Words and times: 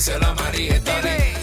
díselo 0.00 0.28
a 0.28 0.34
María. 0.34 0.80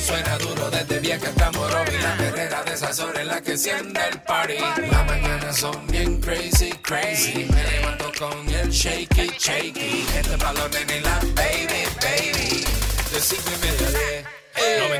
Suena 0.03 0.35
duro 0.39 0.69
desde 0.71 0.99
vieja 0.99 1.27
hasta 1.29 1.51
Morovi. 1.51 1.95
La 2.01 2.17
perrera 2.17 2.63
de 2.63 2.73
esas 2.73 2.99
horas 2.99 3.25
la 3.25 3.39
que 3.39 3.51
enciende 3.51 4.01
el 4.11 4.19
party. 4.21 4.57
Las 4.89 5.05
mañanas 5.05 5.57
son 5.57 5.85
bien 5.87 6.19
crazy, 6.19 6.71
crazy. 6.81 7.45
Me 7.53 7.63
levanto 7.63 8.11
con 8.17 8.49
el 8.49 8.69
shaky, 8.71 9.31
shaky. 9.37 10.07
Este 10.15 10.35
balón 10.37 10.71
en 10.73 11.03
la 11.03 11.19
baby, 11.35 11.83
baby. 12.01 12.65
De 13.11 13.19
cinco 13.21 13.51
y 13.55 13.65
media 13.65 13.87
a 13.87 13.91
diez. 13.91 14.25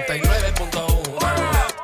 99.1 0.06 1.77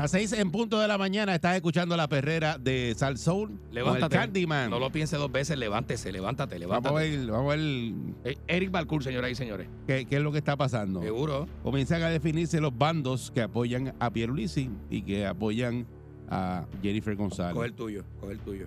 Las 0.00 0.12
seis 0.12 0.32
en 0.32 0.50
punto 0.50 0.78
de 0.80 0.88
la 0.88 0.96
mañana 0.96 1.34
estás 1.34 1.56
escuchando 1.56 1.94
la 1.94 2.08
perrera 2.08 2.56
de 2.56 2.94
Sal 2.96 3.18
Soul. 3.18 3.48
con 3.48 3.58
el 3.68 3.74
Levántate. 3.74 4.16
Candyman. 4.16 4.70
No 4.70 4.78
lo 4.78 4.90
piense 4.90 5.16
dos 5.18 5.30
veces, 5.30 5.58
levántese, 5.58 6.10
levántate, 6.10 6.58
vamos 6.66 6.86
a 6.86 6.88
levántate. 6.90 7.16
ver, 7.18 7.30
vamos 7.30 7.52
a 7.52 7.56
ver 7.56 7.94
Eh, 8.32 8.38
Eric 8.48 8.70
Balcour, 8.70 9.04
señoras 9.04 9.30
y 9.30 9.34
señores. 9.34 9.68
qué, 9.86 10.06
qué 10.06 10.16
es 10.16 10.22
lo 10.22 10.32
que 10.32 10.38
está 10.38 10.56
pasando. 10.56 11.02
Seguro. 11.02 11.46
Comienzan 11.62 12.02
a 12.02 12.08
definirse 12.08 12.62
los 12.62 12.76
bandos 12.76 13.30
que 13.30 13.42
apoyan 13.42 13.94
a 14.00 14.10
Pierluisi 14.10 14.70
y 14.88 15.02
que 15.02 15.26
apoyan 15.26 15.86
a 16.30 16.64
Jennifer 16.82 17.14
González. 17.14 17.52
Coge 17.54 17.66
el 17.66 17.74
tuyo, 17.74 18.04
coge 18.20 18.32
el 18.32 18.38
tuyo. 18.40 18.66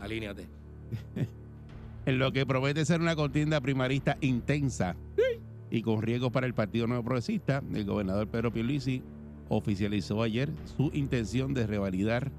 Alíneate. 0.00 0.46
En 2.06 2.20
lo 2.20 2.30
que 2.32 2.46
promete 2.46 2.84
ser 2.84 3.00
una 3.00 3.16
contienda 3.16 3.60
primarista 3.60 4.16
intensa 4.20 4.94
y 5.72 5.82
con 5.82 6.00
riesgos 6.02 6.30
para 6.30 6.46
el 6.46 6.54
Partido 6.54 6.86
Nuevo 6.86 7.02
Progresista, 7.02 7.60
el 7.74 7.84
gobernador 7.84 8.28
Pedro 8.28 8.52
Pierluisi 8.52 9.02
oficializó 9.48 10.22
ayer 10.22 10.50
su 10.76 10.90
intención 10.92 11.54
de 11.54 11.66
revalidar 11.66 12.30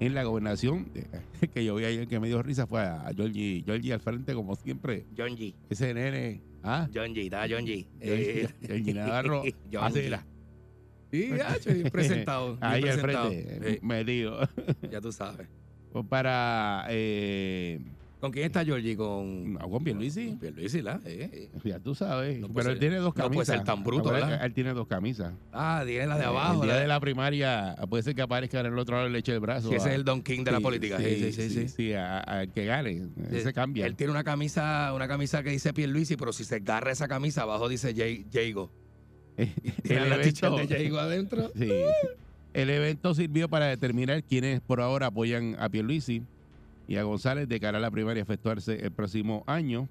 en 0.00 0.14
la 0.14 0.22
gobernación, 0.24 0.90
eh, 0.94 1.06
que 1.54 1.64
yo 1.64 1.74
vi 1.76 1.84
ayer 1.84 2.06
que 2.06 2.20
me 2.20 2.28
dio 2.28 2.42
risa, 2.42 2.66
fue 2.66 2.80
a 2.82 3.10
Georgie, 3.16 3.62
Georgie 3.64 3.92
al 3.92 4.00
frente, 4.00 4.34
como 4.34 4.54
siempre, 4.56 5.06
John 5.16 5.30
G. 5.36 5.54
ese 5.70 5.92
nene, 5.94 6.40
ah, 6.62 6.88
John 6.94 7.14
G, 7.14 7.24
está 7.24 7.46
John 7.48 7.64
G. 7.66 7.86
Georgie, 8.00 8.48
Georgie 8.66 8.94
Navarro, 8.94 9.42
John. 9.72 9.92
Sí, 9.92 11.32
bien 11.32 11.88
presentado. 11.92 12.52
bien 12.56 12.64
ahí 12.64 12.82
al 12.88 13.00
presentado. 13.00 13.30
frente, 13.30 13.72
Sí, 13.72 13.78
me 13.82 14.04
digo, 14.04 14.38
ya 14.90 15.00
tú 15.00 15.10
sabes. 15.10 15.48
para, 16.08 16.86
eh, 16.90 17.80
¿Con 18.20 18.32
quién 18.32 18.46
está 18.46 18.64
Georgie? 18.64 18.96
Con. 18.96 19.52
no, 19.54 19.70
con 19.70 19.84
Pierluisi. 19.84 20.28
Con 20.30 20.38
Pierluisi, 20.40 20.82
¿la? 20.82 21.00
Eh, 21.04 21.30
eh. 21.54 21.58
Ya 21.62 21.78
tú 21.78 21.94
sabes. 21.94 22.40
No 22.40 22.48
pero 22.48 22.70
él 22.70 22.74
ser- 22.74 22.78
tiene 22.80 22.96
dos 22.96 23.08
no 23.08 23.12
puede 23.14 23.28
camisas. 23.30 23.56
ser 23.56 23.64
tan 23.64 23.84
bruto, 23.84 24.10
¿verdad? 24.10 24.40
que 24.40 24.46
Él 24.46 24.54
tiene 24.54 24.72
dos 24.74 24.88
camisas. 24.88 25.34
Ah, 25.52 25.84
tiene 25.86 26.06
la 26.08 26.16
de 26.16 26.22
Eh, 26.24 26.26
abajo. 26.26 26.62
El 26.64 26.68
día 26.68 26.80
de 26.80 26.88
la 26.88 26.98
primaria 26.98 27.76
puede 27.88 28.02
ser 28.02 28.16
que 28.16 28.22
aparezca 28.22 28.58
en 28.58 28.66
el 28.66 28.78
otro 28.78 28.96
lado 28.96 29.08
y 29.08 29.12
le 29.12 29.18
eche 29.20 29.32
el 29.32 29.38
brazo. 29.40 29.68
Sí, 29.68 29.76
ese 29.76 29.88
a- 29.88 29.92
es 29.92 29.94
el 29.98 30.04
Don 30.04 30.22
King 30.22 30.42
de 30.42 30.50
la 30.50 30.56
Sí, 30.58 30.62
política. 30.64 30.98
Sí, 30.98 31.32
sí, 31.32 31.48
sí. 31.50 31.68
sí. 31.68 31.92
a- 31.92 32.18
al 32.18 32.52
que 32.52 32.64
gane. 32.64 33.02
Ese 33.30 33.52
cambia. 33.52 33.86
Él 33.86 33.94
tiene 33.94 34.10
una 34.10 34.24
camisa, 34.24 34.92
una 34.94 35.06
camisa 35.06 35.44
que 35.44 35.50
dice 35.50 35.72
Pierluisi, 35.72 36.16
pero 36.16 36.32
si 36.32 36.44
se 36.44 36.56
agarra 36.56 36.90
esa 36.90 37.06
camisa, 37.06 37.42
abajo 37.42 37.68
dice 37.68 37.94
Jago. 38.32 38.72
el, 39.36 39.52
Tiene 39.84 40.08
la 40.08 40.18
de 40.18 40.32
Jago 40.34 40.98
adentro. 40.98 41.52
sí. 41.56 41.68
el 42.54 42.70
evento 42.70 43.14
sirvió 43.14 43.48
para 43.48 43.66
determinar 43.66 44.24
quiénes 44.24 44.60
por 44.60 44.80
ahora 44.80 45.06
apoyan 45.06 45.54
a 45.60 45.68
Pierluisi 45.68 46.22
y 46.88 46.96
a 46.96 47.02
González 47.04 47.48
de 47.48 47.60
cara 47.60 47.78
a 47.78 47.80
la 47.80 47.90
primaria 47.90 48.22
efectuarse 48.22 48.84
el 48.84 48.90
próximo 48.90 49.44
año 49.46 49.88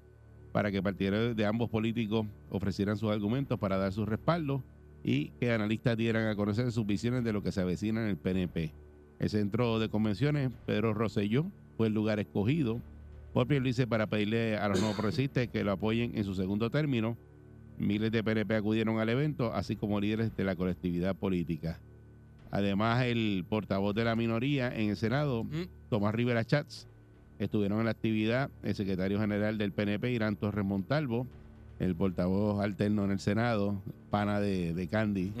para 0.52 0.72
que 0.72 0.82
partidarios 0.82 1.36
de 1.36 1.46
ambos 1.46 1.70
políticos 1.70 2.26
ofrecieran 2.50 2.96
sus 2.96 3.10
argumentos 3.10 3.58
para 3.58 3.76
dar 3.76 3.92
su 3.92 4.04
respaldo 4.04 4.64
y 5.04 5.28
que 5.40 5.52
analistas 5.52 5.96
dieran 5.96 6.26
a 6.26 6.34
conocer 6.34 6.72
sus 6.72 6.84
visiones 6.84 7.22
de 7.22 7.32
lo 7.32 7.42
que 7.42 7.52
se 7.52 7.60
avecina 7.60 8.02
en 8.02 8.08
el 8.08 8.16
PNP. 8.16 8.72
El 9.20 9.30
centro 9.30 9.78
de 9.78 9.88
convenciones, 9.88 10.50
Pedro 10.66 10.92
Rosselló, 10.92 11.46
fue 11.76 11.86
el 11.86 11.94
lugar 11.94 12.18
escogido 12.18 12.80
por 13.32 13.46
Pierluisi 13.46 13.86
para 13.86 14.08
pedirle 14.08 14.56
a 14.56 14.68
los 14.68 14.80
nuevos 14.80 14.96
progresistas 14.96 15.46
que 15.48 15.62
lo 15.62 15.72
apoyen 15.72 16.18
en 16.18 16.24
su 16.24 16.34
segundo 16.34 16.70
término. 16.70 17.16
Miles 17.78 18.10
de 18.10 18.24
PNP 18.24 18.56
acudieron 18.56 18.98
al 18.98 19.08
evento, 19.08 19.52
así 19.54 19.76
como 19.76 20.00
líderes 20.00 20.36
de 20.36 20.42
la 20.42 20.56
colectividad 20.56 21.14
política. 21.14 21.80
Además, 22.50 23.04
el 23.04 23.44
portavoz 23.48 23.94
de 23.94 24.04
la 24.04 24.16
minoría 24.16 24.74
en 24.74 24.90
el 24.90 24.96
Senado, 24.96 25.44
Mm. 25.44 25.77
Tomás 25.88 26.14
Rivera 26.14 26.44
Chats, 26.44 26.86
estuvieron 27.38 27.78
en 27.78 27.84
la 27.86 27.92
actividad 27.92 28.50
el 28.62 28.74
secretario 28.74 29.18
general 29.20 29.58
del 29.58 29.72
PNP, 29.72 30.10
Irán 30.12 30.36
Torres 30.36 30.64
Montalvo, 30.64 31.26
el 31.78 31.94
portavoz 31.94 32.60
alterno 32.62 33.04
en 33.04 33.12
el 33.12 33.20
Senado, 33.20 33.80
pana 34.10 34.40
de, 34.40 34.74
de 34.74 34.88
Candy, 34.88 35.32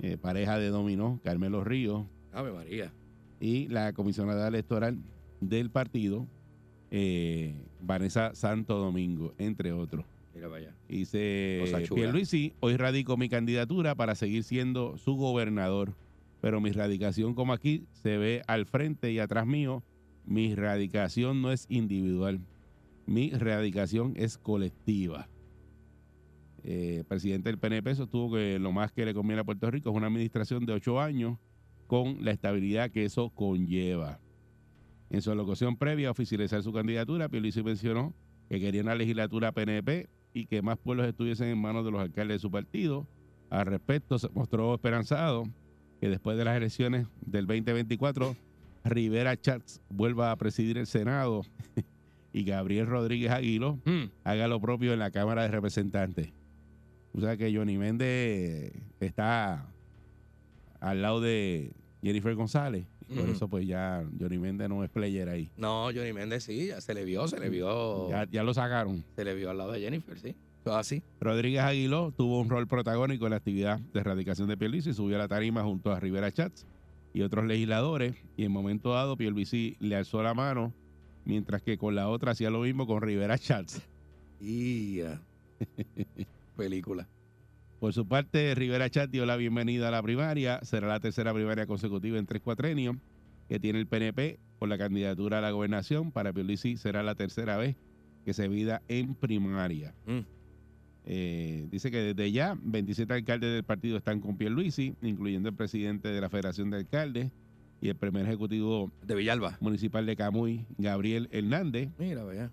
eh, 0.00 0.16
pareja 0.20 0.58
de 0.58 0.68
Dominó, 0.68 1.20
Carmelo 1.24 1.64
Ríos, 1.64 2.04
Ave 2.32 2.52
María. 2.52 2.92
y 3.40 3.68
la 3.68 3.92
comisionada 3.92 4.46
electoral 4.48 4.98
del 5.40 5.70
partido, 5.70 6.26
eh, 6.90 7.54
Vanessa 7.80 8.34
Santo 8.34 8.78
Domingo, 8.78 9.34
entre 9.38 9.72
otros. 9.72 10.04
Mira 10.34 10.48
para 10.48 10.62
allá. 10.62 10.74
Dice. 10.88 11.64
Pierluisi, 11.94 12.54
hoy 12.60 12.76
radico 12.76 13.16
mi 13.16 13.28
candidatura 13.28 13.94
para 13.94 14.14
seguir 14.14 14.42
siendo 14.42 14.96
su 14.98 15.14
gobernador, 15.16 15.94
pero 16.44 16.60
mi 16.60 16.72
radicación 16.72 17.34
como 17.34 17.54
aquí 17.54 17.86
se 17.94 18.18
ve 18.18 18.42
al 18.46 18.66
frente 18.66 19.10
y 19.10 19.18
atrás 19.18 19.46
mío, 19.46 19.82
mi 20.26 20.54
radicación 20.54 21.40
no 21.40 21.50
es 21.50 21.64
individual, 21.70 22.38
mi 23.06 23.30
radicación 23.30 24.12
es 24.14 24.36
colectiva. 24.36 25.26
Eh, 26.62 27.02
presidente 27.08 27.48
del 27.48 27.58
PNP 27.58 27.94
sostuvo 27.94 28.36
que 28.36 28.58
lo 28.58 28.72
más 28.72 28.92
que 28.92 29.06
le 29.06 29.14
conviene 29.14 29.40
a 29.40 29.44
Puerto 29.44 29.70
Rico 29.70 29.88
es 29.88 29.96
una 29.96 30.08
administración 30.08 30.66
de 30.66 30.74
ocho 30.74 31.00
años 31.00 31.38
con 31.86 32.22
la 32.22 32.32
estabilidad 32.32 32.90
que 32.90 33.06
eso 33.06 33.30
conlleva. 33.30 34.20
En 35.08 35.22
su 35.22 35.30
alocución 35.30 35.78
previa 35.78 36.08
a 36.08 36.10
oficializar 36.10 36.62
su 36.62 36.74
candidatura, 36.74 37.30
Pierluisi 37.30 37.62
mencionó 37.62 38.12
que 38.50 38.60
quería 38.60 38.82
una 38.82 38.94
legislatura 38.94 39.52
PNP 39.52 40.10
y 40.34 40.44
que 40.44 40.60
más 40.60 40.76
pueblos 40.76 41.06
estuviesen 41.06 41.48
en 41.48 41.58
manos 41.58 41.86
de 41.86 41.90
los 41.90 42.02
alcaldes 42.02 42.34
de 42.34 42.40
su 42.40 42.50
partido. 42.50 43.08
Al 43.48 43.64
respecto, 43.64 44.18
se 44.18 44.28
mostró 44.28 44.74
esperanzado 44.74 45.44
que 46.00 46.08
después 46.08 46.36
de 46.36 46.44
las 46.44 46.56
elecciones 46.56 47.06
del 47.24 47.46
2024, 47.46 48.36
Rivera 48.84 49.36
Chats 49.40 49.80
vuelva 49.88 50.30
a 50.30 50.36
presidir 50.36 50.76
el 50.78 50.86
Senado 50.86 51.42
y 52.32 52.44
Gabriel 52.44 52.86
Rodríguez 52.86 53.30
Aguilo 53.30 53.78
Mm. 53.84 54.04
haga 54.24 54.48
lo 54.48 54.60
propio 54.60 54.92
en 54.92 54.98
la 54.98 55.10
Cámara 55.10 55.42
de 55.42 55.48
Representantes. 55.48 56.30
O 57.12 57.20
sea 57.20 57.36
que 57.36 57.54
Johnny 57.54 57.78
Méndez 57.78 58.72
está 59.00 59.66
al 60.80 61.00
lado 61.02 61.20
de 61.20 61.72
Jennifer 62.02 62.34
González. 62.34 62.86
Por 63.14 63.28
eso 63.28 63.48
pues 63.48 63.66
ya 63.66 64.04
Johnny 64.18 64.38
Méndez 64.38 64.68
no 64.68 64.82
es 64.82 64.90
player 64.90 65.28
ahí. 65.28 65.50
No, 65.56 65.84
Johnny 65.94 66.12
Méndez 66.12 66.42
sí, 66.44 66.66
ya 66.68 66.80
se 66.80 66.92
le 66.94 67.04
vio, 67.04 67.28
se 67.28 67.38
le 67.38 67.50
vio. 67.50 68.08
Ya, 68.10 68.26
ya 68.30 68.42
lo 68.42 68.52
sacaron. 68.54 69.04
Se 69.14 69.24
le 69.24 69.34
vio 69.34 69.50
al 69.50 69.58
lado 69.58 69.72
de 69.72 69.80
Jennifer, 69.80 70.18
sí. 70.18 70.34
Así. 70.72 71.02
Rodríguez 71.20 71.62
Aguiló 71.62 72.12
tuvo 72.12 72.40
un 72.40 72.48
rol 72.48 72.66
protagónico 72.66 73.26
en 73.26 73.30
la 73.30 73.36
actividad 73.36 73.80
de 73.80 74.00
erradicación 74.00 74.48
de 74.48 74.56
Pierluisi 74.56 74.90
y 74.90 74.94
subió 74.94 75.16
a 75.16 75.18
la 75.18 75.28
tarima 75.28 75.62
junto 75.62 75.92
a 75.92 76.00
Rivera 76.00 76.32
Chats 76.32 76.66
y 77.12 77.22
otros 77.22 77.44
legisladores 77.44 78.14
y 78.36 78.44
en 78.44 78.52
momento 78.52 78.92
dado 78.92 79.16
Pierluisi 79.16 79.76
le 79.80 79.96
alzó 79.96 80.22
la 80.22 80.34
mano 80.34 80.72
mientras 81.24 81.62
que 81.62 81.78
con 81.78 81.94
la 81.94 82.08
otra 82.08 82.32
hacía 82.32 82.50
lo 82.50 82.60
mismo 82.60 82.86
con 82.86 83.02
Rivera 83.02 83.38
Chats. 83.38 83.82
Y. 84.40 85.00
Película. 86.56 87.08
Por 87.80 87.92
su 87.92 88.06
parte, 88.06 88.54
Rivera 88.54 88.88
Chat 88.88 89.10
dio 89.10 89.26
la 89.26 89.36
bienvenida 89.36 89.88
a 89.88 89.90
la 89.90 90.02
primaria. 90.02 90.60
Será 90.62 90.88
la 90.88 91.00
tercera 91.00 91.34
primaria 91.34 91.66
consecutiva 91.66 92.18
en 92.18 92.26
tres 92.26 92.42
cuatrenios 92.42 92.96
que 93.48 93.60
tiene 93.60 93.78
el 93.78 93.86
PNP 93.86 94.38
por 94.58 94.68
la 94.68 94.78
candidatura 94.78 95.38
a 95.38 95.40
la 95.40 95.50
gobernación. 95.50 96.10
Para 96.10 96.32
Pierluisi 96.32 96.76
será 96.76 97.02
la 97.02 97.14
tercera 97.14 97.56
vez 97.56 97.76
que 98.24 98.32
se 98.32 98.48
vida 98.48 98.82
en 98.88 99.14
primaria. 99.14 99.94
Mm. 100.06 100.20
Eh, 101.06 101.66
dice 101.70 101.90
que 101.90 101.98
desde 101.98 102.32
ya 102.32 102.56
27 102.62 103.12
alcaldes 103.12 103.52
del 103.52 103.64
partido 103.64 103.96
están 103.98 104.20
con 104.20 104.36
Pierluisi, 104.38 104.94
incluyendo 105.02 105.48
el 105.50 105.54
presidente 105.54 106.08
de 106.08 106.20
la 106.20 106.30
Federación 106.30 106.70
de 106.70 106.78
Alcaldes 106.78 107.30
y 107.82 107.88
el 107.90 107.96
primer 107.96 108.24
ejecutivo 108.26 108.90
De 109.04 109.14
Villalba. 109.14 109.58
municipal 109.60 110.06
de 110.06 110.16
Camuy, 110.16 110.64
Gabriel 110.78 111.28
Hernández. 111.30 111.90
Mira, 111.98 112.24
vaya. 112.24 112.50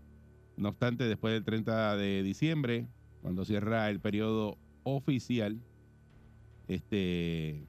No 0.57 0.69
obstante, 0.69 1.05
después 1.05 1.33
del 1.33 1.45
30 1.45 1.95
de 1.95 2.23
diciembre, 2.23 2.87
cuando 3.21 3.45
cierra 3.45 3.89
el 3.89 3.99
periodo 4.01 4.57
oficial, 4.83 5.57
este 6.67 7.49
eh, 7.49 7.65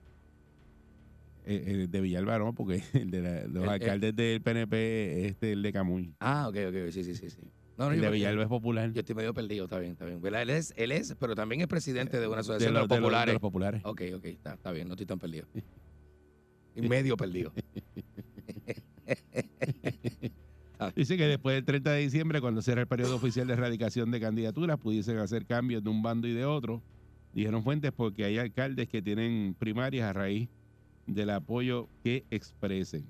eh, 1.47 1.87
de 1.89 2.01
Villalba, 2.01 2.39
no, 2.39 2.55
porque 2.55 2.83
el 2.95 3.11
de 3.11 3.21
la- 3.23 3.43
los 3.47 3.57
El- 3.57 3.63
el- 3.63 3.69
alcaldes 3.69 4.17
del 4.17 4.41
PNP 4.43 5.21
es 5.25 5.31
este, 5.33 5.53
el 5.53 5.63
de 5.63 5.73
Camuy. 5.73 6.13
Ah, 6.21 6.49
ok, 6.49 6.57
ok, 6.69 6.91
sí, 6.91 7.05
sí, 7.05 7.15
sí. 7.15 7.31
sí. 7.31 7.41
No, 7.79 7.87
no, 7.87 7.93
el 7.93 8.01
de 8.01 8.11
Villalba 8.11 8.43
es 8.43 8.49
popular. 8.49 8.93
yo 8.93 9.01
estoy 9.01 9.15
medio 9.15 9.33
perdido, 9.35 9.65
está 9.65 9.79
bien, 9.79 9.93
está 9.93 10.05
bien. 10.05 10.21
Él 10.25 10.51
es, 10.51 10.75
él 10.77 10.93
es, 10.93 11.15
pero 11.19 11.35
también 11.35 11.63
es 11.63 11.67
presidente 11.69 12.21
de 12.21 12.27
una 12.27 12.37
de, 12.37 12.41
asociación 12.41 12.75
de, 12.75 12.81
los, 12.81 12.89
los 12.89 12.89
de 12.89 12.95
los- 13.01 13.01
de 13.01 13.03
populares. 13.07 13.35
los 13.35 13.41
populares. 13.41 13.81
Ok, 13.85 14.03
ok, 14.17 14.25
está, 14.27 14.55
está 14.55 14.73
bien, 14.73 14.89
no 14.89 14.95
estoy 14.95 15.07
tan 15.07 15.19
perdido. 15.19 15.47
Y 16.75 16.83
medio 16.89 17.17
perdido. 17.17 17.53
Dice 20.97 21.17
que 21.17 21.27
después 21.27 21.55
del 21.55 21.65
30 21.65 21.93
de 21.93 22.01
diciembre, 22.01 22.41
cuando 22.41 22.61
será 22.61 22.81
el 22.81 22.87
periodo 22.89 23.15
oficial 23.17 23.47
de 23.47 23.53
erradicación 23.53 24.11
de 24.11 24.21
candidaturas, 24.21 24.79
pudiesen 24.79 25.19
hacer 25.19 25.47
cambios 25.47 25.85
de 25.85 25.91
un 25.91 26.03
bando 26.03 26.27
y 26.27 26.33
de 26.33 26.45
otro. 26.45 26.83
Dijeron 27.33 27.63
fuentes 27.63 27.93
porque 27.93 28.25
hay 28.25 28.39
alcaldes 28.39 28.89
que 28.89 29.01
tienen 29.01 29.55
primarias 29.59 30.09
a 30.09 30.13
raíz 30.13 30.49
del 31.07 31.31
apoyo 31.31 31.89
que 32.03 32.25
expresen. 32.31 33.07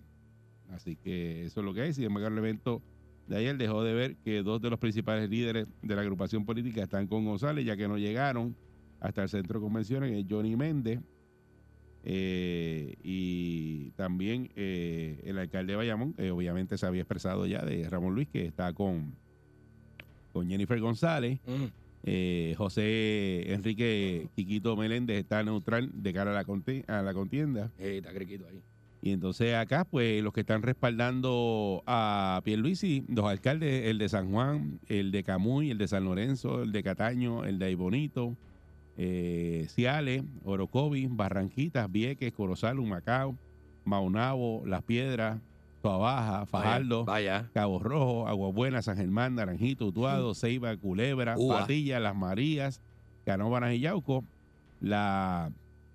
Así 0.71 0.97
que 0.97 1.45
eso 1.45 1.61
es 1.61 1.65
lo 1.67 1.73
que 1.73 1.81
hay. 1.83 1.93
Sin 1.95 2.05
embargo, 2.05 2.29
el 2.29 2.39
evento 2.39 2.83
de 3.29 3.37
ayer 3.37 3.57
dejó 3.57 3.83
de 3.85 3.95
ver 3.95 4.17
que 4.25 4.43
dos 4.43 4.61
de 4.61 4.71
los 4.71 4.79
principales 4.79 5.29
líderes 5.31 5.67
de 5.83 5.95
la 5.97 6.03
agrupación 6.03 6.45
política 6.45 6.83
están 6.83 7.07
con 7.07 7.25
González, 7.25 7.65
ya 7.65 7.77
que 7.77 7.89
no 7.89 7.97
llegaron 7.99 8.55
hasta 9.01 9.23
el 9.23 9.29
centro 9.29 9.59
de 9.61 9.65
convenciones, 9.65 10.13
es 10.13 10.25
Johnny 10.29 10.57
Méndez. 10.57 11.01
eh, 12.05 12.95
y 13.03 13.91
también 13.93 14.51
eh, 14.57 15.21
el 15.25 15.39
alcalde 15.39 15.73
de 15.73 15.77
Bayamón, 15.77 16.15
que 16.15 16.31
obviamente 16.31 16.77
se 16.77 16.87
había 16.87 17.03
expresado 17.03 17.47
ya 17.47 17.65
de 17.65 17.89
Ramón 17.89 18.15
Luis, 18.15 18.29
que 18.29 18.45
está 18.45 18.73
con, 18.73 19.15
con 20.33 20.49
Jennifer 20.49 20.81
González. 20.81 21.39
Mm. 21.47 21.65
Eh, 22.05 22.55
José 22.59 23.53
Enrique 23.53 24.27
Quiquito 24.35 24.77
Meléndez 24.77 25.19
está 25.21 25.45
neutral 25.45 25.91
de 25.95 26.13
cara 26.13 26.33
a 26.33 26.35
la, 26.35 26.45
conti- 26.45 26.85
a 26.89 27.01
la 27.03 27.15
contienda. 27.15 27.71
Está 27.79 28.13
criquito 28.13 28.45
ahí. 28.49 28.61
Y 29.05 29.11
entonces 29.11 29.57
acá, 29.57 29.85
pues, 29.85 30.23
los 30.23 30.33
que 30.33 30.41
están 30.41 30.63
respaldando 30.63 31.83
a 31.87 32.41
Pierluisi, 32.45 33.05
los 33.09 33.27
alcaldes, 33.27 33.87
el 33.87 33.99
de 33.99 34.09
San 34.09 34.31
Juan, 34.31 34.79
el 34.87 35.11
de 35.11 35.25
Camuy, 35.25 35.73
el 35.73 35.79
de 35.79 35.89
San 35.89 36.05
Lorenzo, 36.05 36.63
el 36.63 36.71
de 36.71 36.85
Cataño, 36.85 37.45
el 37.45 37.59
de 37.59 37.67
Aybonito, 37.67 38.37
eh, 38.97 39.67
Ciales, 39.69 40.23
Orocovi, 40.45 41.09
Barranquitas, 41.11 41.91
Vieques, 41.91 42.33
Corozal, 42.33 42.79
Humacao, 42.79 43.37
Maunabo, 43.85 44.63
Las 44.67 44.85
Piedras, 44.85 45.41
Tuabaja, 45.83 46.47
Fajardo, 46.47 47.05
Vaya. 47.05 47.51
Cabo 47.53 47.81
Rojo, 47.81 48.29
Agua 48.29 48.53
Buena, 48.53 48.83
San 48.83 48.97
Germán, 48.97 49.35
Naranjito, 49.35 49.87
Utuado, 49.87 50.33
Ceiba, 50.33 50.77
Culebra. 50.77 51.35
Patilla, 51.49 51.99
Las 51.99 52.15
Marías, 52.15 52.81
Canóvanas 53.25 53.75
y 53.75 53.81
Yauco. 53.81 54.23
La 54.81 55.51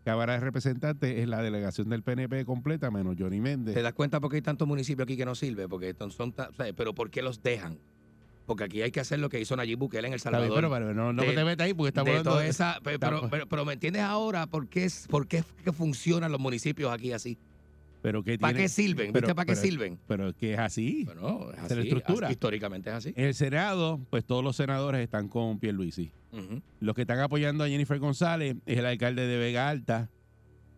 Cámara 0.07 0.33
de 0.35 0.39
Representantes 0.39 1.17
es 1.19 1.27
la 1.27 1.41
delegación 1.41 1.89
del 1.89 2.01
PNP 2.01 2.45
completa, 2.45 2.89
menos 2.89 3.17
Johnny 3.19 3.41
Méndez. 3.41 3.75
¿Te 3.75 3.81
das 3.81 3.91
cuenta 3.91 4.21
por 4.21 4.29
qué 4.29 4.37
hay 4.37 4.41
tantos 4.41 4.65
municipios 4.65 5.03
aquí 5.05 5.17
que 5.17 5.25
no 5.25 5.35
sirve? 5.35 5.67
Porque 5.67 5.93
son, 6.11 6.33
pero 6.77 6.95
¿por 6.95 7.09
qué 7.09 7.21
los 7.21 7.43
dejan? 7.43 7.77
Porque 8.45 8.63
aquí 8.63 8.81
hay 8.81 8.89
que 8.91 9.01
hacer 9.01 9.19
lo 9.19 9.27
que 9.27 9.41
hizo 9.41 9.57
Nayib 9.57 9.77
Bukele 9.79 10.07
en 10.07 10.13
El 10.13 10.17
Está 10.17 10.31
Salvador. 10.31 10.55
pero, 10.55 10.69
pero 10.71 10.93
no, 10.93 11.11
no 11.11 11.21
De- 11.23 11.33
te 11.33 11.43
metas 11.43 11.65
ahí 11.65 11.73
porque 11.73 11.89
estamos 11.89 12.13
de 12.13 12.23
toda 12.23 12.45
esa, 12.47 12.79
pe- 12.81 12.97
pero, 12.97 13.29
pero, 13.49 13.65
me 13.65 13.73
entiendes 13.73 14.01
ahora 14.03 14.47
por 14.47 14.69
qué, 14.69 14.85
es- 14.85 15.07
por 15.09 15.27
qué 15.27 15.39
es 15.39 15.45
que 15.65 15.73
funcionan 15.73 16.31
los 16.31 16.39
municipios 16.39 16.89
aquí 16.93 17.11
así. 17.11 17.37
Pero 18.07 18.23
¿qué 18.23 18.37
¿Para 18.39 18.57
qué 18.57 18.69
sirven? 18.69 19.11
pero- 19.11 19.25
¿Viste 19.27 19.35
para 19.35 19.45
qué 19.45 19.55
sirven? 19.57 19.99
Pero 20.07 20.29
es 20.29 20.35
que 20.35 20.53
es 20.53 20.59
así. 20.59 21.03
Bueno, 21.03 21.51
es 21.51 21.57
es 21.57 21.57
la 21.57 21.65
así, 21.65 21.79
estructura. 21.89 22.27
así, 22.27 22.33
históricamente 22.35 22.89
es 22.89 22.95
así. 22.95 23.13
En 23.17 23.25
el 23.25 23.33
Senado, 23.33 23.99
pues 24.09 24.23
todos 24.23 24.41
los 24.45 24.55
senadores 24.55 25.01
están 25.01 25.27
con 25.27 25.59
Pierluisi. 25.59 26.13
Ujú. 26.31 26.61
Los 26.79 26.95
que 26.95 27.01
están 27.01 27.19
apoyando 27.19 27.65
a 27.65 27.67
Jennifer 27.67 27.99
González 27.99 28.55
es 28.65 28.77
el 28.77 28.85
alcalde 28.85 29.27
de 29.27 29.37
Vega 29.37 29.67
Alta, 29.67 30.09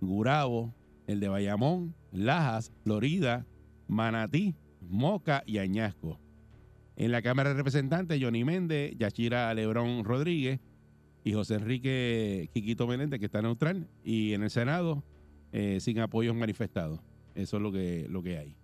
Gurabo, 0.02 0.74
el 1.06 1.20
de 1.20 1.28
Bayamón, 1.28 1.94
Lajas, 2.12 2.72
Florida, 2.84 3.46
Manatí, 3.88 4.56
Moca 4.82 5.44
y 5.46 5.60
Añasco. 5.60 6.20
En 6.96 7.12
la 7.12 7.22
Cámara 7.22 7.50
de 7.50 7.56
Representantes, 7.58 8.20
Johnny 8.20 8.44
Méndez, 8.44 8.96
Yachira 8.98 9.54
Lebrón 9.54 10.04
Rodríguez 10.04 10.60
y 11.24 11.34
José 11.34 11.56
Enrique 11.56 12.50
Quiquito 12.56 12.88
Meléndez, 12.88 13.20
que 13.20 13.28
está 13.28 13.44
neutral. 13.44 13.88
Y 14.04 14.34
en 14.34 14.42
el 14.42 14.50
Senado, 14.50 15.04
eh, 15.52 15.78
sin 15.80 16.00
apoyos 16.00 16.36
manifestados. 16.36 17.02
Eso 17.36 17.58
es 17.58 17.64
lo 17.64 17.72
que, 17.72 18.08
lo 18.10 18.22
que 18.24 18.38
hay. 18.38 18.56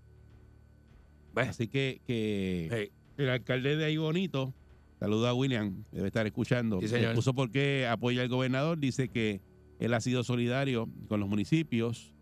Bueno, 1.34 1.50
Así 1.50 1.68
que, 1.68 2.02
que 2.06 2.70
hey, 2.72 2.92
el 3.18 3.30
alcalde 3.30 3.76
de 3.76 3.86
ahí 3.86 3.98
bonito, 3.98 4.54
saluda 5.00 5.30
a 5.30 5.34
William, 5.34 5.84
debe 5.92 6.08
estar 6.08 6.26
escuchando. 6.26 6.80
Sí, 6.82 6.88
señor. 6.88 7.16
Puso 7.16 7.34
por 7.34 7.52
qué 7.52 7.88
apoya 7.88 8.22
al 8.22 8.30
gobernador, 8.30 8.80
dice 8.80 9.10
que 9.10 9.42
él 9.80 9.94
ha 9.94 10.02
sido 10.02 10.24
solidario 10.24 10.90
con 11.08 11.20
los 11.20 11.30
municipios. 11.30 12.14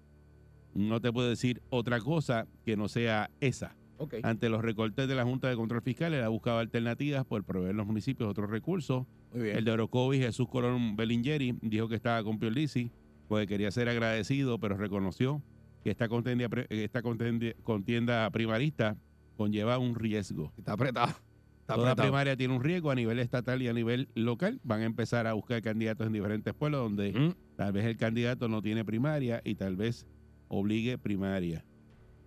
No 0.73 0.99
te 0.99 1.11
puedo 1.13 1.29
decir 1.29 1.61
otra 1.69 1.99
cosa 1.99 2.47
que 2.65 2.75
no 2.75 2.87
sea 2.87 3.29
esa. 3.39 3.75
Ante 4.23 4.49
los 4.49 4.61
recortes 4.61 5.07
de 5.07 5.15
la 5.15 5.23
Junta 5.23 5.47
de 5.47 5.55
Control 5.55 5.81
Fiscal, 5.81 6.13
él 6.13 6.23
ha 6.23 6.27
buscado 6.27 6.57
alternativas 6.57 7.25
por 7.25 7.43
proveer 7.43 7.71
a 7.71 7.77
los 7.77 7.87
municipios 7.87 8.29
otros 8.29 8.49
recursos. 8.49 9.05
Muy 9.33 9.43
bien. 9.43 9.57
El 9.57 9.65
de 9.65 9.71
Orocovis, 9.71 10.19
Jesús 10.19 10.49
Colón 10.49 10.95
Belingeri, 10.95 11.55
dijo 11.61 11.87
que 11.87 11.95
estaba 11.95 12.23
con 12.23 12.39
Pierluisi 12.39 12.91
porque 13.27 13.47
quería 13.47 13.71
ser 13.71 13.87
agradecido, 13.87 14.59
pero 14.59 14.75
reconoció 14.75 15.41
que 15.83 15.91
esta 15.91 16.07
contienda, 16.07 16.47
esta 16.69 17.01
contienda, 17.01 17.47
contienda 17.63 18.29
primarista 18.29 18.95
conlleva 19.37 19.77
un 19.79 19.95
riesgo. 19.95 20.53
Está 20.57 20.73
apretado. 20.73 21.13
Está 21.61 21.75
Toda 21.75 21.91
apretado. 21.91 22.07
primaria 22.09 22.35
tiene 22.37 22.55
un 22.55 22.63
riesgo 22.63 22.91
a 22.91 22.95
nivel 22.95 23.19
estatal 23.19 23.61
y 23.61 23.67
a 23.67 23.73
nivel 23.73 24.09
local. 24.15 24.59
Van 24.63 24.81
a 24.81 24.85
empezar 24.85 25.27
a 25.27 25.33
buscar 25.33 25.61
candidatos 25.61 26.05
en 26.07 26.13
diferentes 26.13 26.53
pueblos 26.53 26.81
donde 26.81 27.11
Mm. 27.13 27.55
tal 27.55 27.71
vez 27.73 27.85
el 27.85 27.97
candidato 27.97 28.47
no 28.49 28.61
tiene 28.61 28.83
primaria 28.85 29.41
y 29.43 29.55
tal 29.55 29.75
vez 29.75 30.05
obligue 30.49 30.97
primaria. 30.97 31.63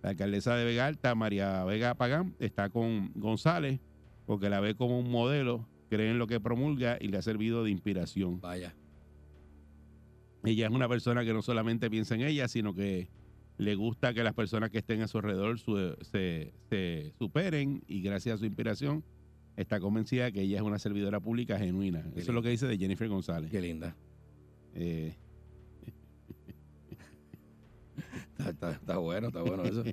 La 0.03 0.09
alcaldesa 0.11 0.55
de 0.55 0.65
Vega 0.65 0.85
Alta, 0.87 1.15
María 1.15 1.63
Vega 1.65 1.93
Pagán, 1.95 2.35
está 2.39 2.69
con 2.69 3.11
González 3.15 3.79
porque 4.25 4.49
la 4.49 4.59
ve 4.59 4.75
como 4.75 4.99
un 4.99 5.09
modelo, 5.09 5.67
cree 5.89 6.11
en 6.11 6.19
lo 6.19 6.27
que 6.27 6.39
promulga 6.39 6.97
y 6.99 7.07
le 7.07 7.17
ha 7.17 7.21
servido 7.21 7.63
de 7.63 7.71
inspiración. 7.71 8.41
Vaya. 8.41 8.75
Ella 10.43 10.67
es 10.67 10.71
una 10.71 10.87
persona 10.87 11.23
que 11.25 11.33
no 11.33 11.41
solamente 11.41 11.89
piensa 11.89 12.15
en 12.15 12.21
ella, 12.21 12.47
sino 12.47 12.73
que 12.73 13.09
le 13.57 13.75
gusta 13.75 14.13
que 14.13 14.23
las 14.23 14.33
personas 14.33 14.69
que 14.69 14.77
estén 14.79 15.01
a 15.01 15.07
su 15.07 15.17
alrededor 15.17 15.59
su- 15.59 15.95
se, 16.01 16.53
se 16.69 17.13
superen 17.17 17.83
y 17.87 18.01
gracias 18.01 18.35
a 18.35 18.37
su 18.37 18.45
inspiración 18.45 19.03
está 19.55 19.79
convencida 19.79 20.31
que 20.31 20.41
ella 20.41 20.57
es 20.57 20.61
una 20.63 20.77
servidora 20.79 21.19
pública 21.19 21.57
genuina. 21.57 22.01
Eso 22.15 22.31
es 22.31 22.35
lo 22.35 22.41
que 22.43 22.49
dice 22.49 22.67
de 22.67 22.77
Jennifer 22.77 23.07
González. 23.09 23.49
Qué 23.49 23.59
linda. 23.61 23.95
Eh, 24.75 25.15
Está, 28.37 28.49
está- 28.51 28.71
está 28.71 28.97
bueno, 28.97 29.27
está 29.27 29.41
bueno 29.41 29.63
eso. 29.63 29.83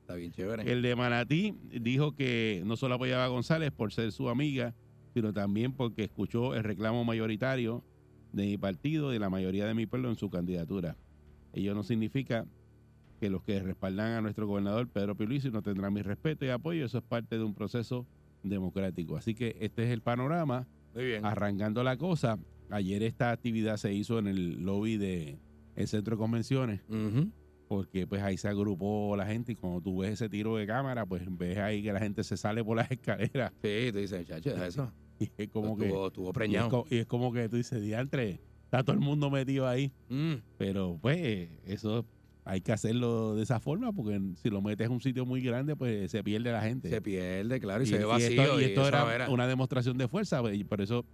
Está 0.00 0.14
bien 0.14 0.32
chévere. 0.32 0.70
el 0.70 0.80
de 0.82 0.96
Manatí 0.96 1.54
dijo 1.80 2.14
que 2.14 2.62
no 2.64 2.76
solo 2.76 2.94
apoyaba 2.94 3.24
a 3.26 3.28
González 3.28 3.70
por 3.72 3.92
ser 3.92 4.10
su 4.12 4.28
amiga, 4.30 4.74
sino 5.12 5.32
también 5.34 5.74
porque 5.74 6.04
escuchó 6.04 6.54
el 6.54 6.64
reclamo 6.64 7.04
mayoritario 7.04 7.84
de 8.32 8.44
mi 8.46 8.56
partido 8.56 9.10
y 9.10 9.14
de 9.14 9.20
la 9.20 9.28
mayoría 9.30 9.66
de 9.66 9.74
mi 9.74 9.84
pueblo 9.86 10.08
en 10.08 10.16
su 10.16 10.30
candidatura. 10.30 10.96
Ello 11.52 11.74
no 11.74 11.82
significa 11.82 12.46
que 13.22 13.30
los 13.30 13.44
que 13.44 13.62
respaldan 13.62 14.10
a 14.14 14.20
nuestro 14.20 14.48
gobernador 14.48 14.88
Pedro 14.88 15.14
Pierluisi 15.16 15.48
no 15.52 15.62
tendrán 15.62 15.94
mi 15.94 16.02
respeto 16.02 16.44
y 16.44 16.48
apoyo. 16.48 16.84
Eso 16.84 16.98
es 16.98 17.04
parte 17.04 17.38
de 17.38 17.44
un 17.44 17.54
proceso 17.54 18.04
democrático. 18.42 19.16
Así 19.16 19.32
que 19.36 19.56
este 19.60 19.84
es 19.84 19.90
el 19.90 20.00
panorama. 20.02 20.66
Muy 20.92 21.04
bien. 21.04 21.24
Arrancando 21.24 21.84
la 21.84 21.96
cosa, 21.96 22.36
ayer 22.68 23.04
esta 23.04 23.30
actividad 23.30 23.76
se 23.76 23.94
hizo 23.94 24.18
en 24.18 24.26
el 24.26 24.64
lobby 24.64 24.96
de 24.96 25.38
el 25.76 25.86
centro 25.86 26.16
de 26.16 26.18
convenciones 26.20 26.80
porque 27.68 28.06
pues 28.08 28.20
ahí 28.22 28.36
se 28.36 28.48
agrupó 28.48 29.14
la 29.16 29.24
gente 29.24 29.52
y 29.52 29.54
cuando 29.54 29.80
tú 29.80 29.98
ves 30.00 30.14
ese 30.14 30.28
tiro 30.28 30.56
de 30.56 30.66
cámara, 30.66 31.06
pues 31.06 31.22
ves 31.38 31.58
ahí 31.58 31.82
que 31.82 31.92
la 31.92 32.00
gente 32.00 32.24
se 32.24 32.36
sale 32.36 32.62
por 32.64 32.76
las 32.76 32.90
escaleras 32.90 33.52
Sí, 33.62 33.90
tú 33.92 33.98
dices, 33.98 34.26
chacho, 34.26 34.50
eso. 34.64 34.92
y 35.20 35.30
es 35.38 35.48
como 35.48 35.76
que 35.78 35.84
estuvo, 35.86 36.08
estuvo 36.08 36.26
y 36.26 36.28
es, 36.30 36.34
preñado. 36.34 36.84
y 36.90 36.96
es 36.98 37.06
como 37.06 37.32
que 37.32 37.48
tú 37.48 37.56
dices, 37.56 37.80
diantre, 37.80 38.40
está 38.64 38.82
todo 38.82 38.94
el 38.94 39.00
mundo 39.00 39.30
metido 39.30 39.66
ahí, 39.68 39.92
Mm. 40.10 40.34
pero 40.58 40.98
pues 41.00 41.48
eso 41.64 42.04
hay 42.44 42.60
que 42.60 42.72
hacerlo 42.72 43.34
de 43.36 43.42
esa 43.44 43.60
forma 43.60 43.92
porque 43.92 44.20
si 44.42 44.50
lo 44.50 44.60
metes 44.62 44.86
en 44.86 44.92
un 44.92 45.00
sitio 45.00 45.24
muy 45.24 45.40
grande, 45.42 45.76
pues 45.76 46.10
se 46.10 46.22
pierde 46.24 46.50
la 46.52 46.62
gente. 46.62 46.88
Se 46.90 47.00
pierde, 47.00 47.60
claro, 47.60 47.82
y, 47.82 47.86
Y- 47.86 47.90
se 47.90 47.98
ve 47.98 48.04
vacío. 48.04 48.42
esto, 48.42 48.60
y 48.60 48.64
esto 48.64 48.88
era 48.88 49.28
una 49.30 49.46
demostración 49.46 49.96
de 49.98 50.08
fuerza, 50.08 50.40
pues, 50.40 50.56
y 50.58 50.64
por 50.64 50.80
eso 50.80 51.04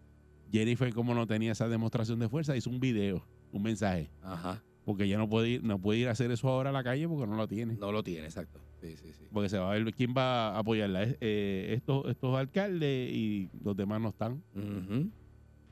Jennifer, 0.50 0.92
como 0.94 1.14
no 1.14 1.26
tenía 1.26 1.52
esa 1.52 1.68
demostración 1.68 2.18
de 2.18 2.28
fuerza, 2.28 2.56
hizo 2.56 2.70
un 2.70 2.80
video, 2.80 3.22
un 3.52 3.62
mensaje, 3.62 4.10
Ajá. 4.22 4.62
porque 4.86 5.04
ella 5.04 5.18
no 5.18 5.28
puede 5.28 5.48
ir, 5.50 5.62
no 5.64 5.78
puede 5.78 5.98
ir 6.00 6.08
a 6.08 6.12
hacer 6.12 6.30
eso 6.30 6.48
ahora 6.48 6.70
a 6.70 6.72
la 6.72 6.82
calle 6.82 7.06
porque 7.06 7.26
no 7.26 7.36
lo 7.36 7.46
tiene. 7.46 7.74
No 7.74 7.92
lo 7.92 8.02
tiene, 8.02 8.24
exacto. 8.24 8.58
Sí, 8.80 8.96
sí, 8.96 9.12
sí. 9.12 9.24
Porque 9.32 9.48
se 9.50 9.58
va 9.58 9.70
a 9.72 9.74
ver 9.74 9.92
quién 9.92 10.14
va 10.16 10.50
a 10.54 10.58
apoyarla. 10.60 11.02
Eh, 11.20 11.74
estos, 11.76 12.06
estos 12.08 12.34
alcaldes 12.38 13.10
y 13.12 13.50
los 13.62 13.76
demás 13.76 14.00
no 14.00 14.08
están. 14.10 14.42
Ujú. 14.54 15.10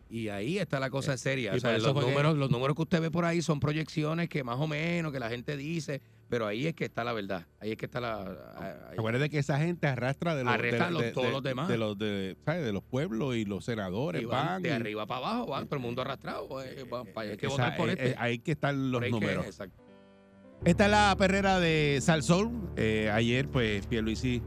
Y 0.08 0.28
ahí 0.28 0.58
está 0.58 0.78
la 0.78 0.88
cosa 0.88 1.16
seria. 1.16 1.52
y 1.52 1.56
O 1.56 1.60
sea, 1.60 1.76
los 1.78 1.92
fue 1.92 2.04
que- 2.04 2.10
números, 2.10 2.36
los 2.36 2.48
números 2.50 2.76
que 2.76 2.82
usted 2.82 3.00
ve 3.00 3.10
por 3.10 3.24
ahí 3.24 3.42
son 3.42 3.58
proyecciones 3.58 4.28
que 4.28 4.44
más 4.44 4.56
o 4.60 4.66
menos, 4.68 5.12
que 5.12 5.18
la 5.18 5.28
gente 5.28 5.56
dice, 5.56 6.00
Pero 6.28 6.44
ahí 6.46 6.66
es 6.66 6.74
que 6.74 6.84
está 6.86 7.04
la 7.04 7.12
verdad. 7.12 7.46
Ahí 7.60 7.70
es 7.70 7.76
que 7.76 7.86
está 7.86 8.00
la. 8.00 8.20
ahí- 8.90 8.98
Acuérdate 8.98 9.30
que 9.30 9.38
esa 9.38 9.58
gente 9.58 9.86
arrastra 9.86 10.34
de 10.34 10.42
los, 10.42 10.52
Arrestan 10.54 10.88
de, 10.88 10.92
los- 10.94 11.02
de- 11.02 11.12
todos 11.12 11.26
de- 11.28 11.32
los 11.32 11.42
demás. 11.44 11.68
De 11.68 11.78
los, 11.78 11.96
de, 11.96 12.36
¿sabes? 12.44 12.64
de 12.64 12.72
los 12.72 12.82
pueblos 12.82 13.36
y 13.36 13.44
los 13.44 13.64
senadores 13.64 14.22
y 14.22 14.24
van 14.24 14.46
van. 14.46 14.62
de 14.62 14.68
y- 14.70 14.72
arriba 14.72 15.06
para 15.06 15.18
abajo, 15.24 15.46
van 15.46 15.66
todo 15.66 15.76
el 15.76 15.82
mundo 15.82 16.02
arrastrado. 16.02 16.48
eh, 16.64 16.82
va- 16.92 17.04
pa- 17.04 17.20
hay 17.20 17.36
que 17.36 17.46
esa- 17.46 17.54
votar 17.54 17.76
por 17.76 17.88
eh, 17.88 17.92
este. 17.92 18.08
eh, 18.10 18.14
ahí 18.18 18.38
que 18.40 18.50
están 18.52 18.90
los 18.90 19.02
que- 19.02 19.10
números. 19.10 19.46
exacto. 19.46 19.80
Esta 20.64 20.86
es 20.86 20.90
la 20.90 21.14
perrera 21.16 21.60
de 21.60 21.98
Salsol. 22.02 22.50
Eh, 22.76 23.08
ayer, 23.12 23.48
pues, 23.48 23.86
Pierluisi 23.86 24.42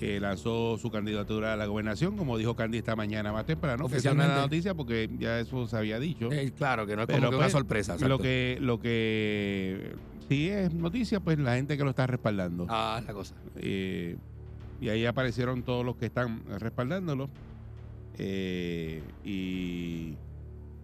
eh, 0.00 0.18
lanzó 0.20 0.78
su 0.78 0.90
candidatura 0.90 1.52
a 1.52 1.56
la 1.56 1.66
gobernación, 1.66 2.16
como 2.16 2.36
dijo 2.38 2.56
Candy 2.56 2.78
esta 2.78 2.96
mañana 2.96 3.32
más 3.32 3.46
temprano. 3.46 3.86
Que 3.88 3.92
no 3.92 3.96
es 3.96 4.04
la 4.04 4.10
Oficialmente. 4.10 4.40
noticia 4.40 4.74
porque 4.74 5.08
ya 5.18 5.38
eso 5.38 5.66
se 5.66 5.76
había 5.76 5.98
dicho. 6.00 6.30
Eh, 6.32 6.52
claro, 6.56 6.86
que 6.86 6.96
no 6.96 7.02
es 7.02 7.06
Pero, 7.06 7.18
como 7.18 7.30
que 7.30 7.36
una 7.36 7.44
pues, 7.44 7.52
sorpresa. 7.52 7.92
exacto. 7.94 8.08
Lo 8.08 8.18
que, 8.18 8.58
lo 8.60 8.80
que 8.80 9.94
sí 10.28 10.48
es 10.48 10.72
noticia, 10.74 11.20
pues 11.20 11.38
la 11.38 11.54
gente 11.54 11.76
que 11.76 11.84
lo 11.84 11.90
está 11.90 12.06
respaldando. 12.06 12.66
Ah, 12.68 13.00
la 13.06 13.12
cosa. 13.12 13.34
Eh, 13.56 14.16
y 14.80 14.88
ahí 14.88 15.06
aparecieron 15.06 15.62
todos 15.62 15.84
los 15.84 15.96
que 15.96 16.06
están 16.06 16.42
respaldándolo. 16.58 17.30
Eh, 18.18 19.02
y 19.24 20.16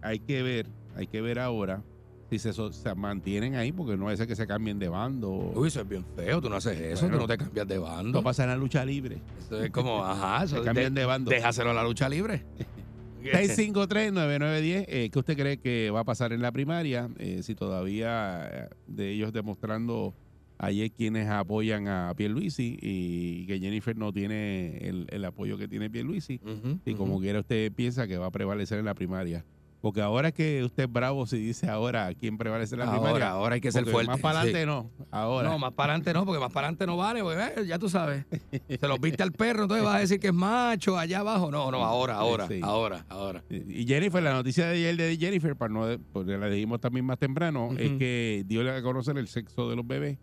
hay 0.01 0.19
que 0.19 0.41
ver, 0.43 0.67
hay 0.95 1.07
que 1.07 1.21
ver 1.21 1.39
ahora 1.39 1.83
si 2.29 2.39
se, 2.39 2.53
so- 2.53 2.71
se 2.71 2.93
mantienen 2.95 3.55
ahí, 3.55 3.71
porque 3.71 3.97
no 3.97 4.09
es 4.11 4.25
que 4.25 4.35
se 4.35 4.45
cambien 4.47 4.77
de 4.79 4.87
bando. 4.89 5.29
Uy, 5.55 5.67
eso 5.69 5.81
es 5.81 5.87
bien 5.89 6.05
feo. 6.15 6.39
Tú 6.41 6.49
no 6.49 6.57
haces 6.57 6.79
eso. 6.79 7.01
Bueno. 7.01 7.17
tú 7.17 7.21
no 7.23 7.27
te 7.27 7.37
cambias 7.37 7.67
de 7.67 7.77
bando. 7.77 8.19
no 8.19 8.23
pasa 8.23 8.43
en 8.43 8.49
la 8.49 8.55
lucha 8.55 8.85
libre. 8.85 9.17
Eso 9.39 9.61
es 9.63 9.71
como, 9.71 10.05
ajá. 10.05 10.43
Eso 10.45 10.57
Se 10.59 10.63
cambian 10.63 10.93
de- 10.93 11.01
de 11.01 11.05
bando. 11.07 11.31
Déjaselo 11.31 11.71
a 11.71 11.73
la 11.73 11.83
lucha 11.83 12.07
libre. 12.09 12.43
653-9910, 13.23 14.85
eh, 14.87 15.09
¿qué 15.11 15.19
usted 15.19 15.37
cree 15.37 15.57
que 15.57 15.89
va 15.91 16.01
a 16.01 16.03
pasar 16.05 16.31
en 16.33 16.41
la 16.41 16.51
primaria? 16.51 17.09
Eh, 17.17 17.41
si 17.43 17.55
todavía 17.55 18.47
eh, 18.51 18.69
de 18.87 19.11
ellos 19.11 19.33
demostrando 19.33 20.13
ayer 20.57 20.91
quienes 20.91 21.27
apoyan 21.29 21.87
a 21.87 22.13
Pierluisi 22.15 22.77
y 22.81 23.45
que 23.45 23.59
Jennifer 23.59 23.95
no 23.97 24.11
tiene 24.13 24.77
el, 24.87 25.07
el 25.09 25.25
apoyo 25.25 25.57
que 25.57 25.67
tiene 25.67 25.89
Pierluisi. 25.89 26.39
Ujú, 26.43 26.79
Y 26.85 26.93
como 26.95 27.19
quiera 27.19 27.39
usted 27.39 27.71
piensa 27.73 28.07
que 28.07 28.17
va 28.17 28.27
a 28.27 28.31
prevalecer 28.31 28.79
en 28.79 28.85
la 28.85 28.93
primaria. 28.93 29.45
Porque 29.81 30.01
ahora 30.01 30.27
es 30.29 30.33
que 30.33 30.63
usted 30.63 30.83
es 30.83 30.91
bravo 30.91 31.25
si 31.25 31.37
dice 31.37 31.69
ahora 31.69 32.13
quién 32.13 32.37
prevalece 32.37 32.75
en 32.75 32.79
la 32.79 32.85
ahora, 32.87 32.99
primaria. 33.01 33.29
ahora 33.29 33.55
hay 33.55 33.61
que 33.61 33.71
ser 33.71 33.85
fuerte. 33.85 34.11
Más 34.11 34.19
para 34.19 34.41
sí. 34.43 34.49
adelante 34.49 34.65
no. 34.65 34.89
Ahora. 35.09 35.49
No, 35.49 35.57
más 35.57 35.71
para 35.73 35.93
adelante 35.93 36.13
no, 36.13 36.25
porque 36.25 36.39
más 36.39 36.51
para 36.51 36.67
adelante 36.67 36.85
no 36.85 36.97
vale, 36.97 37.21
porque 37.21 37.61
eh, 37.61 37.65
ya 37.65 37.79
tú 37.79 37.87
sabes. 37.89 38.25
Se 38.67 38.87
los 38.87 38.99
viste 38.99 39.23
al 39.23 39.31
perro, 39.31 39.63
entonces 39.63 39.85
vas 39.85 39.95
a 39.95 39.99
decir 39.99 40.19
que 40.19 40.27
es 40.27 40.33
macho 40.33 40.97
allá 40.97 41.19
abajo. 41.19 41.49
No, 41.49 41.71
no, 41.71 41.77
ahora, 41.83 42.15
ahora, 42.15 42.47
Sí. 42.47 42.59
ahora, 42.61 43.05
ahora. 43.09 43.43
Y 43.49 43.85
Jennifer, 43.85 44.21
la 44.21 44.33
noticia 44.33 44.67
de 44.67 44.73
ayer 44.75 44.97
de 44.97 45.15
Jennifer, 45.17 45.55
para 45.55 45.73
no, 45.73 45.85
porque 46.11 46.37
la 46.37 46.47
dijimos 46.49 46.81
también 46.81 47.05
más 47.05 47.17
temprano, 47.17 47.69
es 47.77 47.89
Ujú. 47.91 47.99
que 47.99 48.43
dio 48.47 48.69
a 48.69 48.81
conocer 48.81 49.17
el 49.17 49.27
sexo 49.29 49.69
de 49.69 49.75
los 49.77 49.87
bebés, 49.87 50.17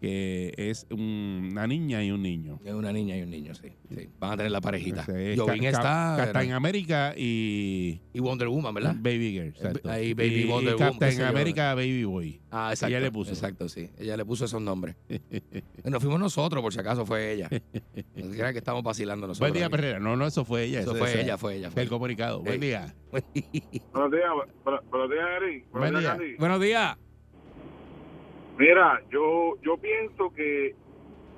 que 0.00 0.54
es 0.56 0.86
un- 0.90 1.48
una 1.52 1.66
niña 1.66 2.04
y 2.04 2.10
un 2.10 2.22
niño. 2.22 2.60
Es 2.64 2.72
una 2.74 2.92
niña 2.92 3.16
y 3.16 3.22
un 3.22 3.30
niño, 3.30 3.54
sí. 3.54 3.68
sí. 3.88 4.08
Van 4.18 4.32
a 4.32 4.36
tener 4.36 4.52
la 4.52 4.60
parejita. 4.60 5.02
Es 5.02 5.40
Ca- 5.40 5.54
está. 5.54 5.82
Ca- 5.82 6.16
Captain 6.26 6.52
América 6.52 7.14
y 7.16 8.00
y 8.14 8.20
Wonder 8.20 8.48
Woman, 8.48 8.74
¿verdad? 8.74 8.91
Baby 9.00 9.32
Girl. 9.32 9.48
exacto. 9.48 9.90
ahí 9.90 10.14
Baby 10.14 10.34
y, 10.34 10.40
y 10.42 10.44
Wonder 10.48 10.74
Woman, 10.74 10.92
qué 10.94 10.98
Captain. 11.00 11.22
América 11.22 11.74
Baby 11.74 12.04
Boy. 12.04 12.40
Ah, 12.50 12.70
exacto. 12.70 12.90
Ella 12.94 13.00
le 13.04 13.12
puso. 13.12 13.30
Exacto, 13.30 13.68
sí. 13.68 13.90
Ella 13.98 14.16
le 14.16 14.24
puso 14.24 14.44
esos 14.44 14.60
nombres. 14.60 14.96
no 15.84 16.00
fuimos 16.00 16.20
nosotros, 16.20 16.62
por 16.62 16.72
si 16.72 16.80
acaso 16.80 17.06
fue 17.06 17.32
ella. 17.32 17.48
No 18.14 18.52
que 18.52 18.58
estamos 18.58 18.82
vacilando 18.82 19.26
nosotros. 19.26 19.50
Buen 19.50 19.58
día. 19.58 19.70
Perrera. 19.70 19.98
No, 20.00 20.16
no, 20.16 20.26
eso 20.26 20.44
fue 20.44 20.64
ella. 20.64 20.80
Eso 20.80 20.94
fue 20.94 21.20
ella, 21.20 21.38
fue 21.38 21.56
ella. 21.56 21.68
fue 21.68 21.74
Fue 21.74 21.82
el 21.84 21.88
comunicado. 21.88 22.40
Buen 22.40 22.60
día. 22.60 22.94
Buenos 23.12 24.10
días, 24.10 24.30
bu- 24.30 24.80
buenos 24.90 25.10
días, 25.10 25.26
Eric. 25.40 25.64
Buen 25.70 25.80
Buenos 25.82 26.00
día. 26.00 26.14
días. 26.14 26.38
Buenos 26.38 26.60
días. 26.60 26.96
Mira, 28.58 29.00
yo 29.10 29.54
yo 29.62 29.76
pienso 29.78 30.30
que 30.34 30.74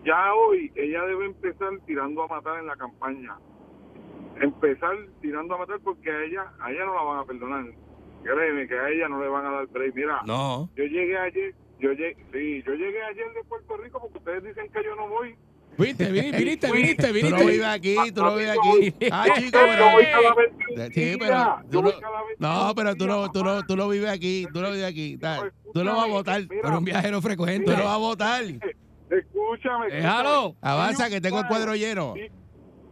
ya 0.05 0.35
hoy 0.35 0.71
ella 0.75 1.05
debe 1.05 1.27
empezar 1.27 1.71
tirando 1.87 2.23
a 2.25 2.29
matar 2.29 2.59
en 2.61 2.67
la 2.67 2.77
campaña. 2.77 3.37
Empezar 4.41 4.97
tirando 5.21 5.55
a 5.55 5.59
matar 5.59 5.79
porque 5.81 6.11
a 6.11 6.25
ella, 6.25 6.45
a 6.61 6.71
ella 6.71 6.85
no 6.87 6.95
la 6.95 7.03
van 7.03 7.19
a 7.21 7.25
perdonar. 7.25 7.65
Créeme 8.23 8.67
que 8.67 8.75
a 8.79 8.89
ella 8.91 9.09
no 9.09 9.21
le 9.23 9.29
van 9.29 9.47
a 9.47 9.51
dar 9.51 9.67
break. 9.69 9.95
Mira, 9.95 10.21
No. 10.27 10.69
yo 10.77 10.85
llegué 10.85 11.17
ayer, 11.19 11.55
yo 11.79 11.93
llegué, 11.93 12.17
sí, 12.33 12.63
yo 12.67 12.73
llegué 12.75 13.03
ayer 13.03 13.33
de 13.35 13.45
Puerto 13.49 13.77
Rico 13.77 14.01
porque 14.01 14.19
ustedes 14.19 14.43
dicen 14.45 14.71
que 14.73 14.83
yo 14.85 14.97
no 14.97 15.09
voy. 15.09 15.37
Viste, 15.77 16.11
viniste, 16.13 16.39
viniste, 16.71 16.71
viniste, 16.73 17.03
Tú 17.09 17.13
no 17.31 17.37
viniste. 17.37 17.45
vives 17.51 17.67
aquí, 17.67 17.97
tú 18.15 18.23
no 18.23 18.37
vives 18.37 18.51
aquí. 18.59 18.95
Ah, 19.11 19.27
chico, 19.35 19.59
pero... 19.69 19.91
voy 19.91 20.05
cada 20.05 20.35
vez 20.35 20.53
que 20.57 20.73
un 20.85 20.93
Sí, 20.93 21.17
pero 21.19 21.57
tú 21.71 21.83
no- 21.83 22.75
pero 22.77 22.95
tú 22.97 23.07
no, 23.07 23.31
tú 23.33 23.45
no, 23.45 23.63
tú 23.67 23.77
no 23.77 23.89
vives 23.89 24.09
aquí, 24.11 24.47
tú 24.53 24.61
no 24.61 24.71
vives 24.71 24.85
aquí. 24.87 25.17
ta- 25.19 25.51
Tú 25.73 25.83
no 25.83 25.97
vas 25.97 26.05
a 26.05 26.09
votar, 26.09 26.43
Pero 26.49 26.79
un 26.79 26.85
viajero 26.85 27.21
frecuente. 27.21 27.65
tú 27.71 27.77
no 27.77 27.85
vas 27.85 27.95
a 27.95 27.99
votar. 27.99 28.45
Escúchame. 29.11 29.91
Déjalo. 29.91 30.55
Avanza, 30.61 31.09
que 31.11 31.21
tengo 31.21 31.41
el 31.41 31.47
cuadro 31.47 31.75
lleno. 31.75 32.15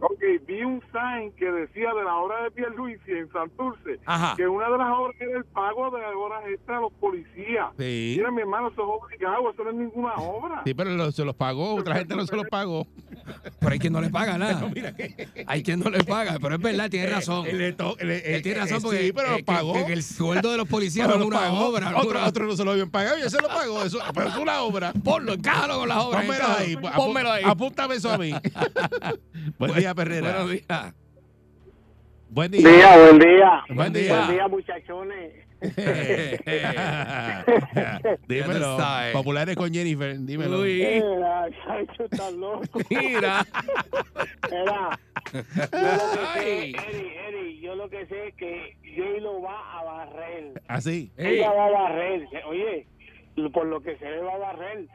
Ok, 0.05 0.21
vi 0.45 0.61
un 0.63 0.81
sign 0.91 1.31
que 1.37 1.45
decía 1.49 1.93
de 1.93 2.03
la 2.03 2.15
hora 2.17 2.43
de 2.43 2.51
Pierluisi 2.51 3.09
en 3.11 3.31
Santurce 3.31 3.99
Ajá. 4.05 4.35
que 4.35 4.45
una 4.47 4.65
de 4.69 4.77
las 4.77 4.89
horas 4.97 5.15
era 5.17 5.37
el 5.37 5.45
pago 5.45 5.89
de 5.91 6.03
horas 6.05 6.43
extras 6.51 6.79
a 6.79 6.81
los 6.81 6.91
policías. 6.93 7.67
Sí, 7.79 8.15
Mira, 8.17 8.29
mi 8.31 8.41
hermano, 8.41 8.67
eso 8.67 8.81
es 8.81 9.01
obligado, 9.01 9.49
eso 9.51 9.63
no 9.63 9.69
es 9.69 9.75
ninguna 9.77 10.13
obra. 10.15 10.61
sí, 10.65 10.73
pero 10.73 10.89
lo- 10.91 11.11
se 11.13 11.23
los 11.23 11.35
pagó, 11.35 11.75
otra 11.75 11.95
gente 11.95 12.15
no 12.17 12.25
se 12.25 12.35
los 12.35 12.45
pagó. 12.49 12.85
Pero 13.61 13.71
hay 13.71 13.79
quien 13.79 13.93
no 13.93 14.01
le 14.01 14.09
paga 14.09 14.37
nada. 14.37 14.69
Hay 15.47 15.63
quien 15.63 15.79
no 15.79 15.89
le 15.89 16.03
paga, 16.03 16.37
pero 16.41 16.55
es 16.55 16.61
verdad, 16.61 16.89
tiene 16.89 17.07
razón. 17.07 17.45
Él, 17.47 17.61
él- 17.61 17.75
Él 18.09 18.41
tiene 18.41 18.59
razón 18.59 18.77
eh, 18.77 18.81
porque 18.83 18.99
sí, 19.05 19.13
pero 19.13 19.35
eh, 19.35 19.39
lo 19.39 19.45
pagó. 19.45 19.73
que, 19.73 19.85
que 19.85 19.93
el 19.93 20.03
sueldo 20.03 20.51
de 20.51 20.57
los 20.57 20.67
policías 20.67 21.07
no 21.07 21.15
es 21.15 21.21
una 21.21 21.39
pagó. 21.39 21.67
obra. 21.69 21.93
Otro, 21.95 22.09
una- 22.19 22.27
otro 22.27 22.45
no 22.45 22.55
se 22.57 22.65
lo 22.65 22.71
habían 22.71 22.89
pagado, 22.89 23.17
yo 23.19 23.29
se 23.29 23.41
lo 23.41 23.47
pagó. 23.47 23.83
Eso, 23.83 23.99
pero 24.13 24.27
es 24.27 24.35
una 24.35 24.61
obra. 24.63 24.91
Ponlo, 25.03 25.33
encájalo 25.33 25.77
con 25.79 25.87
las 25.89 25.97
obras. 25.99 26.25
Pónmelo 26.25 26.45
ahí. 26.57 26.75
Pónmelo 26.95 27.31
ahí. 27.31 27.43
Apúntame 27.45 27.95
eso 27.95 28.11
a 28.11 28.17
mí. 28.17 28.33
Buen 29.57 29.73
día, 29.75 29.92
Perrera. 29.95 30.43
Buenos 30.43 30.51
días. 30.51 30.93
Buen 32.29 32.51
día. 32.51 32.67
día, 32.67 32.97
buen 32.97 33.19
día. 33.19 33.63
Buen 33.69 33.93
día. 33.93 34.17
Buen 34.17 34.31
día, 34.31 34.47
muchachones. 34.47 35.33
dímelo. 38.27 38.71
está. 38.71 39.09
Populares 39.13 39.55
con 39.55 39.71
Jennifer, 39.73 40.17
dímelo. 40.19 40.59
Uy, 40.61 40.83
Mira, 41.03 41.47
Chacho, 41.63 42.03
estás 42.05 42.33
loco. 42.33 42.79
mira. 42.89 43.45
Mira, 44.51 44.99
yo 45.71 45.79
lo 45.79 46.11
que 46.11 46.17
sé, 46.17 46.25
Ay. 46.35 46.75
Eri, 46.89 47.07
Eri, 47.27 47.59
yo 47.61 47.75
lo 47.75 47.89
que 47.89 48.05
sé 48.07 48.27
es 48.29 48.35
que 48.35 48.75
Jay 48.83 49.19
lo 49.21 49.41
va 49.41 49.79
a 49.79 49.83
barrer. 49.83 50.61
Así. 50.67 51.11
Ey, 51.17 51.37
Ella 51.37 51.51
va 51.53 51.65
a 51.67 51.71
barrer. 51.71 52.27
Oye, 52.47 52.87
por 53.53 53.65
lo 53.67 53.81
que 53.81 53.95
se 53.97 54.05
ve 54.05 54.19
va 54.21 54.33
a 54.33 54.37
barrer. 54.37 54.87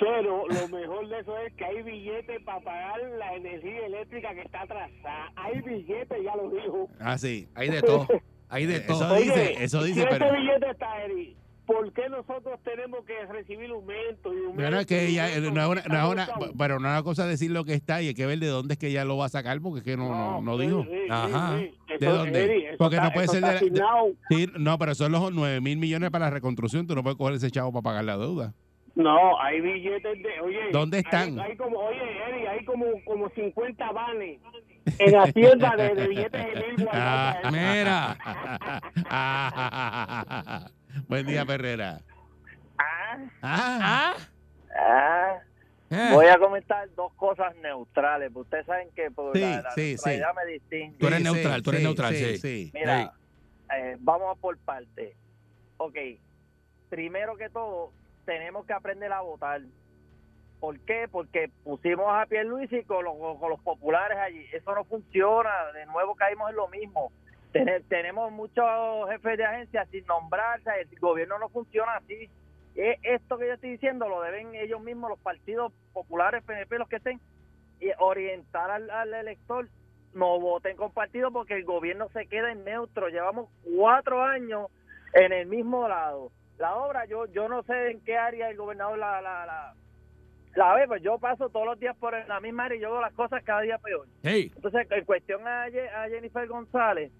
Pero 0.00 0.44
lo 0.48 0.68
mejor 0.68 1.08
de 1.08 1.18
eso 1.20 1.36
es 1.38 1.52
que 1.54 1.64
hay 1.64 1.82
billetes 1.82 2.42
para 2.44 2.60
pagar 2.60 3.00
la 3.18 3.34
energía 3.34 3.86
eléctrica 3.86 4.34
que 4.34 4.40
está 4.42 4.62
atrasada. 4.62 5.32
Hay 5.36 5.60
billetes, 5.60 6.18
ya 6.24 6.34
lo 6.36 6.50
dijo. 6.50 6.88
Así. 6.98 7.48
hay 7.54 7.68
de 7.68 7.82
todo. 7.82 8.06
Hay 8.48 8.66
de 8.66 8.76
Eso 8.88 8.98
todo. 8.98 9.14
dice, 9.16 9.62
eso 9.62 9.82
si 9.82 9.88
dice, 9.88 10.00
ese 10.02 10.08
pero. 10.10 10.32
billete 10.32 10.70
está, 10.70 11.04
Eri, 11.04 11.36
¿por 11.66 11.92
qué 11.92 12.08
nosotros 12.08 12.58
tenemos 12.64 13.04
que 13.04 13.26
recibir 13.26 13.70
aumento? 13.70 14.32
Y 14.32 14.38
aumento 14.38 14.54
Bueno, 14.54 14.78
es 14.80 14.86
que 14.86 15.20
aumento? 15.20 15.50
no 15.52 15.60
es 15.62 15.68
una, 15.68 15.82
no 15.82 16.06
es 16.06 16.12
una- 16.12 16.22
Estamos- 16.24 16.50
pero 16.58 16.80
no 16.80 16.88
es 16.88 16.92
una 16.94 17.02
cosa 17.02 17.26
decir 17.26 17.50
lo 17.50 17.64
que 17.64 17.74
está 17.74 18.00
y 18.02 18.08
hay 18.08 18.14
que 18.14 18.26
ver 18.26 18.38
de 18.40 18.46
dónde 18.48 18.74
es 18.74 18.78
que 18.78 18.88
ella 18.88 19.04
lo 19.04 19.18
va 19.18 19.26
a 19.26 19.28
sacar 19.28 19.60
porque 19.60 19.78
es 19.80 19.84
que 19.84 19.96
no, 19.96 20.08
no, 20.08 20.40
no 20.40 20.58
sí, 20.58 20.66
dijo. 20.66 20.82
sí, 20.82 20.88
sí, 20.90 21.06
Ajá. 21.10 21.58
sí. 21.58 21.74
¿De 22.00 22.06
Eso, 22.06 22.16
dónde? 22.16 22.44
Eri, 22.44 22.64
eso 22.66 22.76
Porque 22.78 22.96
no 22.96 23.10
puede 23.12 23.24
eso 23.26 23.34
ser 23.34 23.42
de 23.44 23.52
la- 23.52 23.60
de-. 23.60 24.14
Sí, 24.30 24.48
no, 24.58 24.78
pero 24.78 24.94
son 24.94 25.12
los 25.12 25.30
9 25.32 25.60
mil 25.60 25.76
millones 25.78 26.10
para 26.10 26.24
la 26.26 26.30
reconstrucción. 26.30 26.86
Tú 26.86 26.94
no 26.96 27.02
puedes 27.02 27.18
coger 27.18 27.34
ese 27.36 27.50
chavo 27.50 27.70
para 27.72 27.82
pagar 27.82 28.04
la 28.04 28.16
deuda. 28.16 28.54
No, 28.94 29.40
hay 29.40 29.60
billetes 29.60 30.22
de, 30.22 30.40
oye. 30.40 30.70
¿Dónde 30.72 30.98
están? 30.98 31.38
Hay, 31.40 31.50
hay 31.50 31.56
como, 31.56 31.78
oye, 31.78 31.98
Eri, 32.28 32.46
hay 32.46 32.64
como, 32.64 32.86
como 33.04 33.28
50 33.30 33.92
vanes 33.92 34.40
en 34.98 35.12
la 35.12 35.32
tienda 35.32 35.76
de, 35.76 35.94
de 35.94 36.08
billetes 36.08 36.54
de 36.54 36.66
mil 36.76 36.84
guardados. 36.84 37.52
Mira. 37.52 38.18
Buen 41.08 41.26
día, 41.26 41.44
Perrera. 41.44 42.00
Ah, 42.78 43.16
Ah, 43.42 44.16
ah. 44.76 45.36
Eh, 45.92 46.10
Voy 46.12 46.26
a 46.26 46.38
comentar 46.38 46.88
dos 46.94 47.12
cosas 47.14 47.54
neutrales. 47.56 48.30
porque 48.32 48.46
Ustedes 48.46 48.66
saben 48.66 48.88
que 48.94 49.10
por 49.10 49.34
Sí, 49.34 49.40
la, 49.40 49.62
la 49.62 49.70
sí, 49.72 49.98
sí. 49.98 50.10
me 50.36 50.52
distingue. 50.52 50.96
Tú 50.98 51.06
eres 51.08 51.18
sí, 51.18 51.24
neutral, 51.24 51.56
sí, 51.56 51.62
tú 51.62 51.70
eres 51.70 51.80
sí, 51.80 51.86
neutral, 51.86 52.14
sí. 52.14 52.24
sí. 52.24 52.38
sí. 52.38 52.70
Mira, 52.74 53.12
eh, 53.76 53.96
vamos 53.98 54.38
por 54.38 54.56
parte. 54.58 55.16
Ok, 55.78 55.96
primero 56.90 57.36
que 57.36 57.48
todo, 57.48 57.92
tenemos 58.24 58.66
que 58.66 58.72
aprender 58.72 59.12
a 59.12 59.20
votar. 59.20 59.60
¿Por 60.60 60.78
qué? 60.80 61.08
Porque 61.10 61.50
pusimos 61.64 62.06
a 62.08 62.26
Pierluisi 62.26 62.84
con 62.84 63.04
los, 63.04 63.14
con 63.38 63.50
los 63.50 63.60
populares 63.60 64.18
allí. 64.18 64.44
Eso 64.52 64.74
no 64.74 64.84
funciona. 64.84 65.50
De 65.72 65.86
nuevo 65.86 66.14
caímos 66.14 66.50
en 66.50 66.56
lo 66.56 66.68
mismo. 66.68 67.12
Tene- 67.52 67.80
tenemos 67.88 68.30
muchos 68.30 68.64
jefes 69.08 69.38
de 69.38 69.44
agencia 69.44 69.86
sin 69.86 70.04
nombrarse. 70.06 70.70
El 70.80 70.98
gobierno 71.00 71.38
no 71.38 71.48
funciona 71.48 71.96
así. 71.96 72.28
E- 72.76 72.98
Esto 73.02 73.38
que 73.38 73.46
yo 73.48 73.54
estoy 73.54 73.70
diciendo 73.70 74.08
lo 74.08 74.20
deben 74.22 74.54
ellos 74.54 74.80
mismos, 74.82 75.10
los 75.10 75.18
partidos 75.20 75.72
populares, 75.92 76.44
PNP, 76.44 76.78
los 76.78 76.88
que 76.88 76.96
estén, 76.96 77.20
y 77.80 77.90
orientar 77.98 78.70
al, 78.70 78.90
al 78.90 79.14
elector. 79.14 79.68
No 80.12 80.38
voten 80.40 80.76
con 80.76 80.92
partido 80.92 81.30
porque 81.32 81.54
el 81.54 81.64
gobierno 81.64 82.08
se 82.10 82.26
queda 82.26 82.52
en 82.52 82.64
neutro. 82.64 83.08
Llevamos 83.08 83.48
cuatro 83.76 84.22
años 84.22 84.66
en 85.14 85.32
el 85.32 85.46
mismo 85.46 85.88
lado. 85.88 86.30
La 86.60 86.76
obra, 86.76 87.04
yo 87.06 87.26
yo 87.32 87.48
no 87.48 87.62
sé 87.64 87.90
en 87.90 88.00
qué 88.04 88.16
área 88.16 88.48
el 88.50 88.56
gobernador 88.56 88.98
la, 88.98 89.20
la, 89.20 89.46
la, 89.46 89.74
la 90.54 90.74
ve, 90.74 90.86
pues 90.86 91.02
yo 91.02 91.18
paso 91.18 91.48
todos 91.48 91.66
los 91.66 91.80
días 91.80 91.96
por 91.96 92.12
la 92.28 92.38
misma 92.40 92.66
área 92.66 92.76
y 92.76 92.80
yo 92.80 92.92
veo 92.92 93.00
las 93.00 93.14
cosas 93.14 93.42
cada 93.44 93.62
día 93.62 93.78
peor. 93.78 94.06
Hey, 94.22 94.52
Entonces, 94.54 94.86
en 94.90 95.04
cuestión 95.04 95.46
a, 95.48 95.64
a 95.64 96.08
Jennifer 96.08 96.46
González, 96.46 97.10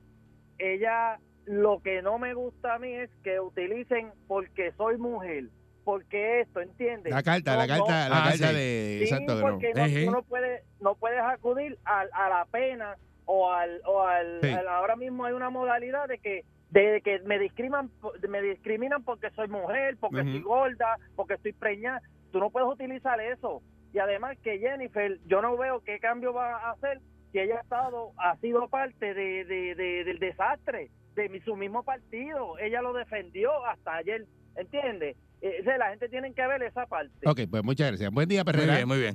ella 0.59 1.19
lo 1.47 1.81
que 1.81 2.03
no 2.03 2.19
me 2.19 2.35
gusta 2.35 2.75
a 2.75 2.79
mí 2.79 2.93
es 2.93 3.11
que 3.25 3.41
utilicen 3.41 4.13
porque 4.29 4.73
soy 4.73 4.99
mujer, 4.99 5.45
porque 5.85 6.41
esto, 6.43 6.61
¿entiendes? 6.61 7.13
La 7.13 7.23
carta, 7.23 7.53
No, 7.55 7.59
la 7.61 7.67
carta, 7.67 8.05
no. 8.09 8.15
la 8.15 8.21
Ah, 8.21 8.29
carta 8.31 8.49
sí. 8.49 8.55
de. 8.55 8.97
Sí, 8.99 9.05
exacto, 9.05 9.41
porque 9.41 9.73
no, 9.75 10.13
no 10.13 10.23
puedes, 10.23 10.63
no 10.81 10.95
puedes 10.97 11.21
acudir 11.21 11.79
al- 11.85 12.11
a, 12.13 12.29
la 12.29 12.45
pena 12.45 12.97
o 13.25 13.51
al, 13.51 13.81
o 13.87 14.03
al, 14.07 14.41
Sí. 14.43 14.51
al- 14.51 14.69
ahora 14.69 14.97
mismo 14.97 15.25
hay 15.25 15.33
una 15.33 15.51
modalidad 15.51 16.09
de 16.09 16.19
que 16.19 16.45
de 16.71 17.01
que 17.05 17.19
me 17.21 17.39
discriminan 17.39 17.91
me 18.29 18.41
discriminan 18.43 19.03
porque 19.03 19.31
soy 19.31 19.49
mujer, 19.49 19.97
porque 19.99 20.21
Ujú. 20.21 20.31
soy 20.31 20.41
gorda, 20.41 20.97
porque 21.17 21.35
estoy 21.35 21.53
preñada. 21.53 22.01
Tú 22.33 22.39
no 22.39 22.51
puedes 22.51 22.69
utilizar 22.69 23.21
eso. 23.21 23.61
Y 23.93 23.99
además 23.99 24.39
que 24.43 24.59
Jennifer, 24.59 25.19
yo 25.27 25.43
no 25.43 25.57
veo 25.57 25.81
qué 25.81 25.99
cambio 25.99 26.33
va 26.33 26.57
a 26.57 26.71
hacer 26.73 27.01
si 27.33 27.39
ella 27.41 27.57
ha 27.59 27.61
estado 27.63 28.13
ha 28.19 28.37
sido 28.39 28.69
parte 28.69 29.15
de, 29.15 29.45
de- 29.45 29.75
de- 29.75 30.05
del 30.05 30.19
desastre 30.21 30.91
de 31.15 31.29
mi- 31.29 31.41
su 31.41 31.57
mismo 31.57 31.83
partido. 31.83 32.57
Ella 32.59 32.83
lo 32.83 32.93
defendió 32.93 33.51
hasta 33.67 33.97
ayer, 33.97 34.27
¿entiendes? 34.57 35.17
Eh, 35.43 35.59
o 35.61 35.65
sea, 35.65 35.77
la 35.79 35.91
gente 35.91 36.09
tiene 36.09 36.33
que 36.35 36.47
ver 36.47 36.63
esa 36.63 36.87
parte. 36.87 37.13
Ok, 37.29 37.41
pues 37.51 37.65
muchas 37.65 37.89
gracias. 37.89 38.11
Buen 38.13 38.29
día, 38.29 38.45
muy 38.45 38.53
Perrera. 38.53 38.77
bien, 38.77 38.87
muy 38.89 38.99
bien. 39.01 39.15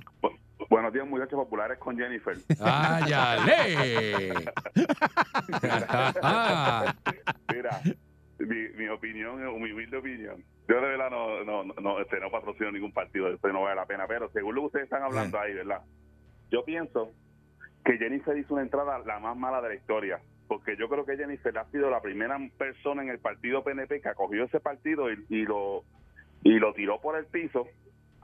Buenos 0.70 0.94
días, 0.94 1.08
muchachos 1.08 1.38
populares 1.38 1.78
con 1.78 1.98
Jennifer. 1.98 2.36
¡Áyale! 2.62 4.34
Mira, 7.54 7.82
mi, 8.40 8.70
mi 8.76 8.88
opinión, 8.88 9.62
mi 9.62 9.72
humilde 9.72 9.98
opinión. 9.98 10.44
Yo 10.68 10.76
de 10.76 10.82
verdad 10.82 11.12
no, 11.12 11.44
no, 11.44 11.64
no, 11.64 12.00
este, 12.00 12.20
no 12.20 12.32
patrocino 12.32 12.72
ningún 12.72 12.92
partido, 12.92 13.28
esto 13.30 13.48
no 13.50 13.62
vale 13.64 13.76
la 13.76 13.86
pena, 13.86 14.08
pero 14.08 14.30
según 14.32 14.56
lo 14.56 14.62
que 14.62 14.68
ustedes 14.68 14.86
están 14.86 15.04
hablando 15.04 15.40
ahí, 15.40 15.54
¿verdad? 15.54 15.82
Yo 16.52 16.64
pienso 16.66 17.12
que 17.84 17.98
Jennifer 17.98 18.36
hizo 18.38 18.54
una 18.56 18.64
entrada 18.64 18.98
la 19.00 19.20
más 19.20 19.38
mala 19.38 19.62
de 19.62 19.70
la 19.70 19.76
historia, 19.76 20.20
porque 20.48 20.76
yo 20.78 20.90
creo 20.90 21.06
que 21.06 21.18
Jennifer 21.18 21.56
ha 21.58 21.70
sido 21.70 21.92
la 21.92 22.02
primera 22.02 22.40
persona 22.58 23.04
en 23.04 23.10
el 23.10 23.20
partido 23.20 23.64
PNP 23.64 24.02
que 24.02 24.10
acogió 24.10 24.46
ese 24.46 24.60
partido 24.60 25.12
y, 25.12 25.24
y 25.30 25.44
lo 25.44 25.84
y 26.44 26.60
lo 26.60 26.74
tiró 26.74 27.02
por 27.02 27.18
el 27.18 27.26
piso. 27.26 27.68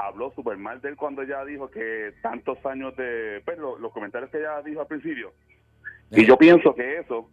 Habló 0.08 0.32
súper 0.32 0.58
mal 0.58 0.82
de 0.82 0.90
él 0.90 0.96
cuando 0.96 1.22
ella 1.22 1.44
dijo 1.46 1.70
que 1.70 2.14
tantos 2.22 2.58
años 2.66 2.96
de... 2.96 3.42
Pues 3.46 3.58
lo- 3.58 3.78
los 3.78 3.92
comentarios 3.94 4.30
que 4.32 4.40
ella 4.40 4.62
dijo 4.64 4.82
al 4.82 4.88
principio. 4.88 5.34
Y 6.12 6.26
yo 6.26 6.38
pienso 6.38 6.74
que 6.76 6.98
eso 6.98 7.30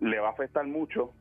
le 0.00 0.18
va 0.20 0.28
a 0.28 0.32
afectar 0.32 0.66
mucho 0.66 1.12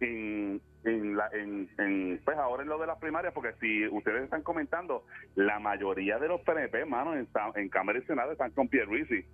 en, 0.00 0.60
en, 0.84 1.16
la, 1.16 1.28
en, 1.32 1.68
en, 1.78 2.20
pues 2.24 2.36
ahora 2.38 2.62
en 2.62 2.68
lo 2.68 2.78
de 2.78 2.86
las 2.86 2.98
primarias, 2.98 3.32
porque 3.34 3.52
si 3.60 3.86
ustedes 3.88 4.24
están 4.24 4.42
comentando, 4.42 5.04
la 5.34 5.58
mayoría 5.58 6.18
de 6.18 6.28
los 6.28 6.40
PNP, 6.40 6.78
hermano, 6.80 7.14
en, 7.14 7.28
en 7.54 7.68
Cámara 7.68 7.98
y 7.98 8.02
Senado 8.02 8.32
están 8.32 8.50
con 8.52 8.68
Pierluisi. 8.68 9.24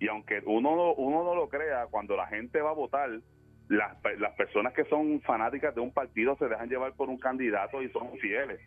Y 0.00 0.08
aunque 0.08 0.40
uno, 0.46 0.74
no- 0.76 0.94
uno 0.94 1.24
no 1.24 1.34
lo 1.34 1.48
crea, 1.48 1.86
cuando 1.90 2.16
la 2.16 2.26
gente 2.28 2.60
va 2.60 2.70
a 2.70 2.74
votar, 2.74 3.10
las, 3.68 3.96
las 4.18 4.32
personas 4.36 4.72
que 4.74 4.84
son 4.84 5.20
fanáticas 5.22 5.74
de 5.74 5.80
un 5.80 5.92
partido 5.92 6.36
se 6.36 6.48
dejan 6.48 6.68
llevar 6.68 6.92
por 6.94 7.08
un 7.08 7.18
candidato 7.18 7.82
y 7.82 7.88
son 7.90 8.16
fieles. 8.18 8.60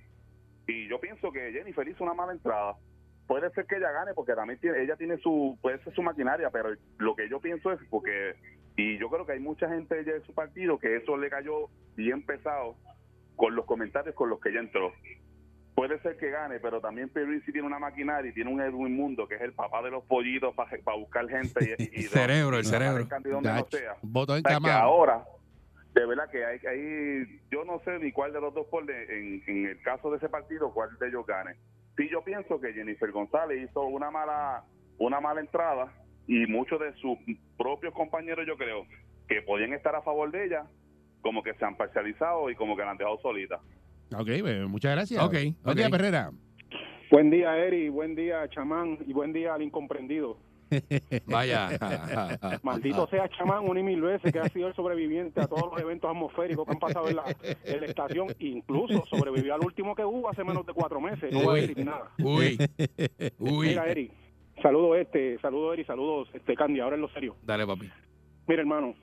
Y 0.68 0.88
yo 0.90 1.00
pienso 1.00 1.32
que 1.32 1.52
Jennifer 1.52 1.88
hizo 1.88 2.04
una 2.04 2.14
mala 2.14 2.34
entrada. 2.34 2.76
Puede 3.26 3.50
ser 3.52 3.66
que 3.66 3.76
ella 3.78 3.92
gane 3.92 4.14
porque 4.14 4.34
también 4.34 4.60
tiene, 4.60 4.82
ella 4.82 4.96
tiene 4.96 5.18
su, 5.18 5.58
puede 5.62 5.82
ser 5.84 5.94
su 5.94 6.02
maquinaria, 6.02 6.50
pero 6.50 6.70
lo 6.98 7.16
que 7.16 7.28
yo 7.30 7.40
pienso 7.42 7.72
es 7.72 7.80
porque, 7.90 8.36
y 8.78 8.98
yo 9.00 9.10
creo 9.10 9.26
que 9.26 9.34
hay 9.34 9.40
mucha 9.40 9.68
gente 9.68 10.04
de 10.04 10.22
su 10.22 10.34
partido 10.34 10.80
que 10.80 10.96
eso 10.98 11.18
le 11.18 11.30
cayó 11.30 11.70
bien 11.96 12.26
pesado 12.26 12.76
con 13.36 13.56
los 13.56 13.66
comentarios 13.66 14.16
con 14.16 14.30
los 14.30 14.40
que 14.40 14.50
ella 14.50 14.62
entró. 14.62 14.94
Puede 15.76 16.00
ser 16.02 16.18
que 16.18 16.32
gane, 16.32 16.60
pero 16.60 16.82
también 16.82 17.10
Pierluisi 17.10 17.52
tiene 17.52 17.68
una 17.68 17.78
maquinaria 17.80 18.32
y 18.32 18.34
tiene 18.34 18.52
un 18.52 18.60
Edwin 18.62 18.96
Mundo, 18.96 19.28
que 19.28 19.36
es 19.36 19.42
el 19.42 19.54
papá 19.54 19.84
de 19.84 19.92
los 19.92 20.04
pollitos 20.06 20.56
para 20.56 20.72
buscar 20.98 21.28
gente 21.30 21.76
y, 21.78 22.00
y 22.00 22.04
Cerebro, 22.08 22.58
el 22.58 22.64
y 22.66 22.68
cerebro. 22.68 22.98
el 23.04 23.08
candidato 23.08 23.36
donde 23.36 23.50
no 23.50 23.56
Gacho. 23.64 23.78
sea. 23.78 23.96
Voto 24.02 24.34
O 24.34 24.38
sea, 24.40 24.60
que 24.60 24.72
ahora, 24.72 25.24
de 26.00 26.06
verdad 26.06 26.30
que 26.30 26.46
hay, 26.46 26.60
hay, 26.68 27.40
yo 27.52 27.66
no 27.66 27.80
sé 27.80 27.98
ni 28.00 28.12
cuál 28.12 28.32
de 28.32 28.42
los 28.42 28.54
dos 28.54 28.68
por 28.68 28.90
en, 28.90 29.42
en 29.48 29.66
el 29.66 29.82
caso 29.82 30.12
de 30.12 30.18
ese 30.18 30.30
partido, 30.30 30.72
cuál 30.74 30.90
de 31.00 31.08
ellos 31.08 31.26
gane. 31.26 31.56
Sí, 31.96 32.08
yo 32.12 32.24
pienso 32.24 32.60
que 32.62 32.74
Jennifer 32.74 33.12
González 33.12 33.68
hizo 33.70 33.82
una 33.82 34.12
mala, 34.12 34.64
una 35.00 35.20
mala 35.20 35.42
entrada 35.42 35.92
y 36.28 36.46
muchos 36.46 36.80
de 36.80 36.94
sus 36.96 37.18
propios 37.58 37.94
compañeros, 37.94 38.46
yo 38.46 38.56
creo, 38.58 38.86
que 39.28 39.42
podían 39.42 39.74
estar 39.74 39.96
a 39.96 40.02
favor 40.04 40.30
de 40.32 40.46
ella, 40.46 40.66
como 41.22 41.42
que 41.42 41.54
se 41.56 41.66
han 41.66 41.76
parcializado 41.76 42.50
y 42.50 42.56
como 42.56 42.78
que 42.78 42.84
la 42.84 42.92
han 42.92 42.98
dejado 42.98 43.20
solita. 43.22 43.60
Ok, 44.16 44.30
pues, 44.42 44.68
muchas 44.68 44.96
gracias. 44.96 45.24
Ok, 45.24 45.34
Buen 45.34 45.56
ok. 45.64 45.76
día, 45.76 45.90
Perrera. 45.90 46.32
Buen 47.10 47.30
día, 47.30 47.58
Eri. 47.58 47.90
Buen 47.90 48.16
día, 48.16 48.48
chamán. 48.50 49.00
Y 49.06 49.14
buen 49.14 49.34
día 49.34 49.56
al 49.56 49.62
incomprendido. 49.62 50.38
Vaya. 51.26 51.70
Maldito 52.64 53.08
sea 53.08 53.28
chamán 53.30 53.68
una 53.68 53.80
y 53.80 53.84
mil 53.84 54.02
veces 54.02 54.32
que 54.32 54.40
ha 54.40 54.50
sido 54.50 54.68
el 54.68 54.76
sobreviviente 54.76 55.42
a 55.42 55.48
todos 55.48 55.72
los 55.72 55.80
eventos 55.80 56.10
atmosféricos 56.10 56.66
que 56.66 56.72
han 56.72 56.80
pasado 56.80 57.10
en 57.10 57.16
la, 57.18 57.24
en 57.64 57.82
la 57.82 57.86
estación. 57.86 58.28
Incluso 58.40 59.06
sobrevivió 59.06 59.54
al 59.56 59.62
último 59.62 59.96
que 59.96 60.04
hubo 60.06 60.30
hace 60.30 60.44
menos 60.44 60.66
de 60.66 60.74
cuatro 60.74 61.00
meses. 61.02 61.32
No 61.32 61.44
voy 61.44 61.60
a 61.60 61.62
decir 61.62 61.86
nada. 61.86 62.12
Uy. 62.20 62.58
Uy. 63.40 63.68
Mira, 63.70 63.86
Eri. 63.88 64.12
Saludos, 64.62 64.98
este. 64.98 65.38
Saludos, 65.40 65.74
Eri. 65.74 65.86
Saludos, 65.86 66.30
este, 66.34 66.56
Candy. 66.56 66.80
Ahora 66.80 66.96
en 66.96 67.02
lo 67.02 67.10
serio. 67.10 67.36
Dale, 67.44 67.66
papi. 67.66 67.90
Mira, 68.48 68.62
hermano. 68.62 68.96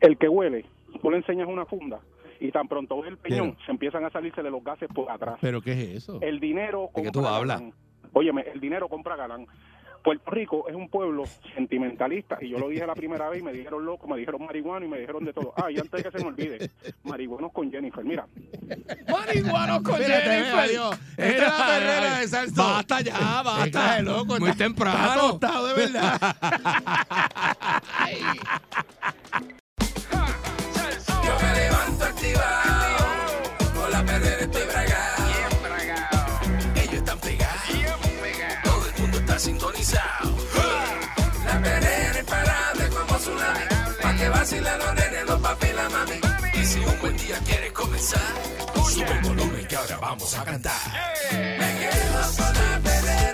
El 0.00 0.18
que 0.18 0.28
huele, 0.28 0.64
tú 1.00 1.10
le 1.10 1.18
enseñas 1.18 1.46
una 1.48 1.64
funda 1.64 2.00
y 2.40 2.50
tan 2.50 2.66
pronto 2.66 3.00
ve 3.00 3.08
el 3.10 3.18
peñón, 3.18 3.52
Pero- 3.52 3.64
se 3.66 3.70
empiezan 3.70 4.04
a 4.04 4.10
salirse 4.10 4.42
de 4.42 4.50
los 4.50 4.64
gases 4.64 4.88
por 4.92 5.08
atrás. 5.08 5.38
¿Pero 5.40 5.60
qué 5.60 5.72
es 5.72 5.78
eso? 5.98 6.18
El 6.20 6.40
dinero 6.40 6.90
¿De 6.94 7.02
qué 7.02 7.12
compra 7.12 7.12
tú 7.12 7.26
hablas? 7.28 7.62
Óyeme, 8.12 8.42
el 8.52 8.60
dinero 8.60 8.88
compra 8.88 9.14
galán. 9.16 9.46
Puerto 10.02 10.30
Rico 10.30 10.68
es 10.68 10.74
un 10.74 10.88
pueblo 10.88 11.24
sentimentalista 11.54 12.38
y 12.40 12.48
yo 12.50 12.58
lo 12.58 12.68
dije 12.68 12.86
la 12.86 12.94
primera 12.94 13.28
vez 13.28 13.40
y 13.40 13.44
me 13.44 13.52
dijeron 13.52 13.84
loco, 13.84 14.06
me 14.08 14.16
dijeron 14.18 14.44
marihuano 14.44 14.84
y 14.84 14.88
me 14.88 14.98
dijeron 14.98 15.24
de 15.24 15.32
todo. 15.32 15.54
Ah, 15.56 15.70
y 15.70 15.78
antes 15.78 15.92
de 15.92 16.02
que 16.10 16.10
se 16.18 16.24
me 16.24 16.28
olvide, 16.30 16.70
marihuanos 17.04 17.52
con 17.52 17.70
Jennifer. 17.70 18.04
Mira, 18.04 18.26
Marihuanos 19.10 19.82
con 19.82 20.00
Espérate, 20.00 20.24
Jennifer. 20.30 20.70
Esta 21.16 21.46
es 21.46 21.58
la 21.58 21.66
perrera 21.66 22.18
de 22.18 22.28
Salsón. 22.28 22.56
Basta 22.56 23.00
ya, 23.00 23.42
basta. 23.42 23.96
De 23.96 24.02
loco, 24.02 24.38
Muy 24.40 24.50
está- 24.50 24.64
temprano. 24.64 24.98
está 24.98 25.20
tostado, 25.20 25.66
de 25.68 25.74
verdad. 25.74 26.36
comenzar, 48.12 48.90
sube 48.90 49.12
el 49.12 49.20
volumen 49.22 49.66
que 49.66 49.76
ahora 49.76 49.96
vamos 49.98 50.38
a 50.38 50.44
cantar. 50.44 50.72
Me 51.32 51.78
quedo 51.78 52.36
con 52.36 52.54
la 52.54 52.80
perrera, 52.82 53.31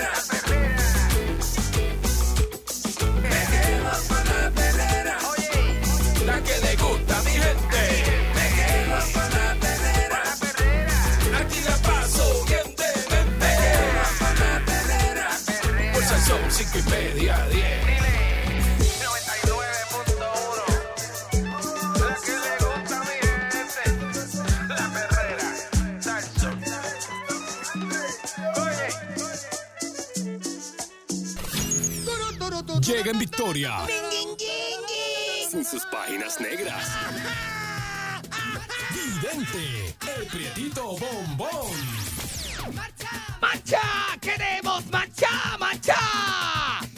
En 33.39 33.45
victoria. 33.45 33.87
Sin 35.49 35.65
sus 35.65 35.85
páginas 35.87 36.41
negras. 36.41 36.89
Vidente, 38.91 39.95
el 40.17 40.27
prietito 40.27 40.97
bombón. 40.97 41.71
¡Mancha! 43.41 43.81
¡Queremos 44.21 44.85
mancha, 44.87 45.57
mancha! 45.57 45.95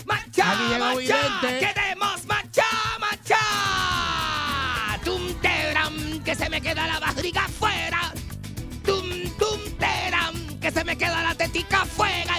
¡Mancha, 0.06 0.52
Aquí 0.52 0.62
llegó 0.62 0.84
mancha! 0.86 1.40
Vidente. 1.42 1.66
¡Queremos 1.74 2.24
mancha, 2.24 2.66
mancha! 2.98 3.36
¡Tum, 5.04 5.34
teram, 5.42 6.24
que 6.24 6.34
se 6.34 6.48
me 6.48 6.62
queda 6.62 6.86
la 6.86 7.00
barriga 7.00 7.44
afuera! 7.44 8.14
¡Tum, 8.82 9.28
tum, 9.38 9.60
teram, 9.78 10.58
que 10.58 10.70
se 10.70 10.84
me 10.84 10.96
queda 10.96 11.22
la 11.22 11.34
tetica 11.34 11.82
afuera! 11.82 12.29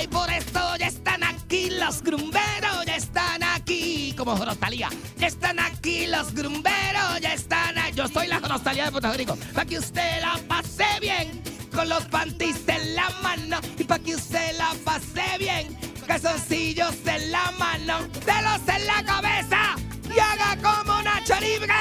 Por 4.38 4.48
ya 4.76 4.90
están 5.28 5.60
aquí 5.60 6.08
los 6.08 6.34
grumberos, 6.34 7.20
ya 7.22 7.34
están 7.34 7.78
aquí. 7.78 7.96
Yo 7.96 8.08
soy 8.08 8.28
la 8.28 8.40
Rosalía 8.40 8.86
de 8.86 8.92
Puerto 8.92 9.12
Rico. 9.14 9.38
Para 9.54 9.66
que 9.66 9.78
usted 9.80 10.22
la 10.22 10.40
pase 10.48 10.86
bien, 11.02 11.42
con 11.74 11.90
los 11.90 12.06
panties 12.06 12.62
en 12.68 12.96
la 12.96 13.10
mano. 13.22 13.60
Y 13.78 13.84
para 13.84 14.02
que 14.04 14.16
usted 14.16 14.58
la 14.58 14.74
pase 14.86 15.38
bien, 15.38 15.78
calzoncillos 16.08 16.96
en 17.06 17.32
la 17.32 17.52
mano, 17.60 18.00
dedos 18.26 18.62
en 18.68 18.88
la 18.88 19.04
cabeza 19.04 19.76
y 20.14 20.20
haga 20.20 20.58
como 20.62 21.02
Nacho 21.02 21.40
Libre. 21.40 21.74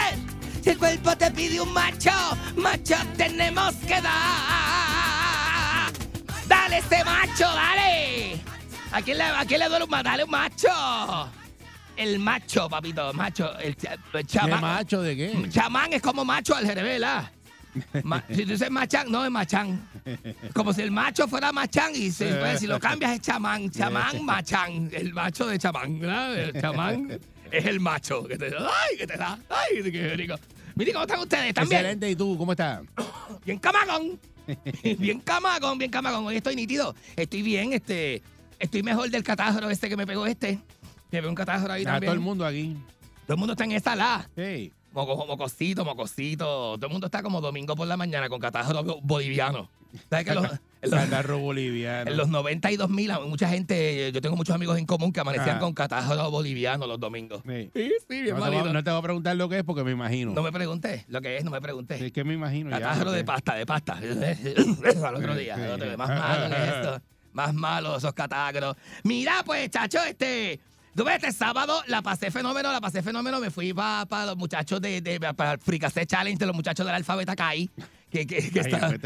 Si 0.62 0.70
el 0.70 0.78
cuerpo 0.78 1.16
te 1.16 1.30
pide 1.30 1.60
un 1.60 1.72
macho, 1.72 2.10
macho 2.56 2.96
tenemos 3.16 3.74
que 3.86 4.00
dar. 4.00 5.92
Dale 6.48 6.78
ese 6.78 7.04
macho, 7.04 7.44
dale. 7.44 8.40
¿A 8.92 9.00
quién 9.02 9.18
le, 9.18 9.24
a 9.24 9.44
le 9.44 9.68
duele 9.68 9.84
un 9.84 9.90
macho? 9.90 10.04
Dale 10.04 10.24
un 10.24 10.30
macho. 10.30 11.39
El 12.00 12.18
macho, 12.18 12.66
papito, 12.68 13.12
macho. 13.12 13.58
El, 13.58 13.76
cha- 13.76 13.92
el 13.92 14.00
¿Qué 14.12 14.24
chamán. 14.24 14.60
macho 14.62 15.02
de 15.02 15.14
qué? 15.16 15.48
Chamán 15.50 15.92
es 15.92 16.00
como 16.00 16.24
macho 16.24 16.54
al 16.54 16.64
¿verdad? 16.64 17.30
Ma- 18.02 18.24
si 18.30 18.42
tú 18.44 18.52
dices 18.52 18.70
machán, 18.70 19.10
no 19.12 19.22
es 19.22 19.30
machán. 19.30 19.86
Como 20.54 20.72
si 20.72 20.80
el 20.80 20.90
macho 20.90 21.28
fuera 21.28 21.52
machán 21.52 21.92
y 21.94 22.10
si, 22.10 22.24
pues, 22.24 22.60
si 22.60 22.66
lo 22.66 22.80
cambias 22.80 23.12
es 23.12 23.20
chamán, 23.20 23.70
chamán, 23.70 24.24
machán. 24.24 24.88
El 24.92 25.12
macho 25.12 25.46
de 25.46 25.58
chamán, 25.58 26.00
¿verdad? 26.00 26.38
El 26.38 26.60
chamán 26.60 27.20
es 27.52 27.64
el 27.66 27.80
macho 27.80 28.24
que 28.24 28.38
te 28.38 28.46
¡Ay, 28.46 28.96
que 28.96 29.06
te 29.06 29.16
da! 29.18 29.38
¡Ay, 29.50 29.82
qué 29.92 30.16
rico! 30.16 30.36
Mire, 30.76 30.92
¿cómo 30.92 31.04
están 31.04 31.20
ustedes? 31.20 31.48
¿Están 31.48 31.68
bien? 31.68 31.80
Excelente, 31.80 32.10
¿y 32.10 32.16
tú 32.16 32.38
cómo 32.38 32.52
estás? 32.52 32.80
Bien 33.44 33.58
camagón. 33.58 34.18
bien 34.98 35.20
camagón, 35.20 35.76
bien 35.76 35.90
camagón. 35.90 36.24
Hoy 36.26 36.36
estoy 36.36 36.56
nítido. 36.56 36.94
Estoy 37.14 37.42
bien, 37.42 37.74
este. 37.74 38.22
Estoy 38.58 38.82
mejor 38.82 39.10
del 39.10 39.22
catájaro 39.22 39.68
este 39.70 39.88
que 39.88 39.96
me 39.96 40.06
pegó 40.06 40.26
este. 40.26 40.58
Me 41.10 41.18
pegó 41.18 41.28
un 41.28 41.34
catájaro 41.34 41.72
ahí 41.72 41.84
también. 41.84 42.08
todo 42.10 42.14
el 42.14 42.20
mundo 42.20 42.44
aquí. 42.46 42.76
Todo 43.26 43.34
el 43.34 43.38
mundo 43.38 43.52
está 43.52 43.64
en 43.64 43.72
esta 43.72 43.94
la. 43.96 44.28
Moco, 44.92 45.24
mocosito, 45.26 45.84
mocosito. 45.84 46.44
Todo 46.76 46.86
el 46.86 46.92
mundo 46.92 47.06
está 47.06 47.22
como 47.22 47.40
domingo 47.40 47.76
por 47.76 47.86
la 47.86 47.96
mañana 47.96 48.28
con 48.28 48.40
catájaro 48.40 48.82
bo- 48.82 49.00
boliviano. 49.02 49.70
¿Sabes 50.08 50.24
que 50.26 50.34
los, 50.34 50.44
en, 50.82 50.90
los, 50.90 51.00
Catarro 51.00 51.38
boliviano. 51.38 52.10
en 52.10 52.16
los 52.16 52.28
92 52.28 52.88
mil, 52.90 53.10
mucha 53.26 53.48
gente, 53.48 54.10
yo 54.12 54.20
tengo 54.20 54.36
muchos 54.36 54.54
amigos 54.54 54.78
en 54.78 54.86
común 54.86 55.12
que 55.12 55.18
amanecían 55.20 55.50
Ajá. 55.50 55.58
con 55.60 55.74
catájaro 55.74 56.30
boliviano 56.30 56.86
los 56.86 56.98
domingos. 57.00 57.42
Sí. 57.46 57.70
Sí, 57.74 57.92
sí, 58.08 58.22
bien 58.22 58.36
No 58.36 58.42
te, 58.42 58.48
voy, 58.48 58.56
malito. 58.56 58.72
no 58.72 58.84
te 58.84 58.90
voy 58.90 58.98
a 58.98 59.02
preguntar 59.02 59.36
lo 59.36 59.48
que 59.48 59.58
es 59.58 59.64
porque 59.64 59.82
me 59.84 59.90
imagino. 59.92 60.32
No 60.32 60.42
me 60.42 60.52
pregunté 60.52 61.04
lo 61.08 61.20
que 61.20 61.36
es, 61.36 61.44
no 61.44 61.50
me 61.50 61.60
pregunté. 61.60 62.04
Es 62.04 62.12
que 62.12 62.22
me 62.24 62.34
imagino. 62.34 62.70
Catájaro 62.70 63.10
de 63.12 63.24
pasta, 63.24 63.54
de 63.54 63.66
pasta. 63.66 63.94
Al 63.94 65.14
otro 65.16 65.34
día, 65.36 65.56
Sí, 65.56 65.62
al 65.62 65.70
otro 65.72 65.84
sí. 65.84 65.88
día. 65.88 65.96
Más 65.96 66.08
malo 66.08 66.54
que 66.56 66.64
esto. 66.64 67.02
Más 67.32 67.54
malo 67.54 67.96
esos 67.96 68.12
catácaros. 68.12 68.76
Mira, 69.04 69.42
pues, 69.44 69.70
chacho, 69.70 69.98
este. 70.04 70.58
Tú 70.94 71.04
ves, 71.04 71.16
este 71.16 71.32
sábado 71.32 71.82
la 71.86 72.02
pasé 72.02 72.30
fenómeno, 72.30 72.72
la 72.72 72.80
pasé 72.80 73.02
fenómeno. 73.02 73.38
Me 73.40 73.50
fui 73.50 73.72
para 73.72 74.26
los 74.26 74.36
muchachos 74.36 74.80
de, 74.80 75.00
de 75.00 75.20
para 75.34 75.52
el 75.52 75.58
Fricacé 75.60 76.04
Challenge 76.06 76.38
de 76.38 76.46
los 76.46 76.54
muchachos 76.56 76.84
del 76.84 76.94
Alfabeta 76.94 77.36
Kai. 77.36 77.70
Que, 78.10 78.26
que, 78.26 78.50
que 78.50 78.60
Ay. 78.60 78.98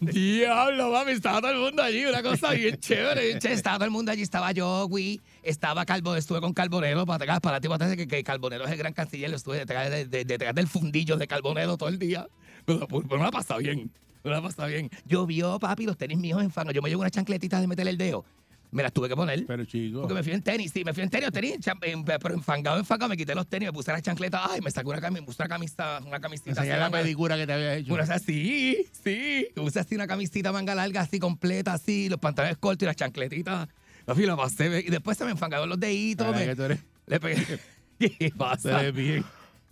Diablo, 0.00 0.90
mami, 0.92 1.12
estaba 1.12 1.40
todo 1.40 1.50
el 1.50 1.58
mundo 1.58 1.82
allí, 1.82 2.04
una 2.04 2.22
cosa 2.22 2.50
bien 2.52 2.76
chévere, 2.78 3.24
bien 3.28 3.38
chévere. 3.38 3.54
Estaba 3.56 3.76
todo 3.78 3.86
el 3.86 3.90
mundo 3.90 4.12
allí, 4.12 4.20
estaba 4.20 4.52
yo, 4.52 4.86
güey, 4.86 5.18
estaba 5.42 5.86
Calvo, 5.86 6.14
estuve 6.14 6.42
con 6.42 6.52
Carbonero 6.52 7.06
para 7.06 7.24
atrás, 7.24 7.40
para 7.40 7.58
ti, 7.58 7.68
para 7.68 7.86
atrás, 7.86 7.96
que, 7.96 8.06
que 8.06 8.22
Carbonero 8.22 8.66
es 8.66 8.70
el 8.70 8.76
gran 8.76 8.92
canciller, 8.92 9.32
estuve 9.32 9.56
detrás, 9.56 9.90
de- 9.90 10.04
de- 10.04 10.24
detrás 10.26 10.54
del 10.54 10.66
fundillo 10.68 11.16
de 11.16 11.26
Carbonero 11.26 11.78
todo 11.78 11.88
el 11.88 11.98
día. 11.98 12.28
Pero, 12.66 12.86
pero 12.86 13.02
me 13.18 13.24
la 13.24 13.30
pasado 13.30 13.60
bien, 13.60 13.90
me 14.22 14.30
la 14.30 14.42
pasado 14.42 14.68
bien. 14.68 14.90
Llovió, 15.06 15.58
papi, 15.58 15.86
los 15.86 15.96
tenis 15.96 16.18
míos 16.18 16.42
en 16.42 16.50
fango. 16.50 16.70
Yo 16.72 16.82
me 16.82 16.90
llevo 16.90 17.00
unas 17.00 17.12
chancletitas 17.12 17.62
de 17.62 17.66
meterle 17.66 17.92
el 17.92 17.96
dedo. 17.98 18.26
Me 18.72 18.82
las 18.84 18.92
tuve 18.92 19.08
que 19.08 19.16
poner. 19.16 19.44
Pero 19.46 19.64
chico. 19.64 20.00
Porque 20.02 20.14
me 20.14 20.22
fui 20.22 20.32
en 20.32 20.42
tenis, 20.42 20.70
sí, 20.72 20.84
me 20.84 20.92
fui 20.94 21.02
en 21.02 21.10
tenis, 21.10 21.30
tenis, 21.32 21.56
en- 21.82 22.04
pero 22.04 22.34
enfangado, 22.34 22.78
enfangado, 22.78 23.08
me 23.08 23.16
quité 23.16 23.34
los 23.34 23.48
tenis, 23.48 23.68
me 23.68 23.72
puse 23.72 23.90
las 23.90 24.00
chancletas, 24.02 24.40
ay, 24.48 24.60
me 24.60 24.70
saqué 24.70 24.88
una, 24.88 25.00
cami- 25.00 25.14
me 25.14 25.22
puse 25.22 25.42
una 25.42 25.48
camisa, 25.48 26.00
una 26.06 26.20
camisita. 26.20 26.50
Enseñar 26.50 26.80
así, 26.82 26.92
la 26.92 27.02
pedicura 27.02 27.36
que 27.36 27.46
te 27.46 27.52
había 27.52 27.74
hecho. 27.74 27.92
una 27.94 28.04
así, 28.04 28.86
sí. 29.04 29.48
Usé 29.56 29.80
así 29.80 29.94
una 29.96 30.06
camisita 30.06 30.52
manga 30.52 30.74
larga, 30.76 31.00
así 31.00 31.18
completa, 31.18 31.72
así, 31.72 32.08
los 32.08 32.20
pantalones 32.20 32.58
cortos 32.58 32.82
y 32.84 32.86
las 32.86 32.96
chancletitas. 32.96 33.68
La 34.06 34.36
pasé. 34.36 34.84
Y 34.86 34.90
después 34.90 35.18
se 35.18 35.24
me 35.24 35.32
enfangaron 35.32 35.68
los 35.68 35.78
deditos. 35.78 36.26
Ay, 36.28 36.34
me- 36.34 36.46
que 36.46 36.56
tú 36.56 36.62
eres- 36.64 36.80
le 37.06 37.20
pegué. 37.20 37.58
¿Qué 37.98 38.32
pasa? 38.36 38.80
eres 38.80 38.94
bien. 38.94 39.24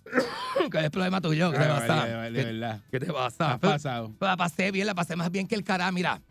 ¿Qué 0.71 0.77
es 0.77 0.83
el 0.83 0.91
problema 0.91 1.21
tuyo? 1.21 1.51
¿Qué 1.51 1.57
te 1.57 1.63
Ay, 1.63 1.69
pasa? 1.69 1.95
vale, 1.95 2.13
vale, 2.15 2.31
de 2.31 2.39
¿Qué- 2.45 2.51
verdad. 2.51 2.81
¿Qué 2.91 2.99
te 2.99 3.13
pasa? 3.13 3.53
Has 3.53 3.59
pasado. 3.59 4.13
la 4.19 4.35
pasé 4.37 4.71
bien, 4.71 4.87
la 4.87 4.95
pasé 4.95 5.15
más 5.15 5.31
bien 5.31 5.47
que 5.47 5.55
el 5.55 5.63
cara. 5.63 5.91
Mira, 5.91 6.21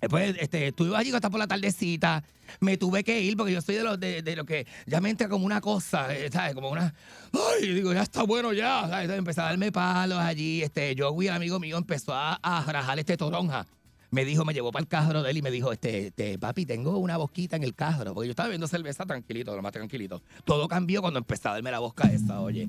después 0.00 0.36
este, 0.38 0.68
estuve 0.68 0.96
allí 0.96 1.12
hasta 1.12 1.30
por 1.30 1.38
la 1.38 1.46
tardecita. 1.46 2.22
Me 2.60 2.76
tuve 2.76 3.04
que 3.04 3.20
ir 3.20 3.36
porque 3.36 3.52
yo 3.52 3.60
soy 3.60 3.76
de 3.76 3.82
los 3.82 4.00
de, 4.00 4.22
de 4.22 4.44
que 4.46 4.66
ya 4.86 5.00
me 5.00 5.10
entra 5.10 5.28
como 5.28 5.44
una 5.44 5.60
cosa, 5.60 6.14
eh, 6.14 6.30
¿sabes? 6.32 6.54
Como 6.54 6.70
una. 6.70 6.94
Ay, 7.32 7.74
digo, 7.74 7.92
ya 7.92 8.02
está 8.02 8.22
bueno 8.22 8.52
ya. 8.52 8.86
¿sabes? 8.88 9.10
Empecé 9.10 9.40
a 9.40 9.44
darme 9.44 9.70
palos 9.70 10.18
allí. 10.18 10.62
Este, 10.62 10.94
yo, 10.94 11.14
el 11.20 11.28
amigo 11.30 11.60
mío, 11.60 11.76
empezó 11.76 12.14
a, 12.14 12.34
a 12.34 12.64
rajar 12.64 12.98
este 12.98 13.16
toronja. 13.16 13.66
Me 14.10 14.24
dijo, 14.24 14.44
me 14.46 14.54
llevó 14.54 14.72
para 14.72 14.82
el 14.82 14.88
carro 14.88 15.22
de 15.22 15.30
él 15.30 15.36
y 15.36 15.42
me 15.42 15.50
dijo, 15.50 15.70
este, 15.70 16.06
este, 16.06 16.38
papi, 16.38 16.64
tengo 16.64 16.96
una 16.96 17.18
bosquita 17.18 17.56
en 17.56 17.62
el 17.62 17.74
carro. 17.74 18.14
Porque 18.14 18.28
yo 18.28 18.30
estaba 18.30 18.46
bebiendo 18.46 18.66
cerveza 18.66 19.04
tranquilito, 19.04 19.54
lo 19.54 19.60
más 19.60 19.72
tranquilito. 19.72 20.22
Todo 20.44 20.66
cambió 20.66 21.02
cuando 21.02 21.18
empecé 21.18 21.48
a 21.48 21.52
darme 21.52 21.70
la 21.70 21.80
bosca 21.80 22.10
esa, 22.10 22.40
oye. 22.40 22.68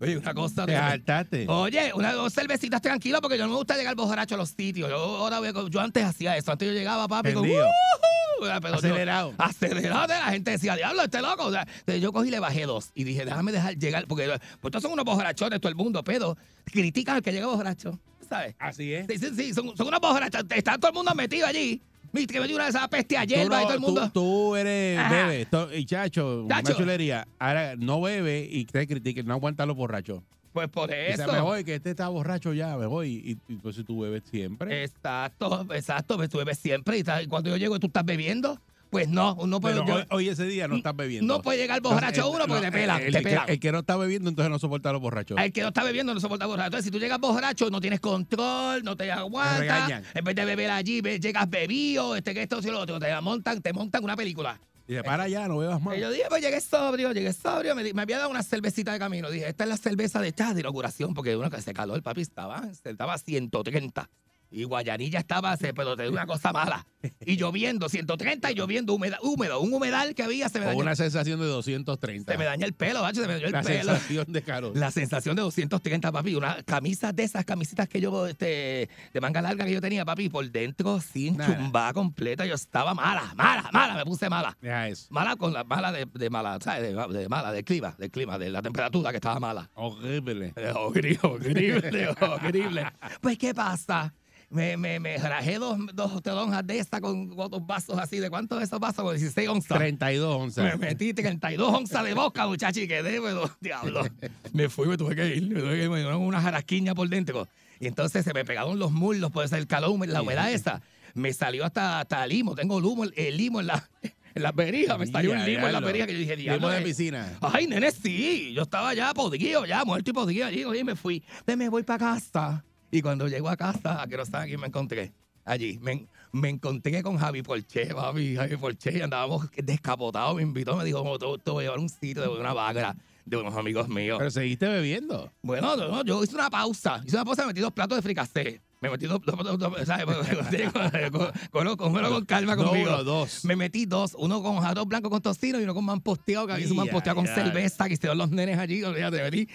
Oye, 0.00 0.16
una 0.16 0.34
cosa. 0.34 0.66
Te 0.66 0.76
hartaste. 0.76 1.46
Oye, 1.48 1.92
unas 1.94 2.14
dos 2.14 2.32
cervecitas 2.32 2.80
tranquilo 2.80 3.20
porque 3.20 3.36
yo 3.36 3.44
no 3.44 3.50
me 3.52 3.56
gusta 3.56 3.76
llegar 3.76 3.94
borracho 3.94 4.34
a 4.34 4.38
los 4.38 4.50
sitios. 4.50 4.88
Yo, 4.88 4.96
ahora, 4.96 5.40
yo 5.68 5.80
antes 5.80 6.04
hacía 6.04 6.36
eso. 6.36 6.50
Antes 6.52 6.68
yo 6.68 6.74
llegaba, 6.74 7.06
papi, 7.06 7.32
con. 7.34 7.44
"Woohoo", 7.48 8.60
pero 8.62 8.68
yo- 8.70 8.76
Acelerado. 8.78 9.34
acelerado. 9.36 10.06
La 10.08 10.30
gente 10.32 10.52
decía, 10.52 10.74
diablo, 10.74 11.02
este 11.02 11.20
loco. 11.20 11.44
O 11.44 11.52
sea, 11.52 11.66
yo 12.00 12.12
cogí 12.12 12.28
y 12.28 12.30
le 12.30 12.40
bajé 12.40 12.64
dos. 12.64 12.90
Y 12.94 13.04
dije, 13.04 13.24
déjame 13.26 13.52
dejar 13.52 13.76
llegar. 13.76 14.06
Porque 14.06 14.26
pues, 14.60 14.72
todos 14.72 14.82
son 14.82 14.92
unos 14.92 15.04
borrachones, 15.04 15.60
todo 15.60 15.68
el 15.68 15.76
mundo, 15.76 16.02
pero 16.02 16.36
critican 16.64 17.16
al 17.16 17.22
que 17.22 17.32
llega 17.32 17.46
borracho. 17.46 17.98
¿Sabes? 18.26 18.54
Así 18.58 18.94
es. 18.94 19.06
Sí, 19.08 19.18
sí, 19.18 19.26
sí, 19.36 19.52
son, 19.54 19.76
son 19.76 19.88
unos 19.88 20.00
borrachos. 20.00 20.44
Está 20.50 20.78
todo 20.78 20.88
el 20.90 20.94
mundo 20.94 21.14
metido 21.14 21.46
allí. 21.46 21.82
Viste 22.12 22.34
que 22.34 22.40
me 22.40 22.46
dio 22.46 22.56
una 22.56 22.64
de 22.64 22.70
esas 22.70 22.88
peste 22.88 23.16
a 23.16 23.22
Tú, 23.22 23.28
hierba 23.28 23.60
y 23.62 23.64
no- 23.64 23.68
todo 23.68 23.72
el 23.74 23.80
tú- 23.80 23.86
mundo. 23.86 24.10
tú 24.12 24.56
eres 24.56 24.98
Ajá. 24.98 25.26
bebe. 25.26 25.46
to- 25.46 25.72
y 25.74 25.84
chacho, 25.84 26.46
Chacho. 26.48 26.68
una 26.70 26.78
chulería. 26.78 27.28
Ahora 27.38 27.76
no 27.76 28.00
bebe 28.00 28.48
y 28.50 28.64
te 28.64 28.86
critique, 28.86 29.22
no 29.22 29.34
aguanta 29.34 29.64
los 29.66 29.76
borrachos. 29.76 30.22
Pues 30.52 30.68
por 30.68 30.90
Dice, 30.90 31.12
eso. 31.12 31.32
me 31.32 31.40
voy, 31.40 31.62
que 31.62 31.76
este 31.76 31.90
está 31.90 32.08
borracho 32.08 32.52
ya, 32.52 32.76
me 32.76 32.86
voy. 32.86 33.38
Y, 33.48 33.52
y 33.52 33.56
pues 33.58 33.76
si 33.76 33.84
tú 33.84 34.00
bebes 34.00 34.24
siempre. 34.28 34.82
Exacto, 34.82 35.64
exacto. 35.72 36.16
Pues 36.16 36.28
tú 36.28 36.38
bebes 36.38 36.58
siempre 36.58 36.98
y 36.98 37.04
cuando 37.28 37.50
yo 37.50 37.56
llego 37.56 37.78
tú 37.78 37.86
estás 37.86 38.04
bebiendo. 38.04 38.60
Pues 38.90 39.08
no, 39.08 39.36
uno 39.36 39.60
puede. 39.60 39.76
Pero 39.76 39.86
yo- 39.86 39.94
hoy, 39.94 40.04
hoy 40.10 40.28
ese 40.28 40.44
día 40.46 40.66
no 40.66 40.74
estás 40.76 40.96
bebiendo. 40.96 41.32
no 41.32 41.42
puede 41.42 41.58
llegar 41.58 41.80
borracho 41.80 42.06
Entonces, 42.08 42.34
uno 42.34 42.46
porque 42.46 42.66
te 42.66 42.72
pelan, 42.72 43.00
el, 43.00 43.12
te 43.12 43.18
que- 43.18 43.24
pelan. 43.28 43.44
el 43.48 43.60
que 43.60 43.72
no 43.72 43.78
está 43.78 43.96
bebiendo, 43.96 44.28
entonces 44.28 44.50
no 44.50 44.58
soporta 44.58 44.90
a 44.90 44.92
los 44.92 45.00
borrachos. 45.00 45.38
El 45.38 45.52
que 45.52 45.62
no 45.62 45.68
está 45.68 45.84
bebiendo 45.84 46.12
no 46.12 46.18
soporta 46.20 46.46
borracho. 46.46 46.66
Entonces, 46.66 46.84
si 46.86 46.90
tú 46.90 46.98
llegas 46.98 47.20
borracho, 47.20 47.70
no 47.70 47.80
tienes 47.80 48.00
control, 48.00 48.82
no 48.82 48.96
te 48.96 49.10
aguantas. 49.12 50.02
En 50.12 50.24
vez 50.24 50.34
de 50.34 50.44
beber 50.44 50.70
allí, 50.72 51.00
llegas 51.00 51.48
bebido, 51.48 52.16
este 52.16 52.34
que 52.34 52.42
esto, 52.42 52.58
y 52.60 52.66
lo 52.66 52.80
otro. 52.80 52.98
Te 52.98 53.08
la 53.08 53.20
montan, 53.20 53.62
te 53.62 53.72
montan 53.72 54.02
una 54.02 54.16
película. 54.16 54.58
Dice, 54.88 55.04
para 55.04 55.22
allá, 55.22 55.46
no 55.46 55.58
bebas 55.58 55.80
más. 55.80 55.96
Y 55.96 56.00
yo 56.00 56.10
dije, 56.10 56.24
pues 56.28 56.42
llegué 56.42 56.60
sobrio, 56.60 57.12
llegué 57.12 57.32
sobrio. 57.32 57.76
Me, 57.76 58.02
había 58.02 58.18
dado 58.18 58.28
una 58.30 58.42
cervecita 58.42 58.92
de 58.92 58.98
camino. 58.98 59.30
Dije, 59.30 59.48
esta 59.48 59.62
es 59.62 59.70
la 59.70 59.76
cerveza 59.76 60.20
de, 60.20 60.32
chas, 60.32 60.52
de 60.54 60.62
inauguración, 60.62 61.14
porque 61.14 61.36
uno 61.36 61.48
que 61.48 61.58
hace 61.58 61.72
calor, 61.72 61.96
el 61.96 62.02
papi 62.02 62.22
estaba, 62.22 62.64
estaba 62.82 63.14
a 63.14 63.18
130. 63.18 64.10
Y 64.52 64.64
Guayanilla 64.64 65.20
estaba, 65.20 65.56
pero 65.56 65.96
te 65.96 66.02
dio 66.02 66.12
una 66.12 66.26
cosa 66.26 66.52
mala. 66.52 66.84
Y 67.24 67.36
lloviendo, 67.36 67.88
130 67.88 68.50
y 68.50 68.54
lloviendo 68.54 68.92
húmedo, 68.94 69.16
húmedo. 69.22 69.60
Un 69.60 69.72
humedal 69.72 70.14
que 70.14 70.22
había, 70.24 70.48
se 70.48 70.58
me 70.58 70.66
dañó, 70.66 70.78
una 70.80 70.96
sensación 70.96 71.38
de 71.40 71.46
230. 71.46 72.30
se 72.32 72.36
me 72.38 72.44
daña 72.44 72.66
el 72.66 72.74
pelo, 72.74 73.00
macho, 73.02 73.20
se 73.22 73.26
me 73.28 73.34
dañó 73.34 73.46
el 73.46 73.52
La 73.52 73.62
pelo. 73.62 73.92
sensación 73.94 74.32
de 74.32 74.42
caro. 74.42 74.72
La 74.74 74.90
sensación 74.90 75.36
de 75.36 75.42
230, 75.42 76.10
papi. 76.12 76.34
Una 76.34 76.62
camisa 76.64 77.12
de 77.12 77.22
esas 77.22 77.44
camisitas 77.44 77.88
que 77.88 78.00
yo, 78.00 78.26
este, 78.26 78.88
de 79.14 79.20
manga 79.20 79.40
larga 79.40 79.64
que 79.64 79.72
yo 79.72 79.80
tenía, 79.80 80.04
papi, 80.04 80.28
por 80.28 80.50
dentro, 80.50 81.00
sin 81.00 81.36
Nada. 81.36 81.56
chumba 81.56 81.92
completa. 81.92 82.44
Yo 82.44 82.54
estaba 82.56 82.92
mala, 82.92 83.32
mala, 83.36 83.70
mala, 83.72 83.94
me 83.94 84.04
puse 84.04 84.28
mala. 84.28 84.56
Deja 84.60 84.88
eso. 84.88 85.06
Mala 85.10 85.36
con 85.36 85.52
la 85.52 85.64
mala 85.64 85.92
de, 85.92 86.06
de 86.12 86.28
mala, 86.28 86.58
¿sabes? 86.60 86.82
De, 86.82 87.18
de 87.18 87.28
mala, 87.28 87.52
del 87.52 87.64
clima, 87.64 87.94
del 87.98 88.10
clima, 88.10 88.36
de 88.36 88.50
la 88.50 88.60
temperatura 88.62 89.10
que 89.10 89.16
estaba 89.18 89.38
mala. 89.40 89.70
Horrible. 89.74 90.52
Eh, 90.56 90.72
Horrible, 90.74 91.18
horrible, 91.22 92.08
horrible. 92.20 92.86
Pues, 93.20 93.38
¿qué 93.38 93.54
pasa? 93.54 94.12
Me, 94.50 94.76
me, 94.76 94.98
me 94.98 95.16
rajé 95.16 95.60
dos, 95.60 95.78
dos 95.94 96.20
telonjas 96.24 96.66
de 96.66 96.78
esta 96.80 97.00
con 97.00 97.32
otros 97.36 97.64
vasos 97.64 97.96
así. 97.98 98.18
¿De 98.18 98.28
cuántos 98.30 98.58
de 98.58 98.64
esos 98.64 98.80
vasos? 98.80 99.04
Con 99.04 99.16
16 99.16 99.48
onzas. 99.48 99.78
32 99.78 100.36
Me 100.38 100.42
onzas. 100.44 100.78
metí 100.80 101.14
32 101.14 101.72
onzas 101.72 102.04
de 102.04 102.14
boca, 102.14 102.48
muchacho, 102.48 102.80
y 102.80 102.88
quedé, 102.88 103.20
pero, 103.20 103.48
diablo. 103.60 104.02
Me 104.52 104.68
fui, 104.68 104.88
me 104.88 104.96
tuve 104.96 105.14
que 105.14 105.36
ir, 105.36 105.48
me 105.48 105.60
tuve 105.60 105.76
que 105.76 105.84
ir, 105.84 105.90
me 105.90 105.98
dieron 105.98 106.20
una 106.22 106.40
jarasquiña 106.42 106.96
por 106.96 107.08
dentro. 107.08 107.46
Y 107.78 107.86
entonces 107.86 108.24
se 108.24 108.34
me 108.34 108.44
pegaron 108.44 108.78
los 108.80 108.90
muslos, 108.90 109.30
pues 109.30 109.52
el 109.52 109.68
calor, 109.68 110.06
la 110.08 110.20
humedad 110.22 110.50
esa. 110.52 110.82
Me 111.14 111.32
salió 111.32 111.64
hasta, 111.64 112.00
hasta 112.00 112.26
limo, 112.26 112.56
tengo 112.56 112.80
limo, 112.80 113.04
el 113.04 113.36
limo 113.36 113.60
en 113.60 113.68
la, 113.68 113.88
en 114.34 114.42
las 114.42 114.54
berijas, 114.54 114.98
me 114.98 115.06
salió 115.06 115.30
un 115.30 115.44
limo 115.44 115.66
en 115.66 115.72
la 115.72 115.78
diablo. 115.78 115.86
berija 115.86 116.06
que 116.08 116.12
yo 116.14 116.18
dije, 116.18 116.36
diablo. 116.36 116.58
Limo 116.58 116.70
de 116.70 116.80
eh, 116.80 116.84
piscina. 116.84 117.38
Ay, 117.40 117.68
nene, 117.68 117.92
sí. 117.92 118.52
Yo 118.52 118.62
estaba 118.62 118.92
ya 118.94 119.14
podrido, 119.14 119.64
ya 119.64 119.84
muerto 119.84 120.10
y 120.10 120.12
podrido 120.12 120.46
allí. 120.46 120.64
Oye, 120.64 120.82
me 120.82 120.96
fui. 120.96 121.22
Me 121.46 121.68
voy 121.68 121.84
para 121.84 121.98
casa. 122.00 122.64
Y 122.90 123.02
cuando 123.02 123.28
llego 123.28 123.48
a 123.48 123.56
casa, 123.56 124.02
a 124.02 124.06
que 124.06 124.16
no 124.16 124.24
saben 124.24 124.48
quién 124.48 124.60
me 124.60 124.66
encontré. 124.66 125.12
allí. 125.44 125.78
Me, 125.80 126.06
me 126.32 126.48
encontré 126.48 127.02
con 127.02 127.16
Javi 127.16 127.42
Porche, 127.42 127.86
papi, 127.94 128.36
Javi 128.36 128.56
Porche, 128.56 128.98
y 128.98 129.00
andábamos 129.00 129.48
descapotados, 129.56 130.36
me 130.36 130.42
invitó, 130.42 130.76
me 130.76 130.84
dijo, 130.84 131.18
te, 131.18 131.26
te 131.42 131.50
voy 131.50 131.64
a 131.64 131.66
llevar 131.66 131.78
un 131.80 131.88
sitio 131.88 132.22
de 132.22 132.28
una 132.28 132.52
vagra 132.52 132.94
de 133.24 133.36
unos 133.36 133.54
amigos 133.56 133.88
míos. 133.88 134.18
Pero 134.18 134.30
seguiste 134.30 134.66
bebiendo. 134.68 135.30
Bueno, 135.42 135.76
no, 135.76 135.88
no, 135.88 136.04
yo 136.04 136.22
hice 136.22 136.34
una 136.34 136.50
pausa. 136.50 137.00
Hice 137.04 137.16
una 137.16 137.24
pausa, 137.24 137.42
me 137.42 137.48
metí 137.48 137.60
dos 137.60 137.72
platos 137.72 137.96
de 137.98 138.02
fricasé. 138.02 138.60
Me 138.82 138.88
metí 138.88 139.04
dos, 139.06 139.20
dos- 139.24 139.36
dos- 139.36 139.58
dos- 139.58 139.86
¿sabes? 139.86 140.06
Con- 141.50 141.76
con- 141.76 142.24
calma 142.24 142.56
conmigo. 142.56 143.04
dos. 143.04 143.44
Me 143.44 143.54
metí 143.54 143.84
dos, 143.84 144.16
uno 144.18 144.42
con 144.42 144.64
arroz 144.64 144.86
blanco 144.86 145.10
con 145.10 145.20
tocino 145.20 145.60
y 145.60 145.64
uno 145.64 145.74
con 145.74 145.84
manposteado, 145.84 146.46
que 146.46 146.58
hice 146.60 146.70
un 146.70 146.76
Ya, 146.78 146.84
manposteado 146.84 147.16
con 147.16 147.26
cerveza, 147.26 147.88
que 147.88 147.94
hicieron 147.94 148.16
los 148.16 148.30
nenes 148.30 148.58
allí, 148.58 148.82
olvídate, 148.82 149.18
me 149.18 149.22
metí, 149.24 149.48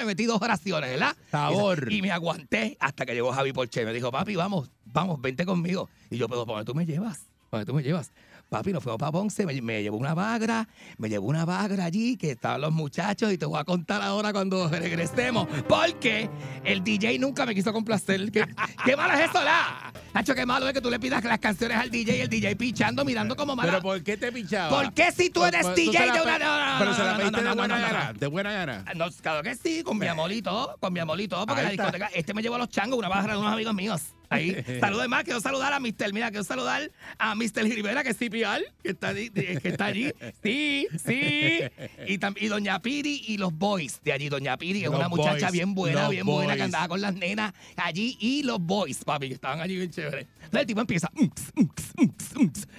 me 0.00 0.04
metí 0.04 0.24
dos 0.24 0.42
oraciones, 0.42 0.90
¿verdad? 0.90 1.14
Sabor. 1.30 1.92
Y 1.92 2.02
me 2.02 2.10
aguanté 2.10 2.76
hasta 2.80 3.06
que 3.06 3.14
llegó 3.14 3.30
Javi 3.32 3.52
Porche. 3.52 3.84
Me 3.84 3.92
dijo, 3.92 4.10
papi, 4.10 4.34
vamos, 4.34 4.68
vamos, 4.84 5.20
vente 5.20 5.46
conmigo. 5.46 5.88
Y 6.10 6.16
yo, 6.18 6.28
pero 6.28 6.44
¿para 6.44 6.58
dónde 6.58 6.72
tú 6.72 6.74
me 6.74 6.84
llevas? 6.84 7.26
¿Para 7.50 7.64
dónde 7.64 7.70
tú 7.70 7.76
me 7.76 7.82
llevas? 7.84 8.10
Papi, 8.52 8.70
nos 8.70 8.82
fuimos 8.82 8.98
para 8.98 9.10
Ponce, 9.10 9.46
me, 9.46 9.62
me 9.62 9.82
llevó 9.82 9.96
una 9.96 10.12
bagra, 10.12 10.68
me 10.98 11.08
llevó 11.08 11.26
una 11.28 11.46
bagra 11.46 11.86
allí, 11.86 12.18
que 12.18 12.32
estaban 12.32 12.60
los 12.60 12.70
muchachos, 12.70 13.32
y 13.32 13.38
te 13.38 13.46
voy 13.46 13.58
a 13.58 13.64
contar 13.64 14.02
ahora 14.02 14.30
cuando 14.30 14.68
regresemos. 14.68 15.48
Porque 15.66 16.28
el 16.62 16.84
DJ 16.84 17.18
nunca 17.18 17.46
me 17.46 17.54
quiso 17.54 17.72
complacer. 17.72 18.30
¿Qué, 18.30 18.44
qué 18.84 18.94
malo 18.94 19.14
es 19.14 19.30
eso, 19.30 19.42
la? 19.42 19.90
Nacho, 20.12 20.34
qué 20.34 20.44
malo 20.44 20.68
es 20.68 20.74
que 20.74 20.82
tú 20.82 20.90
le 20.90 21.00
pidas 21.00 21.24
las 21.24 21.38
canciones 21.38 21.78
al 21.78 21.90
DJ 21.90 22.18
y 22.18 22.20
el 22.20 22.28
DJ 22.28 22.54
pichando, 22.56 23.06
mirando 23.06 23.34
como 23.36 23.56
malo. 23.56 23.70
¿Pero 23.70 23.80
por 23.80 24.02
qué 24.02 24.18
te 24.18 24.30
pichaba? 24.30 24.68
¿Por 24.68 24.92
qué 24.92 25.10
si 25.12 25.30
tú 25.30 25.46
eres 25.46 25.62
Pues, 25.62 25.76
DJ 25.76 25.92
se 25.98 26.06
la 26.08 26.12
de 26.12 26.20
una... 26.20 26.38
no, 26.38 26.72
no, 26.74 26.78
Pero 26.78 26.94
se 26.94 27.04
la 27.04 27.16
pediste 27.16 27.42
de 27.42 27.54
buena 27.54 27.78
gana. 27.78 28.12
De 28.12 28.26
buena 28.26 28.52
gana. 28.52 28.84
No, 28.94 29.06
claro 29.22 29.42
que 29.42 29.54
sí, 29.54 29.82
con 29.82 29.96
mi 29.96 30.06
amolito, 30.08 30.76
con 30.78 30.92
mi 30.92 31.00
amolito, 31.00 31.42
porque 31.46 31.62
la 31.62 31.70
discoteca, 31.70 32.10
este 32.12 32.34
me 32.34 32.42
llevó 32.42 32.56
a 32.56 32.58
los 32.58 32.68
changos, 32.68 32.98
una 32.98 33.08
barra 33.08 33.32
de 33.32 33.38
unos 33.38 33.50
amigos 33.50 33.72
míos. 33.72 34.02
Ahí, 34.32 34.64
saludos 34.80 35.08
más, 35.08 35.24
quiero 35.24 35.40
saludar 35.40 35.72
a 35.72 35.80
Mr. 35.80 36.12
Mira, 36.12 36.30
quiero 36.30 36.44
saludar 36.44 36.90
a 37.18 37.34
Mr. 37.34 37.64
Rivera, 37.64 38.02
que 38.02 38.10
es 38.10 38.16
CPR, 38.16 38.62
que 38.82 38.90
está, 38.90 39.08
allí, 39.08 39.30
que 39.30 39.60
está 39.62 39.86
allí. 39.86 40.12
Sí, 40.42 40.88
sí. 41.04 41.60
Y, 42.06 42.44
y 42.44 42.48
Doña 42.48 42.80
Piri 42.80 43.24
y 43.26 43.38
los 43.38 43.52
boys 43.52 44.00
de 44.02 44.12
allí. 44.12 44.28
Doña 44.28 44.56
Piri, 44.56 44.80
que 44.80 44.86
es 44.86 44.90
una 44.90 45.08
muchacha 45.08 45.50
bien 45.50 45.74
buena, 45.74 46.08
bien 46.08 46.26
buena, 46.26 46.56
que 46.56 46.62
andaba 46.62 46.88
con 46.88 47.00
las 47.00 47.14
nenas 47.14 47.52
allí. 47.76 48.16
Y 48.20 48.42
los 48.42 48.60
boys, 48.60 49.04
papi, 49.04 49.28
que 49.28 49.34
estaban 49.34 49.60
allí 49.60 49.76
bien 49.76 49.90
chéveres. 49.90 50.26
Entonces 50.36 50.60
el 50.60 50.66
tipo 50.66 50.80
empieza, 50.80 51.10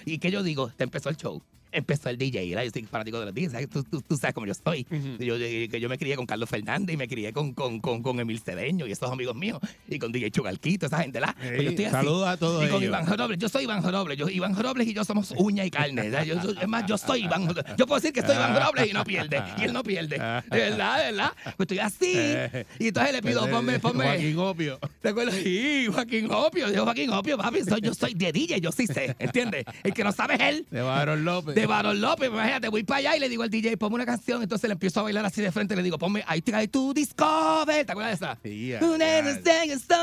y 0.04 0.18
que 0.18 0.30
yo 0.30 0.42
digo, 0.42 0.70
te 0.76 0.84
empezó 0.84 1.08
el 1.08 1.16
show. 1.16 1.42
Empezó 1.74 2.08
el 2.08 2.16
DJ, 2.18 2.48
¿verdad? 2.50 2.64
yo 2.64 2.70
soy 2.70 2.82
fanático 2.84 3.18
de 3.20 3.26
los 3.26 3.34
DJs. 3.34 3.68
Tú, 3.68 3.82
tú- 3.84 4.00
tú 4.02 4.16
sabes 4.16 4.34
cómo 4.34 4.46
yo 4.46 4.52
estoy. 4.52 4.86
yo, 5.18 5.36
yo- 5.36 5.88
me 5.88 5.98
crié 5.98 6.16
con 6.16 6.24
Carlos 6.26 6.48
Fernández 6.48 6.94
y 6.94 6.96
me 6.96 7.06
crié 7.08 7.32
con, 7.32 7.52
con, 7.52 7.80
con, 7.80 8.02
con 8.02 8.18
Emil 8.20 8.40
Cedeño 8.40 8.86
y 8.86 8.92
esos 8.92 9.10
amigos 9.10 9.34
míos, 9.36 9.58
y 9.88 9.98
con 9.98 10.12
DJ 10.12 10.30
Chugalquito, 10.30 10.86
esa 10.86 10.98
gente, 11.02 11.20
¿la? 11.20 11.34
Pues 11.34 11.60
estoy 11.68 11.84
así. 11.84 11.94
saludos 11.94 12.28
a 12.28 12.36
todos 12.36 12.64
Y 12.64 12.68
con 12.68 12.82
ellos. 12.82 12.88
Iván 13.00 13.18
Robles, 13.18 13.38
yo 13.38 13.48
soy 13.48 13.64
Iván 13.64 13.82
Robles, 13.82 14.16
yo, 14.18 14.28
Iván 14.28 14.56
Robles 14.56 14.86
y 14.88 14.94
yo 14.94 15.04
somos 15.04 15.32
uña 15.36 15.64
y 15.64 15.70
carne. 15.70 16.10
Yo, 16.26 16.34
es 16.60 16.68
más, 16.68 16.86
yo 16.86 16.96
soy 16.96 17.24
Iván 17.24 17.48
Yo 17.76 17.86
puedo 17.86 18.00
decir 18.00 18.12
que 18.12 18.22
soy 18.22 18.36
Iván 18.36 18.56
Robles 18.64 18.88
y 18.88 18.92
no 18.92 19.04
pierde, 19.04 19.42
y 19.58 19.64
él 19.64 19.72
no 19.72 19.82
pierde, 19.82 20.16
de 20.18 20.58
verdad, 20.58 20.98
de 20.98 21.04
verdad. 21.12 21.32
Pues 21.56 21.60
estoy 21.60 21.78
así, 21.80 22.14
y 22.78 22.88
entonces 22.88 23.12
le 23.12 23.22
pido, 23.22 23.48
ponme, 23.50 23.78
ponme. 23.80 24.04
Joaquín 24.04 24.38
Opio. 24.38 24.78
¿Te 25.02 25.08
acuerdas? 25.10 25.34
Sí, 25.36 25.86
Joaquín 25.92 26.28
Opio. 26.30 26.70
Yo, 26.72 26.84
Joaquín 26.84 27.10
Opio, 27.10 27.36
papi, 27.36 27.62
soy, 27.64 27.80
yo 27.80 27.94
soy 27.94 28.14
de 28.14 28.32
DJ, 28.32 28.60
yo 28.60 28.72
sí 28.72 28.86
sé, 28.86 29.14
¿entiendes? 29.18 29.64
El 29.82 29.92
que 29.92 30.04
no 30.04 30.12
sabe 30.12 30.34
es 30.34 30.40
él. 30.40 30.66
De 30.70 30.80
Barón 30.82 31.24
López. 31.24 31.54
De 31.54 31.63
Barón 31.66 32.00
López, 32.00 32.28
imagínate, 32.28 32.68
voy 32.68 32.84
para 32.84 32.98
allá 32.98 33.16
y 33.16 33.20
le 33.20 33.28
digo 33.28 33.42
al 33.42 33.50
DJ, 33.50 33.76
ponme 33.76 33.96
una 33.96 34.06
canción, 34.06 34.42
entonces 34.42 34.68
le 34.68 34.72
empiezo 34.72 35.00
a 35.00 35.04
bailar 35.04 35.24
así 35.24 35.42
de 35.42 35.52
frente 35.52 35.74
le 35.76 35.82
digo, 35.82 35.98
ponme 35.98 36.24
I 36.34 36.40
try 36.40 36.68
to 36.68 36.92
discover, 36.92 37.84
¿te 37.84 37.92
acuerdas 37.92 38.18
de 38.18 38.26
esa? 38.26 38.38
Sí, 38.42 38.72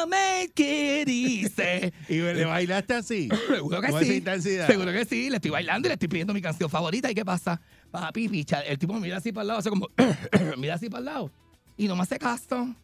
make 0.08 1.02
it 1.02 1.10
easy. 1.10 1.93
¿Y 2.10 2.19
le 2.19 2.45
bailaste 2.45 2.93
así? 2.93 3.30
Seguro 3.47 3.82
que 3.82 3.89
Con 3.89 4.04
sí. 4.04 4.24
Seguro 4.67 4.91
que 4.91 5.06
sí. 5.06 5.30
Le 5.30 5.38
estoy 5.38 5.52
bailando 5.52 5.88
y 5.88 5.89
le 5.89 5.93
estoy 5.93 6.08
pidiendo 6.08 6.34
mi 6.34 6.41
canción 6.41 6.69
favorita. 6.69 7.10
¿Y 7.10 7.15
qué 7.15 7.26
pasa? 7.26 7.62
Papi, 7.91 8.30
picha, 8.30 8.62
el 8.62 8.78
tipo 8.78 8.93
me 8.93 9.02
mira 9.02 9.17
así 9.17 9.32
para 9.32 9.43
el 9.43 9.47
lado, 9.50 9.60
hace 9.60 9.69
como, 9.69 9.89
mira 10.58 10.76
así 10.76 10.89
para 10.89 11.00
el 11.00 11.06
lado. 11.06 11.32
Y 11.78 11.88
no 11.88 11.95
me 11.95 12.04
hace 12.04 12.17
caso. 12.19 12.76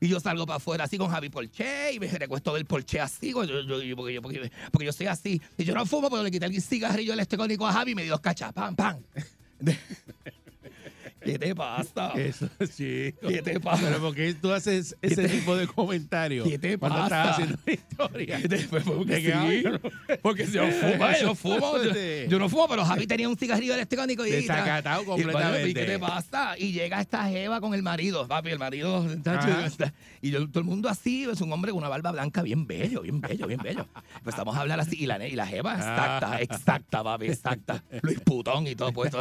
Y 0.00 0.08
yo 0.08 0.20
salgo 0.20 0.46
para 0.46 0.58
afuera 0.58 0.84
así 0.84 0.96
con 0.96 1.10
Javi 1.10 1.28
Porche 1.28 1.92
y 1.92 1.98
me 2.00 2.06
recuesto 2.08 2.54
del 2.54 2.64
Porche 2.66 3.00
así, 3.00 3.30
yo, 3.32 3.44
yo- 3.44 3.96
porque, 3.96 4.14
yo, 4.14 4.22
porque, 4.22 4.50
porque 4.70 4.84
yo 4.86 4.92
soy 4.92 5.06
así. 5.06 5.40
Y 5.56 5.64
yo 5.64 5.74
no 5.74 5.84
fumo, 5.86 6.08
pero 6.08 6.22
le 6.22 6.30
quité 6.30 6.46
el 6.46 6.62
cigarrillo 6.62 7.12
electrónico 7.12 7.66
a 7.66 7.72
Javi 7.72 7.92
y 7.92 7.94
me 7.94 8.04
dio 8.04 8.20
cachas, 8.20 8.52
pam, 8.52 8.76
pam. 8.76 9.02
¿Qué 11.24 11.38
te 11.38 11.54
pasa? 11.54 12.12
Eso, 12.16 12.48
sí. 12.70 13.14
¿Qué 13.26 13.42
te 13.42 13.58
pasa? 13.60 13.82
Pero 13.86 14.00
¿por 14.00 14.14
qué 14.14 14.34
tú 14.34 14.52
haces 14.52 14.96
¿Qué 15.00 15.08
ese 15.08 15.22
te- 15.22 15.28
tipo 15.28 15.56
de 15.56 15.66
comentarios? 15.66 16.48
¿Qué 16.48 16.58
te 16.58 16.78
Cuando 16.78 16.98
pasa? 16.98 17.20
estás 17.20 17.32
haciendo 17.34 17.58
historia. 17.66 18.40
¿Qué 18.42 18.48
te- 18.48 18.68
porque 18.68 19.16
sí. 19.20 20.16
Porque 20.22 20.46
si 20.46 20.52
yo 20.52 20.66
fumo, 20.80 21.06
yo 21.20 21.34
fumo. 21.34 21.82
Yo, 21.82 22.28
yo 22.28 22.38
no 22.38 22.48
fumo, 22.48 22.68
pero 22.68 22.84
Javi 22.84 23.06
tenía 23.06 23.28
un 23.28 23.36
cigarrillo 23.36 23.74
electrónico 23.74 24.24
y. 24.26 24.30
Desacatado 24.30 25.04
completamente. 25.04 25.70
¿Y 25.70 25.74
qué 25.74 25.84
te 25.84 25.98
pasa? 25.98 26.56
Y 26.58 26.72
llega 26.72 27.00
esta 27.00 27.28
jeva 27.28 27.60
con 27.60 27.74
el 27.74 27.82
marido, 27.82 28.26
papi, 28.28 28.50
el 28.50 28.58
marido. 28.58 29.06
Ajá. 29.26 29.68
Y 30.20 30.30
yo, 30.30 30.48
todo 30.48 30.60
el 30.60 30.64
mundo 30.66 30.88
así, 30.88 31.24
es 31.24 31.40
un 31.40 31.52
hombre 31.52 31.70
con 31.72 31.78
una 31.78 31.88
barba 31.88 32.12
blanca 32.12 32.42
bien 32.42 32.66
bello, 32.66 33.02
bien 33.02 33.20
bello, 33.20 33.46
bien 33.46 33.60
bello. 33.62 33.86
Empezamos 34.16 34.56
a 34.56 34.60
hablar 34.60 34.80
así, 34.80 34.96
y 34.98 35.06
la, 35.06 35.26
y 35.26 35.32
la 35.36 35.46
jeva 35.46 35.74
exacta, 35.74 36.40
exacta, 36.40 37.02
papi, 37.04 37.26
exacta. 37.26 37.82
Luis 38.02 38.20
Putón 38.20 38.66
y 38.66 38.74
todo 38.74 38.92
puesto. 38.92 39.18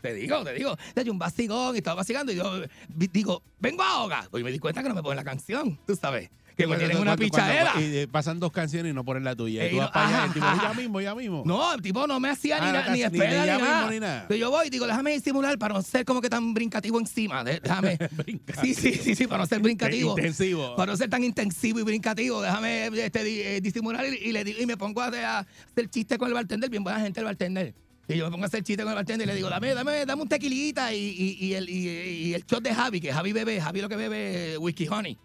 Te 0.00 0.14
digo, 0.14 0.42
te 0.44 0.54
digo. 0.54 0.76
Hay 0.96 1.08
un 1.08 1.18
vacigón 1.28 1.74
y 1.74 1.78
estaba 1.78 1.96
vacilando 1.96 2.32
y 2.32 2.36
yo 2.36 2.62
digo, 2.94 3.42
vengo 3.58 3.82
ahoga. 3.82 4.28
Y 4.32 4.42
me 4.42 4.50
di 4.50 4.58
cuenta 4.58 4.82
que 4.82 4.88
no 4.88 4.94
me 4.94 5.02
ponen 5.02 5.16
la 5.16 5.24
canción, 5.24 5.78
tú 5.86 5.94
sabes. 5.94 6.30
Que 6.56 6.66
me 6.66 6.76
tienen 6.76 6.98
una 6.98 7.16
pichadera. 7.16 7.74
Y 7.80 7.98
eh, 7.98 8.08
pasan 8.08 8.40
dos 8.40 8.50
canciones 8.50 8.90
y 8.90 8.92
no 8.92 9.04
ponen 9.04 9.22
la 9.22 9.36
tuya. 9.36 9.64
Eh, 9.64 9.68
y 9.68 9.70
tú 9.70 9.76
vas 9.76 9.92
para 9.92 10.08
allá 10.08 10.24
el 10.24 10.32
tipo, 10.32 10.46
ya 10.60 10.74
mismo, 10.74 11.00
ya 11.00 11.14
mismo. 11.14 11.42
No, 11.46 11.72
el 11.72 11.80
tipo 11.80 12.04
no 12.08 12.18
me 12.18 12.30
hacía 12.30 12.58
Ah, 12.60 12.88
ni, 12.88 12.94
ni 12.94 13.02
espera 13.04 13.88
ni 13.88 14.00
nada. 14.00 14.22
Entonces 14.22 14.40
yo 14.40 14.50
voy 14.50 14.66
y 14.66 14.70
digo, 14.70 14.84
déjame 14.88 15.12
disimular 15.12 15.56
para 15.56 15.74
no 15.74 15.82
ser 15.82 16.04
como 16.04 16.20
que 16.20 16.28
tan 16.28 16.52
brincativo 16.54 16.98
encima. 16.98 17.44
Déjame. 17.44 17.96
sí, 18.60 18.74
sí, 18.74 18.94
sí, 18.94 19.14
sí, 19.14 19.26
para 19.28 19.42
no 19.42 19.46
ser 19.46 19.60
brincativo. 19.60 20.18
Intensivo. 20.18 20.74
Para 20.74 20.90
no 20.90 20.96
ser 20.96 21.08
tan 21.08 21.22
intensivo 21.22 21.78
y 21.78 21.84
brincativo, 21.84 22.42
déjame 22.42 22.88
este, 22.88 23.56
eh, 23.56 23.60
disimular 23.60 24.04
y, 24.04 24.32
le 24.32 24.42
digo, 24.42 24.60
y 24.60 24.66
me 24.66 24.76
pongo 24.76 25.00
a, 25.00 25.06
a 25.06 25.38
hacer 25.38 25.88
chiste 25.90 26.18
con 26.18 26.26
el 26.26 26.34
bartender, 26.34 26.68
bien 26.68 26.82
buena 26.82 26.98
gente 26.98 27.20
el 27.20 27.26
bartender. 27.26 27.72
Y 28.08 28.16
yo 28.16 28.24
me 28.24 28.30
pongo 28.30 28.44
a 28.44 28.46
hacer 28.46 28.62
chiste 28.62 28.82
con 28.82 28.90
el 28.90 28.96
bartender 28.96 29.26
y 29.26 29.30
le 29.30 29.36
digo, 29.36 29.50
dame, 29.50 29.74
dame, 29.74 30.06
dame 30.06 30.22
un 30.22 30.28
tequilita 30.28 30.94
y, 30.94 30.98
y, 30.98 31.46
y 31.46 31.54
el, 31.54 31.68
y, 31.68 31.88
y 31.88 32.34
el 32.34 32.44
shot 32.44 32.62
de 32.62 32.74
Javi, 32.74 33.00
que 33.00 33.12
Javi 33.12 33.32
bebe, 33.32 33.60
Javi 33.60 33.82
lo 33.82 33.88
que 33.88 33.96
bebe 33.96 34.56
whisky 34.58 34.88
honey. 34.88 35.18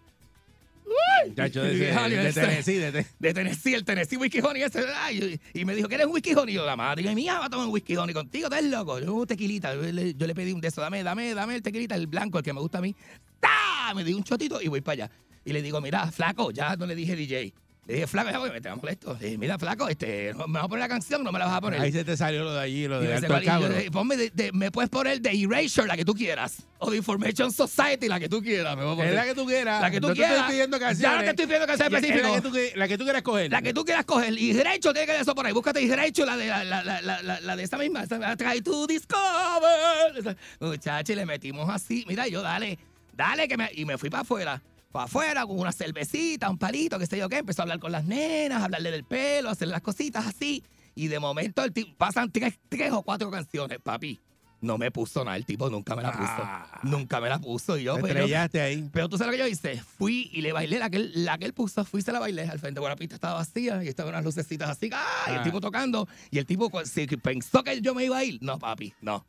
Chacho, 1.34 1.62
de, 1.62 1.78
de, 1.78 2.16
de 2.16 2.32
Tennessee, 2.32 2.76
de 2.76 3.06
de 3.18 3.34
Tennessee, 3.34 3.74
el 3.74 3.84
Tennessee 3.84 4.16
Whisky 4.16 4.40
Honey 4.40 4.62
ese, 4.62 4.84
ay, 4.96 5.40
y, 5.54 5.64
me 5.64 5.74
dijo, 5.74 5.88
¿quieres 5.88 6.06
un 6.06 6.12
Whisky 6.12 6.34
Honey? 6.34 6.54
Y 6.54 6.56
yo, 6.56 6.66
la 6.66 6.76
madre 6.76 7.14
mía, 7.14 7.38
va 7.38 7.46
a 7.46 7.50
tomar 7.50 7.66
un 7.66 7.72
Whisky 7.72 7.96
Honey 7.96 8.14
contigo, 8.14 8.46
estás 8.46 8.64
loco. 8.64 8.98
Yo, 9.00 9.26
tequilita, 9.26 9.74
yo 9.74 9.80
le, 9.80 10.14
yo 10.14 10.26
le 10.26 10.34
pedí 10.34 10.52
un 10.52 10.60
de 10.60 10.68
eso, 10.68 10.80
dame, 10.80 11.02
dame, 11.02 11.34
dame 11.34 11.56
el 11.56 11.62
tequilita, 11.62 11.94
el 11.94 12.06
blanco, 12.06 12.38
el 12.38 12.44
que 12.44 12.52
me 12.52 12.60
gusta 12.60 12.78
a 12.78 12.82
mí. 12.82 12.94
¡Ta! 13.40 13.94
Me 13.94 14.04
di 14.04 14.12
un 14.12 14.24
chotito 14.24 14.60
y 14.60 14.68
voy 14.68 14.80
para 14.80 15.04
allá. 15.04 15.10
Y 15.44 15.52
le 15.52 15.62
digo, 15.62 15.80
mira, 15.80 16.10
flaco, 16.10 16.50
ya 16.50 16.76
no 16.76 16.86
le 16.86 16.94
dije 16.94 17.16
DJ. 17.16 17.52
Le 17.86 17.94
dije, 17.94 18.06
flaco, 18.06 18.30
ya 18.30 18.38
porque 18.38 18.52
me 18.54 18.60
te 18.62 18.74
molesto. 18.74 19.12
Le 19.20 19.26
dije, 19.26 19.38
mira, 19.38 19.58
flaco, 19.58 19.88
este, 19.90 20.32
no, 20.34 20.46
me 20.46 20.54
vas 20.54 20.64
a 20.64 20.68
poner 20.68 20.80
la 20.80 20.88
canción, 20.88 21.22
no 21.22 21.30
me 21.30 21.38
la 21.38 21.44
vas 21.44 21.54
a 21.56 21.60
poner. 21.60 21.80
Ahí 21.82 21.92
se 21.92 22.02
te 22.02 22.16
salió 22.16 22.42
lo 22.42 22.54
de 22.54 22.60
allí, 22.60 22.88
lo 22.88 23.02
Y 23.02 23.06
de 23.06 23.14
Alto 23.16 23.34
Cabro. 23.44 23.68
le 23.68 23.76
dije, 23.76 23.90
ponme 23.90 24.16
de- 24.16 24.30
de- 24.30 24.52
me 24.52 24.70
puedes 24.70 24.88
poner 24.88 25.20
de 25.20 25.30
Erasure, 25.30 25.86
la 25.86 25.94
que 25.94 26.04
tú 26.04 26.14
quieras. 26.14 26.62
O 26.78 26.90
de 26.90 26.96
Information 26.96 27.52
Society, 27.52 28.08
la 28.08 28.18
que 28.18 28.28
tú 28.30 28.42
quieras. 28.42 28.74
Me 28.76 28.84
voy 28.84 28.94
a 28.94 28.96
poner. 28.96 29.10
Es 29.10 29.16
la 29.16 29.24
que 29.26 29.34
tú 29.34 29.44
quieras. 29.46 29.82
La 29.82 29.90
que 29.90 30.00
tú 30.00 30.08
No 30.08 30.14
te 30.14 30.18
quieras. 30.20 30.36
estoy 30.38 30.52
pidiendo 30.52 30.78
Ya 30.78 30.86
canciones. 30.86 31.16
no 31.18 31.24
te 31.24 31.30
estoy 31.30 31.44
pidiendo 31.46 31.66
canciones 31.66 31.86
Es 31.86 31.92
la 31.92 32.08
específicas. 32.08 32.42
que 32.42 32.48
tú 32.48 32.54
que- 32.54 32.72
La 32.78 32.88
que 32.88 32.98
tú 32.98 33.04
quieras 33.04 33.22
coger. 33.22 33.50
La 33.50 33.62
que 33.62 33.74
tú 33.74 33.84
quieras 33.84 34.04
coger. 34.06 34.38
Y 34.38 34.52
derecho 34.54 34.92
tiene 34.94 35.06
que 35.06 35.12
de 35.12 35.20
eso 35.20 35.34
por 35.34 35.44
ahí. 35.46 35.52
Búscate 35.52 35.82
y 35.82 35.86
derecho 35.86 36.24
la 36.24 36.36
de, 36.38 36.46
la, 36.46 36.64
la, 36.64 36.82
la, 36.82 37.02
la, 37.02 37.22
la- 37.22 37.40
la 37.40 37.56
de 37.56 37.62
esa 37.64 37.76
misma. 37.76 38.02
Esa, 38.04 38.34
Try 38.36 38.62
to 38.62 38.86
discover. 38.86 40.16
Esa- 40.16 40.36
Muchacha, 40.60 41.12
y 41.12 41.16
le 41.16 41.26
metimos 41.26 41.68
así. 41.68 42.04
Mira, 42.08 42.26
yo 42.28 42.40
dale, 42.42 42.78
dale 43.12 43.46
que 43.46 43.56
me. 43.58 43.68
Y 43.74 43.84
me 43.84 43.98
fui 43.98 44.08
para 44.10 44.22
afuera. 44.22 44.62
Para 44.94 45.06
afuera 45.06 45.44
con 45.44 45.58
una 45.58 45.72
cervecita, 45.72 46.48
un 46.48 46.56
palito, 46.56 47.00
qué 47.00 47.06
sé 47.06 47.18
yo 47.18 47.28
qué. 47.28 47.38
Empezó 47.38 47.62
a 47.62 47.64
hablar 47.64 47.80
con 47.80 47.90
las 47.90 48.04
nenas, 48.04 48.60
a 48.62 48.66
hablarle 48.66 48.92
del 48.92 49.02
pelo, 49.02 49.48
a 49.48 49.52
hacer 49.52 49.66
las 49.66 49.80
cositas 49.82 50.24
así. 50.24 50.62
Y 50.94 51.08
de 51.08 51.18
momento 51.18 51.64
el 51.64 51.72
tipo, 51.72 51.92
pasan 51.96 52.30
tres, 52.30 52.54
tres 52.68 52.92
o 52.92 53.02
cuatro 53.02 53.28
canciones, 53.28 53.80
papi. 53.82 54.20
No 54.60 54.78
me 54.78 54.92
puso 54.92 55.24
nada, 55.24 55.36
el 55.36 55.44
tipo 55.44 55.68
nunca 55.68 55.96
me 55.96 56.02
la 56.04 56.12
puso. 56.12 56.22
Ah. 56.38 56.78
Nunca 56.84 57.20
me 57.20 57.28
la 57.28 57.40
puso. 57.40 57.76
Y 57.76 57.82
yo, 57.82 57.96
Te 57.96 58.02
pero- 58.02 58.20
estrellaste 58.20 58.60
ahí. 58.60 58.88
pero 58.92 59.08
tú 59.08 59.18
sabes 59.18 59.32
lo 59.32 59.44
que 59.44 59.50
yo 59.50 59.52
hice. 59.52 59.82
Fui 59.98 60.30
y 60.32 60.42
le 60.42 60.52
bailé 60.52 60.78
la 60.78 60.88
que 60.88 60.98
él, 60.98 61.24
la 61.24 61.38
que 61.38 61.46
él 61.46 61.54
puso. 61.54 61.84
Fui 61.84 61.98
y 61.98 62.04
se 62.04 62.12
la 62.12 62.20
bailé 62.20 62.42
al 62.48 62.60
frente. 62.60 62.78
Bueno, 62.78 62.92
la 62.94 62.96
pista 62.96 63.16
estaba 63.16 63.34
vacía 63.34 63.82
y 63.82 63.88
estaban 63.88 64.10
unas 64.14 64.24
lucecitas 64.24 64.70
así. 64.70 64.90
¡ah! 64.92 65.24
Y 65.26 65.30
el 65.32 65.38
Ah. 65.38 65.42
tipo 65.42 65.60
tocando. 65.60 66.06
Y 66.30 66.38
el 66.38 66.46
tipo, 66.46 66.70
si 66.84 67.08
pensó 67.08 67.64
que 67.64 67.80
yo 67.80 67.96
me 67.96 68.04
iba 68.04 68.16
a 68.16 68.22
ir. 68.22 68.38
No, 68.42 68.60
papi, 68.60 68.94
no. 69.00 69.26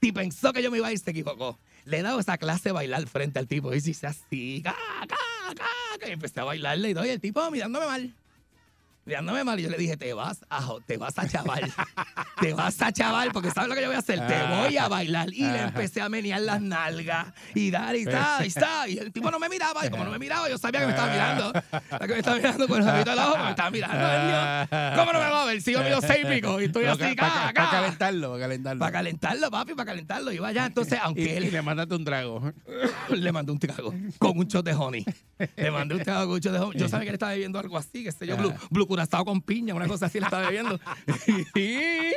Si 0.00 0.12
pensó 0.12 0.52
que 0.52 0.62
yo 0.62 0.70
me 0.70 0.78
iba 0.78 0.86
a 0.86 0.92
ir, 0.92 0.98
se 1.00 1.10
equivocó. 1.10 1.58
Le 1.88 2.00
he 2.00 2.02
dado 2.02 2.20
esa 2.20 2.36
clase 2.36 2.68
de 2.68 2.72
bailar 2.72 3.06
frente 3.06 3.38
al 3.38 3.48
tipo. 3.48 3.72
Y 3.72 3.78
hice 3.78 4.06
así. 4.06 4.60
¡ca, 4.62 4.76
ca, 5.08 5.54
ca! 5.54 6.06
Y 6.06 6.12
empecé 6.12 6.40
a 6.40 6.44
bailarle 6.44 6.90
y 6.90 6.94
todo. 6.94 7.06
Y 7.06 7.08
el 7.08 7.20
tipo 7.20 7.50
mirándome 7.50 7.86
mal. 7.86 8.14
Mal. 9.44 9.60
Y 9.60 9.62
yo 9.62 9.70
le 9.70 9.78
dije, 9.78 9.96
te 9.96 10.12
vas 10.12 10.44
a, 10.50 10.74
te 10.86 10.96
vas 10.96 11.18
a 11.18 11.28
chaval. 11.28 11.72
te 12.40 12.54
vas 12.54 12.80
a 12.82 12.92
chaval, 12.92 13.30
porque 13.32 13.50
¿sabes 13.50 13.68
lo 13.68 13.74
que 13.74 13.82
yo 13.82 13.88
voy 13.88 13.96
a 13.96 14.00
hacer? 14.00 14.26
Te 14.26 14.42
voy 14.46 14.76
a 14.76 14.88
bailar. 14.88 15.32
Y 15.32 15.42
le 15.42 15.62
empecé 15.62 16.00
a 16.00 16.08
menear 16.08 16.40
las 16.40 16.60
nalgas. 16.60 17.28
Y 17.54 17.70
dar, 17.70 17.96
y 17.96 18.02
está, 18.02 18.40
y 18.44 18.48
está. 18.48 18.88
Y 18.88 18.98
el 18.98 19.12
tipo 19.12 19.30
no 19.30 19.38
me 19.38 19.48
miraba. 19.48 19.86
Y 19.86 19.90
como 19.90 20.04
no 20.04 20.10
me 20.10 20.18
miraba, 20.18 20.48
yo 20.48 20.58
sabía 20.58 20.80
que 20.80 20.86
me 20.86 20.92
estaba 20.92 21.12
mirando. 21.12 21.52
La 21.52 21.98
que 22.06 22.12
me 22.12 22.18
estaba 22.18 22.36
mirando 22.36 22.68
con 22.68 22.88
el 22.88 23.04
del 23.04 23.18
ojo, 23.18 23.44
me 23.44 23.50
estaba 23.50 23.70
mirando. 23.70 23.98
Dios. 23.98 24.94
¿Cómo 24.96 25.12
no 25.12 25.20
me 25.20 25.30
va 25.30 25.42
a 25.42 25.46
ver? 25.46 25.62
Si 25.62 25.72
yo 25.72 25.82
mido 25.82 26.00
seis 26.00 26.26
pico. 26.26 26.60
Y 26.60 26.64
estoy 26.64 26.84
así, 26.84 27.14
Para 27.14 27.48
acá, 27.48 27.48
acá. 27.48 27.70
calentarlo, 27.70 28.30
para 28.30 28.40
calentarlo. 28.40 28.80
Para 28.80 28.92
calentarlo, 28.92 29.50
papi, 29.50 29.74
para 29.74 29.86
calentarlo. 29.86 30.32
Y 30.32 30.38
vaya, 30.38 30.66
entonces, 30.66 30.98
y, 30.98 31.00
aunque 31.02 31.36
él 31.36 31.44
y 31.46 31.50
le 31.50 31.62
mandaste 31.62 31.94
un 31.94 32.04
trago. 32.04 32.52
le 33.10 33.32
mandé 33.32 33.52
un 33.52 33.58
trago 33.58 33.94
con 34.18 34.38
un 34.38 34.46
shot 34.46 34.64
de 34.64 34.74
honey. 34.74 35.04
Le 35.56 35.70
mandé 35.70 35.94
un 35.94 36.02
trago 36.02 36.26
con 36.26 36.34
un 36.34 36.40
shot 36.40 36.52
de 36.52 36.58
honey. 36.58 36.78
Yo 36.78 36.88
sabía 36.88 37.04
que 37.04 37.08
él 37.10 37.14
estaba 37.14 37.32
bebiendo 37.32 37.58
algo 37.58 37.76
así, 37.76 38.04
que 38.04 38.12
sé 38.12 38.26
yo, 38.26 38.36
blue, 38.36 38.52
blue 38.70 38.86
curazao 38.98 39.24
con 39.24 39.40
piña, 39.42 39.74
una 39.74 39.86
cosa 39.86 40.06
así 40.06 40.18
le 40.18 40.24
estaba 40.26 40.46
bebiendo. 40.46 40.78
Sí, 41.54 42.12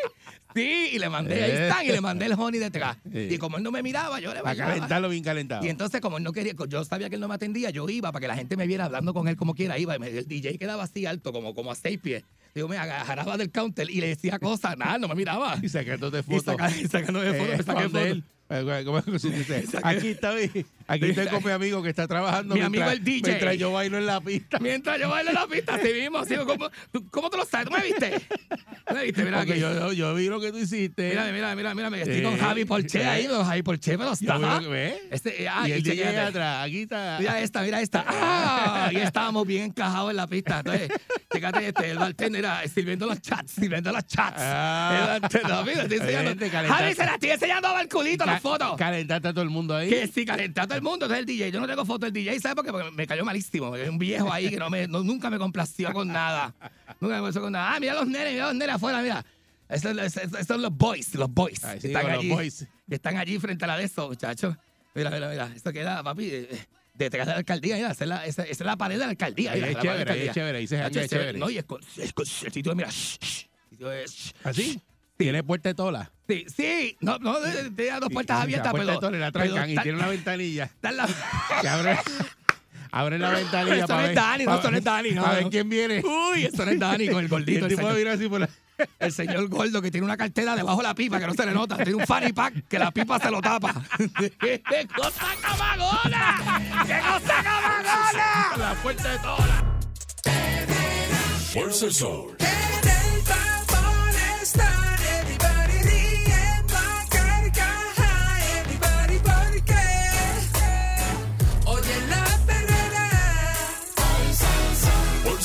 sí, 0.55 0.89
y 0.93 0.99
le 0.99 1.09
mandé, 1.09 1.43
ahí 1.43 1.51
están, 1.51 1.85
y 1.85 1.89
le 1.89 2.01
mandé 2.01 2.25
el 2.25 2.33
honey 2.33 2.59
detrás. 2.59 2.97
Sí. 3.11 3.27
Y 3.31 3.37
como 3.37 3.57
él 3.57 3.63
no 3.63 3.71
me 3.71 3.81
miraba, 3.83 4.19
yo 4.19 4.33
le 4.33 4.41
bailaba. 4.41 4.73
calentarlo 4.73 5.09
bien 5.09 5.23
calentado. 5.23 5.65
Y 5.65 5.69
entonces, 5.69 6.01
como 6.01 6.17
él 6.17 6.23
no 6.23 6.33
quería, 6.33 6.53
yo 6.67 6.83
sabía 6.83 7.09
que 7.09 7.15
él 7.15 7.21
no 7.21 7.27
me 7.27 7.35
atendía, 7.35 7.69
yo 7.69 7.87
iba 7.89 8.11
para 8.11 8.21
que 8.21 8.27
la 8.27 8.35
gente 8.35 8.57
me 8.57 8.67
viera 8.67 8.85
hablando 8.85 9.13
con 9.13 9.27
él 9.27 9.35
como 9.35 9.53
quiera. 9.53 9.77
Iba, 9.77 9.95
y 9.95 9.99
me- 9.99 10.07
el 10.09 10.27
DJ 10.27 10.57
quedaba 10.57 10.83
así 10.83 11.05
alto, 11.05 11.31
como, 11.31 11.53
como 11.53 11.71
a 11.71 11.75
seis 11.75 11.99
pies. 11.99 12.23
Digo, 12.53 12.67
me 12.67 12.77
agarraba 12.77 13.37
del 13.37 13.49
counter 13.51 13.89
y 13.89 14.01
le 14.01 14.07
decía 14.07 14.37
cosas, 14.39 14.77
nada, 14.77 14.97
no 14.97 15.07
me 15.07 15.15
miraba. 15.15 15.55
y 15.61 15.69
sacándote 15.69 16.19
Y, 16.19 16.23
fotos. 16.23 16.43
saca- 16.57 16.71
y 16.77 16.87
sacándome 16.87 17.33
fotos, 17.33 17.53
Eh, 17.53 17.57
me 17.57 17.63
saqué 17.63 17.83
fotos. 17.83 18.01
él- 18.07 18.23
eh, 18.49 18.81
¿cómo 18.85 18.97
es 18.97 19.05
que 19.05 19.19
se 19.19 19.29
dice? 19.29 19.65
Saqué- 19.71 19.81
Aquí 19.97 20.07
está, 20.09 20.33
aquí 20.93 21.05
estoy 21.05 21.27
con 21.27 21.43
mi 21.43 21.51
amigo 21.51 21.81
que 21.81 21.89
está 21.89 22.07
trabajando 22.07 22.55
Mi 22.55 22.61
amigo 22.61 22.83
mientras, 22.85 22.93
el 22.97 23.03
DJ. 23.03 23.29
mientras 23.31 23.57
yo 23.57 23.71
bailo 23.71 23.97
en 23.97 24.05
la 24.05 24.21
pista. 24.21 24.59
Mientras 24.59 24.99
yo 24.99 25.09
bailo 25.09 25.29
en 25.29 25.35
la 25.35 25.47
pista, 25.47 25.75
así 25.75 25.93
mismo, 25.93 26.19
¿cómo, 26.45 26.69
tú, 26.91 27.07
¿cómo 27.09 27.29
tú 27.29 27.37
lo 27.37 27.45
sabes? 27.45 27.67
¿Tú 27.67 27.73
me 27.73 27.83
viste? 27.83 28.21
¿Tú 28.87 28.93
me 28.93 29.03
viste? 29.03 29.23
Mira 29.23 29.41
aquí. 29.41 29.59
yo, 29.59 29.73
yo, 29.73 29.93
yo 29.93 30.15
vi 30.15 30.27
lo 30.27 30.39
que 30.39 30.51
tú 30.51 30.57
hiciste. 30.57 31.09
Mira, 31.09 31.31
mira, 31.31 31.55
mira, 31.55 31.73
mira, 31.89 32.03
estoy 32.03 32.21
con 32.23 32.33
Eh, 32.33 32.37
Javi 32.37 32.65
Porche 32.65 33.01
eh. 33.01 33.05
ahí, 33.07 33.27
con 33.27 33.45
Javi 33.45 33.63
Porche 33.63 33.97
me 33.97 34.05
lo 34.05 34.13
está. 34.13 34.59
Este, 35.09 35.47
ah, 35.47 35.67
y 35.67 35.71
el 35.71 35.83
DJ 35.83 36.19
atrás. 36.19 36.65
Aquí 36.65 36.81
está. 36.83 37.17
Mira 37.19 37.39
esta, 37.41 37.61
mira 37.61 37.81
esta. 37.81 38.05
¡Ah! 38.07 38.89
Y 38.91 38.97
estábamos 38.97 39.45
bien 39.47 39.63
encajados 39.65 40.11
en 40.11 40.17
la 40.17 40.27
pista. 40.27 40.59
Entonces, 40.59 40.89
fíjate, 41.31 41.67
este, 41.67 41.91
el 41.91 41.97
bartender 41.97 42.39
era 42.39 42.67
sirviendo 42.67 43.05
los 43.05 43.21
chats, 43.21 43.51
sirviendo 43.51 43.91
los 43.91 44.05
chats. 44.05 44.37
Ah. 44.39 45.13
El 45.15 45.21
bartender, 45.21 45.65
mira, 45.65 45.81
estoy 45.83 45.97
enseñando. 45.97 46.67
Javi, 46.67 46.93
se 46.93 47.05
la 47.05 47.13
estoy 47.13 47.29
enseñando 47.29 47.67
a 47.67 47.73
Barculito 47.73 48.25
Ca- 48.25 48.31
las 48.33 48.41
fotos. 48.41 48.75
Calentaste 48.77 49.27
a 49.27 49.31
todo 49.33 49.43
el 49.43 49.49
mundo 49.49 49.75
ahí. 49.75 49.89
Que 49.89 50.07
sí, 50.07 50.25
todo 50.25 50.73
el 50.81 50.89
mundo. 50.89 51.05
Entonces 51.05 51.19
el 51.19 51.25
DJ, 51.25 51.51
yo 51.51 51.59
no 51.59 51.67
tengo 51.67 51.85
foto 51.85 52.05
del 52.05 52.13
DJ, 52.13 52.39
¿sabes 52.39 52.55
por 52.55 52.65
qué? 52.65 52.71
Porque 52.71 52.91
me 52.91 53.07
cayó 53.07 53.23
malísimo. 53.25 53.75
Es 53.75 53.87
un 53.89 53.97
viejo 53.97 54.31
ahí 54.31 54.49
que 54.49 54.57
no 54.57 54.69
me, 54.69 54.87
no- 54.87 55.03
nunca 55.03 55.29
me 55.29 55.37
complació 55.37 55.93
con 55.93 56.07
nada. 56.07 56.53
Nunca 56.99 57.15
me 57.15 57.21
complació 57.21 57.41
con 57.41 57.51
nada. 57.53 57.75
Ah, 57.75 57.79
mira 57.79 57.93
los 57.93 58.07
nenes, 58.07 58.33
mira 58.33 58.45
los 58.47 58.55
nenes 58.55 58.75
afuera, 58.75 59.01
mira. 59.01 59.25
Esos 59.69 59.95
son 60.47 60.61
los 60.61 60.75
boys, 60.75 61.15
los 61.15 61.31
boys. 61.33 61.63
Ay, 61.63 61.79
que 61.79 61.87
están 61.87 62.01
con 62.03 62.11
los 62.11 62.19
allí, 62.19 62.29
boys. 62.29 62.67
Que 62.89 62.95
están 62.95 63.17
allí 63.17 63.39
frente 63.39 63.63
a 63.63 63.67
la 63.69 63.77
de 63.77 63.85
esos, 63.85 64.09
muchachos. 64.09 64.55
Mira, 64.93 65.09
mira, 65.09 65.29
mira. 65.29 65.49
Esto 65.55 65.71
queda, 65.71 66.03
papi, 66.03 66.25
eh, 66.29 66.67
detrás 66.93 67.25
de 67.25 67.31
la 67.31 67.37
alcaldía. 67.39 67.75
Mira, 67.77 67.91
esa 67.91 68.03
es 68.03 68.09
la, 68.09 68.25
esa, 68.25 68.43
esa 68.43 68.51
es 68.51 68.59
la 68.65 68.75
pared 68.75 68.95
de 68.95 69.05
la 69.05 69.11
alcaldía. 69.11 69.53
Mira, 69.53 69.67
es 69.69 69.73
la 69.75 69.79
de 69.79 69.85
la 69.85 69.93
chévere, 70.03 70.11
ahí 70.11 70.19
es 70.25 70.31
alcaldía. 70.31 70.33
chévere, 70.33 70.57
ahí 70.57 70.67
se 70.67 70.99
se- 70.99 71.07
chévere. 71.07 71.39
No, 71.39 71.49
y 71.49 71.57
es, 71.57 71.63
con- 71.63 71.81
es 71.97 72.11
con- 72.13 72.25
el 72.25 72.51
sitio, 72.51 72.75
mira, 72.75 72.89
shh, 72.89 73.17
shh. 73.21 73.45
El 73.63 73.69
sitio 73.69 73.91
es- 73.93 74.33
¿Así? 74.43 74.81
Tiene 75.23 75.43
puerta 75.43 75.69
de 75.69 75.75
tola. 75.75 76.11
Sí, 76.27 76.45
sí, 76.55 76.97
no, 77.01 77.17
no, 77.19 77.35
tiene 77.75 77.99
dos 77.99 78.09
puertas 78.11 78.39
Y- 78.39 78.41
abiertas, 78.43 78.65
la 78.67 78.71
puerta 78.71 78.85
pero. 78.85 78.93
de 78.93 78.99
tola 79.01 79.17
y 79.17 79.19
la 79.19 79.31
pero 79.31 79.45
trancan 79.53 79.69
y 79.69 79.77
tiene 79.77 79.97
una 79.97 80.07
ventanilla. 80.07 80.63
está 80.65 80.91
la- 80.91 81.09
Que 81.61 81.67
abre, 81.67 81.99
abre 82.91 83.19
la 83.19 83.29
ventanilla 83.31 83.83
Eso 83.85 83.95
no 83.95 84.01
es. 84.01 84.15
Dani, 84.15 84.43
no, 84.45 84.59
eso 84.59 84.71
no 84.71 84.77
es 84.77 84.83
Dani, 84.83 85.11
no, 85.11 85.21
Para 85.23 85.35
ver 85.35 85.49
quién 85.49 85.69
viene. 85.69 86.01
Uy, 86.03 86.45
eso 86.45 86.65
no 86.65 86.71
es 86.71 86.79
Dani 86.79 87.07
con 87.09 87.19
el 87.23 87.27
gordito. 87.29 87.65
el 87.65 87.71
El, 87.71 87.77
tipo 87.77 87.87
así 88.09 88.27
por 88.29 88.39
la... 88.39 88.49
el 88.99 89.11
señor 89.11 89.47
gordo 89.49 89.81
que 89.81 89.91
tiene 89.91 90.05
una 90.05 90.17
cartera 90.17 90.55
debajo 90.55 90.77
de 90.77 90.83
la 90.83 90.95
pipa 90.95 91.19
que 91.19 91.27
no 91.27 91.33
se 91.33 91.45
le 91.45 91.51
nota. 91.51 91.75
Tiene 91.77 91.95
un 91.95 92.07
fanny 92.07 92.31
pack 92.33 92.67
que 92.67 92.79
la 92.79 92.91
pipa 92.91 93.19
se 93.19 93.29
lo 93.29 93.41
tapa. 93.41 93.75
¡Qué 94.17 94.61
cosa 94.95 95.25
camagona! 95.41 96.61
¡Qué 96.87 96.99
cosa 96.99 97.43
camagona! 97.43 98.57
La 98.57 98.73
puerta 98.81 99.11
de 99.11 99.19
toda. 99.19 99.77
Fuerza 101.53 101.85
el 101.85 101.93
Sol. 101.93 102.37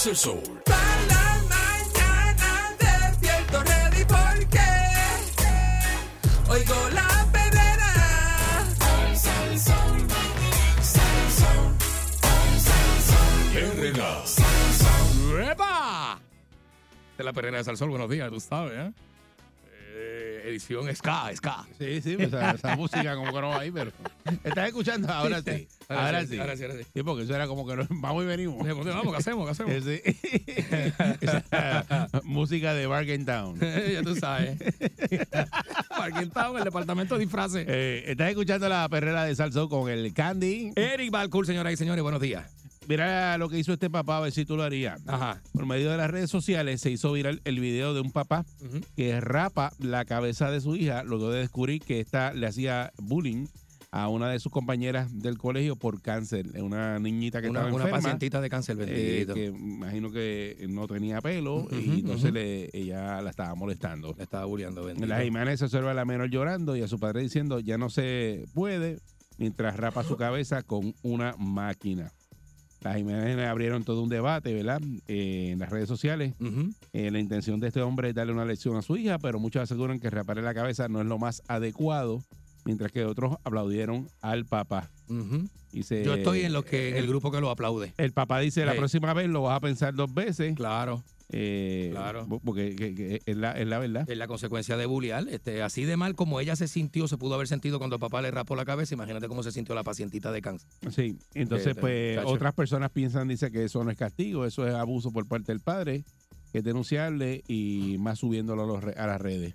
El 0.04 0.14
Sol. 0.14 0.42
para 0.66 1.06
la 1.08 1.42
mañana 1.48 2.76
despierto 2.78 3.62
ready 3.64 4.04
porque 4.04 4.68
oigo 6.48 6.90
la 6.92 7.26
perrera. 7.32 7.94
Herrera. 13.54 14.22
¡Epa! 15.50 16.20
De 17.16 17.24
la 17.24 17.32
perrera 17.32 17.56
de 17.56 17.64
Salsol, 17.64 17.88
buenos 17.88 18.10
días, 18.10 18.30
tú 18.30 18.38
sabes, 18.38 18.74
¿eh? 18.74 18.92
Edición 20.46 20.94
Ska, 20.94 21.30
Ska. 21.34 21.66
Sí, 21.78 22.00
sí, 22.00 22.16
pues 22.16 22.28
esa, 22.28 22.52
esa 22.52 22.76
música 22.76 23.16
como 23.16 23.32
que 23.34 23.40
no 23.40 23.48
va 23.48 23.60
ahí, 23.60 23.70
pero... 23.70 23.90
¿Estás 24.44 24.68
escuchando? 24.68 25.12
Ahora 25.12 25.42
sí. 25.42 25.66
Ahora 25.88 26.24
sí. 26.26 26.38
Ahora 26.38 26.56
sí, 26.56 26.62
ahora 26.62 26.74
sí. 26.76 26.84
Sí, 26.94 27.02
porque 27.02 27.24
eso 27.24 27.34
era 27.34 27.46
como 27.46 27.66
que 27.66 27.76
no- 27.76 27.86
vamos 27.90 28.24
y 28.24 28.26
venimos. 28.26 28.66
Vamos, 28.66 29.12
¿qué 29.12 29.16
hacemos? 29.18 29.44
¿Qué 29.46 29.50
hacemos? 29.50 29.86
Esa 31.20 32.08
música 32.24 32.74
de 32.74 32.86
Bargain 32.86 33.24
Town. 33.24 33.58
ya 33.60 34.02
tú 34.02 34.14
sabes. 34.16 34.58
Parking 35.88 36.30
Town, 36.30 36.58
el 36.58 36.64
departamento 36.64 37.14
de 37.14 37.20
disfraces. 37.24 37.64
Eh, 37.68 38.04
estás 38.06 38.28
escuchando 38.30 38.68
la 38.68 38.88
perrera 38.88 39.24
de 39.24 39.34
Salso 39.34 39.68
con 39.68 39.90
el 39.90 40.12
Candy. 40.12 40.72
Eric 40.76 41.10
Balcour, 41.10 41.46
señoras 41.46 41.72
y 41.72 41.76
señores, 41.76 42.02
buenos 42.02 42.20
días. 42.20 42.52
Mira 42.88 43.36
lo 43.38 43.48
que 43.48 43.58
hizo 43.58 43.72
este 43.72 43.90
papá, 43.90 44.18
a 44.18 44.20
ver 44.20 44.32
si 44.32 44.44
tú 44.44 44.56
lo 44.56 44.62
harías. 44.62 45.00
Ajá. 45.06 45.40
Por 45.52 45.66
medio 45.66 45.90
de 45.90 45.96
las 45.96 46.10
redes 46.10 46.30
sociales 46.30 46.80
se 46.80 46.90
hizo 46.90 47.12
viral 47.12 47.40
el 47.44 47.60
video 47.60 47.94
de 47.94 48.00
un 48.00 48.12
papá 48.12 48.44
que 48.96 49.20
rapa 49.20 49.72
la 49.78 50.04
cabeza 50.04 50.50
de 50.50 50.60
su 50.60 50.76
hija 50.76 51.02
luego 51.02 51.30
de 51.30 51.40
descubrir 51.40 51.82
que 51.82 52.00
esta 52.00 52.32
le 52.32 52.46
hacía 52.46 52.92
bullying 52.98 53.46
a 53.92 54.08
una 54.08 54.28
de 54.28 54.38
sus 54.40 54.52
compañeras 54.52 55.22
del 55.22 55.38
colegio 55.38 55.76
por 55.76 56.02
cáncer, 56.02 56.46
una 56.60 56.98
niñita 56.98 57.40
que 57.40 57.48
Una, 57.48 57.60
estaba 57.60 57.74
una 57.74 57.84
enferma. 57.84 58.02
pacientita 58.02 58.40
de 58.42 58.50
cáncer, 58.50 58.76
eh, 58.80 59.26
que 59.32 59.46
imagino 59.46 60.10
que 60.10 60.66
no 60.68 60.86
tenía 60.86 61.20
pelo 61.22 61.66
y 61.72 62.00
entonces 62.00 62.30
le, 62.32 62.68
ella 62.74 63.22
la 63.22 63.30
estaba 63.30 63.54
molestando. 63.54 64.12
Le 64.16 64.24
estaba 64.24 64.44
bulleando, 64.44 64.84
bendito. 64.84 65.04
En 65.04 65.08
las 65.08 65.24
imágenes 65.24 65.60
se 65.60 65.64
observa 65.66 65.92
a 65.92 65.94
la 65.94 66.04
menor 66.04 66.28
llorando 66.28 66.76
y 66.76 66.82
a 66.82 66.88
su 66.88 66.98
padre 66.98 67.22
diciendo 67.22 67.58
ya 67.60 67.78
no 67.78 67.88
se 67.88 68.44
puede 68.54 68.98
mientras 69.38 69.76
rapa 69.76 70.02
su 70.04 70.16
cabeza 70.16 70.62
con 70.62 70.94
una 71.02 71.34
máquina. 71.38 72.12
Las 72.82 72.98
imágenes 72.98 73.46
abrieron 73.46 73.84
todo 73.84 74.02
un 74.02 74.08
debate, 74.08 74.54
¿verdad? 74.54 74.80
Eh, 75.08 75.50
en 75.52 75.58
las 75.58 75.70
redes 75.70 75.88
sociales. 75.88 76.34
Eh, 76.92 77.10
la 77.10 77.18
intención 77.18 77.58
de 77.58 77.68
este 77.68 77.80
hombre 77.82 78.10
es 78.10 78.14
darle 78.14 78.32
una 78.32 78.44
lección 78.44 78.76
a 78.76 78.82
su 78.82 78.96
hija, 78.96 79.18
pero 79.18 79.38
muchos 79.40 79.62
aseguran 79.62 79.98
que 79.98 80.10
raparle 80.10 80.42
la 80.42 80.54
cabeza 80.54 80.86
no 80.88 81.00
es 81.00 81.06
lo 81.06 81.18
más 81.18 81.42
adecuado, 81.48 82.22
mientras 82.64 82.92
que 82.92 83.04
otros 83.04 83.36
aplaudieron 83.44 84.08
al 84.20 84.44
papá. 84.44 84.90
Dice, 85.72 86.04
Yo 86.04 86.14
estoy 86.14 86.40
en, 86.42 86.52
los 86.52 86.64
que, 86.64 86.90
en 86.90 86.96
el 86.96 87.04
el, 87.04 87.08
grupo 87.10 87.30
que 87.30 87.40
lo 87.40 87.50
aplaude. 87.50 87.92
el 87.98 88.12
papá 88.12 88.40
dice, 88.40 88.64
la 88.64 88.72
Sí. 88.72 88.78
próxima 88.78 89.12
vez 89.14 89.28
lo 89.28 89.42
vas 89.42 89.56
a 89.56 89.60
pensar 89.60 89.94
dos 89.94 90.12
veces, 90.14 90.54
Claro. 90.54 91.02
Eh, 91.28 91.88
Claro. 91.92 92.26
porque 92.44 92.76
que- 92.76 92.94
que 92.94 93.22
es, 93.26 93.36
la, 93.36 93.52
es 93.52 93.66
la 93.66 93.78
verdad. 93.78 94.08
Es 94.08 94.16
la 94.16 94.26
consecuencia 94.26 94.76
de 94.76 94.86
bullear. 94.86 95.26
Este, 95.28 95.62
así 95.62 95.84
de 95.84 95.96
mal 95.96 96.14
como 96.14 96.40
ella 96.40 96.54
se 96.56 96.68
sintió, 96.68 97.08
se 97.08 97.18
pudo 97.18 97.34
haber 97.34 97.48
sentido 97.48 97.78
cuando 97.78 97.96
el 97.96 98.00
papá 98.00 98.22
le 98.22 98.30
rapó 98.30 98.54
la 98.56 98.64
cabeza. 98.64 98.94
Imagínate 98.94 99.26
cómo 99.28 99.42
se 99.42 99.52
sintió 99.52 99.74
la 99.74 99.82
pacientita 99.84 100.30
de 100.32 100.40
cáncer. 100.42 100.68
Sí, 100.90 101.18
entonces 101.34 101.68
Este, 101.68 101.80
pues 101.80 102.18
otras 102.24 102.54
personas 102.54 102.90
piensan, 102.90 103.28
dice 103.28 103.50
que 103.50 103.64
eso 103.64 103.82
no 103.82 103.90
es 103.90 103.96
castigo, 103.98 104.44
eso 104.46 104.66
es 104.66 104.74
abuso 104.74 105.10
por 105.10 105.26
parte 105.26 105.52
del 105.52 105.60
padre, 105.60 106.04
que 106.52 106.58
es 106.58 106.64
denunciarle 106.64 107.42
y 107.48 107.96
más 107.98 108.20
subiéndolo 108.20 108.62
a, 108.62 108.66
los 108.66 108.96
a 108.96 109.06
las 109.06 109.20
redes. 109.20 109.54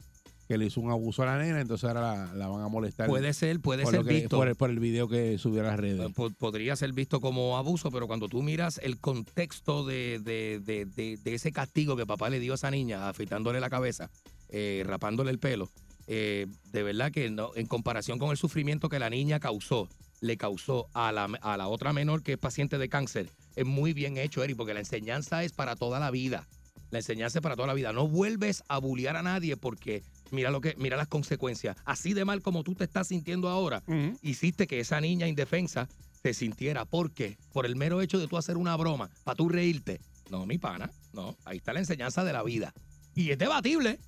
Que 0.52 0.58
le 0.58 0.66
hizo 0.66 0.82
un 0.82 0.92
abuso 0.92 1.24
a 1.24 1.28
la 1.28 1.38
nena, 1.38 1.62
entonces 1.62 1.88
ahora 1.88 2.02
la, 2.02 2.34
la 2.34 2.48
van 2.50 2.62
a 2.62 2.68
molestar 2.68 3.08
Puede 3.08 3.32
ser, 3.34 3.62
puede 3.62 3.84
por, 3.84 3.94
ser 3.94 4.04
que- 4.04 4.14
visto. 4.16 4.36
por 4.38 4.50
el, 4.50 4.56
por 4.56 4.70
el 4.70 4.80
video 4.82 5.08
que 5.08 5.38
subió 5.38 5.62
a 5.62 5.64
las 5.68 5.80
redes. 5.80 6.12
Po- 6.14 6.30
podría 6.32 6.76
ser 6.76 6.92
visto 6.92 7.22
como 7.22 7.58
abuso, 7.58 7.90
pero 7.90 8.06
cuando 8.06 8.28
tú 8.28 8.42
miras 8.44 8.78
el 8.84 9.00
contexto 9.00 9.86
de, 9.86 10.20
de- 10.20 10.60
de- 10.60 10.86
de- 10.86 11.16
de 11.16 11.34
ese 11.34 11.54
castigo 11.54 11.96
que 11.96 12.06
papá 12.06 12.30
le 12.30 12.42
dio 12.42 12.52
a 12.52 12.56
esa 12.56 12.70
niña, 12.70 13.08
afeitándole 13.08 13.62
la 13.62 13.70
cabeza, 13.70 14.10
eh, 14.50 14.84
rapándole 14.86 15.32
el 15.32 15.40
pelo, 15.40 15.70
eh, 16.08 16.48
de 16.74 16.84
verdad 16.84 17.14
que 17.14 17.30
no, 17.30 17.52
en 17.56 17.66
comparación 17.68 18.20
con 18.20 18.32
el 18.32 18.38
sufrimiento 18.38 18.90
que 18.90 19.00
la 19.00 19.10
niña 19.10 19.40
causó, 19.40 19.88
le 20.20 20.36
causó 20.36 20.88
a 20.94 21.14
la, 21.14 21.30
a 21.42 21.56
la 21.56 21.70
otra 21.70 21.94
menor 21.94 22.24
que 22.24 22.34
es 22.34 22.38
paciente 22.38 22.78
de 22.78 22.90
cáncer, 22.90 23.30
es 23.56 23.66
muy 23.66 23.94
bien 23.94 24.18
hecho, 24.18 24.44
Eric, 24.44 24.58
porque 24.58 24.74
la 24.74 24.82
enseñanza 24.82 25.46
es 25.46 25.54
para 25.54 25.78
toda 25.78 26.02
la 26.02 26.12
vida. 26.12 26.46
La 26.90 26.98
enseñanza 27.00 27.40
es 27.40 27.42
para 27.42 27.56
toda 27.56 27.68
la 27.70 27.74
vida. 27.74 27.94
No 27.94 28.10
vuelves 28.10 28.64
a 28.68 28.78
bullear 28.80 29.16
a 29.16 29.22
nadie 29.24 29.56
porque 29.56 30.04
mira 30.32 30.50
lo 30.50 30.62
que, 30.62 30.76
mira 30.78 30.98
las 30.98 31.08
consecuencias. 31.08 31.78
Así 31.86 32.14
de 32.14 32.26
mal 32.26 32.42
como 32.42 32.64
tú 32.64 32.76
te 32.76 32.84
estás 32.84 33.08
sintiendo 33.08 33.50
ahora, 33.50 33.84
hiciste 34.22 34.68
que 34.68 34.80
esa 34.80 35.00
niña 35.00 35.28
indefensa 35.28 35.88
se 36.22 36.34
sintiera. 36.34 36.86
¿Por 36.86 37.12
qué? 37.12 37.38
Por 37.52 37.66
el 37.66 37.76
mero 37.76 38.02
hecho 38.02 38.20
de 38.20 38.28
tú 38.28 38.38
hacer 38.38 38.58
una 38.58 38.76
broma, 38.76 39.10
para 39.24 39.36
tú 39.36 39.50
reírte. 39.50 40.02
No, 40.30 40.46
mi 40.46 40.58
pana. 40.58 40.90
No, 41.14 41.38
ahí 41.46 41.58
está 41.58 41.74
la 41.74 41.80
enseñanza 41.80 42.24
de 42.24 42.34
la 42.34 42.44
vida. 42.44 42.74
Y 43.16 43.32
es 43.32 43.38
debatible. 43.38 44.00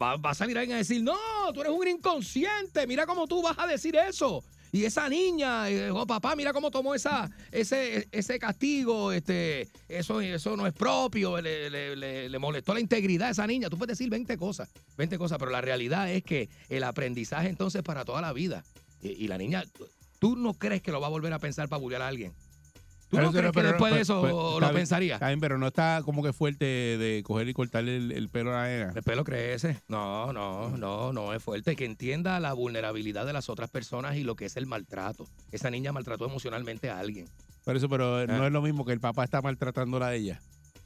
Va, 0.00 0.16
va 0.16 0.30
a 0.30 0.34
salir 0.34 0.56
alguien 0.58 0.76
a 0.76 0.78
decir, 0.78 1.02
no, 1.02 1.16
tú 1.54 1.60
eres 1.60 1.72
un 1.72 1.88
inconsciente. 1.88 2.86
Mira 2.86 3.06
cómo 3.06 3.26
tú 3.26 3.42
vas 3.42 3.58
a 3.58 3.66
decir 3.66 3.96
eso. 3.96 4.42
Y 4.72 4.84
esa 4.84 5.08
niña, 5.08 5.68
eh, 5.68 5.90
oh, 5.90 6.06
papá, 6.06 6.36
mira 6.36 6.52
cómo 6.52 6.70
tomó 6.70 6.94
esa, 6.94 7.28
ese, 7.50 8.08
ese 8.12 8.38
castigo, 8.38 9.12
este, 9.12 9.68
eso, 9.88 10.20
eso 10.20 10.56
no 10.56 10.66
es 10.66 10.72
propio, 10.72 11.40
le, 11.40 11.68
le- 11.70 11.96
le- 11.96 12.28
le 12.28 12.38
molestó 12.38 12.72
la 12.74 12.80
integridad 12.80 13.28
a 13.28 13.30
esa 13.32 13.46
niña. 13.46 13.68
Tú 13.68 13.76
puedes 13.78 13.98
decir 13.98 14.08
20 14.10 14.36
cosas, 14.36 14.68
20 14.96 15.18
cosas, 15.18 15.38
pero 15.38 15.50
la 15.50 15.60
realidad 15.60 16.10
es 16.10 16.22
que 16.22 16.48
el 16.68 16.84
aprendizaje 16.84 17.48
entonces 17.48 17.82
para 17.82 18.04
toda 18.04 18.20
la 18.20 18.32
vida. 18.32 18.64
Y, 19.02 19.08
y 19.24 19.28
la 19.28 19.38
niña, 19.38 19.64
¿tú 20.20 20.36
no 20.36 20.54
crees 20.54 20.82
que 20.82 20.92
lo 20.92 21.00
va 21.00 21.08
a 21.08 21.10
volver 21.10 21.32
a 21.32 21.38
pensar 21.38 21.68
para 21.68 21.80
bullear 21.80 22.02
a 22.02 22.08
alguien? 22.08 22.32
¿Tú 23.10 23.16
Pero- 23.16 23.24
no 23.26 23.32
crees 23.32 23.52
que 23.52 23.62
después 23.64 23.92
de 23.92 24.00
eso 24.02 24.22
pero- 24.22 24.52
lo 24.60 24.66
bien, 24.68 24.74
pensaría? 24.74 25.14
está 25.14 25.26
bien, 25.26 25.40
pero 25.40 25.58
no 25.58 25.66
está 25.66 26.00
como 26.04 26.22
que 26.22 26.32
fuerte 26.32 26.64
de 26.64 27.22
coger 27.24 27.48
y 27.48 27.52
cortarle 27.54 27.96
el, 27.96 28.12
el 28.12 28.28
pelo 28.28 28.50
a 28.56 28.62
la 28.62 28.68
nena. 28.68 28.92
El 28.94 29.02
pelo 29.02 29.24
crece. 29.24 29.80
No, 29.88 30.32
no, 30.32 30.76
no, 30.78 31.12
no 31.12 31.34
es 31.34 31.42
fuerte. 31.42 31.74
Que 31.74 31.86
entienda 31.86 32.38
la 32.38 32.52
vulnerabilidad 32.52 33.26
de 33.26 33.32
las 33.32 33.48
otras 33.48 33.68
personas 33.68 34.14
y 34.16 34.22
lo 34.22 34.36
que 34.36 34.44
es 34.44 34.56
el 34.56 34.66
maltrato. 34.66 35.26
Esa 35.50 35.70
niña 35.70 35.90
maltrató 35.90 36.24
emocionalmente 36.26 36.88
a 36.88 37.00
alguien. 37.00 37.26
Por 37.64 37.76
eso, 37.76 37.88
pero 37.88 38.18
Ah. 38.18 38.26
no 38.26 38.46
es 38.46 38.52
lo 38.52 38.62
mismo 38.62 38.84
que 38.84 38.92
el 38.92 39.00
papá 39.00 39.24
está 39.24 39.42
maltratándola 39.42 40.06
a 40.06 40.14
ella. 40.14 40.40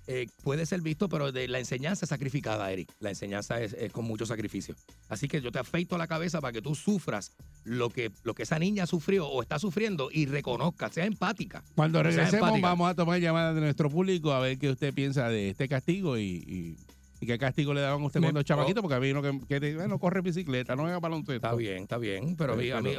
Eh, 0.07 0.27
puede 0.43 0.67
ser 0.67 0.81
visto, 0.83 1.09
pero 1.09 1.33
de 1.33 1.49
la 1.49 1.59
enseñanza 1.59 2.05
es 2.05 2.11
sacrificada, 2.11 2.71
Eric. 2.71 2.93
La 3.01 3.09
enseñanza 3.11 3.61
es, 3.63 3.73
es 3.73 3.91
con 3.93 4.05
mucho 4.05 4.27
sacrificio. 4.27 4.75
Así 5.09 5.29
que 5.29 5.41
yo 5.41 5.51
te 5.51 5.59
afeito 5.59 5.97
la 5.97 6.07
cabeza 6.07 6.41
para 6.41 6.53
que 6.53 6.61
tú 6.61 6.75
sufras 6.75 7.33
lo 7.65 7.89
que, 7.89 8.11
lo 8.23 8.35
que 8.35 8.43
esa 8.43 8.59
niña 8.59 8.87
sufrió 8.87 9.27
o 9.27 9.41
está 9.41 9.59
sufriendo 9.59 10.11
y 10.13 10.27
reconozca, 10.27 10.91
sea 10.91 11.07
empática. 11.07 11.65
Cuando 11.75 12.03
regresemos 12.03 12.35
empática. 12.49 12.69
vamos 12.69 12.91
a 12.91 12.95
tomar 12.95 13.19
llamadas 13.21 13.55
de 13.55 13.63
nuestro 13.63 13.89
público 13.89 14.33
a 14.33 14.41
ver 14.41 14.59
qué 14.59 14.69
usted 14.71 14.93
piensa 14.93 15.29
de 15.29 15.49
este 15.51 15.69
castigo 15.69 16.19
y, 16.19 16.23
y- 16.47 16.77
y 17.25 17.27
qué 17.27 17.39
castigo 17.39 17.75
le 17.75 17.81
daban 17.81 18.03
a 18.03 18.07
usted 18.07 18.21
Me- 18.21 18.27
cuando 18.27 18.43
chamaquito, 18.43 18.81
porque 18.81 18.95
a 18.97 19.01
mí 19.01 19.11
uno 19.11 19.23
que, 19.23 19.41
que 19.49 19.61
te- 19.61 19.75
bueno, 19.75 19.99
corre 19.99 20.21
bicicleta, 20.21 20.77
no 20.77 20.83
juega 20.83 21.01
baloncesto. 21.01 21.35
Está 21.35 21.55
bien, 21.55 21.83
está 21.83 21.99
bien. 21.99 22.37
Pero 22.37 22.57
Pero- 22.57 22.77
a 22.79 22.81
mí- 22.83 22.95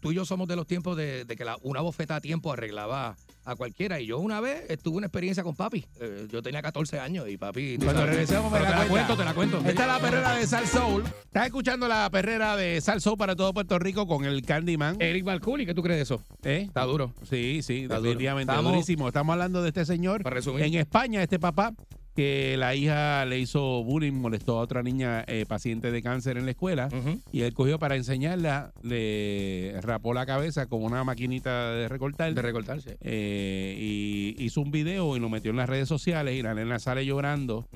tú 0.00 0.12
y 0.12 0.14
yo 0.14 0.24
somos 0.24 0.46
de 0.48 0.56
los 0.56 0.66
tiempos 0.66 0.96
de, 0.96 1.24
de 1.24 1.36
que 1.36 1.44
la- 1.44 1.56
una 1.62 1.80
bofeta 1.80 2.16
a 2.16 2.20
tiempo 2.20 2.52
arreglaba 2.52 3.16
a 3.46 3.56
cualquiera. 3.56 4.00
Y 4.00 4.06
yo 4.06 4.18
una 4.18 4.40
vez 4.40 4.66
tuve 4.82 4.96
una 4.98 5.06
experiencia 5.06 5.42
con 5.42 5.54
papi. 5.54 5.84
Eh, 6.00 6.26
yo 6.30 6.42
tenía 6.42 6.62
14 6.62 6.98
años 6.98 7.28
y 7.28 7.36
papi. 7.36 7.76
Cuando 7.76 7.92
sabes, 8.00 8.10
regresemos 8.10 8.50
me 8.52 8.60
la 8.60 8.70
te 8.70 8.76
la 8.76 8.86
cuento, 8.86 9.16
te 9.16 9.24
la 9.24 9.34
cuento. 9.34 9.58
Esta 9.58 9.70
es 9.82 9.86
la 9.88 9.98
perrera 10.00 10.36
de 10.36 10.46
Sal 10.46 10.66
Soul. 10.66 11.04
Estás 11.24 11.46
escuchando 11.46 11.86
la 11.88 12.08
perrera 12.10 12.56
de 12.56 12.80
Sal 12.80 13.00
Soul 13.00 13.18
para 13.18 13.36
todo 13.36 13.52
Puerto 13.52 13.78
Rico 13.78 14.06
con 14.06 14.24
el 14.24 14.42
Candyman. 14.42 14.96
Eric 15.00 15.24
Balculi, 15.24 15.66
¿qué 15.66 15.74
tú 15.74 15.82
crees 15.82 15.98
de 15.98 16.02
eso? 16.04 16.22
¿Eh? 16.42 16.64
Está 16.66 16.84
duro. 16.84 17.12
Sí, 17.28 17.60
sí, 17.62 17.82
Está 17.82 17.96
duro. 17.96 18.08
definitivamente. 18.10 18.52
Estamos- 18.52 18.72
durísimo. 18.72 19.08
Estamos 19.08 19.32
hablando 19.34 19.62
de 19.62 19.68
este 19.68 19.84
señor. 19.84 20.22
Para 20.22 20.36
resumir. 20.36 20.62
En 20.64 20.74
España, 20.74 21.22
este 21.22 21.38
papá, 21.38 21.74
que 22.14 22.56
la 22.56 22.74
hija 22.74 23.24
le 23.24 23.38
hizo 23.40 23.82
bullying, 23.84 24.12
molestó 24.12 24.58
a 24.58 24.62
otra 24.62 24.82
niña 24.82 25.24
eh, 25.26 25.44
paciente 25.48 25.90
de 25.90 26.02
cáncer 26.02 26.36
en 26.36 26.44
la 26.44 26.52
escuela. 26.52 26.88
Y 27.32 27.40
él 27.42 27.52
cogió 27.54 27.78
para 27.78 27.96
enseñarla, 27.96 28.72
le 28.82 29.74
rapó 29.82 30.14
la 30.14 30.24
cabeza 30.26 30.66
con 30.66 30.82
una 30.82 31.02
maquinita 31.04 31.70
de 31.72 31.88
recortar. 31.88 32.32
De 32.34 32.42
recortarse. 32.42 32.96
eh, 33.00 33.76
y 33.78 34.36
hizo 34.44 34.60
un 34.60 34.70
video 34.70 35.16
y 35.16 35.20
lo 35.20 35.28
metió 35.28 35.50
en 35.50 35.56
las 35.56 35.68
redes 35.68 35.88
sociales 35.88 36.34
y 36.38 36.42
la 36.42 36.54
nena 36.54 36.78
sale 36.78 37.04
llorando 37.04 37.66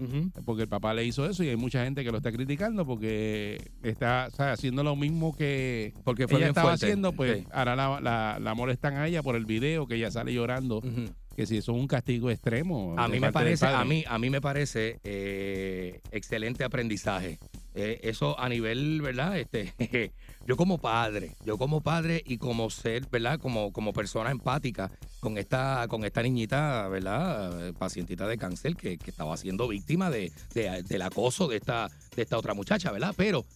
porque 0.44 0.62
el 0.62 0.68
papá 0.68 0.94
le 0.94 1.04
hizo 1.04 1.28
eso 1.28 1.42
y 1.42 1.48
hay 1.48 1.56
mucha 1.56 1.84
gente 1.84 2.04
que 2.04 2.10
lo 2.10 2.18
está 2.18 2.30
criticando 2.32 2.86
porque 2.86 3.60
está 3.82 4.28
o 4.32 4.36
sea, 4.36 4.52
haciendo 4.52 4.82
lo 4.82 4.96
mismo 4.96 5.36
que 5.36 5.92
Porque 6.04 6.28
fue 6.28 6.38
ella 6.38 6.48
estaba 6.48 6.68
fuerte. 6.70 6.86
haciendo, 6.86 7.12
pues 7.12 7.38
Sí. 7.38 7.44
ahora 7.52 7.76
la, 7.76 8.00
la, 8.00 8.38
la 8.40 8.54
molestan 8.54 8.96
a 8.96 9.06
ella 9.08 9.22
por 9.22 9.36
el 9.36 9.44
video 9.44 9.86
que 9.86 9.96
ella 9.96 10.10
sale 10.10 10.32
llorando. 10.32 10.80
Que 11.38 11.46
si 11.46 11.58
eso 11.58 11.70
es 11.70 11.78
un 11.78 11.86
castigo 11.86 12.32
extremo. 12.32 12.96
A 12.98 13.06
mí 13.06 13.20
me 13.20 13.30
parece, 13.32 13.64
a 13.66 13.84
mí, 13.84 14.04
a 14.08 14.18
mí 14.18 14.28
me 14.28 14.40
parece 14.40 14.98
eh, 15.04 16.00
excelente 16.10 16.64
aprendizaje. 16.64 17.38
Eh, 17.76 18.00
eso 18.02 18.36
a 18.40 18.48
nivel, 18.48 19.00
¿verdad? 19.00 19.38
Este, 19.38 19.72
yo 20.48 20.56
como 20.56 20.78
padre, 20.78 21.36
yo 21.46 21.56
como 21.56 21.80
padre 21.80 22.24
y 22.26 22.38
como 22.38 22.70
ser, 22.70 23.06
¿verdad? 23.06 23.38
Como, 23.38 23.72
como 23.72 23.92
persona 23.92 24.32
empática 24.32 24.90
con 25.20 25.38
esta, 25.38 25.86
con 25.88 26.02
esta 26.04 26.22
niñita, 26.24 26.88
¿verdad? 26.88 27.72
Pacientita 27.78 28.26
de 28.26 28.36
cáncer 28.36 28.74
que, 28.74 28.98
que 28.98 29.10
estaba 29.12 29.36
siendo 29.36 29.68
víctima 29.68 30.10
de, 30.10 30.32
de- 30.54 30.82
del 30.82 31.02
acoso 31.02 31.46
de 31.46 31.58
esta, 31.58 31.88
de 32.16 32.22
esta 32.22 32.36
otra 32.36 32.54
muchacha, 32.54 32.90
¿verdad? 32.90 33.14
Pero 33.16 33.46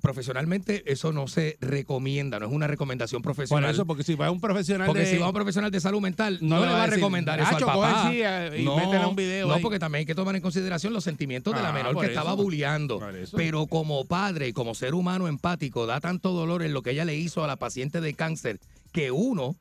profesionalmente 0.00 0.82
eso 0.90 1.12
no 1.12 1.28
se 1.28 1.56
recomienda, 1.60 2.38
no 2.38 2.46
es 2.46 2.52
una 2.52 2.66
recomendación 2.66 3.22
Por 3.22 3.34
profesional. 3.34 3.70
eso, 3.70 3.86
porque 3.86 4.02
si 4.02 4.14
va 4.14 4.30
un 4.30 4.40
profesional 4.40 4.86
Porque 4.86 5.02
de... 5.02 5.10
si 5.10 5.18
va 5.18 5.26
a 5.26 5.28
un 5.28 5.34
profesional 5.34 5.70
de 5.70 5.80
salud 5.80 6.00
mental, 6.00 6.38
no, 6.42 6.56
No 6.56 6.60
le 6.62 6.66
va 6.66 6.72
va 6.72 6.78
a 6.78 6.82
a 6.82 6.86
decir, 6.86 6.96
recomendar 6.96 7.38
eso 7.38 7.48
al 7.48 7.54
"Nacho, 7.54 7.66
papá. 7.66 8.10
y 8.12 8.62
métele 8.64 9.06
un 9.06 9.16
video 9.16 9.46
No, 9.48 9.54
ahí". 9.54 9.62
porque 9.62 9.78
también 9.78 10.00
hay 10.00 10.06
que 10.06 10.14
tomar 10.14 10.34
en 10.36 10.42
consideración 10.42 10.92
los 10.92 11.04
sentimientos 11.04 11.54
de 11.54 11.62
la 11.62 11.70
Ah, 11.70 11.72
menor 11.72 11.94
por 11.94 12.04
que 12.04 12.08
estaba 12.10 12.34
bulleando. 12.34 12.98
Por. 12.98 13.14
Pero 13.36 13.66
como 13.66 14.04
padre 14.06 14.48
y 14.48 14.52
como 14.52 14.74
ser 14.74 14.94
humano 14.94 15.28
empático, 15.28 15.86
da 15.86 16.00
tanto 16.00 16.32
dolor 16.32 16.62
en 16.62 16.72
lo 16.72 16.82
que 16.82 16.90
ella 16.90 17.04
le 17.04 17.16
hizo 17.16 17.44
a 17.44 17.46
la 17.46 17.56
paciente 17.56 18.00
de 18.00 18.14
cáncer 18.14 18.58
que 18.92 19.10
uno, 19.10 19.54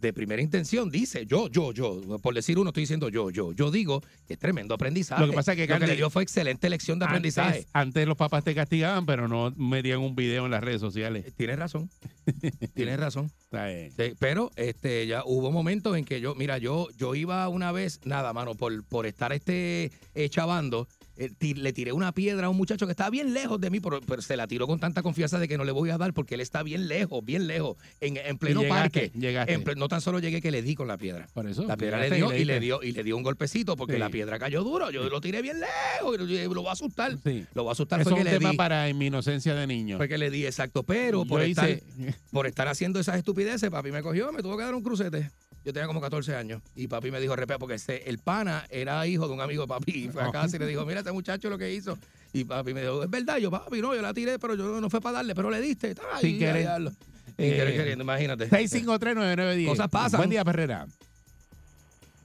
de 0.00 0.12
primera 0.12 0.40
intención, 0.40 0.90
dice, 0.90 1.26
yo, 1.26 1.48
yo, 1.48 1.72
yo, 1.72 2.00
por 2.22 2.34
decir 2.34 2.58
uno, 2.58 2.70
estoy 2.70 2.82
diciendo 2.84 3.08
yo, 3.08 3.30
yo, 3.30 3.52
yo 3.52 3.70
digo 3.70 4.02
que 4.26 4.34
es 4.34 4.38
tremendo 4.38 4.74
aprendizaje. 4.74 5.20
Lo 5.22 5.30
que 5.30 5.36
pasa 5.36 5.52
es 5.52 5.56
que, 5.56 5.66
Lo 5.66 5.78
que 5.78 5.86
le 5.86 5.96
dio 5.96 6.10
fue 6.10 6.22
excelente 6.22 6.70
lección 6.70 6.98
de 6.98 7.06
aprendizaje. 7.06 7.66
Antes, 7.72 8.06
los 8.06 8.16
papás 8.16 8.44
te 8.44 8.54
castigaban, 8.54 9.06
pero 9.06 9.28
no 9.28 9.52
metían 9.56 10.00
un 10.00 10.14
video 10.14 10.44
en 10.44 10.52
las 10.52 10.62
redes 10.62 10.80
sociales. 10.80 11.32
Tienes 11.36 11.58
razón. 11.58 11.90
Tienes 12.74 12.98
razón. 12.98 13.30
Eh, 13.52 13.90
Sí, 13.96 14.14
pero 14.18 14.50
este 14.56 15.06
ya 15.06 15.22
hubo 15.24 15.50
momentos 15.50 15.96
en 15.96 16.04
que 16.04 16.20
yo, 16.20 16.34
mira, 16.34 16.58
yo, 16.58 16.88
yo 16.96 17.14
iba 17.14 17.48
una 17.48 17.72
vez, 17.72 18.00
nada, 18.04 18.32
mano, 18.32 18.54
por, 18.54 18.84
por 18.84 19.06
estar 19.06 19.32
este 19.32 19.90
eh, 20.14 20.28
chavando, 20.28 20.88
eh, 21.18 21.30
le 21.54 21.72
tiré 21.72 21.92
una 21.92 22.12
piedra 22.12 22.46
a 22.46 22.50
un 22.50 22.56
muchacho 22.56 22.86
que 22.86 22.92
estaba 22.92 23.10
bien 23.10 23.34
lejos 23.34 23.60
de 23.60 23.70
mí, 23.70 23.80
pero, 23.80 24.00
pero 24.00 24.22
se 24.22 24.36
la 24.36 24.46
tiró 24.46 24.66
con 24.66 24.78
tanta 24.80 25.02
confianza 25.02 25.38
de 25.38 25.48
que 25.48 25.58
no 25.58 25.64
le 25.64 25.72
voy 25.72 25.90
a 25.90 25.98
dar 25.98 26.14
porque 26.14 26.34
él 26.36 26.40
está 26.40 26.62
bien 26.62 26.88
lejos, 26.88 27.24
bien 27.24 27.46
lejos, 27.46 27.76
en, 28.00 28.16
en 28.16 28.38
pleno 28.38 28.62
llegaste, 28.62 28.80
parque. 29.10 29.18
llegaste. 29.18 29.52
En 29.52 29.64
ple- 29.64 29.76
no 29.76 29.88
tan 29.88 30.00
solo 30.00 30.18
llegué 30.20 30.40
que 30.40 30.50
le 30.50 30.62
di 30.62 30.74
con 30.74 30.88
la 30.88 30.96
piedra. 30.96 31.26
Por 31.34 31.46
eso. 31.48 31.64
La 31.66 31.76
piedra 31.76 31.98
le 32.00 32.10
dio 32.16 32.34
y 32.34 32.44
le 32.44 32.60
dio 32.60 32.82
y 32.82 32.92
le 32.92 33.02
dio 33.04 33.16
un 33.16 33.22
golpecito 33.22 33.76
porque 33.76 33.94
Sí. 33.94 33.98
la 33.98 34.10
piedra 34.10 34.38
cayó 34.38 34.62
duro. 34.64 34.90
Yo 34.90 35.08
lo 35.08 35.20
tiré 35.20 35.42
bien 35.42 35.58
lejos 35.60 36.14
y 36.14 36.44
lo, 36.48 36.54
voy 36.62 36.68
a 36.68 36.72
asustar. 36.72 37.16
Sí. 37.24 37.44
Lo 37.54 37.64
voy 37.64 37.70
a 37.70 37.72
asustar 37.72 38.00
Eso 38.00 38.10
fue 38.10 38.20
es 38.20 38.24
que 38.24 38.28
un 38.28 38.32
le 38.34 38.38
tema 38.38 38.50
di. 38.52 38.56
para 38.56 38.88
en 38.88 38.96
mi 38.98 39.06
inocencia 39.06 39.54
de 39.54 39.66
niño. 39.66 39.96
Fue 39.96 40.08
que 40.08 40.18
le 40.18 40.30
di, 40.30 40.46
exacto. 40.46 40.82
Pero 40.84 41.24
por 41.24 41.42
estar, 41.42 41.68
por 42.30 42.46
estar 42.46 42.68
haciendo 42.68 43.00
esas 43.00 43.16
estupideces, 43.16 43.68
papi 43.70 43.90
me 43.90 44.02
cogió, 44.02 44.30
me 44.32 44.42
tuvo 44.42 44.56
que 44.56 44.62
dar 44.64 44.74
un 44.74 44.82
crucete. 44.82 45.30
Yo 45.64 45.72
tenía 45.72 45.86
como 45.86 46.00
14 46.00 46.34
años 46.34 46.62
y 46.74 46.86
papi 46.88 47.10
me 47.10 47.20
dijo, 47.20 47.36
repea, 47.36 47.58
porque 47.58 47.74
ese- 47.74 48.08
el 48.08 48.18
pana 48.18 48.64
era 48.70 49.06
hijo 49.06 49.26
de 49.28 49.34
un 49.34 49.40
amigo 49.40 49.62
de 49.62 49.68
papi. 49.68 50.04
Y 50.04 50.08
fue 50.08 50.22
a 50.22 50.30
casa 50.30 50.56
y 50.56 50.58
le 50.58 50.66
dijo, 50.66 50.84
mira, 50.86 51.00
este 51.00 51.12
muchacho 51.12 51.50
lo 51.50 51.58
que 51.58 51.72
hizo. 51.74 51.98
Y 52.32 52.44
papi 52.44 52.72
me 52.74 52.80
dijo, 52.82 53.02
es 53.02 53.10
verdad, 53.10 53.36
yo, 53.38 53.50
papi, 53.50 53.80
no, 53.80 53.94
yo 53.94 54.00
la 54.02 54.14
tiré, 54.14 54.38
pero 54.38 54.54
yo 54.54 54.80
no 54.80 54.88
fue 54.90 55.00
para 55.00 55.16
darle, 55.16 55.34
pero 55.34 55.50
le 55.50 55.60
diste. 55.60 55.94
Ay, 56.14 56.20
Sin 56.22 56.38
querer. 56.38 56.64
ya, 56.64 56.76
Sin 56.78 56.88
Eh, 57.36 57.56
querer 57.56 57.76
queriendo, 57.76 58.04
imagínate. 58.04 58.48
6539910. 58.48 59.66
Cosas 59.68 59.88
pasan. 59.88 60.18
Buen 60.18 60.30
día, 60.30 60.44
Perrera. 60.44 60.86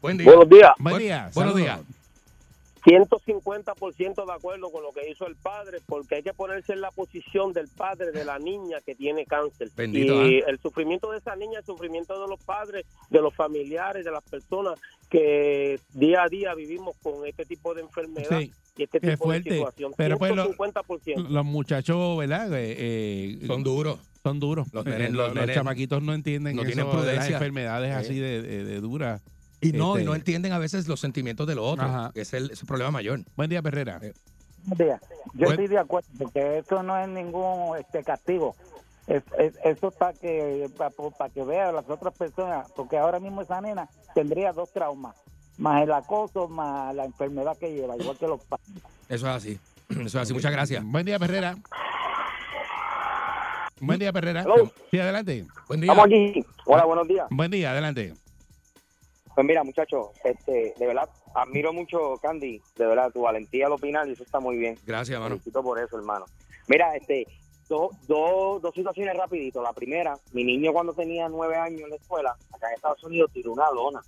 Buen 0.01 0.17
día. 0.17 0.25
Buenos 0.25 0.49
días. 0.49 0.71
Buen 0.79 0.93
Buen- 0.93 1.03
día. 1.03 1.31
buenos 1.33 1.55
días. 1.55 1.79
150% 2.85 4.25
de 4.25 4.33
acuerdo 4.33 4.71
con 4.71 4.83
lo 4.83 4.91
que 4.91 5.09
hizo 5.09 5.25
el 5.27 5.35
padre, 5.35 5.79
porque 5.85 6.15
hay 6.15 6.23
que 6.23 6.33
ponerse 6.33 6.73
en 6.73 6.81
la 6.81 6.91
posición 6.91 7.53
del 7.53 7.67
padre 7.69 8.11
de 8.11 8.25
la 8.25 8.39
niña 8.39 8.79
que 8.85 8.95
tiene 8.95 9.25
cáncer. 9.25 9.69
Bendito, 9.75 10.25
y 10.27 10.35
¿eh? 10.39 10.43
el 10.47 10.59
sufrimiento 10.59 11.11
de 11.11 11.19
esa 11.19 11.35
niña, 11.35 11.59
el 11.59 11.65
sufrimiento 11.65 12.21
de 12.21 12.27
los 12.27 12.43
padres, 12.43 12.85
de 13.09 13.21
los 13.21 13.33
familiares, 13.35 14.03
de 14.05 14.11
las 14.11 14.23
personas 14.23 14.79
que 15.09 15.79
día 15.93 16.23
a 16.23 16.27
día 16.27 16.53
vivimos 16.55 16.95
con 17.01 17.25
este 17.27 17.45
tipo 17.45 17.73
de 17.73 17.81
enfermedad 17.81 18.39
Sí, 18.39 18.51
y 18.77 18.83
este 18.83 18.99
tipo 18.99 19.25
fuerte. 19.25 19.49
de 19.49 19.55
situación. 19.57 19.93
Pero 19.95 20.17
pues 20.17 20.35
lo- 20.35 20.45
150%. 20.53 21.29
Los 21.29 21.45
muchachos, 21.45 22.17
¿verdad? 22.17 22.51
Eh, 22.53 22.75
eh, 22.77 23.47
Son 23.47 23.63
duros. 23.63 23.99
son 24.23 24.39
duros. 24.39 24.67
Los 24.73 24.85
Eh, 24.87 24.89
nenes- 24.89 25.09
los, 25.11 25.17
los 25.17 25.27
los 25.27 25.35
nenes 25.35 25.55
chamaquitos 25.55 26.01
no 26.01 26.13
entienden 26.13 26.55
no 26.55 26.63
eso 26.63 26.71
tienen 26.71 26.85
de 26.87 26.91
las 26.93 27.01
prudencia. 27.03 27.33
enfermedades 27.35 27.89
Sí. 27.93 27.99
así 28.11 28.19
de, 28.19 28.41
de- 28.41 28.63
de 28.63 28.79
duras. 28.81 29.21
Y 29.63 29.71
no, 29.71 29.91
Este- 29.93 30.03
y 30.03 30.05
no 30.05 30.15
entienden 30.15 30.51
a 30.53 30.57
veces 30.59 30.87
los 30.87 30.99
sentimientos 30.99 31.47
de 31.47 31.55
los 31.55 31.65
otros. 31.65 31.89
Ajá. 31.89 32.11
que 32.13 32.21
Es 32.21 32.33
el, 32.33 32.51
es 32.51 32.61
el 32.61 32.67
problema 32.67 32.91
mayor. 32.91 33.21
Buen 33.35 33.49
día, 33.49 33.61
Perrera. 33.61 33.99
Eh, 34.01 34.13
Yo 34.77 34.85
Bueno. 35.33 35.49
estoy 35.51 35.67
de 35.67 35.77
acuerdo, 35.77 36.07
porque 36.17 36.57
eso 36.59 36.83
no 36.83 36.97
es 36.97 37.07
ningún 37.09 37.77
este 37.77 38.03
castigo. 38.03 38.55
Es, 39.07 39.21
es- 39.37 39.55
eso 39.65 39.87
es 39.89 39.95
para 39.95 40.13
que, 40.13 40.69
para, 40.77 41.29
que 41.29 41.43
vean 41.43 41.75
las 41.75 41.89
otras 41.89 42.13
personas, 42.17 42.71
porque 42.75 42.97
ahora 42.97 43.19
mismo 43.19 43.41
esa 43.41 43.59
nena 43.59 43.89
tendría 44.15 44.53
dos 44.53 44.71
traumas, 44.71 45.15
más 45.57 45.83
el 45.83 45.91
acoso, 45.91 46.47
más 46.47 46.95
la 46.95 47.03
enfermedad 47.05 47.57
que 47.57 47.73
lleva, 47.73 47.97
igual 47.97 48.17
que 48.17 48.27
los 48.27 48.41
padres. 48.45 48.67
Eso 49.09 49.27
es 49.29 49.35
así. 49.35 49.59
Eso 49.89 50.01
es 50.01 50.15
así. 50.15 50.33
Muchas 50.33 50.51
gracias. 50.53 50.83
Buen 50.85 51.05
día, 51.05 51.19
Perrera. 51.19 51.57
Buen 53.81 53.99
día, 53.99 54.13
Perrera. 54.13 54.41
Hello. 54.43 54.71
Sí, 54.91 54.99
adelante. 54.99 55.45
Buen 55.67 55.81
día. 55.81 55.91
Estamos 55.91 56.05
aquí. 56.05 56.45
Hola, 56.65 56.85
buenos 56.85 57.05
días. 57.07 57.27
Buen 57.29 57.51
día, 57.51 57.71
adelante. 57.71 58.13
Pues 59.35 59.47
mira, 59.47 59.63
muchachos, 59.63 60.07
este, 60.23 60.73
de 60.77 60.87
verdad, 60.87 61.09
admiro 61.33 61.73
mucho, 61.73 62.17
Candy, 62.21 62.61
de 62.77 62.85
verdad, 62.85 63.11
tu 63.11 63.21
valentía 63.21 63.65
al 63.65 63.71
opinar 63.73 64.07
y 64.07 64.11
eso 64.11 64.23
está 64.23 64.39
muy 64.39 64.57
bien. 64.57 64.77
Gracias, 64.85 65.19
mano. 65.19 65.29
felicito 65.35 65.63
por 65.63 65.79
eso, 65.79 65.97
hermano. 65.97 66.25
Mira, 66.67 66.95
este, 66.95 67.25
do- 67.67 67.89
do- 68.07 68.59
dos 68.61 68.75
situaciones 68.75 69.17
rapidito. 69.17 69.61
La 69.63 69.73
primera, 69.73 70.17
mi 70.33 70.43
niño 70.43 70.71
cuando 70.71 70.93
tenía 70.93 71.27
nueve 71.29 71.55
años 71.55 71.81
en 71.81 71.89
la 71.89 71.95
escuela, 71.95 72.35
acá 72.51 72.67
en 72.69 72.75
Estados 72.75 73.03
Unidos, 73.03 73.31
tiró 73.33 73.53
una 73.53 73.71
lona. 73.71 74.01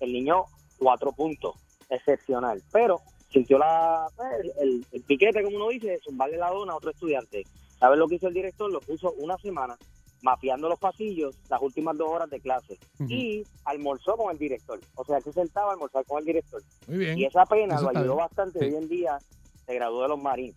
El 0.00 0.12
niño, 0.12 0.44
cuatro 0.78 1.10
puntos. 1.12 1.56
excepcional. 1.90 2.62
Pero 2.70 3.00
sintió 3.32 3.58
la, 3.58 4.06
el, 4.42 4.52
el- 4.60 4.86
el 4.92 5.02
piquete, 5.02 5.42
como 5.42 5.56
uno 5.56 5.68
dice, 5.70 5.98
zumbarle 6.04 6.36
la 6.36 6.50
dona 6.50 6.74
a 6.74 6.76
otro 6.76 6.90
estudiante. 6.90 7.44
¿Sabes 7.78 7.98
lo 7.98 8.06
que 8.06 8.16
hizo 8.16 8.28
el 8.28 8.34
director? 8.34 8.70
Lo 8.70 8.80
puso 8.80 9.12
una 9.18 9.36
semana 9.38 9.76
mapeando 10.22 10.68
los 10.68 10.78
pasillos 10.78 11.36
las 11.48 11.60
últimas 11.62 11.96
dos 11.96 12.08
horas 12.10 12.28
de 12.30 12.40
clase 12.40 12.78
y 13.08 13.44
almorzó 13.64 14.16
con 14.16 14.32
el 14.32 14.38
director. 14.38 14.80
O 14.96 15.04
sea, 15.04 15.20
se 15.20 15.32
sentaba 15.32 15.70
a 15.70 15.72
almorzar 15.74 16.04
con 16.06 16.18
el 16.18 16.24
director. 16.24 16.62
Muy 16.86 16.98
bien. 16.98 17.18
Y 17.18 17.24
esa 17.24 17.44
pena 17.46 17.74
Eso 17.76 17.84
lo 17.84 17.90
ayudó 17.90 18.14
bien. 18.14 18.26
bastante. 18.26 18.58
Sí. 18.58 18.64
Hoy 18.66 18.74
en 18.74 18.88
día 18.88 19.18
se 19.66 19.74
graduó 19.74 20.02
de 20.02 20.08
los 20.08 20.22
Marines. 20.22 20.56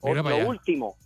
O- 0.00 0.08
para 0.08 0.22
lo 0.22 0.28
allá. 0.28 0.48
último, 0.48 0.96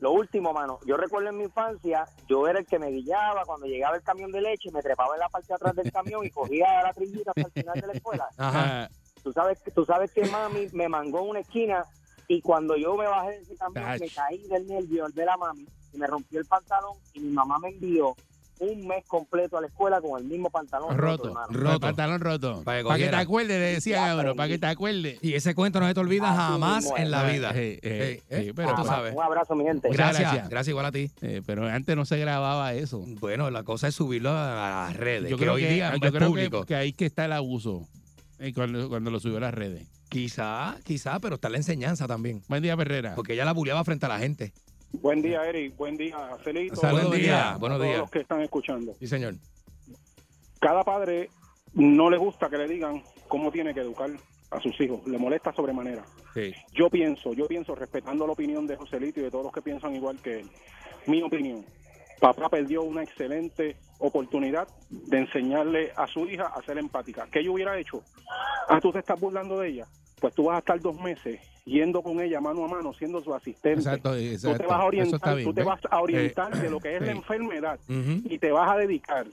lo 0.00 0.12
último, 0.12 0.52
mano. 0.52 0.78
Yo 0.86 0.96
recuerdo 0.96 1.30
en 1.30 1.38
mi 1.38 1.44
infancia, 1.44 2.04
yo 2.28 2.46
era 2.48 2.58
el 2.58 2.66
que 2.66 2.78
me 2.78 2.90
guiaba 2.90 3.44
cuando 3.46 3.66
llegaba 3.66 3.96
el 3.96 4.02
camión 4.02 4.32
de 4.32 4.40
leche, 4.42 4.70
me 4.72 4.82
trepaba 4.82 5.14
en 5.14 5.20
la 5.20 5.28
parte 5.28 5.48
de 5.48 5.54
atrás 5.54 5.74
del 5.76 5.90
camión 5.92 6.24
y 6.26 6.30
cogía 6.30 6.82
la 6.82 6.92
trillita 6.92 7.30
hasta 7.30 7.42
el 7.48 7.52
final 7.52 7.80
de 7.80 7.86
la 7.86 7.92
escuela. 7.92 8.28
Ajá. 8.36 8.90
Tú 9.22 9.32
sabes, 9.32 9.58
tú 9.74 9.84
sabes 9.86 10.12
que 10.12 10.26
mami 10.26 10.66
me 10.72 10.88
mangó 10.88 11.20
en 11.20 11.30
una 11.30 11.40
esquina 11.40 11.84
y 12.28 12.42
cuando 12.42 12.76
yo 12.76 12.94
me 12.96 13.06
bajé 13.06 13.30
de 13.30 13.38
ese 13.42 13.56
camión 13.56 13.84
Ach. 13.84 14.00
me 14.00 14.08
caí 14.10 14.46
del 14.48 14.66
nervio 14.66 15.06
al 15.06 15.12
ver 15.12 15.28
a 15.30 15.36
mami 15.38 15.66
y 15.94 15.98
me 15.98 16.06
rompió 16.06 16.40
el 16.40 16.46
pantalón 16.46 16.92
y 17.14 17.20
mi 17.20 17.30
mamá 17.30 17.58
me 17.58 17.68
envió 17.68 18.14
un 18.60 18.86
mes 18.86 19.04
completo 19.08 19.58
a 19.58 19.60
la 19.60 19.66
escuela 19.66 20.00
con 20.00 20.16
el 20.20 20.24
mismo 20.28 20.48
pantalón 20.48 20.96
Roto, 20.96 21.34
roto. 21.50 21.80
pantalón 21.80 22.20
roto. 22.20 22.62
Para 22.62 22.82
que 22.84 23.04
que 23.04 23.08
te 23.08 23.16
acuerdes, 23.16 23.48
le 23.58 23.66
decían 23.74 24.08
a 24.10 24.14
uno, 24.22 24.36
para 24.36 24.48
que 24.48 24.58
te 24.58 24.66
acuerdes. 24.68 25.18
Y 25.22 25.34
ese 25.34 25.56
cuento 25.56 25.80
no 25.80 25.88
se 25.88 25.94
te 25.94 25.98
olvida 26.00 26.30
Así 26.30 26.38
jamás 26.52 26.92
en 26.96 27.10
la 27.10 27.24
vida. 27.24 27.50
Eh, 27.54 27.80
eh, 27.82 27.82
Eh, 27.82 28.22
eh, 28.30 28.52
pero 28.54 28.76
tú 28.76 28.84
sabes. 28.84 29.12
Un 29.12 29.22
abrazo, 29.22 29.56
mi 29.56 29.64
gente. 29.64 29.88
Gracias, 29.90 30.20
gracias. 30.20 30.48
gracias 30.48 30.68
igual 30.68 30.86
a 30.86 30.92
ti. 30.92 31.10
eh, 31.20 31.42
pero 31.44 31.66
antes 31.66 31.96
no 31.96 32.04
se 32.04 32.16
grababa 32.16 32.72
eso. 32.74 33.02
Bueno, 33.20 33.50
la 33.50 33.64
cosa 33.64 33.88
es 33.88 33.96
subirlo 33.96 34.30
a 34.30 34.86
las 34.88 34.96
redes, 34.96 35.30
Yo 35.30 35.36
que 35.36 35.42
creo 35.42 35.54
hoy 35.54 35.62
que, 35.62 35.70
día 35.70 35.92
yo 35.94 35.98
creo 36.12 36.20
que, 36.20 36.26
público. 36.26 36.64
que 36.64 36.76
ahí 36.76 36.92
que 36.92 37.06
está 37.06 37.24
el 37.24 37.32
abuso 37.32 37.88
eh, 38.38 38.52
cuando, 38.54 38.88
cuando 38.88 39.10
lo 39.10 39.18
subió 39.18 39.38
a 39.38 39.40
las 39.40 39.54
redes. 39.54 39.88
Quizá, 40.08 40.76
quizá, 40.84 41.18
pero 41.18 41.34
está 41.34 41.48
la 41.48 41.56
enseñanza 41.56 42.06
también. 42.06 42.40
Buen 42.48 42.62
día, 42.62 42.76
Perrera. 42.76 43.16
Porque 43.16 43.32
ella 43.32 43.44
la 43.44 43.52
buleaba 43.52 43.82
frente 43.82 44.06
a 44.06 44.08
la 44.10 44.20
gente. 44.20 44.52
Buen 45.00 45.22
día, 45.22 45.44
Eric. 45.44 45.76
Buen 45.76 45.96
día, 45.96 46.16
Celito. 46.42 46.76
Saludos, 46.76 47.08
Buen 47.08 47.20
día. 47.20 47.26
día, 47.32 47.52
A 47.52 47.56
buenos 47.56 47.78
todos 47.78 47.88
días. 47.88 47.98
los 48.00 48.10
que 48.10 48.20
están 48.20 48.40
escuchando. 48.42 48.94
Sí, 48.98 49.06
señor. 49.06 49.34
Cada 50.60 50.82
padre 50.84 51.30
no 51.74 52.10
le 52.10 52.16
gusta 52.16 52.48
que 52.48 52.56
le 52.58 52.68
digan 52.68 53.02
cómo 53.28 53.50
tiene 53.50 53.74
que 53.74 53.80
educar 53.80 54.10
a 54.50 54.60
sus 54.60 54.78
hijos. 54.80 55.06
Le 55.06 55.18
molesta 55.18 55.52
sobremanera. 55.52 56.04
Sí. 56.32 56.52
Yo 56.72 56.88
pienso, 56.90 57.32
yo 57.32 57.46
pienso, 57.46 57.74
respetando 57.74 58.26
la 58.26 58.32
opinión 58.32 58.66
de 58.66 58.76
Joselito 58.76 59.20
y 59.20 59.24
de 59.24 59.30
todos 59.30 59.44
los 59.44 59.52
que 59.52 59.62
piensan 59.62 59.94
igual 59.94 60.18
que 60.22 60.40
él, 60.40 60.50
mi 61.06 61.22
opinión, 61.22 61.64
papá 62.20 62.48
perdió 62.48 62.82
una 62.82 63.02
excelente 63.02 63.76
oportunidad 63.98 64.68
de 64.90 65.18
enseñarle 65.18 65.92
a 65.96 66.06
su 66.06 66.26
hija 66.26 66.46
a 66.46 66.62
ser 66.62 66.78
empática. 66.78 67.26
¿Qué 67.32 67.42
yo 67.44 67.52
hubiera 67.52 67.78
hecho? 67.78 68.02
Ah, 68.68 68.80
tú 68.80 68.92
te 68.92 69.00
estás 69.00 69.18
burlando 69.20 69.58
de 69.58 69.68
ella. 69.68 69.86
Pues 70.24 70.32
tú 70.34 70.44
vas 70.44 70.56
a 70.56 70.58
estar 70.60 70.80
dos 70.80 70.98
meses 70.98 71.38
yendo 71.66 72.00
con 72.02 72.18
ella 72.18 72.40
mano 72.40 72.64
a 72.64 72.68
mano, 72.68 72.94
siendo 72.94 73.22
su 73.22 73.34
asistente. 73.34 73.80
Exacto, 73.80 74.12
Tú 74.12 74.16
exacto. 74.16 74.56
te 74.58 74.66
vas 74.66 74.80
a 74.80 74.84
orientar, 74.86 75.34
bien, 75.36 75.46
tú 75.48 75.52
te 75.52 75.62
vas 75.62 75.80
a 75.90 76.00
orientar 76.00 76.56
Eh, 76.56 76.60
de 76.60 76.70
lo 76.70 76.80
que 76.80 76.96
es 76.96 77.02
la 77.02 77.12
enfermedad 77.12 77.78
y 77.86 78.38
te 78.38 78.50
vas 78.50 78.70
a 78.70 78.76
dedicar 78.78 79.26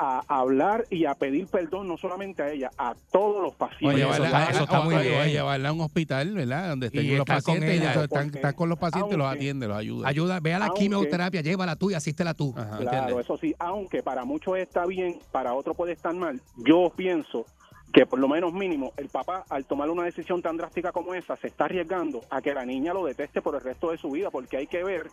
a 0.00 0.22
hablar 0.28 0.84
y 0.90 1.06
a 1.06 1.14
pedir 1.14 1.46
perdón 1.46 1.88
no 1.88 1.96
solamente 1.96 2.42
a 2.42 2.50
ella, 2.52 2.70
a 2.76 2.94
todos 3.10 3.42
los 3.42 3.54
pacientes. 3.54 3.96
llevarla, 3.98 4.26
eso 4.28 4.36
está- 4.38 4.50
eso 4.50 4.62
está 4.64 4.80
o- 4.80 4.84
muy 4.84 4.96
bien. 4.98 5.28
llevarla 5.30 5.68
a 5.70 5.72
un 5.72 5.80
hospital, 5.80 6.34
¿verdad? 6.34 6.68
Donde 6.68 6.86
estén 6.88 7.04
Y 7.06 7.08
los 7.16 7.18
con 7.26 7.34
pacientes, 7.36 7.70
y 7.70 7.78
ella, 7.78 8.04
están, 8.04 8.30
con 8.54 8.68
los 8.68 8.78
pacientes, 8.78 9.16
los 9.16 9.24
aunque- 9.26 9.38
atiende, 9.38 9.66
los 9.66 9.76
ayuda. 9.78 10.08
Ayuda, 10.08 10.40
ve 10.40 10.52
a 10.54 10.58
la 10.58 10.66
Aunque- 10.66 10.82
quimioterapia, 10.82 11.40
llévala 11.40 11.74
tú 11.74 11.90
y 11.90 11.94
asístela 11.94 12.34
tú. 12.34 12.52
Ajá. 12.54 12.76
Claro, 12.76 12.98
¿Entiendes? 12.98 13.24
eso 13.24 13.38
sí, 13.38 13.54
aunque 13.58 14.02
para 14.02 14.26
muchos 14.26 14.58
está 14.58 14.84
bien, 14.84 15.18
para 15.32 15.54
otros 15.54 15.74
puede 15.74 15.92
estar 15.94 16.14
mal, 16.14 16.38
yo 16.58 16.92
pienso 16.94 17.46
que 17.92 18.04
por 18.06 18.18
lo 18.18 18.28
menos 18.28 18.52
mínimo 18.52 18.92
el 18.96 19.08
papá 19.08 19.44
al 19.48 19.64
tomar 19.64 19.88
una 19.90 20.04
decisión 20.04 20.42
tan 20.42 20.56
drástica 20.56 20.92
como 20.92 21.14
esa 21.14 21.36
se 21.36 21.46
está 21.48 21.64
arriesgando 21.64 22.20
a 22.30 22.42
que 22.42 22.52
la 22.54 22.64
niña 22.66 22.92
lo 22.92 23.04
deteste 23.06 23.40
por 23.40 23.54
el 23.54 23.60
resto 23.62 23.90
de 23.90 23.98
su 23.98 24.10
vida 24.10 24.30
porque 24.30 24.56
hay 24.58 24.66
que 24.66 24.84
ver 24.84 25.06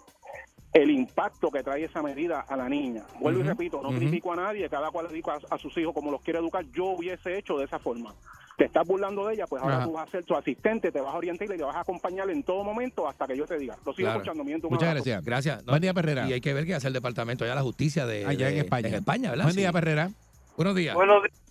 el 0.73 0.91
impacto 0.91 1.49
que 1.51 1.63
trae 1.63 1.86
esa 1.86 2.01
medida 2.01 2.41
a 2.41 2.57
la 2.57 2.67
niña. 2.67 3.03
Vuelvo 3.21 3.39
y 3.39 3.43
repito, 3.43 3.82
no 3.82 3.97
critico 3.97 4.34
a 4.34 4.36
nadie, 4.36 4.69
cada 4.69 4.91
cual 4.91 5.07
dedica 5.07 5.36
a, 5.49 5.55
a 5.55 5.57
sus 5.57 5.78
hijos 5.78 5.93
como 5.93 6.11
los 6.11 6.21
quiere 6.21 6.39
educar, 6.39 6.65
yo 6.73 6.88
hubiese 6.88 7.38
hecho 7.38 7.57
de 7.57 7.63
esa 7.63 7.80
forma. 7.80 8.13
Te 8.57 8.65
estás 8.65 8.86
burlando 8.86 9.26
de 9.26 9.36
ella, 9.36 9.47
pues 9.47 9.63
ahora 9.63 9.78
Ajá. 9.78 9.86
tú 9.86 9.93
vas 9.93 10.07
a 10.09 10.11
ser 10.11 10.26
tu 10.26 10.36
asistente, 10.36 10.91
te 10.91 10.99
vas 10.99 11.13
a 11.13 11.17
orientar 11.17 11.47
y 11.47 11.57
le 11.57 11.63
vas 11.63 11.76
a 11.78 11.80
acompañar 11.80 12.30
en 12.30 12.43
todo 12.43 12.61
momento 12.65 13.07
hasta 13.07 13.26
que 13.26 13.38
yo 13.38 13.45
te 13.45 13.57
diga. 13.57 13.78
Lo 13.86 13.93
sigo 13.93 14.07
Claro. 14.07 14.17
escuchando, 14.19 14.43
mi 14.43 14.51
gente, 14.51 14.67
un 14.67 14.73
Muchas 14.73 14.89
abrazo. 14.89 15.05
gracias. 15.05 15.26
Gracias. 15.26 15.65
No, 15.65 15.71
Buen 15.71 15.82
día, 15.82 15.93
Perrera. 15.93 16.28
Y 16.30 16.34
hay 16.34 16.41
que 16.41 16.53
ver 16.53 16.65
qué 16.65 16.76
hace 16.76 16.88
el 16.88 16.93
departamento 16.93 17.45
allá 17.45 17.53
de 17.53 17.59
la 17.59 17.63
justicia 17.63 18.05
de, 18.05 18.26
Allá 18.26 18.49
en 18.49 18.57
España. 18.57 18.89
En 18.89 18.95
España, 18.95 19.30
¿verdad? 19.30 19.45
Buen 19.45 19.53
Sí. 19.55 19.61
día, 19.61 19.71
Perrera. 19.71 20.09
Buenos 20.57 20.76
días. 20.76 20.93
Buenos 20.93 21.23
días. 21.23 21.44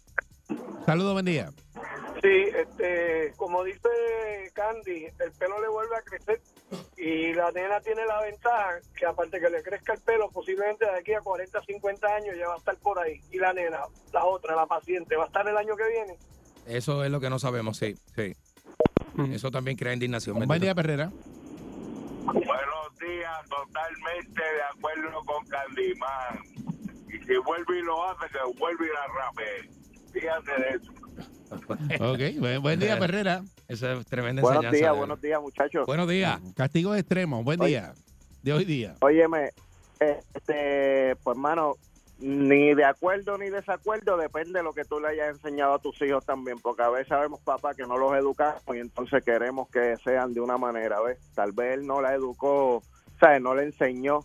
Saludos, 0.86 1.12
buen 1.12 1.24
día. 1.24 1.50
Sí, 2.22 2.48
este, 2.56 3.32
como 3.36 3.64
dice 3.64 3.88
Candy, 4.54 5.04
el 5.04 5.32
pelo 5.38 5.60
le 5.60 5.68
vuelve 5.68 5.96
a 5.96 6.02
crecer 6.02 6.40
y 6.96 7.34
la 7.34 7.50
nena 7.50 7.80
tiene 7.80 8.06
la 8.06 8.22
ventaja 8.22 8.78
que 8.96 9.04
aparte 9.04 9.40
que 9.40 9.50
le 9.50 9.62
crezca 9.62 9.94
el 9.94 10.00
pelo, 10.00 10.30
posiblemente 10.30 10.84
de 10.84 10.98
aquí 10.98 11.12
a 11.12 11.20
40, 11.20 11.60
50 11.62 12.06
años 12.06 12.36
ya 12.38 12.48
va 12.48 12.54
a 12.54 12.58
estar 12.58 12.76
por 12.76 12.98
ahí. 12.98 13.20
Y 13.30 13.38
la 13.38 13.52
nena, 13.52 13.80
la 14.12 14.24
otra, 14.24 14.56
la 14.56 14.66
paciente, 14.66 15.16
va 15.16 15.24
a 15.24 15.26
estar 15.26 15.46
el 15.46 15.56
año 15.56 15.76
que 15.76 15.88
viene. 15.88 16.18
Eso 16.66 17.04
es 17.04 17.10
lo 17.10 17.20
que 17.20 17.30
no 17.30 17.38
sabemos, 17.38 17.76
sí. 17.76 17.94
sí. 18.14 18.34
Eso 19.32 19.50
también 19.50 19.76
crea 19.76 19.92
indignación. 19.92 20.38
Buen 20.46 20.60
día, 20.60 20.74
Perrera. 20.74 21.10
Buenos 22.24 22.98
días, 22.98 23.48
totalmente 23.48 24.42
de 24.42 24.62
acuerdo 24.62 25.20
con 25.24 25.46
Candyman. 25.46 26.42
Y 27.08 27.24
si 27.24 27.36
vuelve 27.36 27.78
y 27.78 27.82
lo 27.82 28.02
hace, 28.08 28.26
que 28.32 28.58
vuelve 28.58 28.86
y 28.86 28.88
la 28.88 29.06
rape. 29.06 29.83
De 30.14 30.76
eso. 30.76 30.92
Ok, 32.04 32.38
buen, 32.38 32.62
buen 32.62 32.78
día, 32.80 32.98
Perrera. 32.98 33.42
Eso 33.68 33.90
es 33.92 34.06
tremenda 34.06 34.42
Buenos 34.42 34.64
enseñanza. 34.64 34.76
días, 34.78 34.92
de- 34.92 34.98
buenos 34.98 35.20
días, 35.20 35.40
muchachos. 35.42 35.86
Buenos 35.86 36.08
días. 36.08 36.40
Castigos 36.56 36.96
extremos, 36.96 37.44
buen 37.44 37.60
Oye. 37.60 37.70
día. 37.70 37.94
De 38.42 38.52
hoy 38.52 38.64
día. 38.64 38.94
Óyeme, 39.00 39.50
este, 39.98 41.16
pues 41.24 41.36
mano, 41.36 41.74
ni 42.18 42.74
de 42.74 42.84
acuerdo 42.84 43.38
ni 43.38 43.48
desacuerdo, 43.50 44.16
depende 44.16 44.58
de 44.58 44.62
lo 44.62 44.72
que 44.72 44.84
tú 44.84 45.00
le 45.00 45.08
hayas 45.08 45.30
enseñado 45.36 45.74
a 45.74 45.78
tus 45.78 46.00
hijos 46.02 46.24
también, 46.24 46.58
porque 46.60 46.82
a 46.82 46.90
veces 46.90 47.08
sabemos, 47.08 47.40
papá, 47.40 47.74
que 47.74 47.86
no 47.86 47.96
los 47.98 48.14
educamos 48.14 48.62
y 48.74 48.78
entonces 48.78 49.24
queremos 49.24 49.68
que 49.70 49.96
sean 50.04 50.32
de 50.34 50.40
una 50.40 50.58
manera, 50.58 51.00
¿ves? 51.00 51.18
Tal 51.34 51.52
vez 51.52 51.78
él 51.78 51.86
no 51.86 52.00
la 52.02 52.14
educó, 52.14 52.82
¿sabes? 53.18 53.40
No 53.40 53.54
le 53.54 53.64
enseñó 53.64 54.20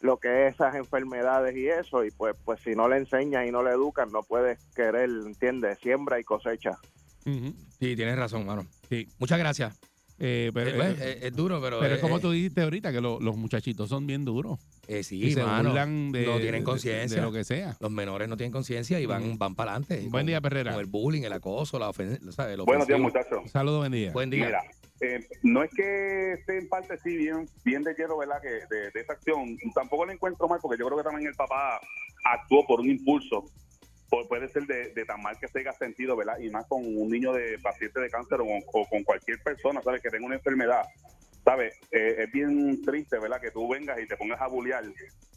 lo 0.00 0.16
que 0.18 0.46
es 0.48 0.54
esas 0.54 0.74
enfermedades 0.74 1.54
y 1.56 1.68
eso, 1.68 2.04
y 2.04 2.10
pues, 2.10 2.34
pues 2.44 2.60
si 2.62 2.70
no 2.74 2.88
le 2.88 2.96
enseñas 2.96 3.46
y 3.46 3.50
no 3.52 3.62
le 3.62 3.70
educas, 3.70 4.10
no 4.10 4.22
puedes 4.22 4.58
querer, 4.74 5.08
¿entiendes? 5.26 5.78
Siembra 5.82 6.18
y 6.18 6.24
cosecha. 6.24 6.78
Ujú. 7.26 7.54
Sí, 7.78 7.96
tienes 7.96 8.16
razón, 8.16 8.46
mano. 8.46 8.66
Sí. 8.88 9.06
Muchas 9.18 9.38
gracias. 9.38 9.78
Eh, 10.22 10.50
pero 10.52 10.70
Eh, 10.70 10.74
pues, 10.76 11.00
eh, 11.00 11.18
es 11.22 11.32
duro, 11.34 11.60
pero. 11.62 11.78
pero 11.80 11.92
eh, 11.94 11.96
es 11.96 12.00
como 12.02 12.20
tú 12.20 12.30
dijiste 12.30 12.60
ahorita, 12.60 12.92
que 12.92 13.00
lo- 13.00 13.20
los 13.20 13.36
muchachitos 13.36 13.88
son 13.88 14.06
bien 14.06 14.24
duros. 14.24 14.58
eh, 14.86 15.02
sí, 15.02 15.22
y 15.22 15.32
se 15.32 15.42
mano, 15.42 15.68
burlan 15.70 16.12
de, 16.12 16.26
no 16.26 16.38
tienen 16.40 16.62
conciencia. 16.64 17.16
de 17.20 17.22
lo 17.26 17.32
que 17.32 17.44
sea. 17.44 17.76
Los 17.80 17.90
menores 17.90 18.28
no 18.28 18.36
tienen 18.36 18.52
conciencia 18.52 18.98
y 19.00 19.06
van, 19.06 19.38
van 19.38 19.54
para 19.54 19.70
adelante. 19.72 20.06
Buen 20.10 20.26
día, 20.26 20.40
Perrera. 20.40 20.72
Con 20.72 20.80
el 20.80 20.86
bullying, 20.86 21.22
el 21.22 21.32
acoso, 21.32 21.78
la 21.78 21.88
ofensa. 21.88 22.18
Buenos 22.64 22.86
días, 22.86 23.00
muchachos. 23.00 23.50
Saludos, 23.50 23.78
buen 23.80 23.92
día. 23.92 24.12
Buen 24.12 24.28
día. 24.30 24.46
Mira, 24.46 24.62
eh, 25.00 25.26
no 25.42 25.62
es 25.62 25.70
que 25.70 26.32
esté 26.32 26.58
en 26.58 26.68
parte 26.68 26.98
sí 27.02 27.16
bien, 27.16 27.48
bien 27.64 27.82
de 27.82 27.94
quiero, 27.94 28.18
¿verdad? 28.18 28.40
Que 28.42 28.48
de, 28.74 28.90
esa 29.00 29.14
acción, 29.14 29.56
tampoco 29.74 30.06
le 30.06 30.12
encuentro 30.14 30.46
mal 30.48 30.58
porque 30.60 30.78
yo 30.78 30.86
creo 30.86 30.98
que 30.98 31.04
también 31.04 31.28
el 31.28 31.34
papá 31.34 31.80
actuó 32.24 32.66
por 32.66 32.80
un 32.80 32.90
impulso. 32.90 33.44
Pu- 34.10 34.26
puede 34.28 34.48
ser 34.48 34.66
de, 34.66 35.04
tan 35.06 35.22
mal 35.22 35.38
que 35.38 35.48
se 35.48 35.60
haya 35.60 35.72
sentido, 35.74 36.16
¿verdad? 36.16 36.38
Y 36.38 36.50
más 36.50 36.66
con 36.66 36.84
un 36.84 37.08
niño 37.08 37.32
de 37.32 37.58
paciente 37.58 38.00
de 38.00 38.10
cáncer 38.10 38.40
o, 38.40 38.44
o 38.46 38.88
con 38.88 39.02
cualquier 39.04 39.38
persona, 39.42 39.80
¿sabes? 39.82 40.02
Que 40.02 40.10
tenga 40.10 40.26
una 40.26 40.34
enfermedad, 40.36 40.82
¿sabes? 41.44 41.74
Eh, 41.92 42.16
es 42.24 42.32
bien 42.32 42.82
triste, 42.84 43.18
¿verdad? 43.18 43.40
Que 43.40 43.50
tú 43.52 43.68
vengas 43.68 43.98
y 44.00 44.06
te 44.06 44.16
pongas 44.16 44.40
a 44.40 44.48
bullear 44.48 44.84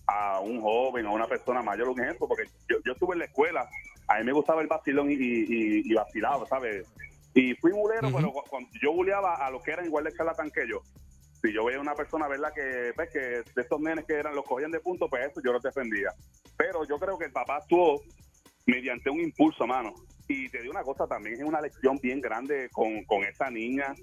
a 0.07 0.39
un 0.41 0.59
joven, 0.61 1.05
a 1.05 1.11
una 1.11 1.27
persona 1.27 1.61
mayor, 1.61 1.87
un 1.87 2.01
ejemplo, 2.01 2.27
porque 2.27 2.43
yo, 2.67 2.77
yo 2.85 2.91
estuve 2.93 3.13
en 3.13 3.19
la 3.19 3.25
escuela, 3.25 3.69
a 4.09 4.17
mí 4.19 4.25
me 4.25 4.33
gustaba 4.33 4.61
el 4.61 4.67
vacilón 4.67 5.09
y, 5.09 5.13
y, 5.15 5.81
y 5.89 5.93
vacilaba, 5.93 6.45
¿sabes? 6.47 6.85
Y 7.33 7.55
fui 7.55 7.71
bulero, 7.71 8.09
pero 8.15 8.31
cu- 8.31 8.43
cuando 8.49 8.69
yo 8.81 8.93
buleaba 8.93 9.35
a 9.35 9.49
los 9.49 9.61
que 9.63 9.71
eran 9.71 9.85
igual 9.85 10.03
de 10.03 10.13
charlatán 10.13 10.51
que 10.51 10.67
yo. 10.67 10.81
Si 11.41 11.51
yo 11.51 11.65
veía 11.65 11.79
una 11.79 11.95
persona, 11.95 12.27
¿verdad? 12.27 12.53
Que, 12.53 12.93
pues, 12.95 13.09
que 13.11 13.19
de 13.19 13.61
estos 13.61 13.79
nenes 13.81 14.05
que 14.05 14.13
eran 14.13 14.35
los 14.35 14.45
cogían 14.45 14.71
de 14.71 14.79
punto, 14.79 15.09
pues 15.09 15.29
eso 15.29 15.41
yo 15.43 15.51
los 15.51 15.61
defendía. 15.61 16.09
Pero 16.57 16.87
yo 16.87 16.97
creo 16.99 17.17
que 17.17 17.25
el 17.25 17.31
papá 17.31 17.57
actuó 17.57 18.01
mediante 18.65 19.09
un 19.09 19.19
impulso, 19.19 19.67
mano. 19.67 19.93
Y 20.27 20.47
te 20.49 20.61
digo 20.61 20.71
una 20.71 20.83
cosa, 20.83 21.05
también 21.07 21.35
es 21.35 21.43
una 21.43 21.59
lección 21.59 21.97
bien 22.01 22.21
grande 22.21 22.69
con, 22.71 23.03
con 23.03 23.23
esa 23.25 23.49
niña 23.49 23.93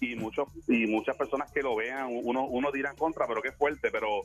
y 0.00 0.14
muchos 0.14 0.46
y 0.68 0.86
muchas 0.86 1.16
personas 1.16 1.50
que 1.50 1.62
lo 1.62 1.74
vean, 1.76 2.08
uno, 2.10 2.44
uno 2.46 2.70
dirá 2.70 2.90
en 2.90 2.96
contra, 2.96 3.26
pero 3.26 3.40
qué 3.42 3.52
fuerte, 3.52 3.90
pero 3.90 4.20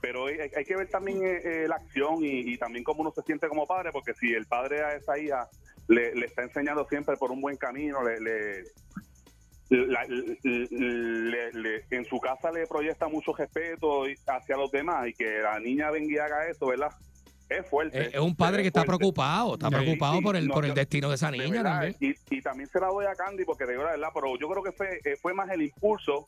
pero 0.00 0.26
hay, 0.26 0.38
hay 0.54 0.64
que 0.66 0.76
ver 0.76 0.88
también 0.90 1.24
eh, 1.24 1.40
eh, 1.44 1.66
la 1.68 1.76
acción 1.76 2.22
y, 2.22 2.52
y 2.52 2.58
también 2.58 2.84
cómo 2.84 3.00
uno 3.00 3.10
se 3.10 3.22
siente 3.22 3.48
como 3.48 3.66
padre, 3.66 3.90
porque 3.90 4.12
si 4.14 4.32
el 4.34 4.46
padre 4.46 4.82
a 4.82 4.94
esa 4.94 5.18
hija 5.18 5.48
le, 5.88 6.14
le 6.14 6.26
está 6.26 6.42
enseñando 6.42 6.86
siempre 6.88 7.16
por 7.16 7.30
un 7.30 7.40
buen 7.40 7.56
camino, 7.56 8.02
le, 8.02 8.20
le- 8.20 8.64
la- 9.70 10.04
le- 10.06 11.52
le- 11.52 11.84
en 11.90 12.04
su 12.04 12.20
casa 12.20 12.50
le 12.52 12.66
proyecta 12.66 13.08
mucho 13.08 13.32
respeto 13.34 14.04
hacia 14.26 14.56
los 14.56 14.70
demás 14.70 15.08
y 15.08 15.14
que 15.14 15.38
la 15.40 15.58
niña 15.58 15.90
venga 15.90 16.12
y 16.12 16.18
haga 16.18 16.48
eso, 16.48 16.66
¿verdad? 16.66 16.90
es 17.48 17.66
fuerte. 17.68 18.00
Es, 18.00 18.14
es 18.14 18.20
un 18.20 18.34
padre 18.34 18.62
que 18.62 18.68
está 18.68 18.80
fuerte. 18.84 18.98
preocupado, 18.98 19.54
está 19.54 19.68
Sí, 19.68 19.74
preocupado 19.74 20.16
sí, 20.16 20.22
por 20.22 20.34
el, 20.36 20.48
no, 20.48 20.54
por 20.54 20.64
el 20.64 20.70
yo- 20.70 20.74
destino 20.74 21.08
de 21.10 21.14
esa 21.16 21.30
de 21.30 21.38
niña 21.38 21.62
verdad, 21.62 21.80
también. 21.82 22.16
Y, 22.30 22.36
y 22.36 22.42
también 22.42 22.68
se 22.70 22.80
la 22.80 22.86
doy 22.88 23.04
a 23.04 23.14
Candy 23.14 23.44
porque 23.44 23.66
te 23.66 23.72
digo 23.72 23.84
la 23.84 23.90
verdad, 23.92 24.08
pero 24.14 24.38
yo 24.38 24.48
creo 24.48 24.62
que 24.62 24.72
fue, 24.72 24.98
eh, 25.04 25.16
fue 25.20 25.34
más 25.34 25.50
el 25.50 25.60
impulso 25.62 26.24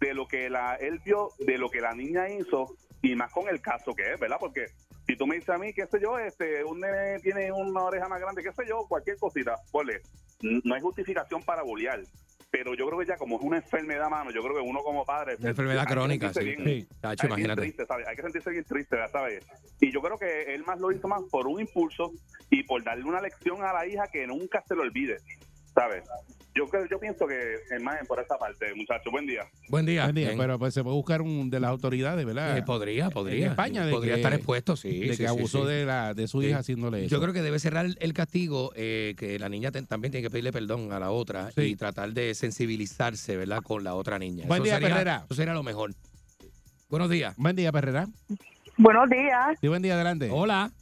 de 0.00 0.14
lo 0.14 0.26
que 0.26 0.50
la, 0.50 0.74
él 0.76 1.00
vio, 1.04 1.30
de 1.38 1.58
lo 1.58 1.70
que 1.70 1.80
la 1.80 1.94
niña 1.94 2.28
hizo 2.28 2.74
y 3.02 3.14
más 3.14 3.32
con 3.32 3.48
el 3.48 3.60
caso 3.60 3.94
que 3.94 4.12
es, 4.14 4.20
¿verdad? 4.20 4.36
Porque 4.40 4.66
si 5.06 5.16
tú 5.16 5.26
me 5.26 5.36
dices 5.36 5.50
a 5.50 5.58
mí, 5.58 5.72
qué 5.72 5.86
sé 5.86 5.98
yo, 6.00 6.18
este, 6.18 6.64
un 6.64 6.80
nene 6.80 7.18
tiene 7.20 7.50
una 7.52 7.82
oreja 7.84 8.08
más 8.08 8.20
grande, 8.20 8.42
qué 8.42 8.52
sé 8.52 8.68
yo, 8.68 8.86
cualquier 8.88 9.16
cosita, 9.18 9.56
ponle, 9.70 10.00
no 10.42 10.74
hay 10.74 10.80
justificación 10.80 11.42
para 11.42 11.62
bolear. 11.62 12.00
Pero 12.50 12.74
yo 12.74 12.86
creo 12.86 12.98
que 12.98 13.04
ya 13.04 13.18
como 13.18 13.36
es 13.36 13.42
una 13.42 13.58
enfermedad, 13.58 14.08
mano, 14.08 14.30
yo 14.30 14.40
creo 14.42 14.54
que 14.54 14.62
uno 14.62 14.80
como 14.82 15.04
padre... 15.04 15.36
Una 15.38 15.50
enfermedad 15.50 15.86
crónica, 15.86 16.32
sí. 16.32 16.44
bien- 16.44 16.64
Sí. 16.64 16.88
Hay 17.02 17.16
imagínate. 17.24 17.60
triste, 17.60 17.84
¿sabes? 17.84 18.06
Hay 18.08 18.16
que 18.16 18.22
sentirse 18.22 18.50
bien 18.50 18.64
triste, 18.64 18.96
¿sabes? 19.12 19.46
Y 19.80 19.92
yo 19.92 20.00
creo 20.00 20.18
que 20.18 20.54
él 20.54 20.64
más 20.64 20.80
lo 20.80 20.90
hizo 20.90 21.06
más 21.08 21.22
por 21.30 21.46
un 21.46 21.60
impulso 21.60 22.10
y 22.48 22.62
por 22.62 22.82
darle 22.82 23.04
una 23.04 23.20
lección 23.20 23.62
a 23.62 23.74
la 23.74 23.86
hija 23.86 24.06
que 24.10 24.26
nunca 24.26 24.64
se 24.66 24.74
lo 24.74 24.80
olvide, 24.80 25.18
¿sabes? 25.78 26.04
Yo 26.54 26.66
creo, 26.66 26.86
yo 26.90 26.98
pienso 26.98 27.24
que 27.28 27.54
es 27.70 27.82
más 27.82 28.04
por 28.08 28.18
esa 28.18 28.36
parte, 28.36 28.74
muchachos. 28.74 29.12
Buen 29.12 29.26
día. 29.26 29.42
Buen 29.68 29.86
día. 29.86 30.04
Buen 30.04 30.14
día, 30.16 30.32
pero 30.36 30.58
pues 30.58 30.74
se 30.74 30.82
puede 30.82 30.96
buscar 30.96 31.22
un 31.22 31.50
de 31.50 31.60
las 31.60 31.70
autoridades, 31.70 32.26
¿verdad? 32.26 32.58
Eh, 32.58 32.62
podría, 32.62 33.10
podría. 33.10 33.44
En 33.46 33.50
España, 33.52 33.86
de 33.86 33.92
podría 33.92 34.14
que- 34.14 34.20
estar 34.20 34.34
expuesto, 34.34 34.74
sí. 34.76 34.88
de 34.98 35.02
sí, 35.04 35.08
que 35.10 35.14
sí, 35.16 35.26
abusó 35.26 35.62
sí. 35.62 35.68
de 35.72 35.86
la 35.86 36.14
de 36.14 36.26
su 36.26 36.40
Sí. 36.40 36.48
hija 36.48 36.58
haciéndole 36.58 37.04
eso. 37.04 37.14
Yo 37.14 37.20
creo 37.22 37.32
que 37.32 37.42
debe 37.42 37.60
cerrar 37.60 37.86
el, 37.96 38.12
castigo, 38.12 38.72
eh, 38.74 39.14
que 39.16 39.38
la 39.38 39.48
niña 39.48 39.70
ten- 39.70 39.86
también 39.86 40.10
tiene 40.10 40.24
que 40.26 40.30
pedirle 40.30 40.50
perdón 40.50 40.90
a 40.92 40.98
la 40.98 41.10
otra 41.12 41.52
Sí. 41.52 41.60
y 41.62 41.76
tratar 41.76 42.10
de 42.12 42.34
sensibilizarse, 42.34 43.36
¿verdad? 43.36 43.62
Con 43.62 43.84
la 43.84 43.94
otra 43.94 44.18
niña. 44.18 44.44
Buen 44.48 44.58
Eso 44.62 44.64
día, 44.64 44.74
sería- 44.74 44.88
Perrera. 44.88 45.22
Eso 45.26 45.34
sería 45.36 45.54
lo 45.54 45.62
mejor. 45.62 45.92
Buenos 46.88 47.08
días. 47.08 47.34
Buen 47.36 47.54
día, 47.54 47.70
Perrera. 47.70 48.08
Buenos 48.78 49.08
días. 49.10 49.56
Sí, 49.60 49.68
buen 49.68 49.82
día, 49.82 49.94
adelante. 49.94 50.28
Hola. 50.32 50.72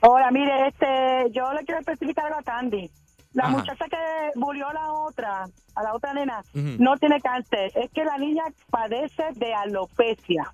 Hola, 0.00 0.30
mire, 0.30 0.68
este, 0.68 0.86
yo 1.32 1.52
le 1.54 1.64
quiero 1.64 1.80
especificar 1.80 2.26
algo 2.26 2.38
a 2.40 2.42
Candy. 2.42 2.90
La 3.36 3.44
Ajá. 3.44 3.52
muchacha 3.58 3.84
que 3.84 3.96
murió 4.34 4.66
a 4.68 4.72
la 4.72 4.92
otra, 4.92 5.44
a 5.74 5.82
la 5.82 5.94
otra 5.94 6.14
nena, 6.14 6.42
no 6.54 6.96
tiene 6.96 7.20
cáncer. 7.20 7.70
Es 7.74 7.90
que 7.90 8.02
la 8.02 8.16
niña 8.16 8.44
padece 8.70 9.24
de 9.34 9.52
alopecia. 9.52 10.52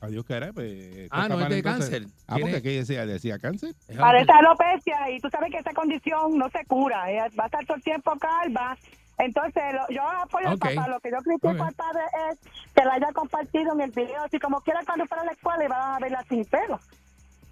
Adiós, 0.00 0.24
cara, 0.26 0.50
pues. 0.52 1.06
Ah, 1.12 1.28
no 1.28 1.38
es 1.40 1.48
de 1.50 1.58
entonces. 1.58 1.90
cáncer. 1.90 2.06
Ah, 2.26 2.36
porque 2.40 2.56
aquí 2.56 2.74
decía, 2.76 3.06
decía 3.06 3.38
cáncer. 3.38 3.74
Padece 3.96 4.32
alopecia 4.32 5.08
y 5.10 5.20
tú 5.20 5.28
sabes 5.30 5.52
que 5.52 5.58
esa 5.58 5.72
condición 5.72 6.36
no 6.36 6.48
se 6.50 6.64
cura. 6.64 7.08
Ella 7.12 7.26
va 7.38 7.44
a 7.44 7.46
estar 7.46 7.64
todo 7.64 7.76
el 7.76 7.82
tiempo 7.84 8.12
calva. 8.18 8.76
Entonces, 9.18 9.62
lo- 9.72 9.94
yo 9.94 10.02
apoyo 10.02 10.46
Ok. 10.48 10.64
al 10.64 10.74
papá. 10.74 10.88
Lo 10.88 10.98
que 11.00 11.10
yo 11.12 11.18
critico 11.18 11.50
Ok. 11.50 11.60
al 11.60 11.74
padre 11.74 12.02
es 12.32 12.38
que 12.74 12.84
la 12.84 12.94
haya 12.94 13.12
compartido 13.12 13.72
en 13.74 13.82
el 13.82 13.90
video. 13.92 14.26
Si 14.32 14.40
como 14.40 14.60
quiera 14.62 14.80
cuando 14.84 15.06
fuera 15.06 15.22
a 15.22 15.26
la 15.26 15.32
escuela 15.32 15.64
y 15.64 15.68
van 15.68 15.94
a 15.94 15.98
verla 16.00 16.24
sin 16.28 16.44
pelo. 16.46 16.80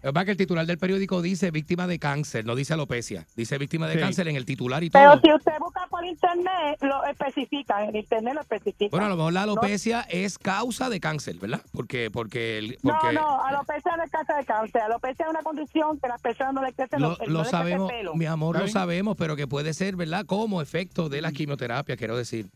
Es 0.00 0.04
verdad 0.04 0.24
que 0.26 0.30
el 0.30 0.36
titular 0.36 0.64
del 0.64 0.78
periódico 0.78 1.20
dice 1.22 1.50
víctima 1.50 1.88
de 1.88 1.98
cáncer, 1.98 2.44
no 2.46 2.54
dice 2.54 2.72
alopecia. 2.72 3.26
Dice 3.34 3.58
víctima 3.58 3.88
de 3.88 3.94
Sí. 3.94 4.00
cáncer 4.00 4.28
en 4.28 4.36
el 4.36 4.44
titular 4.44 4.84
y 4.84 4.90
todo. 4.90 5.02
Pero 5.02 5.20
si 5.20 5.32
usted 5.36 5.58
busca 5.58 5.80
por 5.90 6.04
internet, 6.04 6.78
lo 6.82 7.04
especifica. 7.06 7.84
En 7.84 7.96
internet 7.96 8.34
lo 8.34 8.40
especifica. 8.42 8.90
Bueno, 8.90 9.06
a 9.06 9.08
lo 9.08 9.16
mejor 9.16 9.32
la 9.32 9.40
No- 9.44 9.52
alopecia 9.52 10.02
es 10.02 10.38
causa 10.38 10.88
de 10.88 11.00
cáncer, 11.00 11.36
¿verdad? 11.40 11.62
Porque, 11.72 12.10
porque, 12.12 12.58
el- 12.58 12.78
No, 12.84 12.92
porque 13.00 13.12
no, 13.16 13.42
alopecia 13.42 13.96
no 13.96 14.04
es 14.04 14.10
cáncer 14.12 14.36
de 14.36 14.44
cáncer. 14.44 14.82
Alopecia 14.82 15.24
es 15.24 15.30
una 15.30 15.42
condición 15.42 15.98
que 15.98 16.06
a 16.06 16.10
las 16.10 16.20
personas 16.22 16.54
no 16.54 16.62
le 16.62 16.72
crecen 16.72 17.00
lo, 17.02 17.08
los- 17.10 17.18
no 17.20 17.26
lo 17.26 17.38
crece 17.40 17.50
sabemos, 17.50 17.90
pelo. 17.90 18.14
mi 18.14 18.26
amor, 18.26 18.54
¿Está 18.54 18.66
lo 18.66 18.72
sabemos, 18.72 19.16
pero 19.16 19.34
que 19.34 19.48
puede 19.48 19.74
ser, 19.74 19.96
¿verdad? 19.96 20.24
Como 20.26 20.62
efecto 20.62 21.08
de 21.08 21.22
la 21.22 21.32
quimioterapia, 21.32 21.96
quiero 21.96 22.16
decir, 22.16 22.46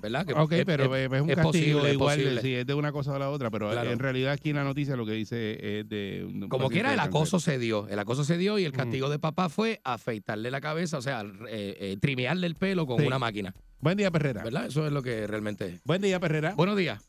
¿verdad? 0.00 0.26
Que 0.26 0.32
Ok, 0.34 0.52
es- 0.52 0.64
pero 0.64 0.94
es- 0.96 1.08
un 1.20 1.30
es 1.30 1.36
castigo 1.36 1.42
posible, 1.80 1.92
igual 1.92 2.18
posible. 2.18 2.40
si 2.40 2.54
es 2.54 2.66
de 2.66 2.74
una 2.74 2.92
cosa 2.92 3.12
o 3.12 3.18
la 3.18 3.30
otra, 3.30 3.50
pero 3.50 3.70
Claro. 3.70 3.90
en 3.90 3.98
realidad 3.98 4.32
aquí 4.32 4.50
en 4.50 4.56
la 4.56 4.64
noticia 4.64 4.96
lo 4.96 5.04
que 5.04 5.12
dice 5.12 5.80
es 5.80 5.88
de... 5.88 6.24
un 6.26 6.48
Como 6.48 6.68
quiera, 6.70 6.92
el 6.94 7.00
acoso 7.00 7.40
se 7.40 7.58
dio. 7.58 7.88
El 7.88 7.98
acoso 7.98 8.24
se 8.24 8.38
dio 8.38 8.58
y 8.58 8.64
el 8.64 8.72
castigo 8.72 9.10
de 9.10 9.18
papá 9.18 9.48
fue 9.48 9.80
afeitarle 9.84 10.50
la 10.50 10.60
cabeza, 10.60 10.98
o 10.98 11.02
sea, 11.02 11.22
eh, 11.48 11.76
eh, 11.80 11.96
trimearle 12.00 12.46
el 12.46 12.54
pelo 12.54 12.86
con 12.86 12.98
Sí. 13.00 13.06
una 13.06 13.18
máquina. 13.18 13.54
Buen 13.80 13.96
día, 13.96 14.10
Perrera. 14.10 14.44
¿Verdad? 14.44 14.66
Eso 14.66 14.86
es 14.86 14.92
lo 14.92 15.02
que 15.02 15.26
realmente 15.26 15.66
es. 15.66 15.80
Buen 15.84 16.00
día, 16.00 16.20
Perrera. 16.20 16.54
Buenos 16.54 16.76
días. 16.76 17.02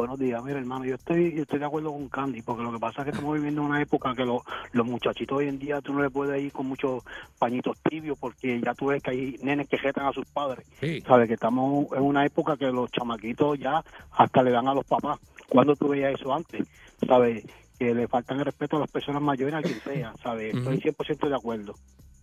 Buenos 0.00 0.18
días, 0.18 0.42
mira 0.42 0.58
hermano, 0.58 0.86
yo 0.86 0.94
estoy, 0.94 1.34
yo 1.34 1.42
estoy 1.42 1.58
de 1.58 1.66
acuerdo 1.66 1.92
con 1.92 2.08
Candy, 2.08 2.40
porque 2.40 2.62
lo 2.62 2.72
que 2.72 2.78
pasa 2.78 3.02
es 3.02 3.04
que 3.04 3.10
estamos 3.10 3.34
viviendo 3.34 3.60
una 3.62 3.82
época 3.82 4.14
que 4.14 4.24
lo- 4.24 4.42
los 4.72 4.86
muchachitos 4.86 5.36
hoy 5.36 5.48
en 5.48 5.58
día 5.58 5.82
tú 5.82 5.92
no 5.92 6.00
les 6.02 6.10
puedes 6.10 6.40
ir 6.42 6.50
con 6.52 6.64
muchos 6.68 7.04
pañitos 7.38 7.76
tibios, 7.82 8.16
porque 8.18 8.58
ya 8.64 8.72
tú 8.72 8.86
ves 8.86 9.02
que 9.02 9.10
hay 9.10 9.36
nenes 9.42 9.68
que 9.68 9.76
jetan 9.76 10.06
a 10.06 10.12
sus 10.14 10.24
padres. 10.24 10.66
Sí. 10.80 11.02
Sabes 11.06 11.28
que 11.28 11.34
estamos 11.34 11.86
en 11.92 12.00
una 12.02 12.24
época 12.24 12.56
que 12.56 12.72
los 12.72 12.90
chamaquitos 12.90 13.58
ya 13.58 13.84
hasta 14.12 14.42
le 14.42 14.50
dan 14.52 14.68
a 14.68 14.74
los 14.74 14.86
papás. 14.86 15.18
cuando 15.50 15.74
tú 15.76 15.88
veías 15.88 16.14
eso 16.18 16.32
antes? 16.32 16.66
¿Sabes? 17.06 17.44
Que 17.78 17.92
le 17.92 18.08
faltan 18.08 18.38
el 18.38 18.44
respeto 18.46 18.76
a 18.76 18.80
las 18.80 18.90
personas 18.90 19.20
mayores, 19.20 19.52
a 19.54 19.60
quien 19.60 19.80
sea, 19.82 20.14
¿sabes? 20.22 20.54
Estoy 20.54 20.78
100% 20.80 21.28
de 21.28 21.34
acuerdo. 21.34 21.74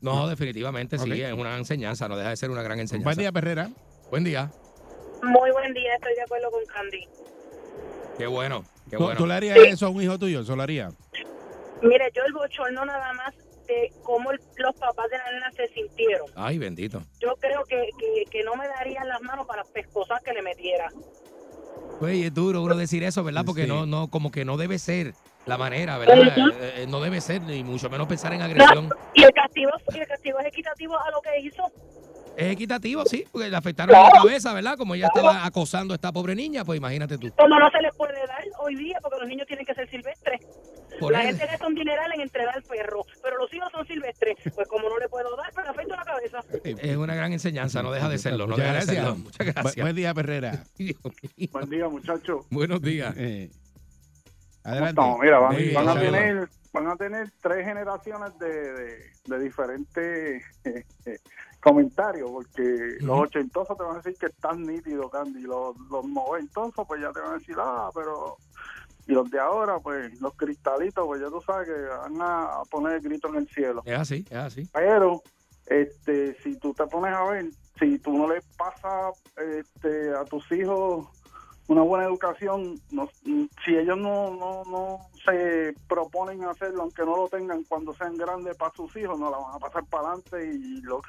No, 0.01 0.28
definitivamente 0.28 0.97
sí, 0.97 1.11
es 1.21 1.34
una 1.34 1.57
enseñanza, 1.57 2.07
no 2.07 2.15
deja 2.17 2.30
de 2.32 2.38
ser 2.38 2.49
una 2.49 2.63
gran 2.63 2.80
enseñanza. 2.80 3.03
Buen 3.05 3.17
día, 3.19 3.32
Perrera. 3.32 3.69
Buen 4.09 4.23
día. 4.23 4.49
Muy 5.21 5.51
buen 5.51 5.73
día, 5.73 5.93
estoy 5.95 6.15
de 6.15 6.21
acuerdo 6.21 6.49
con 6.49 6.65
Candy. 6.73 7.05
Qué 8.18 8.26
bueno, 8.28 8.63
qué 8.89 8.97
¿Tú, 8.97 9.03
bueno. 9.03 9.18
tú 9.18 9.28
le 9.28 9.34
harías 9.36 9.57
eso 9.59 9.86
a 9.86 9.89
un 9.89 10.01
hijo 10.01 10.18
tuyo? 10.18 10.43
¿Se 10.43 10.55
lo 10.55 10.63
haría? 10.63 10.89
Mire, 11.82 12.11
yo 12.15 12.24
el 12.26 12.34
bochorno 12.34 12.84
nada 12.86 13.13
más 13.13 13.36
de 13.68 13.91
cómo 14.03 14.32
el- 14.32 14.39
los 14.55 14.76
papás 14.76 15.05
de 15.11 15.18
la 15.18 15.32
nena 15.32 15.51
se 15.51 15.68
sintieron. 15.74 16.28
Ay, 16.36 16.57
bendito. 16.57 17.03
Yo 17.20 17.36
creo 17.39 17.63
que, 17.65 17.89
que, 17.99 18.24
que 18.32 18.43
no 18.43 18.55
me 18.55 18.68
darían 18.68 19.07
las 19.07 19.22
manos 19.22 19.45
para 19.45 19.61
las 19.61 19.72
pescosas 19.72 20.20
que 20.24 20.34
le 20.34 20.41
metiera. 20.41 20.89
Güey, 21.99 22.24
es 22.24 22.34
duro 22.34 22.61
uno 22.63 22.76
decir 22.76 23.03
eso, 23.03 23.24
¿verdad? 23.24 23.43
Porque 23.45 23.63
Sí. 23.63 23.68
no, 23.68 23.86
no, 23.86 24.07
como 24.09 24.32
que 24.32 24.45
no 24.45 24.57
debe 24.57 24.80
ser 24.80 25.13
la 25.45 25.57
manera, 25.57 25.97
¿verdad? 25.97 26.38
Eh, 26.38 26.84
eh, 26.84 26.86
no 26.88 26.99
debe 27.01 27.22
ser, 27.22 27.41
ni 27.41 27.63
mucho 27.63 27.89
menos 27.89 28.07
pensar 28.07 28.34
en 28.34 28.41
agresión. 28.41 28.89
Y 29.13 29.24
el 29.24 29.32
castigo, 29.32 29.72
y 29.93 29.99
el 29.99 30.07
castigo 30.07 30.39
es 30.39 30.47
equitativo 30.47 30.97
a 30.99 31.11
lo 31.11 31.22
que 31.22 31.39
hizo. 31.41 31.63
Es 32.38 32.53
equitativo, 32.53 33.03
sí, 33.05 33.25
porque 33.31 33.49
le 33.49 33.57
afectaron 33.57 33.91
la 33.99 34.11
cabeza, 34.11 34.53
¿verdad? 34.53 34.77
Como 34.77 34.93
ella 34.93 35.07
estaba 35.07 35.43
acosando 35.43 35.93
a 35.93 35.95
esta 35.95 36.11
pobre 36.11 36.35
niña, 36.35 36.63
pues 36.63 36.77
imagínate 36.77 37.17
tú. 37.17 37.31
Como 37.35 37.57
no 37.59 37.69
se 37.71 37.81
les 37.81 37.95
puede 37.95 38.13
dar 38.27 38.43
hoy 38.59 38.75
día, 38.75 38.99
porque 39.01 39.17
los 39.19 39.27
niños 39.27 39.47
tienen 39.47 39.65
que 39.65 39.73
ser 39.73 39.89
silvestres. 39.89 40.39
Por 40.99 41.11
la 41.13 41.21
gente 41.21 41.45
gasta 41.45 41.65
un 41.67 41.73
dineral 41.75 42.11
en 42.13 42.21
entregar 42.21 42.55
al 42.55 42.61
perro, 42.63 43.03
pero 43.23 43.38
los 43.38 43.51
hijos 43.53 43.69
son 43.71 43.85
silvestres. 43.88 44.35
Pues 44.55 44.67
como 44.67 44.88
no 44.88 44.97
le 44.99 45.09
puedo 45.09 45.35
dar, 45.35 45.51
le 45.63 45.69
afecto 45.69 45.95
la 45.95 46.03
cabeza. 46.05 46.39
Es 46.63 46.95
una 46.97 47.15
gran 47.15 47.33
enseñanza, 47.33 47.81
no 47.81 47.91
deja 47.91 48.07
de 48.09 48.17
serlo, 48.19 48.45
no 48.45 48.55
Muchas 48.55 48.57
deja 48.65 48.71
de 48.71 48.85
gracias. 48.85 48.95
serlo. 49.05 49.15
Muchas 49.15 49.47
Bu- 49.47 49.53
gracias. 49.53 49.83
Buen 49.83 49.95
día, 49.95 50.13
Perrera. 50.13 50.63
Buen 51.51 51.69
día, 51.69 51.88
muchachos. 51.89 52.45
Buenos 52.51 52.81
días. 52.81 53.13
Eh, 53.17 53.49
¿Cómo 54.63 54.75
adelante. 54.75 54.89
estamos? 54.89 55.19
Mira, 55.21 55.39
van, 55.39 55.55
bien, 55.55 55.73
van 55.73 55.89
a 55.89 55.99
tener, 55.99 56.49
van 56.73 56.88
a 56.88 56.95
tener 56.97 57.31
tres 57.41 57.65
generaciones 57.65 58.38
de, 58.39 58.47
de, 58.73 58.97
de 59.25 59.39
diferentes 59.39 60.43
eh, 60.65 60.83
eh, 61.05 61.17
comentarios, 61.70 62.30
porque 62.32 62.97
los 63.01 63.20
ochentosos 63.20 63.78
te 63.78 63.84
van 63.84 63.93
a 63.95 63.97
decir 64.01 64.15
que 64.20 64.26
están 64.28 64.63
nítidos, 64.65 65.11
Candy, 65.11 65.41
los, 65.41 65.78
los 65.91 66.05
noventosos 66.05 66.86
pues 66.88 67.01
ya 67.01 67.11
te 67.11 67.20
van 67.20 67.32
a 67.32 67.38
decir, 67.38 67.55
ah, 67.59 67.89
pero... 67.93 68.38
Y 69.09 69.13
los 69.13 69.32
de 69.32 69.39
ahora, 69.39 69.80
pues 69.80 70.20
los 70.20 70.34
cristalitos, 70.36 71.05
pues 71.05 71.22
ya 71.22 71.30
tú 71.30 71.41
sabes 71.45 71.70
que 71.70 71.82
van 71.82 72.18
a 72.22 72.61
poner 72.70 72.95
el 72.95 73.01
grito 73.01 73.30
en 73.30 73.36
el 73.36 73.47
cielo. 73.47 73.82
Es 73.86 73.97
así, 73.97 74.26
es 74.30 74.36
así. 74.38 74.68
Pero, 74.74 75.22
este, 75.65 76.36
si 76.43 76.57
tú 76.57 76.74
te 76.74 76.86
pones 76.88 77.13
a 77.13 77.24
ver, 77.24 77.45
si 77.80 77.99
tú 77.99 78.11
no 78.18 78.28
le 78.28 78.41
pasas 78.57 79.15
este, 79.38 80.13
a 80.13 80.26
tus 80.26 80.51
hijos 80.51 81.07
una 81.70 81.84
buena 81.84 82.03
educación, 82.05 82.76
no- 82.91 83.09
si 83.24 83.76
ellos 83.78 83.97
no, 83.97 84.32
no, 84.36 84.63
no 84.65 84.99
se 85.24 85.74
proponen 85.88 86.43
hacerlo, 86.43 86.82
aunque 86.84 87.05
no 87.05 87.15
lo 87.15 87.30
tengan 87.30 87.63
cuando 87.63 87.93
sean 87.93 88.18
grandes 88.18 88.57
para 88.57 88.74
sus 88.74 88.93
hijos, 88.97 89.18
no 89.18 89.30
la 89.32 89.38
van 89.38 89.55
a 89.55 89.59
pasar 89.59 89.86
para 89.86 90.09
adelante 90.09 90.45
y 90.53 90.82
lo, 90.82 91.01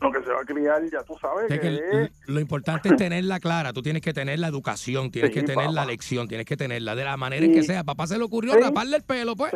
lo 0.00 0.12
que 0.12 0.22
se 0.22 0.30
va 0.30 0.40
a 0.40 0.44
criar, 0.44 0.82
ya 0.90 1.02
tú 1.02 1.14
sabes, 1.20 1.50
Es 1.50 1.56
que 1.56 1.60
que 1.60 1.66
l- 1.68 2.02
es 2.04 2.10
lo 2.26 2.40
importante 2.40 2.88
es 2.88 2.96
tenerla 2.96 3.40
clara. 3.40 3.72
Tú 3.72 3.82
tienes 3.82 4.02
que 4.02 4.12
tener 4.12 4.38
la 4.38 4.48
educación, 4.48 5.10
tienes 5.10 5.30
Sí, 5.32 5.40
que 5.40 5.42
tener 5.46 5.70
la 5.70 5.84
lección, 5.84 6.26
tienes 6.28 6.46
que 6.46 6.56
tenerla 6.56 6.94
de 6.94 7.04
la 7.04 7.16
manera 7.16 7.44
en 7.44 7.52
Sí. 7.52 7.60
que 7.60 7.62
sea. 7.66 7.84
Papá 7.84 8.06
se 8.06 8.16
le 8.18 8.24
ocurrió 8.24 8.54
Sí. 8.54 8.60
raparle 8.60 8.96
el 8.96 9.02
pelo, 9.02 9.36
pues. 9.36 9.52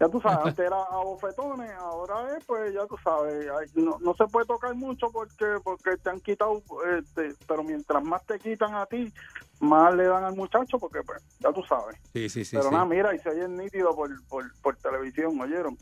Ya 0.00 0.08
tú 0.08 0.20
sabes, 0.20 0.38
antes 0.56 0.66
era 0.66 0.76
a 0.82 0.96
bofetones, 1.04 1.70
ahora 1.78 2.36
es, 2.36 2.44
pues 2.44 2.74
ya 2.74 2.84
tú 2.86 2.96
sabes, 3.04 3.46
no, 3.76 3.98
no 4.00 4.14
se 4.14 4.24
puede 4.26 4.46
tocar 4.46 4.74
mucho 4.74 5.08
porque 5.12 5.46
porque 5.62 5.96
te 6.02 6.10
han 6.10 6.18
quitado, 6.20 6.60
este, 6.98 7.34
pero 7.46 7.62
mientras 7.62 8.02
más 8.02 8.24
te 8.26 8.38
quitan 8.40 8.74
a 8.74 8.84
ti, 8.86 9.12
más 9.60 9.94
le 9.94 10.04
dan 10.08 10.24
al 10.24 10.34
muchacho 10.34 10.76
porque, 10.80 11.00
pues, 11.06 11.22
ya 11.38 11.52
tú 11.52 11.62
sabes. 11.68 11.96
Sí, 12.12 12.28
sí, 12.28 12.44
sí. 12.44 12.56
pero 12.56 12.72
nada, 12.72 12.84
mira, 12.84 13.14
y 13.14 13.20
se 13.20 13.28
oye 13.28 13.46
nítido 13.48 13.94
por, 13.94 14.10
por, 14.26 14.44
por 14.60 14.76
televisión, 14.78 15.40
¿oyeron? 15.40 15.78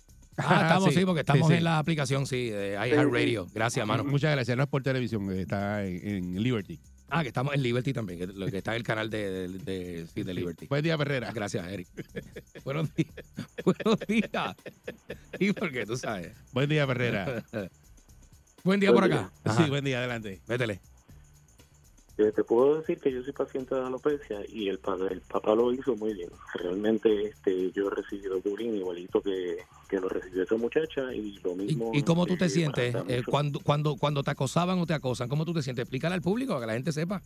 Ah, 0.47 0.62
estamos, 0.62 0.95
sí, 0.95 1.05
porque 1.05 1.20
estamos 1.20 1.47
Sí, 1.49 1.53
sí. 1.55 1.59
en 1.59 1.64
la 1.64 1.78
aplicación, 1.78 2.26
sí, 2.26 2.51
de 2.51 2.72
iHeartRadio. 2.74 3.47
Gracias, 3.55 3.86
mano. 3.86 4.05
Muchas 4.05 4.32
gracias. 4.32 4.57
No 4.57 4.62
es 4.64 4.68
por 4.68 4.82
televisión, 4.82 5.30
está 5.32 5.84
en, 5.86 6.07
en 6.34 6.43
Liberty. 6.43 6.78
Ah, 7.12 7.22
que 7.22 7.28
estamos 7.28 7.53
en 7.55 7.62
Liberty 7.62 7.93
también, 7.93 8.20
que, 8.20 8.26
lo 8.28 8.47
que 8.47 8.59
está 8.59 8.70
en 8.70 8.76
el 8.76 8.82
canal 8.84 9.11
de, 9.11 9.49
de, 9.49 9.59
de- 9.59 10.07
sí, 10.14 10.22
de 10.22 10.32
Liberty. 10.32 10.66
Buen 10.68 10.82
día, 10.84 10.97
Perrera. 10.97 11.32
Gracias, 11.32 11.66
Eric. 11.66 11.88
Buenos 12.64 12.95
días. 12.95 13.14
Buenos 13.64 13.99
días. 14.07 14.57
Y 15.41 15.53
porque 15.53 15.84
tú 15.86 15.97
sabes. 15.97 16.32
Buen 16.53 16.68
día, 16.68 16.86
Perrera. 16.86 17.43
Buen 18.62 18.78
día 18.78 18.93
por 18.93 19.05
acá. 19.05 19.32
Sí, 19.57 19.64
buen 19.70 19.82
día, 19.84 19.99
adelante. 19.99 20.41
Vétele. 20.47 20.80
Eh, 22.21 22.33
te 22.33 22.45
puedo 22.45 22.79
decir 22.81 22.99
que 22.99 23.11
yo 23.11 23.23
soy 23.23 23.33
paciente 23.33 23.75
de 23.75 23.81
alopecia 23.81 24.41
y 24.47 24.68
el 24.68 24.79
padre, 24.79 25.14
el 25.14 25.23
papá 25.23 25.55
lo 25.55 25.73
hizo 25.73 25.97
muy 25.97 26.12
bien. 26.12 26.29
Realmente 26.55 27.29
este, 27.29 27.71
yo 27.73 27.89
he 27.89 27.95
recibido 27.95 28.41
bullying 28.43 28.75
igualito 28.75 29.23
que, 29.23 29.57
que 29.89 29.99
lo 29.99 30.07
recibió 30.07 30.43
esa 30.43 30.57
muchacha 30.57 31.14
y 31.14 31.39
lo 31.43 31.55
mismo. 31.55 31.93
¿Y 31.95 32.03
cómo 32.03 32.27
tú 32.27 32.37
te 32.37 32.45
este, 32.45 32.59
sientes 32.61 32.93
bastante 32.93 33.18
eh, 33.18 33.23
cuando, 33.25 33.61
cuando, 33.61 33.97
cuando 33.97 34.23
te 34.23 34.33
acosaban 34.33 34.79
o 34.81 34.87
te 34.87 34.93
acosan? 34.93 35.31
¿Cómo 35.31 35.47
tú 35.47 35.55
te 35.55 35.62
sientes? 35.62 35.85
Explícale 35.85 36.14
al 36.14 36.21
público, 36.21 36.53
para 36.53 36.61
que 36.61 36.66
la 36.66 36.75
gente 36.75 36.93
sepa. 36.93 37.23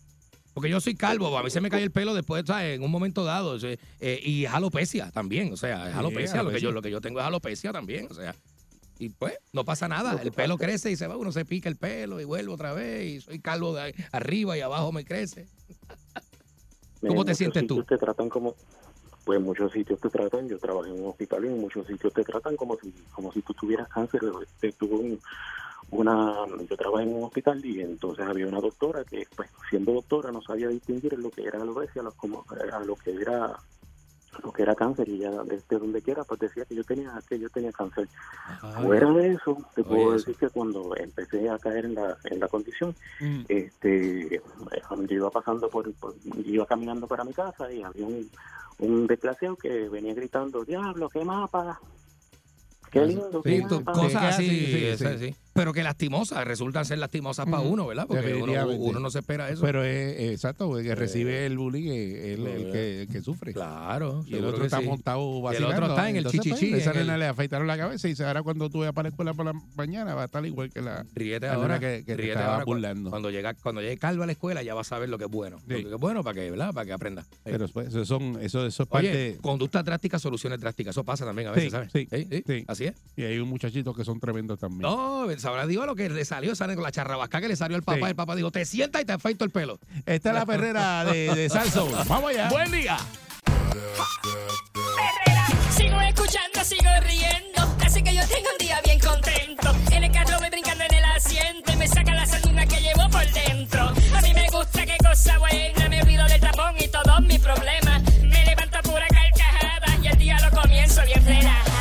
Porque 0.52 0.70
yo 0.70 0.80
soy 0.80 0.94
calvo, 0.94 1.36
a 1.36 1.42
mí 1.42 1.50
se 1.50 1.60
me 1.60 1.68
cae 1.68 1.82
el 1.82 1.90
pelo 1.90 2.14
después, 2.14 2.44
¿sabes? 2.46 2.76
En 2.76 2.84
un 2.84 2.90
momento 2.92 3.24
dado. 3.24 3.58
eh, 3.60 4.20
y 4.22 4.44
es 4.44 4.52
alopecia 4.52 5.10
también, 5.10 5.52
o 5.52 5.56
sea, 5.56 5.88
es 5.88 5.92
Sí, 5.92 5.98
alopecia. 5.98 6.42
Lo, 6.44 6.50
que 6.52 6.60
yo, 6.60 6.68
alopecia. 6.68 6.70
lo 6.70 6.82
que 6.82 6.90
yo 6.92 7.00
tengo 7.00 7.18
es 7.18 7.26
alopecia 7.26 7.72
también, 7.72 8.06
o 8.08 8.14
sea. 8.14 8.36
Y 9.04 9.10
pues, 9.10 9.34
no 9.52 9.64
pasa 9.66 9.86
nada. 9.86 10.18
El 10.22 10.32
pelo 10.32 10.56
crece 10.56 10.90
y 10.90 10.96
se 10.96 11.06
va, 11.06 11.18
uno 11.18 11.30
se 11.30 11.44
pica 11.44 11.68
el 11.68 11.76
pelo 11.76 12.20
y 12.20 12.24
vuelve 12.24 12.50
otra 12.52 12.72
vez. 12.72 13.04
Y 13.04 13.20
soy 13.20 13.38
calvo 13.38 13.74
de 13.74 13.94
arriba 14.12 14.56
y 14.56 14.62
abajo 14.62 14.92
me 14.92 15.04
crece. 15.04 15.46
¿Cómo 17.06 17.22
te 17.24 17.34
sientes 17.34 17.66
tú? 17.66 17.82
te 17.84 17.98
tratan 17.98 18.30
como, 18.30 18.54
pues 19.24 19.38
muchos 19.42 19.72
sitios 19.72 20.00
te 20.00 20.08
tratan, 20.08 20.48
yo 20.48 20.58
trabajé 20.58 20.88
en 20.90 21.02
un 21.02 21.10
hospital 21.10 21.44
y 21.44 21.48
en 21.48 21.60
muchos 21.60 21.86
sitios 21.86 22.14
te 22.14 22.24
tratan 22.24 22.56
como 22.56 22.78
si, 22.78 22.90
como 23.12 23.30
si 23.30 23.42
tú 23.42 23.52
tuvieras 23.52 23.88
cáncer. 23.88 24.22
Este, 24.42 24.72
tuve 24.72 24.94
un- 24.94 25.20
una, 25.90 26.34
yo 26.68 26.76
trabajé 26.78 27.04
en 27.04 27.14
un 27.14 27.24
hospital 27.24 27.62
y 27.64 27.82
entonces 27.82 28.24
había 28.26 28.46
una 28.46 28.60
doctora 28.60 29.04
que, 29.04 29.28
pues 29.36 29.50
siendo 29.68 29.92
doctora, 29.92 30.32
no 30.32 30.40
sabía 30.40 30.68
distinguir 30.68 31.12
lo 31.18 31.30
que 31.30 31.42
era 31.44 31.60
alopecia, 31.60 32.02
lo, 32.02 32.12
como, 32.12 32.42
a 32.72 32.80
lo 32.80 32.96
que 32.96 33.12
era 33.12 33.54
lo 34.42 34.52
que 34.52 34.62
era 34.62 34.74
cáncer 34.74 35.08
y 35.08 35.18
ya 35.18 35.30
desde 35.44 35.78
donde 35.78 36.02
quiera 36.02 36.24
pues 36.24 36.40
decía 36.40 36.64
que 36.64 36.74
yo 36.74 36.84
tenía 36.84 37.12
que 37.28 37.38
yo 37.38 37.48
tenía 37.50 37.72
cáncer 37.72 38.08
fuera 38.82 39.10
de 39.12 39.32
eso 39.34 39.56
te 39.74 39.84
puedo 39.84 40.14
eso. 40.14 40.26
decir 40.26 40.36
que 40.36 40.48
cuando 40.50 40.94
empecé 40.96 41.48
a 41.48 41.58
caer 41.58 41.84
en 41.86 41.94
la 41.94 42.16
en 42.24 42.40
la 42.40 42.48
condición 42.48 42.94
Mm. 43.20 43.42
este 43.48 44.40
yo 45.08 45.14
iba 45.16 45.30
pasando 45.30 45.68
por, 45.68 45.92
por- 45.94 46.14
iba 46.44 46.66
caminando 46.66 47.06
para 47.06 47.24
mi 47.24 47.32
casa 47.32 47.70
y 47.72 47.82
había 47.82 48.06
un 48.06 48.28
un 48.78 49.06
desgraciado 49.06 49.56
que 49.56 49.88
venía 49.88 50.14
gritando 50.14 50.64
diablo 50.64 51.08
qué 51.08 51.24
mapa 51.24 51.78
qué 52.90 53.06
lindo 53.06 53.42
Sí, 53.44 53.50
qué 53.50 53.66
tú- 53.68 53.80
mapa". 53.80 53.92
cosas 53.92 54.22
así, 54.34 54.48
sí, 54.48 54.66
sí, 54.66 54.84
esas 54.86 55.20
sí. 55.20 55.28
sí. 55.28 55.36
Pero 55.54 55.72
que 55.72 55.82
lastimosas, 55.82 56.44
resultan 56.46 56.84
ser 56.84 56.98
lastimosas 56.98 57.46
para 57.46 57.60
uno, 57.60 57.86
¿verdad? 57.86 58.06
Porque 58.08 58.34
uno, 58.34 59.00
no 59.00 59.10
se 59.10 59.20
espera 59.20 59.48
eso. 59.48 59.62
Pero 59.62 59.82
es 59.84 59.94
es 60.18 60.30
exacto, 60.32 60.78
el 60.78 60.84
que 60.84 60.94
recibe 60.94 61.46
el 61.46 61.56
bullying 61.56 61.90
es 61.90 62.24
el, 62.38 62.46
el 62.46 62.66
Eh, 62.66 62.70
que, 62.72 63.02
el 63.02 63.08
que 63.08 63.20
sufre. 63.22 63.52
Claro. 63.52 64.24
Y 64.26 64.34
el 64.34 64.44
otro 64.44 64.64
está 64.64 64.80
sí. 64.80 64.86
montado 64.86 65.20
Y 65.34 65.36
el 65.38 65.42
vacilando. 65.42 65.74
otro 65.76 65.86
está 65.88 66.10
en 66.10 66.16
el 66.16 66.26
Entonces, 66.26 66.40
pues, 66.50 66.60
chichichi, 66.60 66.74
esa 66.80 66.92
nena 66.92 67.16
le 67.16 67.26
afeitaron 67.26 67.66
la 67.66 67.76
cabeza 67.78 68.06
y 68.08 68.10
dice, 68.10 68.24
ahora 68.24 68.42
cuando 68.42 68.68
tú 68.68 68.80
vayas 68.80 68.92
para 68.94 69.04
la 69.04 69.08
escuela 69.10 69.34
por 69.34 69.46
la 69.46 69.52
mañana 69.76 70.14
va 70.14 70.22
a 70.22 70.24
estar 70.26 70.44
igual 70.44 70.70
que 70.72 70.82
la, 70.82 71.06
Ríete 71.14 71.46
la 71.46 71.54
ahora. 71.54 71.78
que, 71.80 71.98
que 72.04 72.14
te 72.14 72.16
ríete 72.16 72.32
estaba 72.32 72.54
ahora. 72.54 72.64
burlando. 72.64 73.10
Cuando 73.10 73.30
llega, 73.30 73.54
cuando 73.54 73.80
llegue 73.80 73.96
Calvo 73.96 74.22
a 74.24 74.26
la 74.26 74.32
escuela 74.32 74.62
ya 74.62 74.74
va 74.74 74.80
a 74.80 74.84
saber 74.84 75.08
lo 75.08 75.18
que 75.18 75.24
es 75.26 75.30
bueno. 75.30 75.58
Lo 75.66 75.76
que 75.76 75.94
es 75.94 76.00
bueno 76.00 76.22
para 76.24 76.34
que, 76.34 76.50
¿verdad? 76.50 76.72
Para 76.74 76.86
que 76.86 76.92
aprenda. 76.92 77.24
Pero 77.44 77.68
pues, 77.68 77.88
eso, 77.88 78.04
son, 78.04 78.38
eso, 78.40 78.66
eso 78.66 78.82
es 78.82 78.88
parte... 78.88 79.08
Oye, 79.08 79.38
conductas 79.40 79.84
drásticas, 79.84 80.20
soluciones 80.20 80.60
drásticas. 80.60 80.92
Eso 80.94 81.04
pasa 81.04 81.24
también 81.24 81.48
a 81.48 81.52
veces, 81.52 81.64
Sí, 81.64 81.70
¿sabes? 81.70 81.90
sí, 81.92 82.08
Sí, 82.10 82.42
sí, 82.46 82.64
Así 82.66 82.84
es. 82.86 82.94
Y 83.16 83.22
hay 83.22 83.38
un 83.38 83.48
muchachito 83.48 83.94
que 83.94 84.04
son 84.04 84.18
tremendos 84.18 84.58
también. 84.58 84.82
No, 84.82 85.30
sabrá 85.44 85.66
Dios 85.66 85.84
lo 85.84 85.94
que 85.94 86.08
le 86.08 86.24
salió, 86.24 86.54
sale 86.56 86.74
con 86.74 86.82
la 86.82 86.90
charrabasca 86.90 87.38
que 87.40 87.48
le 87.48 87.56
salió 87.56 87.76
al 87.76 87.82
papá. 87.82 87.98
Sí. 87.98 88.04
El 88.10 88.16
papá 88.16 88.34
dijo, 88.34 88.50
te 88.50 88.64
sientas 88.64 89.02
y 89.02 89.04
te 89.04 89.12
afeito 89.12 89.44
el 89.44 89.50
pelo. 89.50 89.78
Esta 90.06 90.30
es 90.30 90.34
la 90.34 90.46
perrera 90.46 91.04
de, 91.04 91.34
de 91.34 91.48
Salso. 91.50 91.86
Vamos 92.08 92.30
allá. 92.30 92.48
Buen 92.48 92.70
día. 92.72 92.96
Sigo 95.76 96.00
escuchando, 96.00 96.64
sigo 96.64 96.90
riendo. 97.02 97.76
Así 97.84 98.02
que 98.02 98.14
yo 98.14 98.22
tengo 98.26 98.48
un 98.52 98.58
día 98.66 98.80
bien 98.84 98.98
contento. 98.98 99.74
En 99.92 100.04
el 100.04 100.12
carro 100.12 100.38
voy 100.38 100.48
brincando 100.48 100.84
en 100.84 100.94
el 100.94 101.04
asiento 101.04 101.72
y 101.72 101.76
me 101.76 101.88
saca 101.88 102.14
la 102.14 102.26
sardina 102.26 102.66
que 102.66 102.80
llevo 102.80 103.08
por 103.10 103.30
dentro. 103.30 103.82
A 104.16 104.20
mí 104.22 104.32
me 104.32 104.48
gusta, 104.50 104.86
qué 104.86 104.96
cosa 105.06 105.38
buena. 105.38 105.88
Me 105.90 106.00
olvido 106.00 106.24
del 106.26 106.40
tapón 106.40 106.74
y 106.78 106.88
todos 106.88 107.20
mis 107.22 107.38
problemas. 107.38 108.02
Me 108.22 108.44
levanto 108.46 108.78
a 108.78 108.82
pura 108.82 109.06
carcajada 109.08 109.98
y 110.02 110.06
el 110.06 110.16
día 110.18 110.38
lo 110.40 110.58
comienzo 110.58 111.02
bien 111.04 111.24
relajada. 111.26 111.73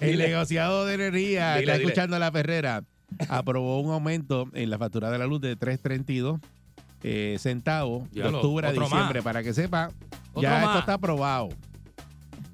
El 0.00 0.18
negociado 0.18 0.86
de 0.86 0.94
energía 0.94 1.54
Dile, 1.56 1.60
está 1.60 1.72
dile. 1.78 1.84
escuchando 1.84 2.16
a 2.16 2.18
la 2.18 2.30
perrera. 2.30 2.84
Aprobó 3.28 3.80
un 3.80 3.92
aumento 3.92 4.48
en 4.54 4.70
la 4.70 4.78
factura 4.78 5.10
de 5.10 5.18
la 5.18 5.26
luz 5.26 5.40
de 5.40 5.58
3.32 5.58 6.40
eh, 7.02 7.36
centavos 7.38 8.10
de 8.12 8.24
octubre 8.24 8.66
a 8.66 8.72
diciembre. 8.72 9.14
más. 9.20 9.24
Para 9.24 9.42
que 9.42 9.52
sepa, 9.52 9.90
Otro 10.32 10.42
ya 10.42 10.50
más. 10.52 10.64
esto 10.64 10.78
está 10.80 10.94
aprobado. 10.94 11.48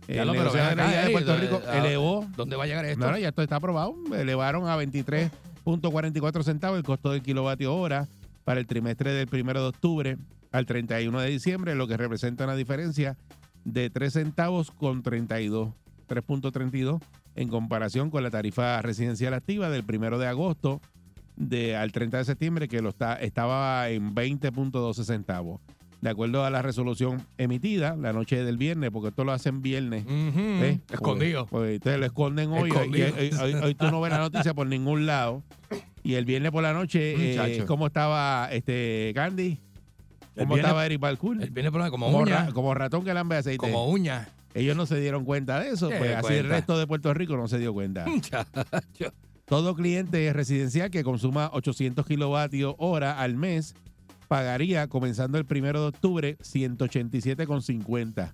Ya 0.09 0.23
El 0.23 0.29
lo, 0.29 0.33
pero 0.35 0.53
de 0.53 0.61
energía 0.61 1.05
de 1.05 1.11
Puerto 1.11 1.37
Rico 1.37 1.55
¿dónde- 1.59 1.69
a- 1.69 1.79
elevó. 1.87 2.27
¿Dónde 2.37 2.57
va 2.57 2.65
a 2.65 2.67
llegar 2.67 2.85
esto? 2.85 3.05
No, 3.05 3.11
no, 3.11 3.19
ya 3.19 3.29
esto 3.29 3.43
está 3.43 3.57
aprobado. 3.57 3.95
Elevaron 4.17 4.69
a 4.69 4.77
23.44 4.77 6.43
centavos 6.45 6.79
el 6.79 6.85
costo 6.85 7.11
del 7.11 7.23
kilovatio 7.23 7.75
hora 7.75 8.07
para 8.45 8.61
el 8.61 8.67
trimestre 8.67 9.11
del 9.13 9.29
1 9.31 9.53
de 9.53 9.67
octubre 9.67 10.17
al 10.53 10.65
31 10.65 11.21
de 11.21 11.29
diciembre, 11.29 11.75
lo 11.75 11.87
que 11.89 11.97
representa 11.97 12.45
una 12.45 12.55
diferencia 12.55 13.17
de 13.65 13.91
3 13.91 14.13
centavos 14.13 14.71
con 14.71 15.03
32, 15.03 15.71
3.32 16.09 17.01
en 17.37 17.49
comparación 17.49 18.11
con 18.11 18.23
la 18.23 18.31
tarifa 18.31 18.81
residencial 18.83 19.35
activa 19.35 19.71
del 19.71 19.85
1 19.89 20.19
de 20.19 20.27
agosto 20.27 20.81
de, 21.37 21.77
al 21.77 21.93
30 21.93 22.19
de 22.19 22.25
septiembre, 22.25 22.67
que 22.69 22.81
lo 22.83 22.89
está, 22.89 23.15
estaba 23.15 23.89
en 23.91 24.15
20.12 24.15 25.05
centavos. 25.05 25.61
De 26.01 26.11
acuerdo 26.11 26.45
a 26.45 26.51
la 26.51 26.61
resolución 26.63 27.27
emitida 27.39 27.97
la 27.97 28.13
noche 28.13 28.43
del 28.45 28.59
viernes, 28.59 28.91
porque 28.91 29.09
esto 29.09 29.25
lo 29.25 29.33
hacen 29.33 29.63
viernes. 29.63 30.05
¿ves? 30.07 30.79
Pues- 30.87 30.93
Escondido. 30.93 31.47
Pues, 31.47 31.77
ustedes 31.77 31.99
lo 31.99 32.07
esconden 32.07 32.51
hoy. 32.53 32.71
Escondido. 32.71 33.09
hoy, 33.43 33.55
hoy 33.55 33.75
tú 33.75 33.91
no 33.91 34.01
ves 34.01 34.13
la 34.13 34.19
noticia 34.19 34.55
por 34.55 34.67
ningún 34.67 35.07
lado. 35.07 35.43
Y 36.03 36.15
el 36.15 36.25
viernes 36.25 36.53
por 36.53 36.63
la 36.63 36.73
noche, 36.73 37.35
eh. 37.35 37.65
¿cómo 37.67 37.87
estaba 37.89 38.49
este 38.53 39.11
Candy? 39.15 39.59
El 40.37 40.45
¿Cómo 40.45 40.55
viernes- 40.55 40.59
estaba 40.59 40.87
Eric 40.87 41.01
Balcour? 41.01 41.43
Él 41.43 41.51
viene 41.51 41.73
por 41.73 41.81
ahí 41.83 41.91
como 41.91 42.07
Como, 42.07 42.19
uña. 42.19 42.47
ra- 42.47 42.53
como 42.53 42.75
ratón 42.75 43.03
que 43.05 43.13
lambe 43.15 43.37
aceite. 43.37 43.59
Como 43.59 43.87
uña. 43.89 44.29
Ellos 44.57 44.75
no 44.75 44.87
se 44.87 44.99
dieron 44.99 45.27
cuenta 45.27 45.61
de 45.61 45.69
eso, 45.69 45.91
¿Qué 45.91 45.97
pues 45.99 46.17
así 46.17 46.33
el 46.33 46.49
resto 46.49 46.79
de 46.79 46.87
Puerto 46.87 47.13
Rico 47.13 47.37
no 47.37 47.47
se 47.47 47.59
dio 47.59 47.75
cuenta. 47.75 48.07
Todo 49.45 49.75
cliente 49.77 50.33
residencial 50.33 50.91
que 50.91 51.05
consuma 51.05 51.51
800 51.53 52.07
kilovatios 52.07 52.75
hora 52.79 53.21
al 53.21 53.37
mes 53.37 53.75
pagaría, 54.29 54.89
comenzando 54.89 55.37
el 55.37 55.45
primero 55.45 55.83
de 55.83 55.89
octubre, 55.89 56.39
187,50 56.39 58.33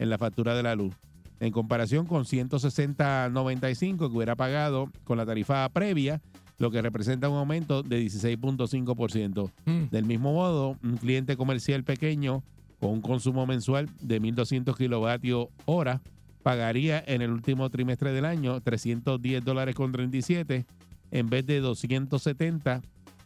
en 0.00 0.10
la 0.10 0.18
factura 0.18 0.56
de 0.56 0.64
la 0.64 0.74
luz. 0.74 0.92
En 1.38 1.52
comparación 1.52 2.04
con 2.04 2.24
160,95 2.24 3.98
que 3.98 4.16
hubiera 4.16 4.34
pagado 4.34 4.90
con 5.04 5.18
la 5.18 5.24
tarifa 5.24 5.68
previa, 5.68 6.20
lo 6.58 6.72
que 6.72 6.82
representa 6.82 7.28
un 7.28 7.38
aumento 7.38 7.84
de 7.84 8.04
16.5%. 8.04 9.52
Mm. 9.66 9.84
Del 9.90 10.04
mismo 10.04 10.32
modo, 10.32 10.76
un 10.82 10.96
cliente 10.96 11.36
comercial 11.36 11.84
pequeño 11.84 12.42
con 12.80 12.90
un 12.90 13.00
consumo 13.02 13.46
mensual 13.46 13.88
de 14.00 14.20
1.200 14.20 14.76
kilovatios 14.76 15.48
hora 15.66 16.00
pagaría 16.42 17.04
en 17.06 17.20
el 17.20 17.30
último 17.30 17.68
trimestre 17.68 18.12
del 18.12 18.24
año 18.24 18.60
310 18.60 19.44
dólares 19.44 19.74
con 19.74 19.92
37 19.92 20.64
en 21.10 21.28
vez 21.28 21.46
de 21.46 21.60
270 21.60 22.80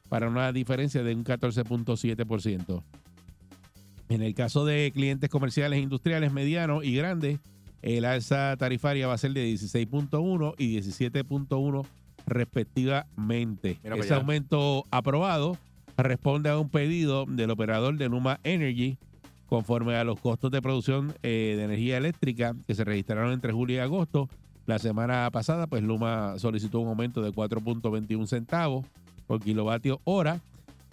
para 0.08 0.28
una 0.28 0.52
diferencia 0.52 1.02
de 1.02 1.14
un 1.14 1.24
14.7%. 1.24 2.82
En 4.08 4.22
el 4.22 4.34
caso 4.34 4.64
de 4.64 4.90
clientes 4.92 5.30
comerciales, 5.30 5.80
industriales, 5.80 6.32
medianos 6.32 6.84
y 6.84 6.94
grandes, 6.96 7.38
el 7.82 8.04
alza 8.04 8.56
tarifaria 8.58 9.06
va 9.06 9.14
a 9.14 9.18
ser 9.18 9.32
de 9.32 9.46
16.1 9.52 10.54
y 10.58 10.76
17.1 10.78 11.86
respectivamente. 12.26 13.78
Mira 13.82 13.96
Ese 13.96 14.14
allá. 14.14 14.16
aumento 14.16 14.84
aprobado 14.90 15.56
responde 15.96 16.50
a 16.50 16.58
un 16.58 16.68
pedido 16.68 17.24
del 17.26 17.50
operador 17.50 17.96
de 17.96 18.08
Numa 18.08 18.40
Energy 18.42 18.98
conforme 19.54 19.94
a 19.94 20.02
los 20.02 20.18
costos 20.18 20.50
de 20.50 20.60
producción 20.60 21.14
eh, 21.22 21.54
de 21.56 21.62
energía 21.62 21.96
eléctrica 21.96 22.56
que 22.66 22.74
se 22.74 22.82
registraron 22.82 23.30
entre 23.30 23.52
julio 23.52 23.76
y 23.76 23.78
agosto. 23.78 24.28
La 24.66 24.80
semana 24.80 25.30
pasada, 25.30 25.68
pues 25.68 25.80
Luma 25.84 26.34
solicitó 26.40 26.80
un 26.80 26.88
aumento 26.88 27.22
de 27.22 27.30
4.21 27.30 28.26
centavos 28.26 28.84
por 29.28 29.40
kilovatio 29.40 30.00
hora, 30.02 30.40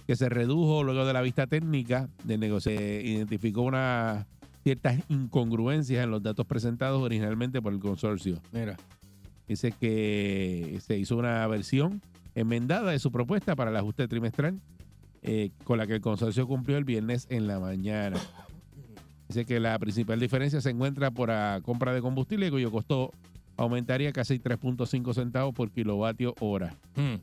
que 0.06 0.16
se 0.16 0.30
redujo 0.30 0.84
luego 0.84 1.06
de 1.06 1.14
la 1.14 1.24
vista 1.24 1.48
técnica 1.48 2.08
del 2.24 2.40
negocio. 2.40 2.72
Se 2.72 3.02
identificó 3.04 3.64
unas 3.64 4.28
ciertas 4.64 5.00
incongruencias 5.10 6.04
en 6.04 6.12
los 6.12 6.22
datos 6.22 6.46
presentados 6.46 7.02
originalmente 7.02 7.64
por 7.64 7.74
el 7.74 7.80
consorcio. 7.80 8.38
Mira. 8.52 8.78
Dice 9.48 9.72
que 9.72 10.80
se 10.86 11.00
hizo 11.00 11.18
una 11.18 11.48
versión 11.48 12.00
enmendada 12.36 12.92
de 12.92 13.00
su 13.00 13.12
propuesta 13.12 13.56
para 13.56 13.72
el 13.72 13.78
ajuste 13.78 14.08
trimestral, 14.08 14.62
eh, 15.24 15.50
con 15.64 15.80
la 15.80 15.88
que 15.88 15.96
el 15.96 16.02
consorcio 16.02 16.48
cumplió 16.48 16.78
el 16.78 16.84
viernes 16.84 17.26
en 17.32 17.48
la 17.48 17.60
mañana. 17.60 18.18
Dice 19.32 19.46
que 19.46 19.62
la 19.62 19.80
principal 19.80 20.20
diferencia 20.20 20.60
se 20.60 20.72
encuentra 20.72 21.10
por 21.10 21.30
la 21.30 21.62
compra 21.64 21.94
de 21.94 22.02
combustible, 22.02 22.52
cuyo 22.52 22.70
costo 22.70 23.12
aumentaría 23.56 24.12
casi 24.12 24.40
3.5 24.40 25.14
centavos 25.14 25.54
por 25.56 25.72
kilovatio 25.72 26.36
hora. 26.42 26.76
Hmm. 26.98 27.16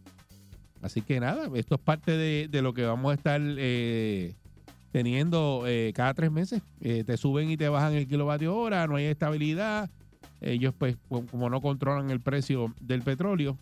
Así 0.81 1.03
que 1.03 1.21
nada, 1.21 1.51
esto 1.55 1.75
es 1.75 1.81
parte 1.83 2.13
de, 2.13 2.49
de 2.49 2.63
lo 2.63 2.73
que 2.73 2.85
vamos 2.87 3.11
a 3.11 3.15
estar 3.15 3.39
eh, 3.43 4.35
teniendo 4.91 5.65
eh, 5.67 5.93
cada 5.95 6.15
tres 6.15 6.31
meses. 6.33 6.63
Eh, 6.81 7.05
te 7.05 7.19
suben 7.19 7.51
y 7.51 7.59
te 7.59 7.69
bajan 7.69 7.93
el 7.93 8.09
kilovatio 8.09 8.57
hora, 8.57 8.87
no 8.87 8.97
hay 8.97 9.05
estabilidad. 9.05 9.91
Ellos, 10.41 10.73
pues, 10.79 10.97
como 11.09 11.51
no 11.51 11.61
controlan 11.61 12.11
el 12.11 12.21
precio 12.21 12.73
del 12.81 13.03
petróleo, 13.03 13.59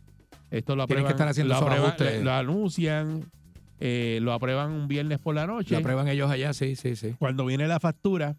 esto 0.52 0.76
lo 0.76 0.84
aprueban, 0.84 1.06
que 1.06 1.12
estar 1.14 1.26
haciendo 1.28 1.54
lo, 1.54 1.60
aprueban- 1.66 1.96
lo 2.22 2.32
anuncian, 2.32 3.24
eh, 3.80 4.18
lo 4.22 4.32
aprueban 4.32 4.70
un 4.72 4.88
viernes 4.88 5.18
por 5.18 5.34
la 5.34 5.46
noche. 5.46 5.72
Lo 5.72 5.78
aprueban 5.78 6.08
ellos 6.08 6.30
allá, 6.30 6.52
sí, 6.54 6.76
sí, 6.76 6.96
sí. 6.96 7.14
Cuando 7.18 7.44
viene 7.46 7.66
la 7.68 7.80
factura, 7.80 8.36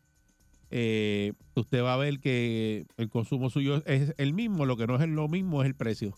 eh, 0.70 1.34
usted 1.56 1.82
va 1.84 1.94
a 1.94 1.98
ver 1.98 2.20
que 2.20 2.86
el 2.98 3.10
consumo 3.10 3.50
suyo 3.50 3.84
es 3.86 4.14
el 4.18 4.34
mismo, 4.34 4.66
lo 4.66 4.76
que 4.78 4.88
no 4.88 4.96
es 5.02 5.08
lo 5.08 5.28
mismo 5.28 5.62
es 5.64 5.68
el 5.68 5.76
precio. 5.76 6.16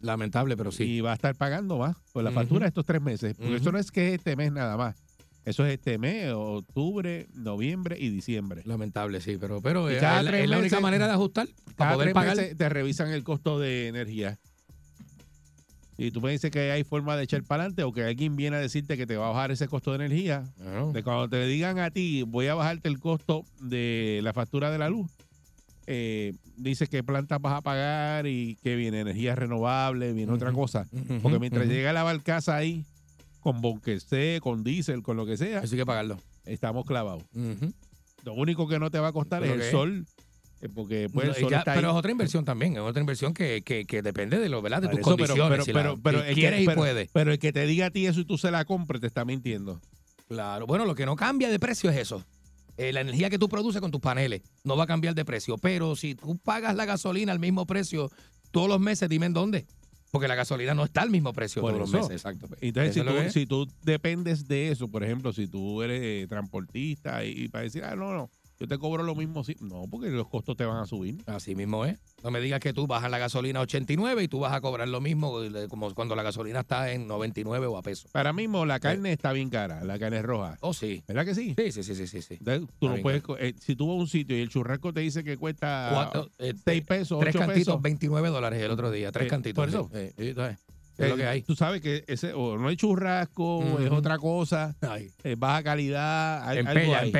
Lamentable, 0.00 0.56
pero 0.56 0.72
sí. 0.72 0.84
Y 0.84 1.00
va 1.00 1.12
a 1.12 1.14
estar 1.14 1.34
pagando 1.34 1.78
más 1.78 1.96
por 2.12 2.22
la 2.22 2.30
factura 2.30 2.66
estos 2.66 2.84
tres 2.84 3.00
meses. 3.00 3.34
Porque 3.36 3.56
eso 3.56 3.72
no 3.72 3.78
es 3.78 3.90
que 3.90 4.08
es 4.08 4.14
este 4.18 4.36
mes 4.36 4.52
nada 4.52 4.76
más. 4.76 4.96
Eso 5.46 5.64
es 5.64 5.74
este 5.74 5.96
mes, 5.96 6.32
octubre, 6.32 7.28
noviembre 7.32 7.96
y 7.98 8.10
diciembre. 8.10 8.62
Lamentable, 8.66 9.20
sí, 9.20 9.36
pero, 9.40 9.62
pero 9.62 9.88
es, 9.88 10.02
la- 10.02 10.20
es 10.20 10.48
la 10.50 10.58
única 10.58 10.80
manera 10.80 11.06
de 11.06 11.12
ajustar 11.12 11.46
para 11.46 11.74
Cada 11.76 11.94
poder 11.94 12.06
tres 12.08 12.14
pagar. 12.14 12.36
meses 12.36 12.56
te 12.58 12.68
revisan 12.68 13.10
el 13.12 13.22
costo 13.22 13.58
de 13.60 13.86
energía. 13.88 14.38
Y 15.98 16.10
tú 16.10 16.20
me 16.20 16.30
dices 16.30 16.50
que 16.50 16.70
hay 16.72 16.84
forma 16.84 17.16
de 17.16 17.24
echar 17.24 17.42
para 17.42 17.62
adelante 17.62 17.82
o 17.82 17.92
que 17.92 18.04
alguien 18.04 18.36
viene 18.36 18.56
a 18.56 18.60
decirte 18.60 18.96
que 18.98 19.06
te 19.06 19.16
va 19.16 19.28
a 19.28 19.30
bajar 19.30 19.50
ese 19.50 19.66
costo 19.66 19.92
de 19.92 20.04
energía. 20.04 20.44
De 20.92 21.02
cuando 21.02 21.28
te 21.28 21.46
digan 21.46 21.78
a 21.78 21.90
ti, 21.90 22.22
voy 22.22 22.48
a 22.48 22.54
bajarte 22.54 22.88
el 22.88 22.98
costo 23.00 23.44
de 23.60 24.20
la 24.22 24.32
factura 24.34 24.70
de 24.70 24.78
la 24.78 24.90
luz, 24.90 25.10
eh, 25.86 26.34
dices 26.56 26.88
qué 26.88 27.02
plantas 27.02 27.40
vas 27.40 27.54
a 27.54 27.60
pagar 27.62 28.26
y 28.26 28.56
que 28.56 28.76
viene 28.76 29.00
energía 29.00 29.34
renovable, 29.34 30.12
viene 30.12 30.32
otra 30.32 30.52
cosa. 30.52 30.86
Porque 31.22 31.38
mientras 31.38 31.64
ujú. 31.64 31.72
llega 31.72 31.92
la 31.92 32.02
barcaza 32.02 32.56
ahí, 32.56 32.84
con 33.40 33.60
bonquecé, 33.62 34.40
con 34.42 34.64
diésel, 34.64 35.02
con 35.02 35.16
lo 35.16 35.24
que 35.24 35.36
sea, 35.36 35.60
Eso 35.60 35.74
hay 35.74 35.78
que 35.80 35.86
pagarlo. 35.86 36.18
estamos 36.44 36.84
clavados. 36.84 37.22
Lo 38.24 38.34
único 38.34 38.66
que 38.68 38.78
no 38.78 38.90
te 38.90 38.98
va 38.98 39.08
a 39.08 39.12
costar 39.12 39.44
es 39.44 39.50
el 39.52 39.62
sol, 39.70 40.04
porque 40.68 41.08
pues, 41.12 41.26
No, 41.26 41.32
el 41.32 41.38
y 41.38 41.40
sol 41.42 41.50
ya- 41.50 41.58
está 41.58 41.74
pero 41.74 41.88
ahí. 41.88 41.94
es 41.94 41.98
otra 41.98 42.10
inversión 42.12 42.44
también, 42.44 42.72
es 42.74 42.78
otra 42.80 43.00
inversión 43.00 43.34
que, 43.34 43.62
que, 43.62 43.84
que 43.84 44.02
depende 44.02 44.38
de 44.38 44.48
lo, 44.48 44.62
¿verdad? 44.62 44.82
De 44.82 44.88
tus 44.88 45.00
eso, 45.00 45.16
pero- 45.16 45.34
condiciones. 45.34 45.50
pero, 45.50 45.64
si 45.64 45.72
la- 45.72 45.82
pero, 45.82 45.96
pero 46.02 46.22
si 46.22 46.28
el 46.28 46.34
que- 46.34 46.40
quieres 46.40 46.62
y 46.62 46.66
pero- 46.66 46.76
puedes. 46.78 47.10
pero 47.12 47.32
el 47.32 47.38
que 47.38 47.52
te 47.52 47.66
diga 47.66 47.86
a 47.86 47.90
ti 47.90 48.06
eso 48.06 48.20
y 48.20 48.24
tú 48.24 48.38
se 48.38 48.50
la 48.50 48.64
compres, 48.64 49.00
te 49.00 49.06
está 49.06 49.24
mintiendo. 49.24 49.80
Claro, 50.28 50.66
bueno, 50.66 50.84
lo 50.84 50.94
que 50.94 51.06
no 51.06 51.14
cambia 51.16 51.48
de 51.50 51.58
precio 51.58 51.90
es 51.90 51.96
eso. 51.96 52.24
Eh, 52.78 52.92
la 52.92 53.00
energía 53.00 53.30
que 53.30 53.38
tú 53.38 53.48
produces 53.48 53.80
con 53.80 53.90
tus 53.90 54.00
paneles 54.00 54.42
no 54.64 54.76
va 54.76 54.84
a 54.84 54.86
cambiar 54.86 55.14
de 55.14 55.24
precio. 55.24 55.56
Pero 55.56 55.96
si 55.96 56.14
tú 56.14 56.36
pagas 56.36 56.74
la 56.76 56.84
gasolina 56.84 57.32
al 57.32 57.38
mismo 57.38 57.66
precio 57.66 58.10
todos 58.50 58.68
los 58.68 58.80
meses, 58.80 59.08
dime 59.08 59.26
en 59.26 59.32
dónde. 59.32 59.66
Porque 60.10 60.28
la 60.28 60.34
gasolina 60.34 60.74
no 60.74 60.84
está 60.84 61.02
al 61.02 61.10
mismo 61.10 61.32
precio 61.32 61.62
Por 61.62 61.72
todos 61.74 61.88
eso. 61.88 61.98
los 61.98 62.08
meses, 62.10 62.24
exacto. 62.24 62.48
Entonces, 62.60 62.94
si 62.94 63.02
tú, 63.02 63.30
si 63.32 63.46
tú 63.46 63.68
dependes 63.82 64.46
de 64.46 64.70
eso, 64.70 64.88
por 64.88 65.02
ejemplo, 65.04 65.32
si 65.32 65.46
tú 65.46 65.82
eres 65.82 66.00
eh, 66.02 66.26
transportista 66.28 67.24
y, 67.24 67.30
y 67.44 67.48
para 67.48 67.64
decir, 67.64 67.82
ah, 67.84 67.96
no, 67.96 68.12
no, 68.14 68.30
yo 68.58 68.66
te 68.66 68.78
cobro 68.78 69.02
lo 69.02 69.14
mismo, 69.14 69.44
sí. 69.44 69.56
no, 69.60 69.84
porque 69.90 70.08
los 70.08 70.28
costos 70.28 70.56
te 70.56 70.64
van 70.64 70.78
a 70.78 70.86
subir. 70.86 71.22
Así 71.26 71.54
mismo 71.54 71.84
es. 71.84 71.98
No 72.22 72.30
me 72.30 72.40
digas 72.40 72.60
que 72.60 72.72
tú 72.72 72.86
bajas 72.86 73.10
la 73.10 73.18
gasolina 73.18 73.60
a 73.60 73.62
89 73.62 74.22
y 74.24 74.28
tú 74.28 74.40
vas 74.40 74.52
a 74.54 74.60
cobrar 74.60 74.88
lo 74.88 75.00
mismo 75.00 75.42
eh, 75.42 75.66
como 75.68 75.92
cuando 75.94 76.16
la 76.16 76.22
gasolina 76.22 76.60
está 76.60 76.90
en 76.92 77.06
99 77.06 77.66
o 77.66 77.76
a 77.76 77.82
peso. 77.82 78.08
Para 78.12 78.32
mismo, 78.32 78.64
la 78.66 78.80
carne 78.80 79.12
está 79.12 79.32
bien 79.32 79.50
cara, 79.50 79.84
la 79.84 79.98
carne 79.98 80.22
roja. 80.22 80.56
Oh, 80.60 80.72
sí. 80.72 81.02
¿Verdad 81.06 81.24
que 81.24 81.34
sí? 81.34 81.54
Sí, 81.56 81.72
sí, 81.72 81.82
sí, 81.82 81.94
sí, 81.94 82.06
sí. 82.06 82.22
sí. 82.22 82.34
Entonces, 82.40 82.68
tú 82.78 82.88
no 82.88 82.96
puedes, 83.02 83.22
eh, 83.38 83.54
si 83.60 83.76
tú 83.76 83.86
vas 83.88 83.96
a 83.96 84.00
un 84.00 84.08
sitio 84.08 84.36
y 84.36 84.40
el 84.40 84.48
churrasco 84.48 84.92
te 84.92 85.00
dice 85.00 85.22
que 85.22 85.36
cuesta 85.36 85.90
Cuatro, 85.92 86.30
eh, 86.38 86.54
6 86.64 86.84
pesos, 86.86 87.20
Tres 87.20 87.36
8 87.36 87.46
cantitos, 87.46 87.66
pesos. 87.74 87.82
29 87.82 88.28
dólares 88.30 88.62
el 88.62 88.70
otro 88.70 88.90
día. 88.90 89.12
Tres 89.12 89.26
Eh, 89.26 89.30
cantitos. 89.30 89.62
por 89.62 89.68
eso. 89.68 89.90
Eh, 89.92 90.12
eh, 90.16 90.34
es 90.98 91.08
lo 91.08 91.14
Eh, 91.14 91.18
que 91.18 91.26
hay. 91.26 91.42
Tú 91.42 91.54
sabes 91.54 91.82
que 91.82 92.04
ese 92.06 92.32
o 92.32 92.56
no 92.56 92.68
hay 92.68 92.76
churrasco, 92.76 93.62
es 93.80 93.86
Ujú. 93.88 93.96
otra 93.96 94.16
cosa, 94.18 94.74
Ay. 94.80 95.10
es 95.22 95.38
baja 95.38 95.62
calidad, 95.62 96.48
hay, 96.48 96.58
En 96.58 96.66
algo 96.68 96.80
pella, 96.80 96.98
ahí. 97.00 97.12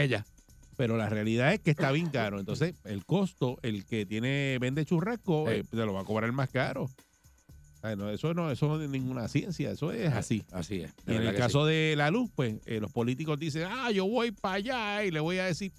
Pero 0.77 0.97
la 0.97 1.09
realidad 1.09 1.55
es 1.55 1.61
que 1.61 1.70
está 1.70 1.91
bien 1.93 2.11
caro. 2.11 2.39
Entonces, 2.39 2.74
el 2.85 3.05
costo, 3.07 3.59
el 3.62 3.87
que 3.87 4.05
tiene 4.05 4.59
vende 4.61 4.85
churrasco, 4.85 5.49
Eh. 5.51 5.61
eh, 5.61 5.64
te 5.70 5.77
lo 5.79 5.93
va 5.95 6.03
a 6.03 6.05
cobrar 6.05 6.31
más 6.33 6.51
caro. 6.51 6.91
Ay, 7.83 7.95
no, 7.97 8.11
eso 8.11 8.35
no 8.35 8.51
eso 8.51 8.66
no 8.68 8.83
es 8.83 8.89
ninguna 8.91 9.29
ciencia, 9.29 9.70
eso 9.70 9.93
es 9.93 10.12
así. 10.12 10.43
Así 10.51 10.81
es. 10.83 10.93
Y 11.07 11.12
en 11.14 11.22
el 11.22 11.35
caso 11.35 11.64
de 11.64 11.95
la 11.97 12.11
luz, 12.11 12.31
pues 12.35 12.57
eh, 12.66 12.81
los 12.81 12.91
políticos 12.93 13.39
dicen, 13.39 13.64
ah, 13.70 13.91
yo 13.91 14.07
voy 14.07 14.33
para 14.33 14.57
allá 14.57 15.05
y 15.05 15.11
le 15.11 15.20
voy 15.20 15.39
a 15.39 15.45
decir, 15.45 15.72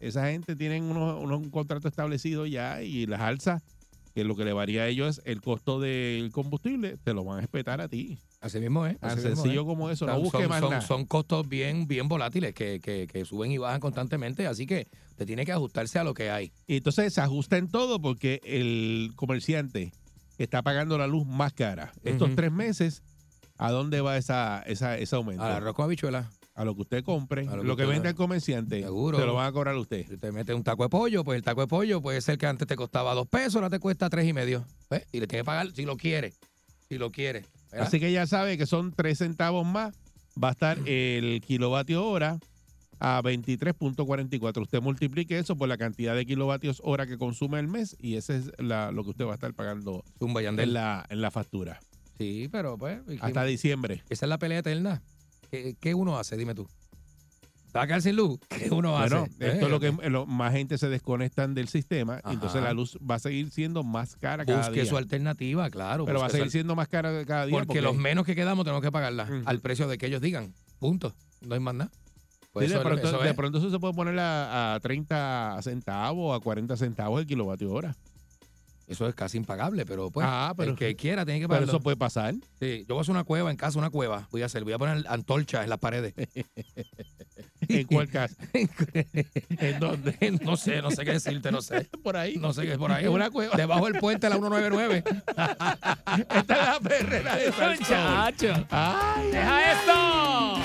esa 0.00 0.30
gente 0.30 0.56
tienen 0.56 0.84
unos, 0.84 1.22
unos- 1.22 1.38
un 1.40 1.50
contrato 1.50 1.88
establecido 1.88 2.46
ya 2.46 2.82
y 2.82 3.06
las 3.06 3.20
alzas, 3.20 3.62
que 4.14 4.24
lo 4.24 4.34
que 4.34 4.44
le 4.44 4.52
varía 4.52 4.82
a 4.82 4.88
ellos 4.88 5.18
es 5.18 5.22
el 5.24 5.40
costo 5.40 5.78
del 5.78 6.32
combustible, 6.32 6.96
te 7.04 7.14
lo 7.14 7.22
van 7.24 7.38
a 7.38 7.40
respetar 7.42 7.80
a 7.80 7.88
ti. 7.88 8.18
Así 8.40 8.58
mismo 8.58 8.86
es. 8.86 8.98
Tan 8.98 9.20
sencillo 9.20 9.60
es. 9.60 9.66
como 9.66 9.90
eso, 9.90 10.06
no 10.06 10.12
Son- 10.14 10.22
busque 10.22 10.38
son, 10.40 10.48
más 10.48 10.60
son- 10.60 10.70
nada. 10.70 10.80
son 10.82 11.04
costos 11.04 11.48
bien, 11.48 11.86
bien 11.86 12.08
volátiles 12.08 12.54
que, 12.54 12.80
que- 12.80 13.06
que 13.06 13.24
suben 13.24 13.52
y 13.52 13.58
bajan 13.58 13.80
constantemente, 13.80 14.46
así 14.46 14.66
que 14.66 14.88
te 15.16 15.26
tiene 15.26 15.44
que 15.44 15.52
ajustarse 15.52 15.98
a 15.98 16.04
lo 16.04 16.14
que 16.14 16.30
hay. 16.30 16.50
Y 16.66 16.76
entonces 16.78 17.12
se 17.12 17.20
ajusta 17.20 17.58
en 17.58 17.68
todo 17.68 18.00
porque 18.00 18.40
el 18.44 19.12
comerciante 19.14 19.92
está 20.38 20.62
pagando 20.62 20.96
la 20.96 21.06
luz 21.06 21.26
más 21.26 21.52
cara. 21.52 21.92
Estos 22.02 22.34
tres 22.34 22.50
meses, 22.50 23.02
¿a 23.58 23.70
dónde 23.70 24.00
va 24.00 24.16
esa, 24.16 24.62
esa, 24.62 24.96
ese 24.96 25.14
aumento? 25.16 25.42
Al 25.42 25.52
arroz 25.52 25.74
con 25.74 25.84
habichuela. 25.84 26.30
A 26.54 26.64
lo 26.64 26.74
que 26.74 26.80
usted 26.82 27.04
compre, 27.04 27.46
A 27.48 27.56
lo, 27.56 27.62
lo 27.62 27.76
que 27.76 27.82
usted- 27.84 27.94
vende 27.94 28.08
el 28.10 28.14
comerciante, 28.14 28.82
Seguro. 28.82 29.18
se 29.18 29.24
lo 29.24 29.34
van 29.34 29.46
a 29.46 29.52
cobrar 29.52 29.74
a 29.74 29.78
usted. 29.78 30.06
Si 30.08 30.16
te 30.16 30.32
metes 30.32 30.54
un 30.56 30.62
taco 30.64 30.82
de 30.82 30.88
pollo, 30.88 31.24
pues 31.24 31.36
el 31.36 31.42
taco 31.42 31.60
de 31.60 31.66
pollo 31.66 32.00
puede 32.02 32.20
ser 32.22 32.36
que 32.38 32.46
antes 32.46 32.66
te 32.66 32.76
costaba 32.76 33.14
dos 33.14 33.28
pesos, 33.28 33.56
ahora 33.56 33.70
te 33.70 33.78
cuesta 33.78 34.08
tres 34.10 34.26
y 34.26 34.32
medio. 34.32 34.64
¿ves? 34.90 35.06
Y 35.12 35.20
le 35.20 35.26
tienes 35.26 35.42
que 35.42 35.44
pagar 35.44 35.70
si 35.72 35.84
lo 35.84 35.96
quiere. 35.98 36.32
Si 36.88 36.98
lo 36.98 37.10
quiere. 37.12 37.44
¿Verdad? 37.70 37.86
Así 37.86 38.00
que 38.00 38.12
ya 38.12 38.26
sabe 38.26 38.56
que 38.58 38.66
son 38.66 38.92
tres 38.92 39.18
centavos 39.18 39.66
más. 39.66 39.94
Va 40.42 40.48
a 40.48 40.52
estar 40.52 40.78
el 40.86 41.40
kilovatio 41.40 42.06
hora 42.06 42.38
a 42.98 43.20
23.44. 43.22 44.62
Usted 44.62 44.80
multiplique 44.80 45.38
eso 45.38 45.56
por 45.56 45.68
la 45.68 45.76
cantidad 45.78 46.14
de 46.14 46.26
kilovatios 46.26 46.80
hora 46.84 47.06
que 47.06 47.18
consume 47.18 47.58
el 47.58 47.66
mes 47.68 47.96
y 47.98 48.16
ese 48.16 48.36
es 48.36 48.52
la- 48.58 48.92
lo 48.92 49.04
que 49.04 49.10
usted 49.10 49.24
va 49.26 49.32
a 49.32 49.34
estar 49.34 49.54
pagando 49.54 50.04
Zumba, 50.18 50.42
en 50.42 50.72
la, 50.72 51.04
en 51.08 51.20
la 51.20 51.30
factura. 51.30 51.80
Sí, 52.18 52.48
pero 52.52 52.76
pues. 52.76 53.00
¿y 53.08 53.18
Hasta 53.20 53.44
diciembre. 53.44 54.02
Esa 54.10 54.26
es 54.26 54.28
la 54.28 54.38
pelea 54.38 54.58
eterna. 54.58 55.02
¿Qué, 55.50 55.74
qué 55.80 55.94
uno 55.94 56.18
hace? 56.18 56.36
Dime 56.36 56.54
tú. 56.54 56.68
¿Te 57.72 57.78
va 57.78 57.84
a 57.84 57.86
quedar 57.86 58.02
sin 58.02 58.16
luz? 58.16 58.38
¿Qué 58.48 58.68
uno 58.70 58.92
Bueno, 58.92 59.22
hace? 59.22 59.30
esto 59.46 59.66
es 59.66 59.70
lo 59.70 59.76
Eh, 59.76 59.92
que 60.00 60.10
lo- 60.10 60.26
más 60.26 60.52
gente 60.52 60.76
se 60.78 60.88
desconectan 60.88 61.54
del 61.54 61.68
sistema 61.68 62.20
Ajá. 62.22 62.32
entonces 62.32 62.62
la 62.62 62.72
luz 62.72 62.98
va 63.08 63.14
a 63.16 63.18
seguir 63.18 63.50
siendo 63.50 63.82
más 63.84 64.16
cara 64.16 64.44
cada 64.44 64.58
Busque 64.58 64.82
día. 64.82 64.86
su 64.86 64.96
alternativa, 64.96 65.70
claro. 65.70 66.04
Pero 66.04 66.18
va 66.18 66.24
a 66.24 66.28
busque 66.28 66.38
seguir 66.38 66.50
siendo 66.52 66.74
más 66.74 66.88
cara 66.88 67.24
cada 67.24 67.46
día. 67.46 67.56
Porque, 67.58 67.80
los 67.80 67.96
menos 67.96 68.24
que 68.26 68.34
quedamos 68.34 68.64
tenemos 68.64 68.82
que 68.82 68.90
pagarla 68.90 69.28
al 69.44 69.60
precio 69.60 69.86
de 69.88 69.98
que 69.98 70.06
ellos 70.06 70.20
digan. 70.20 70.52
Punto. 70.78 71.14
No 71.42 71.54
hay 71.54 71.60
más 71.60 71.74
nada. 71.74 71.90
Pues 72.52 72.64
Sí, 72.66 72.70
de, 72.70 72.74
eso 72.74 72.82
pronto 73.36 73.58
eso 73.58 73.70
se 73.70 73.78
puede 73.78 73.94
poner 73.94 74.18
a, 74.18 74.74
a 74.74 74.80
30 74.80 75.60
centavos, 75.62 76.36
a 76.36 76.40
40 76.42 76.76
centavos 76.76 77.20
el 77.20 77.26
kilovatio 77.26 77.70
hora. 77.70 77.94
Eso 78.90 79.06
es 79.08 79.14
casi 79.14 79.36
impagable, 79.36 79.86
pero 79.86 80.10
pues 80.10 80.26
Ah, 80.28 80.52
pero- 80.56 80.72
el 80.72 80.76
que 80.76 80.96
quiera 80.96 81.24
tiene 81.24 81.38
que 81.38 81.44
Pero 81.46 81.60
pagarlo. 81.60 81.72
eso 81.72 81.80
puede 81.80 81.96
pasar. 81.96 82.34
Sí, 82.60 82.84
yo 82.88 82.96
voy 82.96 82.98
a 82.98 83.02
hacer 83.02 83.12
una 83.12 83.22
cueva 83.24 83.50
en 83.50 83.56
casa, 83.56 83.78
una 83.78 83.88
cueva. 83.90 84.26
Voy 84.32 84.42
a 84.42 84.46
hacer, 84.46 84.64
voy 84.64 84.72
a 84.72 84.78
poner 84.78 85.04
antorchas 85.08 85.62
en 85.62 85.70
las 85.70 85.78
paredes. 85.78 86.12
¿En 87.68 87.86
cuál 87.86 88.08
casa? 88.08 88.34
¿En 88.52 89.78
dónde? 89.78 90.38
No 90.42 90.56
sé, 90.56 90.82
no 90.82 90.90
sé 90.90 91.04
qué 91.04 91.12
decirte, 91.12 91.52
no 91.52 91.62
sé. 91.62 91.84
Por 92.02 92.16
ahí. 92.16 92.36
No 92.36 92.52
sé 92.52 92.62
qué 92.62 92.72
es 92.72 92.78
por 92.78 92.90
ahí. 92.90 93.04
En 93.04 93.12
una 93.12 93.30
cueva. 93.30 93.56
Debajo 93.56 93.84
del 93.86 94.00
puente 94.00 94.28
la 94.28 94.36
199. 94.36 95.04
Esta 95.06 96.40
es 96.40 96.48
la 96.48 96.80
perrera 96.82 97.36
de. 97.36 97.50
Muchacho. 97.52 98.66
Ay, 98.70 99.30
¡Deja 99.30 99.72
esto! 99.72 100.56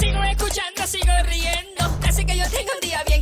Sigo 0.00 0.22
escuchando, 0.24 0.86
sigo 0.86 1.12
riendo. 1.24 1.98
Así 2.08 2.24
que 2.24 2.36
yo 2.36 2.44
tengo 2.50 2.70
un 2.74 2.80
día 2.88 3.02
bien 3.06 3.17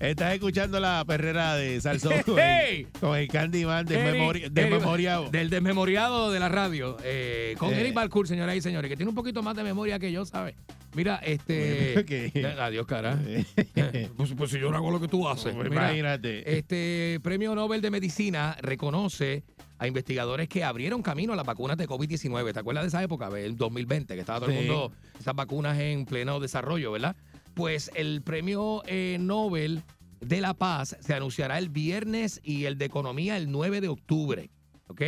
Estás 0.00 0.34
escuchando 0.34 0.78
la 0.80 1.04
perrera 1.06 1.54
de 1.56 1.80
Salsón 1.80 2.12
con, 2.24 2.38
el, 2.38 2.86
con 3.00 3.16
el 3.16 3.28
Candyman 3.28 3.86
Eric- 3.86 4.50
Eric-. 4.50 4.50
Del 5.30 5.50
desmemoriado 5.50 6.30
de 6.30 6.40
la 6.40 6.48
radio. 6.48 6.96
eh, 7.04 7.54
con 7.58 7.72
Eh. 7.72 7.80
Eric 7.80 7.94
Balcour, 7.94 8.26
señoras 8.28 8.56
y 8.56 8.60
señores, 8.60 8.88
que 8.88 8.96
tiene 8.96 9.08
un 9.10 9.14
poquito 9.16 9.42
más 9.42 9.56
de 9.56 9.62
memoria 9.64 9.98
que 9.98 10.12
yo, 10.12 10.24
¿sabes? 10.24 10.54
Mira, 10.94 11.16
este. 11.16 12.04
¿Qué? 12.06 12.54
Adiós, 12.60 12.86
cara. 12.86 13.18
pues, 14.16 14.32
pues 14.36 14.50
si 14.50 14.58
yo 14.58 14.70
no 14.70 14.76
hago 14.76 14.90
lo 14.90 15.00
que 15.00 15.08
tú 15.08 15.28
haces. 15.28 15.54
Pues 15.54 15.68
Mira, 15.68 15.82
imagínate. 15.88 16.56
Este 16.58 17.20
premio 17.22 17.54
Nobel 17.54 17.80
de 17.82 17.90
Medicina 17.90 18.56
reconoce 18.60 19.44
a 19.78 19.86
investigadores 19.86 20.48
que 20.48 20.64
abrieron 20.64 21.02
camino 21.02 21.34
a 21.34 21.36
las 21.36 21.44
vacunas 21.44 21.76
de 21.76 21.86
COVID-19. 21.86 22.54
¿Te 22.54 22.58
acuerdas 22.60 22.84
de 22.84 22.88
esa 22.88 23.02
época? 23.02 23.28
El 23.38 23.58
2020, 23.58 24.14
que 24.14 24.20
estaba 24.20 24.40
todo 24.40 24.48
el 24.50 24.56
mundo, 24.56 24.90
esas 25.20 25.34
vacunas 25.34 25.78
en 25.78 26.06
pleno 26.06 26.40
desarrollo, 26.40 26.92
¿verdad? 26.92 27.14
Pues 27.56 27.90
el 27.94 28.20
premio 28.20 28.82
eh, 28.86 29.16
Nobel 29.18 29.82
de 30.20 30.42
la 30.42 30.52
Paz 30.52 30.94
se 31.00 31.14
anunciará 31.14 31.56
el 31.56 31.70
viernes 31.70 32.38
y 32.44 32.66
el 32.66 32.76
de 32.76 32.84
Economía 32.84 33.38
el 33.38 33.50
9 33.50 33.80
de 33.80 33.88
octubre. 33.88 34.50
¿Ok? 34.88 35.00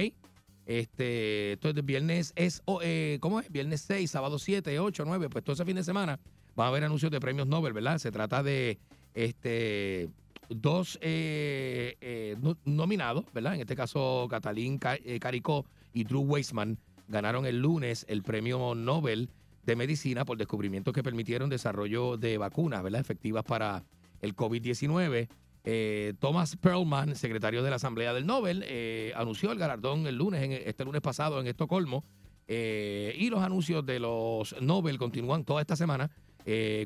Este, 0.64 1.52
entonces, 1.52 1.84
viernes 1.84 2.32
es, 2.36 2.62
oh, 2.64 2.80
eh, 2.82 3.18
¿cómo 3.20 3.40
es? 3.40 3.52
Viernes 3.52 3.82
6, 3.82 4.10
sábado 4.10 4.38
7, 4.38 4.78
8, 4.80 5.04
9, 5.06 5.28
pues 5.28 5.44
todo 5.44 5.52
ese 5.52 5.66
fin 5.66 5.76
de 5.76 5.84
semana 5.84 6.18
va 6.58 6.64
a 6.64 6.68
haber 6.68 6.84
anuncios 6.84 7.12
de 7.12 7.20
premios 7.20 7.46
Nobel, 7.46 7.74
¿verdad? 7.74 7.98
Se 7.98 8.10
trata 8.10 8.42
de 8.42 8.78
este 9.12 10.08
dos 10.48 10.98
eh, 11.02 11.96
eh, 12.00 12.34
no- 12.40 12.56
nominados, 12.64 13.26
¿verdad? 13.34 13.56
En 13.56 13.60
este 13.60 13.76
caso, 13.76 14.26
Catalín 14.30 14.78
Ca- 14.78 14.96
eh, 15.04 15.18
Caricó 15.20 15.66
y 15.92 16.04
Drew 16.04 16.20
Weissman 16.22 16.78
ganaron 17.08 17.44
el 17.44 17.58
lunes 17.60 18.06
el 18.08 18.22
premio 18.22 18.74
Nobel 18.74 19.28
de 19.68 19.76
Medicina 19.76 20.24
por 20.24 20.38
descubrimientos 20.38 20.94
que 20.94 21.02
permitieron 21.02 21.50
desarrollo 21.50 22.16
de 22.16 22.38
vacunas, 22.38 22.82
¿verdad? 22.82 23.02
Efectivas 23.02 23.44
para 23.44 23.84
el 24.22 24.34
COVID-19. 24.34 25.28
Eh, 25.64 26.14
Thomas 26.18 26.56
Perlman, 26.56 27.14
secretario 27.14 27.62
de 27.62 27.68
la 27.68 27.76
Asamblea 27.76 28.14
del 28.14 28.24
Nobel, 28.24 28.64
eh, 28.66 29.12
anunció 29.14 29.52
el 29.52 29.58
galardón 29.58 30.06
el 30.06 30.16
lunes, 30.16 30.42
en- 30.42 30.52
este 30.52 30.86
lunes 30.86 31.02
pasado 31.02 31.38
en 31.38 31.46
Estocolmo. 31.46 32.02
Eh, 32.46 33.14
y 33.18 33.28
los 33.28 33.42
anuncios 33.42 33.84
de 33.84 34.00
los 34.00 34.56
Nobel 34.62 34.96
continúan 34.96 35.44
toda 35.44 35.60
esta 35.60 35.76
semana 35.76 36.10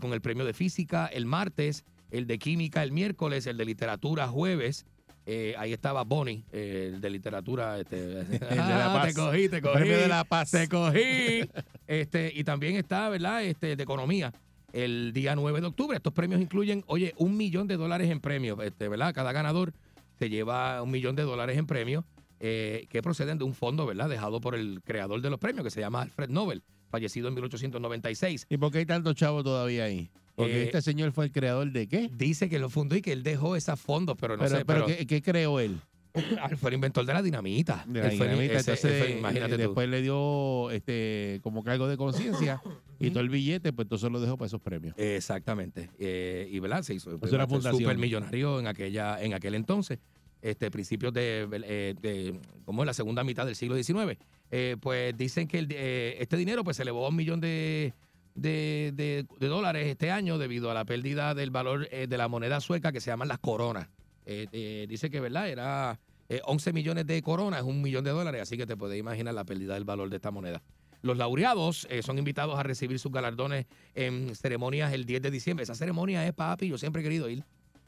con 0.00 0.12
el 0.12 0.20
premio 0.20 0.44
de 0.44 0.54
física 0.54 1.06
el 1.06 1.24
martes, 1.24 1.84
el 2.10 2.26
de 2.26 2.36
química 2.40 2.82
el 2.82 2.90
miércoles, 2.90 3.46
el 3.46 3.56
de 3.56 3.64
literatura 3.64 4.26
jueves. 4.26 4.86
Eh, 5.24 5.54
ahí 5.56 5.72
estaba 5.72 6.02
Bonnie, 6.02 6.44
eh, 6.52 6.90
el 6.94 7.00
de 7.00 7.10
literatura. 7.10 7.78
Este, 7.78 7.96
El 8.20 8.28
de 8.28 8.38
la 8.56 8.90
Ah, 8.90 8.94
paz. 8.94 9.14
Te 9.14 9.20
cogí, 9.20 9.48
te 9.48 9.56
El 9.56 9.62
cogí. 9.62 9.74
premio 9.76 9.98
de 9.98 10.08
la 10.08 10.24
paz. 10.24 10.50
Te 10.50 10.68
cogí. 10.68 11.48
Este, 11.86 12.32
y 12.34 12.42
también 12.44 12.76
está, 12.76 13.08
¿verdad? 13.10 13.44
Este, 13.44 13.76
de 13.76 13.82
economía. 13.82 14.32
El 14.72 15.12
día 15.12 15.34
9 15.36 15.60
de 15.60 15.66
octubre. 15.66 15.96
Estos 15.96 16.12
premios 16.14 16.40
incluyen, 16.40 16.82
oye, 16.86 17.12
un 17.18 17.36
millón 17.36 17.66
de 17.68 17.76
dólares 17.76 18.10
en 18.10 18.18
premios, 18.20 18.58
este, 18.64 18.88
¿verdad? 18.88 19.12
Cada 19.14 19.30
ganador 19.32 19.74
se 20.18 20.30
lleva 20.30 20.80
un 20.82 20.90
millón 20.90 21.14
de 21.16 21.22
dólares 21.24 21.58
en 21.58 21.66
premios 21.66 22.04
eh, 22.40 22.86
que 22.88 23.02
proceden 23.02 23.36
de 23.38 23.44
un 23.44 23.52
fondo, 23.54 23.84
¿verdad? 23.86 24.08
Dejado 24.08 24.40
por 24.40 24.54
el 24.54 24.80
creador 24.84 25.20
de 25.20 25.28
los 25.30 25.38
premios, 25.38 25.64
que 25.64 25.70
se 25.70 25.80
llama 25.80 26.00
Alfred 26.02 26.30
Nobel, 26.30 26.62
fallecido 26.90 27.28
en 27.28 27.34
1896. 27.34 28.46
¿Y 28.48 28.56
por 28.56 28.72
qué 28.72 28.78
hay 28.78 28.86
tantos 28.86 29.14
chavos 29.14 29.44
todavía 29.44 29.84
ahí? 29.84 30.08
Porque 30.42 30.62
Eh, 30.62 30.64
este 30.64 30.82
señor 30.82 31.12
fue 31.12 31.24
el 31.26 31.32
creador 31.32 31.70
de 31.72 31.86
qué? 31.86 32.10
Dice 32.16 32.48
que 32.48 32.58
lo 32.58 32.68
fundó 32.70 32.96
y 32.96 33.02
que 33.02 33.12
él 33.12 33.22
dejó 33.22 33.56
esos 33.56 33.80
fondos, 33.80 34.16
pero 34.20 34.36
no 34.36 34.42
pero, 34.44 34.58
sé. 34.58 34.64
pero 34.64 34.84
Pero, 34.86 34.98
¿qué, 34.98 35.06
qué 35.06 35.22
creó 35.22 35.60
él? 35.60 35.76
Ah, 36.42 36.50
fue 36.60 36.68
el 36.68 36.74
inventor 36.74 37.06
de 37.06 37.14
la 37.14 37.22
dinamita. 37.22 37.84
De 37.88 38.00
la 38.02 38.10
fue- 38.10 38.26
dinamita. 38.28 38.58
ese- 38.58 38.72
Entonces, 38.72 38.98
fue- 39.02 39.18
imagínate 39.18 39.54
eh, 39.54 39.56
tú. 39.56 39.62
después 39.62 39.88
le 39.88 40.02
dio 40.02 40.70
este 40.70 41.40
como 41.42 41.64
cargo 41.64 41.88
de 41.88 41.96
conciencia 41.96 42.60
y 43.00 43.08
todo 43.10 43.20
el 43.20 43.30
billete, 43.30 43.72
pues 43.72 43.86
entonces 43.86 44.10
lo 44.10 44.20
dejó 44.20 44.36
para 44.36 44.46
esos 44.48 44.60
premios. 44.60 44.94
Exactamente. 44.98 45.88
Eh, 45.98 46.48
y 46.50 46.58
¿verdad? 46.58 46.82
se 46.82 46.92
hizo 46.94 47.14
Es 47.14 47.32
una 47.32 47.46
fundación. 47.46 47.80
super 47.80 47.96
millonario 47.96 48.60
en 48.60 48.66
aquella, 48.66 49.22
en 49.22 49.32
aquel 49.32 49.54
entonces, 49.54 49.98
este, 50.42 50.70
principios 50.70 51.14
de, 51.14 51.48
eh, 51.64 51.94
de 52.02 52.34
como 52.66 52.82
en 52.82 52.88
la 52.88 52.94
segunda 52.94 53.24
mitad 53.24 53.46
del 53.46 53.56
siglo 53.56 53.74
XIX. 53.82 54.18
Eh, 54.50 54.76
pues 54.80 55.16
dicen 55.16 55.48
que 55.48 55.60
el, 55.60 55.68
eh, 55.70 56.16
este 56.20 56.36
dinero 56.36 56.62
pues 56.62 56.76
se 56.76 56.82
elevó 56.82 57.06
a 57.06 57.08
un 57.08 57.16
millón 57.16 57.40
de, 57.40 57.94
de, 58.34 58.92
de- 58.94 59.26
de 59.38 59.46
dólares 59.46 59.86
este 59.86 60.10
año 60.10 60.38
debido 60.38 60.70
a 60.70 60.74
la 60.74 60.84
pérdida 60.84 61.34
del 61.34 61.50
valor 61.50 61.88
eh, 61.90 62.06
de 62.08 62.16
la 62.18 62.28
moneda 62.28 62.60
sueca 62.60 62.92
que 62.92 63.00
se 63.00 63.10
llaman 63.10 63.28
las 63.28 63.38
coronas. 63.38 63.88
Eh, 64.26 64.46
eh, 64.52 64.86
dice 64.88 65.10
que, 65.10 65.20
¿verdad? 65.20 65.48
Era 65.48 65.98
eh, 66.28 66.40
11 66.44 66.72
millones 66.72 67.06
de 67.06 67.20
coronas, 67.22 67.60
es 67.60 67.66
un 67.66 67.82
millón 67.82 68.04
de 68.04 68.10
dólares, 68.10 68.42
así 68.42 68.56
que 68.56 68.66
te 68.66 68.76
puedes 68.76 68.98
imaginar 68.98 69.34
la 69.34 69.44
pérdida 69.44 69.74
del 69.74 69.84
valor 69.84 70.08
de 70.10 70.16
esta 70.16 70.30
moneda. 70.30 70.62
Los 71.02 71.16
laureados 71.16 71.86
eh, 71.90 72.00
son 72.02 72.18
invitados 72.18 72.56
a 72.58 72.62
recibir 72.62 72.98
sus 73.00 73.10
galardones 73.10 73.66
en 73.94 74.34
ceremonias 74.36 74.92
el 74.92 75.04
10 75.04 75.20
de 75.22 75.30
diciembre. 75.32 75.64
Esa 75.64 75.74
ceremonia 75.74 76.24
es, 76.26 76.32
papi, 76.32 76.68
yo 76.68 76.78
siempre 76.78 77.00
he 77.00 77.04
querido 77.04 77.28
ir. 77.28 77.44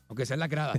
Aunque 0.09 0.26
sea 0.26 0.34
en 0.34 0.40
la 0.40 0.49
grada. 0.49 0.74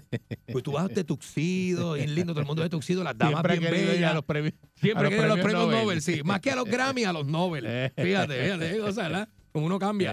Pues 0.51 0.63
tú 0.63 0.73
vas 0.73 0.87
de 0.89 1.03
tuxido, 1.03 1.93
bien 1.93 2.13
lindo, 2.13 2.33
todo 2.33 2.41
el 2.41 2.45
mundo 2.47 2.61
de 2.61 2.69
tuxido, 2.69 3.03
las 3.03 3.17
damas 3.17 3.41
Siempre 3.41 3.57
bien 3.71 3.83
ir 3.83 3.87
bellas. 3.95 4.11
a 4.11 4.13
los 4.13 4.23
premios. 4.23 4.53
Siempre 4.75 5.07
a 5.07 5.09
los 5.09 5.27
los 5.29 5.39
premios 5.39 5.63
Nobel. 5.63 5.81
Nobel. 5.81 6.01
sí. 6.01 6.21
Más 6.23 6.41
que 6.41 6.51
a 6.51 6.55
los 6.55 6.65
Grammy, 6.65 7.05
a 7.05 7.13
los 7.13 7.25
Nobel. 7.25 7.63
Fíjate, 7.97 8.43
fíjate, 8.43 8.81
o 8.81 8.91
sea, 8.91 9.27
uno 9.63 9.79
cambia. 9.79 10.11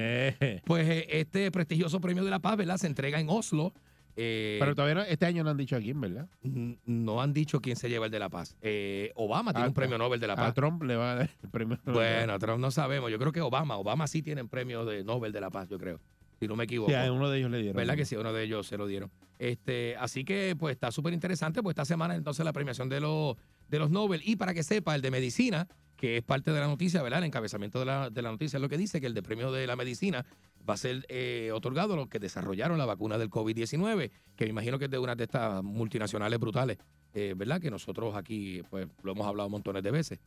Pues 0.64 0.88
eh, 0.88 1.06
este 1.10 1.50
prestigioso 1.50 2.00
premio 2.00 2.24
de 2.24 2.30
la 2.30 2.38
paz, 2.38 2.56
¿verdad? 2.56 2.76
Se 2.76 2.86
entrega 2.86 3.18
en 3.18 3.28
Oslo. 3.28 3.72
Eh, 4.14 4.58
Pero 4.60 4.74
todavía 4.74 4.96
no- 4.96 5.02
este 5.04 5.24
año 5.24 5.42
no 5.42 5.48
han 5.50 5.56
dicho 5.56 5.74
a 5.74 5.80
quién, 5.80 5.98
¿verdad? 6.00 6.28
no 6.42 7.22
han 7.22 7.32
dicho 7.32 7.60
quién 7.60 7.76
se 7.76 7.88
lleva 7.88 8.06
el 8.06 8.12
de 8.12 8.18
la 8.18 8.28
paz. 8.28 8.56
Eh, 8.60 9.10
Obama 9.14 9.52
tiene 9.52 9.64
A- 9.64 9.68
un 9.68 9.74
premio 9.74 9.96
Nobel 9.96 10.20
de 10.20 10.26
la 10.26 10.34
A 10.34 10.36
paz. 10.36 10.54
Trump 10.54 10.82
le 10.82 10.96
va 10.96 11.12
a 11.12 11.14
dar 11.16 11.30
el 11.42 11.48
premio 11.48 11.78
Nobel. 11.84 11.94
Bueno, 11.94 12.34
a 12.34 12.38
Trump 12.38 12.60
no 12.60 12.70
sabemos. 12.70 13.10
Yo 13.10 13.18
creo 13.18 13.32
que 13.32 13.40
Obama. 13.40 13.76
Obama 13.78 14.06
sí 14.06 14.20
tiene 14.22 14.44
premio 14.44 14.84
de 14.84 15.02
Nobel 15.02 15.32
de 15.32 15.40
la 15.40 15.48
paz, 15.50 15.68
yo 15.70 15.78
creo. 15.78 15.98
Si 16.40 16.46
no 16.46 16.56
me 16.56 16.64
equivoco. 16.64 16.90
Sí, 16.90 16.96
a 16.96 17.10
uno 17.10 17.30
de 17.30 17.38
ellos 17.38 17.50
le 17.50 17.58
dieron. 17.58 17.76
¿Verdad 17.76 17.94
que 17.96 18.04
sí? 18.04 18.16
Uno 18.16 18.32
de 18.34 18.42
ellos 18.44 18.66
se 18.66 18.76
lo 18.76 18.86
dieron. 18.86 19.10
Este, 19.38 19.96
así 19.96 20.24
que, 20.24 20.56
pues, 20.58 20.74
está 20.74 20.90
súper 20.90 21.12
interesante, 21.14 21.62
pues, 21.62 21.72
esta 21.72 21.84
semana, 21.84 22.14
entonces, 22.14 22.44
la 22.44 22.52
premiación 22.52 22.88
de 22.90 23.00
los, 23.00 23.36
de 23.68 23.78
los 23.78 23.90
Nobel. 23.90 24.20
Y 24.24 24.36
para 24.36 24.52
que 24.52 24.62
sepa, 24.62 24.94
el 24.94 25.00
de 25.02 25.10
medicina, 25.10 25.68
que 26.02 26.16
es 26.16 26.24
parte 26.24 26.50
de 26.50 26.58
la 26.58 26.66
noticia, 26.66 27.00
¿verdad? 27.00 27.20
El 27.20 27.26
encabezamiento 27.26 27.78
de 27.78 27.84
la, 27.84 28.10
de 28.10 28.22
la 28.22 28.32
noticia 28.32 28.56
es 28.56 28.60
lo 28.60 28.68
que 28.68 28.76
dice, 28.76 29.00
que 29.00 29.06
el 29.06 29.14
de 29.14 29.22
premio 29.22 29.52
de 29.52 29.68
la 29.68 29.76
medicina 29.76 30.26
va 30.68 30.74
a 30.74 30.76
ser 30.76 31.06
eh, 31.08 31.52
otorgado 31.54 31.94
a 31.94 31.96
los 31.96 32.08
que 32.08 32.18
desarrollaron 32.18 32.76
la 32.76 32.86
vacuna 32.86 33.18
del 33.18 33.30
COVID-19, 33.30 34.10
que 34.34 34.44
me 34.46 34.50
imagino 34.50 34.80
que 34.80 34.86
es 34.86 34.90
de 34.90 34.98
una 34.98 35.14
de 35.14 35.22
estas 35.22 35.62
multinacionales 35.62 36.40
brutales, 36.40 36.78
eh, 37.14 37.34
¿verdad? 37.36 37.60
Que 37.60 37.70
nosotros 37.70 38.16
aquí, 38.16 38.62
pues, 38.68 38.88
lo 39.04 39.12
hemos 39.12 39.28
hablado 39.28 39.48
montones 39.48 39.84
de 39.84 39.92
veces. 39.92 40.18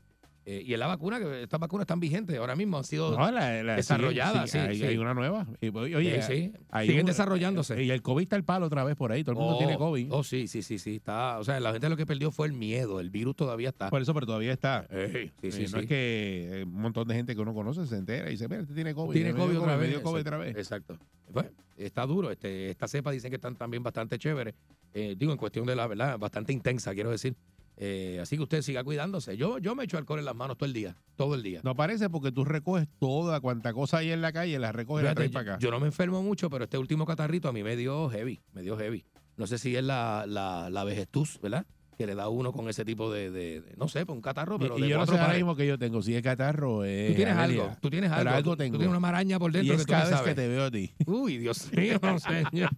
Eh, 0.48 0.62
y 0.64 0.76
en 0.76 0.80
la 0.80 0.86
vacuna, 0.86 1.18
que 1.20 1.41
estas 1.41 1.60
vacunas 1.60 1.86
están 1.86 2.00
vigentes 2.00 2.38
ahora 2.38 2.56
mismo, 2.56 2.78
han 2.78 2.84
sido 2.84 3.18
No, 3.18 3.32
la- 3.32 3.64
la- 3.64 3.76
desarrolladas. 3.78 4.48
sí, 4.52 4.60
Sí, 4.60 4.64
hay, 4.64 4.78
sí. 4.78 4.84
hay 4.86 4.98
una 5.00 5.16
nueva. 5.16 5.48
Y, 5.60 5.70
oye, 5.76 6.22
sí. 6.22 6.54
hay 6.70 6.86
Siguen 6.86 7.02
un- 7.02 7.08
desarrollándose. 7.08 7.82
Y 7.84 7.89
el 7.89 8.04
COVID 8.04 8.22
está 8.22 8.36
el 8.36 8.43
palo 8.43 8.68
otra 8.68 8.84
vez 8.84 8.96
por 8.96 9.12
ahí. 9.12 9.24
Todo 9.24 9.32
el 9.32 9.38
mundo 9.39 9.56
Oh, 9.56 9.58
tiene 9.58 9.76
COVID. 9.76 10.08
Oh, 10.12 10.24
sí, 10.24 10.48
sí, 10.48 10.62
sí, 10.62 10.78
sí. 10.78 10.98
Está, 10.98 11.39
o 11.39 11.43
sea, 11.43 11.60
la 11.60 11.72
gente 11.72 11.89
lo 11.89 11.98
que 11.98 12.06
perdió 12.06 12.30
fue 12.30 12.46
el 12.46 12.54
miedo. 12.54 13.00
El 13.00 13.10
virus 13.10 13.36
todavía 13.36 13.70
está. 13.70 13.89
Por 13.89 14.04
eso, 14.04 14.14
pero 14.14 14.28
todavía 14.28 14.54
está. 14.54 14.86
Eh, 14.91 15.32
no 15.41 15.80
es 15.80 15.86
que 15.88 16.60
eh, 16.62 16.64
un 16.64 16.80
montón 16.80 17.08
de 17.08 17.16
gente 17.16 17.34
que 17.34 17.41
uno 17.41 17.56
conoce 17.56 17.84
se 17.88 17.98
entera 17.98 18.28
y 18.28 18.34
dice, 18.34 18.48
mira, 18.48 18.62
este 18.62 18.76
tiene 18.76 18.93
COVID. 18.93 19.14
Tiene 19.14 19.34
dio 19.34 19.41
COVID 19.43 19.58
otra 19.58 19.78
vez. 19.78 19.98
COVID 20.00 20.20
Exacto. 20.20 20.20
otra 20.20 20.38
vez. 20.38 20.56
Exacto. 20.58 20.98
Pues, 21.34 21.46
está 21.76 22.06
duro. 22.06 22.30
Este, 22.30 22.70
esta 22.70 22.88
cepa 22.88 23.10
dicen 23.10 23.32
que 23.32 23.38
están 23.38 23.56
también 23.56 23.82
bastante 23.82 24.20
chéveres. 24.20 24.54
Eh, 24.93 25.16
digo, 25.18 25.32
en 25.32 25.39
cuestión 25.39 25.66
de 25.66 25.76
la 25.76 25.88
verdad, 25.88 26.20
bastante 26.20 26.54
intensa, 26.54 26.93
quiero 26.93 27.10
decir. 27.10 27.36
Eh, 27.78 28.19
así 28.21 28.38
que 28.38 28.43
usted 28.43 28.61
siga 28.61 28.84
cuidándose. 28.84 29.36
Yo, 29.38 29.57
yo 29.57 29.76
me 29.76 29.84
echo 29.84 29.97
alcohol 29.97 30.19
en 30.19 30.26
las 30.26 30.36
manos 30.36 30.57
todo 30.57 30.67
el 30.67 30.73
día. 30.73 30.95
Todo 31.15 31.36
el 31.36 31.43
día. 31.43 31.61
No 31.63 31.76
parece 31.76 32.09
porque 32.09 32.32
tú 32.32 32.45
recoges 32.45 32.88
toda 32.99 33.39
cuanta 33.41 33.73
cosa 33.73 33.97
hay 33.97 34.11
en 34.11 34.21
la 34.21 34.32
calle, 34.32 34.57
la 34.59 34.71
recoges 34.71 35.03
y 35.03 35.07
la 35.07 35.15
traes 35.15 35.32
para 35.32 35.53
acá. 35.53 35.59
yo 35.59 35.71
no 35.71 35.80
me 35.80 35.88
enfermo 35.88 36.23
mucho, 36.23 36.49
pero 36.49 36.65
este 36.65 36.78
último 36.78 37.05
catarrito 37.05 37.49
a 37.49 37.53
mí 37.53 37.63
me 37.63 37.76
dio 37.76 38.09
heavy. 38.09 38.41
Me 38.53 38.61
dio 38.61 38.78
heavy. 38.78 39.05
No 39.38 39.47
sé 39.47 39.57
si 39.57 39.76
es 39.76 39.84
la, 39.84 40.26
la, 40.28 40.69
la 40.69 40.84
¿verdad? 40.84 41.65
Que 41.98 42.06
le 42.06 42.14
da 42.14 42.28
uno 42.28 42.52
con 42.52 42.68
ese 42.68 42.84
tipo 42.84 43.10
de, 43.12 43.32
de- 43.32 43.62
de- 43.62 43.74
no 43.78 43.88
sé, 43.88 44.06
pues 44.06 44.16
un 44.16 44.22
catarro, 44.22 44.60
pero 44.60 44.76
y, 44.78 44.82
y 44.82 44.84
de 44.84 44.89
yo 44.89 44.98
no 44.98 45.06
sé 45.06 45.18
ahora 45.18 45.34
mismo 45.36 45.56
que 45.56 45.66
yo 45.66 45.78
tengo, 45.80 46.02
si 46.02 46.14
es 46.14 46.22
catarro 46.22 46.84
eh, 46.84 47.08
Tú 47.12 47.16
tienes 47.16 47.36
algo, 47.38 47.72
tú 47.82 47.89
tienes 47.89 48.10
Pero 48.10 48.20
algo. 48.22 48.36
algo 48.36 48.52
tú, 48.52 48.58
tú 48.58 48.58
tengo. 48.58 48.78
tienes 48.78 48.89
una 48.89 49.00
maraña 49.00 49.39
por 49.39 49.52
y 49.52 49.54
dentro 49.54 49.76
es 49.76 49.82
que 49.82 49.86
tú 49.86 49.91
cada 49.91 50.04
no 50.04 50.10
vez 50.10 50.20
sabes. 50.20 50.36
que 50.36 50.41
te 50.41 50.48
veo 50.50 50.66
a 50.66 50.72
ti. 50.72 50.91
Uy, 51.06 51.38
Dios 51.38 51.72
mío, 51.72 51.98
señor. 52.20 52.70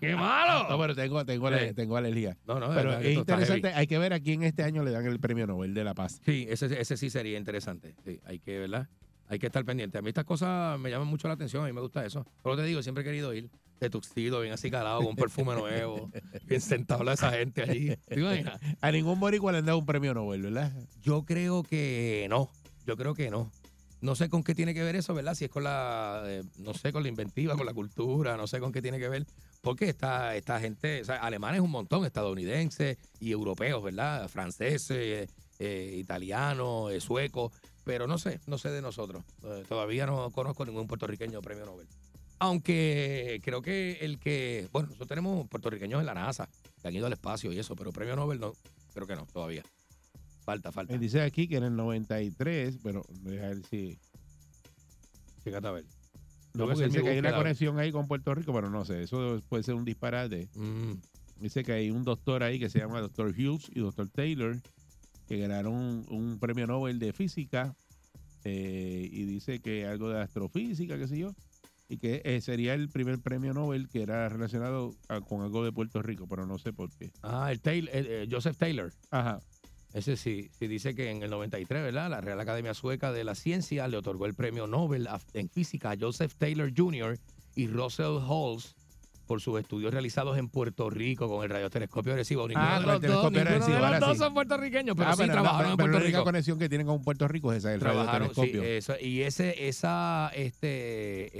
¡Qué 0.00 0.14
malo! 0.14 0.68
No, 0.68 0.78
pero 0.78 0.94
tengo, 0.94 1.24
tengo, 1.24 1.46
ale- 1.48 1.74
tengo 1.74 1.96
alergia. 1.96 2.36
No, 2.46 2.60
no, 2.60 2.68
pero 2.74 2.98
es 2.98 3.16
interesante, 3.16 3.68
hay 3.74 3.86
que 3.86 3.98
ver 3.98 4.12
a 4.12 4.20
quién 4.20 4.42
este 4.44 4.62
año 4.62 4.84
le 4.84 4.92
dan 4.92 5.04
el 5.06 5.18
premio 5.18 5.46
Nobel 5.46 5.74
de 5.74 5.84
la 5.84 5.94
Paz. 5.94 6.20
Sí, 6.24 6.46
ese, 6.48 6.80
ese 6.80 6.96
sí 6.96 7.10
sería 7.10 7.38
interesante. 7.38 7.94
Sí, 8.04 8.20
hay 8.24 8.38
que, 8.38 8.58
¿verdad? 8.58 8.88
Hay 9.28 9.38
que 9.38 9.46
estar 9.46 9.64
pendiente. 9.64 9.98
A 9.98 10.02
mí 10.02 10.08
estas 10.08 10.24
cosas 10.24 10.78
me 10.78 10.90
llaman 10.90 11.08
mucho 11.08 11.28
la 11.28 11.34
atención, 11.34 11.62
a 11.62 11.66
mí 11.66 11.72
me 11.72 11.80
gusta 11.80 12.04
eso. 12.04 12.26
Pero 12.42 12.56
te 12.56 12.64
digo, 12.64 12.82
siempre 12.82 13.02
he 13.02 13.04
querido 13.04 13.34
ir 13.34 13.50
de 13.78 13.90
tuxido, 13.90 14.40
bien 14.40 14.52
así 14.52 14.70
calado, 14.70 14.98
con 14.98 15.08
un 15.08 15.16
perfume 15.16 15.54
nuevo, 15.54 16.10
bien 16.46 16.60
sentado 16.60 17.08
a 17.08 17.12
esa 17.12 17.30
gente 17.32 17.62
allí. 17.62 17.94
A 18.80 18.90
ningún 18.90 19.20
boricua 19.20 19.52
le 19.52 19.58
han 19.58 19.66
dado 19.66 19.78
un 19.78 19.86
premio 19.86 20.14
Nobel, 20.14 20.42
¿verdad? 20.42 20.72
Yo 21.02 21.24
creo 21.24 21.62
que 21.62 22.26
no. 22.30 22.50
Yo 22.86 22.96
creo 22.96 23.14
que 23.14 23.30
no. 23.30 23.50
No 24.00 24.14
sé 24.14 24.28
con 24.28 24.44
qué 24.44 24.54
tiene 24.54 24.74
que 24.74 24.82
ver 24.82 24.96
eso, 24.96 25.12
¿verdad? 25.12 25.34
Si 25.34 25.44
es 25.44 25.50
con 25.50 25.64
la, 25.64 26.22
eh, 26.24 26.44
no 26.58 26.72
sé, 26.72 26.92
con 26.92 27.02
la 27.02 27.08
inventiva, 27.08 27.56
con 27.56 27.66
la 27.66 27.74
cultura, 27.74 28.36
no 28.36 28.46
sé 28.46 28.60
con 28.60 28.72
qué 28.72 28.80
tiene 28.80 28.98
que 28.98 29.08
ver. 29.08 29.26
Porque 29.60 29.88
esta, 29.88 30.36
esta 30.36 30.60
gente, 30.60 31.02
o 31.02 31.04
sea, 31.04 31.16
alemanes 31.16 31.60
un 31.60 31.70
montón, 31.70 32.04
estadounidenses 32.06 32.96
y 33.20 33.32
europeos, 33.32 33.82
¿verdad? 33.82 34.28
Franceses, 34.28 34.90
eh, 34.90 35.28
eh, 35.60 35.96
italianos, 35.98 36.92
eh, 36.92 37.00
suecos, 37.00 37.52
pero 37.88 38.06
no 38.06 38.18
sé, 38.18 38.38
no 38.46 38.58
sé 38.58 38.68
de 38.70 38.82
nosotros. 38.82 39.24
Eh, 39.44 39.64
todavía 39.66 40.04
no 40.04 40.30
conozco 40.30 40.66
ningún 40.66 40.86
puertorriqueño 40.86 41.40
premio 41.40 41.64
Nobel. 41.64 41.86
Aunque 42.38 43.40
creo 43.42 43.62
que 43.62 43.92
el 44.02 44.18
que, 44.18 44.68
bueno, 44.72 44.88
nosotros 44.88 45.08
tenemos 45.08 45.48
puertorriqueños 45.48 45.98
en 45.98 46.04
la 46.04 46.12
NASA 46.12 46.50
que 46.82 46.88
han 46.88 46.94
ido 46.94 47.06
al 47.06 47.14
espacio 47.14 47.50
y 47.50 47.58
eso, 47.58 47.74
pero 47.76 47.90
premio 47.90 48.14
Nobel 48.14 48.40
no, 48.40 48.52
creo 48.92 49.06
que 49.06 49.16
no, 49.16 49.24
todavía. 49.24 49.62
Falta, 50.44 50.70
falta. 50.70 50.92
Me 50.92 50.98
dice 50.98 51.22
aquí 51.22 51.48
que 51.48 51.56
en 51.56 51.64
el 51.64 51.76
93, 51.76 52.76
pero 52.82 53.06
a 53.24 53.30
ver 53.30 53.62
si. 53.70 53.98
Fíjate 55.42 55.66
a 55.66 55.70
ver. 55.70 55.86
No, 56.52 56.66
porque 56.66 56.84
dice 56.84 57.02
que 57.02 57.08
hay 57.08 57.18
una 57.20 57.34
conexión 57.34 57.78
ahí 57.78 57.90
con 57.90 58.06
Puerto 58.06 58.34
Rico, 58.34 58.52
pero 58.52 58.68
no 58.68 58.84
sé, 58.84 59.02
eso 59.02 59.40
puede 59.48 59.62
ser 59.62 59.76
un 59.76 59.86
disparate. 59.86 60.50
Mm. 60.56 60.92
Dice 61.40 61.64
que 61.64 61.72
hay 61.72 61.90
un 61.90 62.04
doctor 62.04 62.42
ahí 62.42 62.58
que 62.58 62.68
se 62.68 62.80
llama 62.80 63.00
Dr. 63.00 63.28
Hughes 63.28 63.70
y 63.74 63.80
Dr. 63.80 64.10
Taylor 64.10 64.60
que 65.28 65.38
ganaron 65.38 66.04
un, 66.08 66.38
premio 66.40 66.66
Nobel 66.66 66.98
de 66.98 67.12
física 67.12 67.76
eh, 68.44 69.08
y 69.12 69.24
dice 69.24 69.60
que 69.60 69.86
algo 69.86 70.08
de 70.08 70.20
astrofísica, 70.22 70.96
qué 70.98 71.06
sé 71.06 71.18
yo, 71.18 71.34
y 71.88 71.98
que 71.98 72.22
eh, 72.24 72.40
sería 72.40 72.74
el 72.74 72.88
primer 72.88 73.18
premio 73.20 73.52
Nobel 73.52 73.88
que 73.88 74.02
era 74.02 74.28
relacionado 74.28 74.94
a- 75.08 75.20
con 75.20 75.42
algo 75.42 75.64
de 75.64 75.72
Puerto 75.72 76.02
Rico, 76.02 76.26
pero 76.26 76.46
no 76.46 76.58
sé 76.58 76.72
por 76.72 76.90
qué. 76.92 77.10
Ah, 77.22 77.52
el 77.52 77.60
Taylor, 77.60 77.94
el, 77.94 78.06
eh, 78.06 78.28
Joseph 78.30 78.56
Taylor. 78.56 78.92
Ajá. 79.10 79.40
Ese 79.94 80.16
sí, 80.16 80.50
sí 80.58 80.66
dice 80.66 80.94
que 80.94 81.10
en 81.10 81.22
el 81.22 81.30
93, 81.30 81.82
¿verdad? 81.82 82.10
La 82.10 82.20
Real 82.20 82.38
Academia 82.40 82.74
Sueca 82.74 83.10
de 83.10 83.24
la 83.24 83.34
Ciencia 83.34 83.88
le 83.88 83.96
otorgó 83.96 84.26
el 84.26 84.34
premio 84.34 84.66
Nobel 84.66 85.08
en 85.32 85.48
física 85.48 85.92
a 85.92 85.96
Joseph 85.98 86.34
Taylor 86.36 86.70
Jr. 86.76 87.18
y 87.54 87.68
Russell 87.68 88.18
Halls 88.20 88.76
por 89.28 89.40
sus 89.40 89.60
estudios 89.60 89.92
realizados 89.92 90.36
en 90.38 90.48
Puerto 90.48 90.90
Rico 90.90 91.28
con 91.28 91.44
el 91.44 91.50
radiotelescopio 91.50 92.14
Ah, 92.14 92.16
de 92.16 92.86
los 92.86 93.00
dos, 93.00 93.00
telescopio 93.00 93.30
ninguno 93.30 93.30
de 93.30 93.40
Arecibo, 93.40 93.76
los 93.78 93.84
ahora 93.86 94.00
dos 94.00 94.12
sí. 94.14 94.18
son 94.18 94.34
puertorriqueños, 94.34 94.96
pero 94.96 95.08
Ah, 95.08 95.12
sí 95.12 95.18
pero, 95.20 95.32
trabajaron 95.34 95.58
pero 95.60 95.68
en 95.68 95.70
la 95.70 95.76
Puerto 95.84 95.96
única 95.98 96.18
Rico. 96.18 96.24
conexión 96.24 96.58
que 96.58 96.68
tienen 96.68 96.86
con 96.88 97.02
Puerto 97.04 97.28
Rico 97.28 97.52
es 97.52 97.58
esa, 97.58 97.72
el 97.72 97.78
trabajaron, 97.78 98.30
sí, 98.34 98.40
radiotelescopio. 98.40 98.62
eso, 98.76 98.94
y 99.00 99.22
ese, 99.22 99.68
esa, 99.68 100.32
este, 100.34 101.30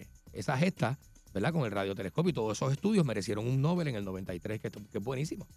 eh, 0.00 0.06
esa 0.32 0.56
gesta, 0.58 0.98
¿verdad? 1.34 1.52
Con 1.52 1.64
el 1.64 1.72
radiotelescopio 1.72 2.30
y 2.30 2.32
todos 2.34 2.56
esos 2.58 2.72
estudios 2.72 3.04
merecieron 3.04 3.46
un 3.48 3.60
Nobel 3.60 3.88
en 3.88 3.96
el 3.96 4.04
93, 4.04 4.60
que, 4.60 4.70
que 4.70 4.98
es 4.98 5.04
buenísimo. 5.04 5.48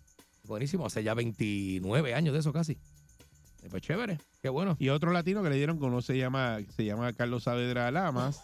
Buenísimo, 0.45 0.85
hace 0.87 1.03
ya 1.03 1.13
29 1.13 2.13
años 2.15 2.33
de 2.33 2.39
eso 2.39 2.51
casi. 2.51 2.73
Eh, 2.73 3.67
Pues 3.69 3.81
chévere, 3.81 4.17
qué 4.41 4.49
bueno. 4.49 4.75
Y 4.79 4.89
otro 4.89 5.11
latino 5.11 5.43
que 5.43 5.49
le 5.49 5.55
dieron, 5.57 5.77
que 5.79 5.85
uno 5.85 6.01
se 6.01 6.17
llama, 6.17 6.57
se 6.75 6.85
llama 6.85 7.13
Carlos 7.13 7.43
Saavedra 7.43 7.89
Lamas, 7.91 8.41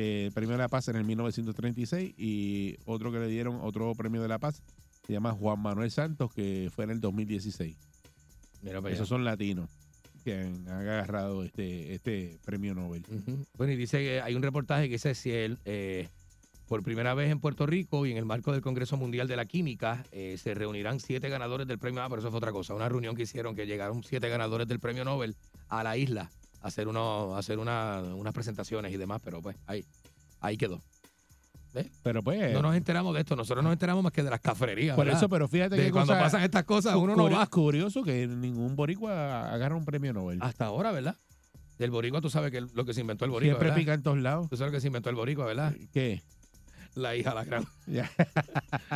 eh, 0.00 0.30
premio 0.32 0.52
de 0.52 0.58
la 0.58 0.68
paz 0.68 0.86
en 0.86 0.94
el 0.94 1.04
1936, 1.04 2.14
y 2.16 2.76
otro 2.84 3.10
que 3.10 3.18
le 3.18 3.26
dieron, 3.26 3.58
otro 3.62 3.92
premio 3.96 4.22
de 4.22 4.28
la 4.28 4.38
paz, 4.38 4.62
se 5.04 5.12
llama 5.12 5.32
Juan 5.32 5.60
Manuel 5.60 5.90
Santos, 5.90 6.32
que 6.32 6.70
fue 6.72 6.84
en 6.84 6.90
el 6.90 7.00
2016. 7.00 7.76
Mira 8.62 8.80
para 8.80 8.90
allá. 8.90 8.94
Esos 8.94 9.08
son 9.08 9.24
latinos 9.24 9.68
que 10.22 10.34
han 10.34 10.68
agarrado 10.68 11.42
este, 11.42 11.94
este 11.94 12.38
premio 12.44 12.76
Nobel. 12.76 13.04
Bueno, 13.56 13.72
y 13.72 13.76
dice 13.76 13.98
que 13.98 14.20
hay 14.20 14.36
un 14.36 14.42
reportaje 14.42 14.84
que 14.84 14.94
dice 14.94 15.16
si 15.16 15.32
él, 15.32 15.58
eh, 15.64 16.06
por 16.68 16.84
primera 16.84 17.14
vez 17.14 17.32
en 17.32 17.40
Puerto 17.40 17.66
Rico 17.66 18.06
y 18.06 18.12
en 18.12 18.18
el 18.18 18.24
marco 18.24 18.52
del 18.52 18.60
Congreso 18.60 18.96
Mundial 18.96 19.26
de 19.26 19.34
la 19.34 19.46
Química, 19.46 20.04
eh, 20.12 20.36
se 20.38 20.54
reunirán 20.54 21.00
siete 21.00 21.28
ganadores 21.28 21.66
del 21.66 21.80
premio. 21.80 22.02
Ah, 22.02 22.08
pero 22.08 22.20
eso 22.20 22.30
fue 22.30 22.38
otra 22.38 22.52
cosa. 22.52 22.72
Una 22.72 22.88
reunión 22.88 23.16
que 23.16 23.22
hicieron 23.22 23.56
que 23.56 23.66
llegaron 23.66 24.04
siete 24.04 24.28
ganadores 24.28 24.68
del 24.68 24.78
premio 24.78 25.04
Nobel 25.04 25.34
a 25.68 25.82
la 25.82 25.96
isla 25.96 26.30
hacer, 26.62 26.88
uno, 26.88 27.36
hacer 27.36 27.58
una- 27.58 28.00
unas 28.14 28.32
presentaciones 28.34 28.92
y 28.92 28.96
demás, 28.96 29.20
pero 29.24 29.40
pues 29.42 29.56
ahí, 29.66 29.84
ahí 30.40 30.56
quedó. 30.56 30.80
¿Ves? 31.74 31.86
Pero 32.02 32.22
pues. 32.22 32.52
No 32.54 32.62
nos 32.62 32.74
enteramos 32.74 33.14
de 33.14 33.20
esto, 33.20 33.36
nosotros 33.36 33.62
nos 33.62 33.72
enteramos 33.72 34.02
más 34.02 34.12
que 34.12 34.22
de 34.22 34.30
las 34.30 34.40
cafrerías. 34.40 34.96
Por 34.96 35.04
¿verdad? 35.04 35.20
eso, 35.20 35.28
pero 35.28 35.46
fíjate 35.48 35.76
De 35.76 35.84
que 35.84 35.92
cuando 35.92 36.14
pasan 36.14 36.42
estas 36.42 36.64
cosas, 36.64 36.96
uno 36.96 37.14
no 37.14 37.30
va. 37.30 37.46
curioso 37.46 38.02
que 38.02 38.26
ningún 38.26 38.74
boricua 38.74 39.52
agarra 39.52 39.76
un 39.76 39.84
premio 39.84 40.12
Nobel. 40.14 40.38
Hasta 40.40 40.64
ahora, 40.66 40.92
¿verdad? 40.92 41.14
Del 41.78 41.90
boricua, 41.90 42.20
tú 42.20 42.30
sabes 42.30 42.50
que 42.50 42.62
lo 42.62 42.84
que 42.84 42.94
se 42.94 43.02
inventó 43.02 43.24
el 43.26 43.30
boricua, 43.30 43.52
Siempre 43.52 43.68
¿verdad? 43.68 43.80
pica 43.80 43.94
en 43.94 44.02
todos 44.02 44.18
lados. 44.18 44.48
Tú 44.48 44.56
sabes 44.56 44.72
lo 44.72 44.76
que 44.76 44.80
se 44.80 44.86
inventó 44.88 45.10
el 45.10 45.16
boricua, 45.16 45.44
¿verdad? 45.44 45.74
¿Qué? 45.92 46.22
La 46.98 47.14
hija 47.16 47.32
la 47.34 47.44
gran. 47.44 47.64
Ya. 47.86 48.10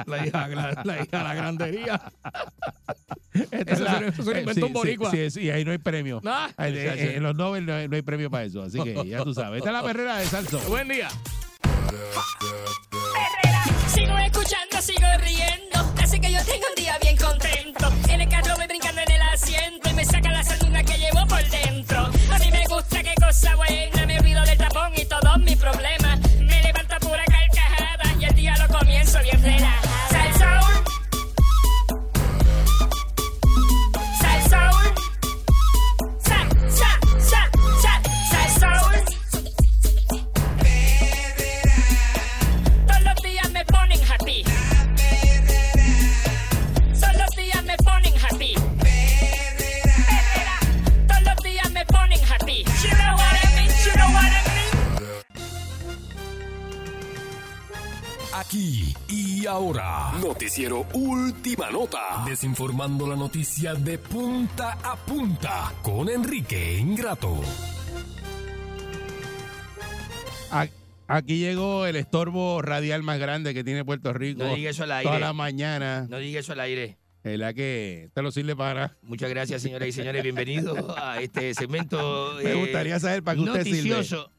La 0.06 0.26
hija, 0.26 0.48
la, 0.48 0.82
la 0.84 1.02
hija 1.02 1.22
la 1.22 1.34
grandería. 1.34 2.02
Esta 3.32 3.56
es 3.56 3.68
Eso 3.68 3.84
la- 3.84 3.98
se- 4.00 4.06
eso 4.08 4.22
se 4.22 4.30
lo 4.30 4.36
eh, 4.36 4.40
inventó 4.40 4.60
sí, 4.60 4.66
un 4.66 4.72
boricua. 4.74 5.10
Sí, 5.10 5.16
sí, 5.30 5.40
sí, 5.40 5.50
ahí 5.50 5.64
no 5.64 5.70
hay 5.72 5.78
premio. 5.78 6.20
Eh, 6.58 7.12
en 7.16 7.22
los 7.22 7.34
Nobel 7.34 7.64
no 7.64 7.74
hay, 7.74 7.88
no 7.88 7.96
hay 7.96 8.02
premio 8.02 8.30
para 8.30 8.44
eso, 8.44 8.62
así 8.62 8.78
que 8.82 9.08
ya 9.08 9.22
tú 9.24 9.32
sabes. 9.32 9.58
Esta 9.58 9.70
es 9.70 9.74
la 9.74 9.82
perrera 9.82 10.16
de 10.18 10.26
Salso. 10.26 10.58
Buen 10.68 10.88
día. 10.88 11.08
Sigo 13.88 14.16
escuchando, 14.18 14.80
sigo 14.82 15.06
riendo. 15.20 15.92
Así 16.02 16.20
que 16.20 16.32
yo 16.32 16.38
tengo 16.44 16.66
un 16.68 16.74
día 16.82 16.98
bien 17.00 17.16
contento. 17.16 17.92
En 18.10 18.20
el 18.20 18.28
carro 18.28 18.56
voy 18.56 18.66
brincando 18.66 19.00
en 19.00 19.10
el 19.12 19.22
asiento 19.22 19.88
y 19.90 19.94
me 19.94 20.04
saca 20.04 20.30
la 20.32 20.42
sardina 20.42 20.82
que 20.82 20.98
llevo 20.98 21.26
por 21.28 21.42
dentro. 21.48 21.98
A 22.32 22.38
mí 22.38 22.50
me 22.50 22.64
gusta 22.66 23.02
qué 23.02 23.14
cosa 23.20 23.54
buena. 23.56 23.91
Aquí 58.52 58.94
y 59.08 59.46
ahora, 59.46 60.12
noticiero 60.20 60.86
Última 60.92 61.70
Nota, 61.70 62.22
desinformando 62.26 63.08
la 63.08 63.16
noticia 63.16 63.72
de 63.72 63.96
punta 63.96 64.72
a 64.84 64.94
punta 64.94 65.72
con 65.80 66.10
Enrique 66.10 66.76
Ingrato. 66.78 67.40
Aquí 71.08 71.38
llegó 71.38 71.86
el 71.86 71.96
estorbo 71.96 72.60
radial 72.60 73.02
más 73.02 73.18
grande 73.18 73.54
que 73.54 73.64
tiene 73.64 73.86
Puerto 73.86 74.12
Rico. 74.12 74.44
No 74.44 74.54
diga 74.54 74.68
eso 74.68 74.82
al 74.82 74.92
aire. 74.92 75.08
Toda 75.08 75.18
la 75.18 75.32
mañana. 75.32 76.06
No 76.10 76.18
diga 76.18 76.40
eso 76.40 76.52
al 76.52 76.60
aire. 76.60 76.98
Es 77.24 77.38
la 77.38 77.54
que 77.54 78.10
te 78.12 78.20
lo 78.20 78.30
sirve 78.30 78.54
para. 78.54 78.98
Muchas 79.00 79.30
gracias, 79.30 79.62
señoras 79.62 79.88
y 79.88 79.92
señores. 79.92 80.22
Bienvenidos 80.22 80.78
a 80.98 81.22
este 81.22 81.54
segmento. 81.54 82.34
Me 82.44 82.50
eh, 82.50 82.54
gustaría 82.54 83.00
saber 83.00 83.22
para 83.22 83.36
qué 83.36 83.44
usted 83.44 83.64
sirve. 83.64 83.88
noticioso. 83.88 84.30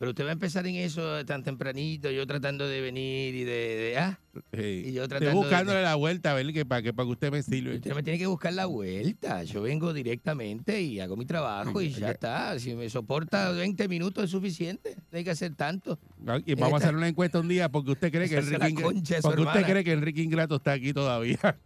Pero 0.00 0.12
usted 0.12 0.24
va 0.24 0.30
a 0.30 0.32
empezar 0.32 0.66
en 0.66 0.76
eso 0.76 1.22
tan 1.26 1.42
tempranito, 1.44 2.10
yo 2.10 2.26
tratando 2.26 2.66
de 2.66 2.80
venir 2.80 3.34
y 3.34 3.44
de... 3.44 3.52
de- 3.52 3.98
ah, 3.98 4.18
y 4.54 4.92
yo 4.94 5.02
Estoy 5.02 5.08
tratando 5.08 5.26
de- 5.28 5.34
buscándole 5.34 5.82
la 5.82 5.94
vuelta 5.94 6.30
a 6.30 6.34
ver 6.34 6.50
que 6.54 6.64
para 6.64 6.80
que, 6.80 6.94
para 6.94 7.04
que 7.06 7.12
usted 7.12 7.30
me 7.30 7.42
sirve. 7.42 7.74
Usted 7.74 7.94
me 7.94 8.02
tiene 8.02 8.18
que 8.18 8.24
buscar 8.26 8.54
la 8.54 8.64
vuelta. 8.64 9.44
Yo 9.44 9.60
vengo 9.60 9.92
directamente 9.92 10.80
y 10.80 11.00
hago 11.00 11.18
mi 11.18 11.26
trabajo 11.26 11.82
y 11.82 11.90
ya 11.90 12.12
está. 12.12 12.58
Si 12.58 12.74
me 12.74 12.88
soporta 12.88 13.50
20 13.50 13.88
minutos 13.88 14.24
es 14.24 14.30
suficiente. 14.30 14.96
No 15.12 15.18
hay 15.18 15.22
que 15.24 15.32
hacer 15.32 15.54
tanto. 15.54 15.98
Y 16.46 16.54
vamos 16.54 16.80
a 16.80 16.84
hacer 16.86 16.96
una 16.96 17.06
encuesta 17.08 17.38
un 17.38 17.48
día 17.48 17.68
porque 17.68 17.90
usted 17.90 18.10
cree 18.10 18.26
que 18.26 18.38
Enrique, 18.38 18.82
concha 18.82 19.18
porque 19.20 19.42
usted 19.42 19.64
cree 19.66 19.84
que 19.84 19.92
Enrique 19.92 20.22
Ingrato 20.22 20.56
está 20.56 20.72
aquí 20.72 20.94
todavía. 20.94 21.58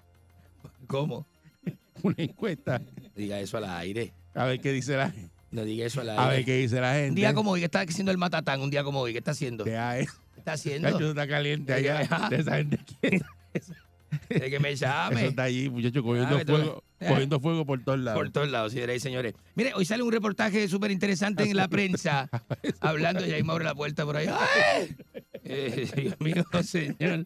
¿Cómo? 0.89 1.25
Una 2.03 2.17
encuesta. 2.19 2.83
Diga 3.15 3.39
eso 3.39 3.59
al 3.59 3.67
aire. 3.67 4.13
A 4.35 4.47
ver 4.47 4.61
qué 4.61 4.73
dice 4.73 4.97
la 4.97 5.09
gente. 5.13 5.34
No 5.55 5.65
diga 5.65 5.87
eso 5.87 6.01
al 6.01 6.11
aire. 6.11 6.21
A 6.23 6.29
ver 6.29 6.45
qué 6.45 6.57
dice 6.59 6.81
la 6.81 6.95
gente. 6.95 7.11
Un 7.11 7.15
día 7.15 7.33
como 7.33 7.53
hoy, 7.53 7.61
¿qué 7.61 7.67
está 7.67 7.81
haciendo 7.83 8.11
el 8.11 8.19
matatán? 8.19 8.61
Un 8.61 8.71
día 8.71 8.83
como 8.83 8.99
hoy, 9.01 9.13
¿qué 9.13 9.19
está 9.19 9.31
haciendo? 9.31 9.63
¿Qué 9.63 10.07
está 10.37 10.55
haciendo? 10.55 10.91
Cacho, 10.91 11.11
está 11.11 11.29
caliente 11.29 11.73
allá. 11.73 12.29
De 12.29 12.37
esa 12.37 12.57
gente 12.57 12.79
que- 13.01 13.21
De 14.29 14.51
que 14.51 14.59
me 14.61 14.75
llame. 14.75 15.21
Eso 15.21 15.31
está 15.31 15.45
allí, 15.45 15.69
muchachos, 15.69 16.03
cogiendo 16.03 16.35
Ah, 16.35 16.39
me 16.39 16.45
fuego, 16.45 16.83
toca- 16.99 17.09
cogiendo 17.09 17.41
fuego 17.41 17.67
por 17.67 17.83
todos 17.85 17.99
lados. 18.01 18.21
Por 18.21 18.31
todos 18.33 18.49
lados, 18.49 18.73
señoras 18.73 18.97
y 18.97 19.01
señores. 19.01 19.35
Mire, 19.55 19.75
hoy 19.75 19.85
sale 19.85 20.03
un 20.03 20.11
reportaje 20.13 20.67
súper 20.69 20.91
interesante 20.91 21.45
en 21.45 21.57
la 21.57 21.69
prensa, 21.69 22.29
hablando, 22.81 23.25
y 23.27 23.33
ahí 23.33 23.43
me 23.45 23.53
abre 23.53 23.65
la 23.65 23.75
puerta 23.77 24.05
por 24.05 24.17
ahí. 24.17 24.27
¡Ay! 24.29 24.97
Eh, 25.45 25.89
Dios 25.97 26.15
mío, 26.21 26.45
señor. 26.65 27.25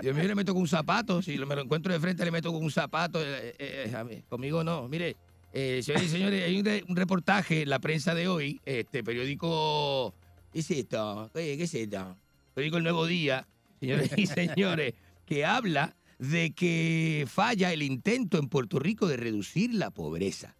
Dios 0.00 0.14
mío, 0.16 0.24
le 0.24 0.34
meto 0.34 0.52
con 0.54 0.62
un 0.62 0.68
zapato. 0.68 1.20
Si 1.22 1.36
me 1.38 1.54
lo 1.54 1.62
encuentro 1.62 1.92
de 1.92 2.00
frente, 2.00 2.24
le 2.24 2.30
meto 2.30 2.50
con 2.52 2.62
un 2.62 2.70
zapato. 2.70 3.20
Eh, 3.22 3.54
eh, 3.58 3.92
a 3.96 4.04
mí, 4.04 4.22
conmigo 4.28 4.62
no. 4.64 4.86
Mire, 4.88 5.16
eh, 5.52 5.80
señoras 5.82 6.06
y 6.06 6.08
señores, 6.10 6.44
hay 6.44 6.58
un, 6.58 6.64
re- 6.64 6.84
un 6.88 6.96
reportaje 6.96 7.62
en 7.62 7.70
la 7.70 7.78
prensa 7.78 8.14
de 8.14 8.28
hoy, 8.28 8.60
este 8.64 9.02
periódico. 9.02 10.14
¿Qué 10.52 10.60
es 10.60 10.70
esto? 10.70 11.30
¿Qué, 11.34 11.56
qué 11.56 11.62
es 11.64 11.74
esto? 11.74 12.16
Periódico 12.54 12.78
El 12.78 12.82
Nuevo 12.84 13.06
Día, 13.06 13.46
señores 13.80 14.10
y 14.16 14.26
señores, 14.26 14.94
que 15.26 15.44
habla 15.44 15.96
de 16.18 16.52
que 16.52 17.26
falla 17.28 17.72
el 17.72 17.82
intento 17.82 18.38
en 18.38 18.48
Puerto 18.48 18.78
Rico 18.78 19.06
de 19.06 19.16
reducir 19.16 19.72
la 19.74 19.90
pobreza. 19.90 20.56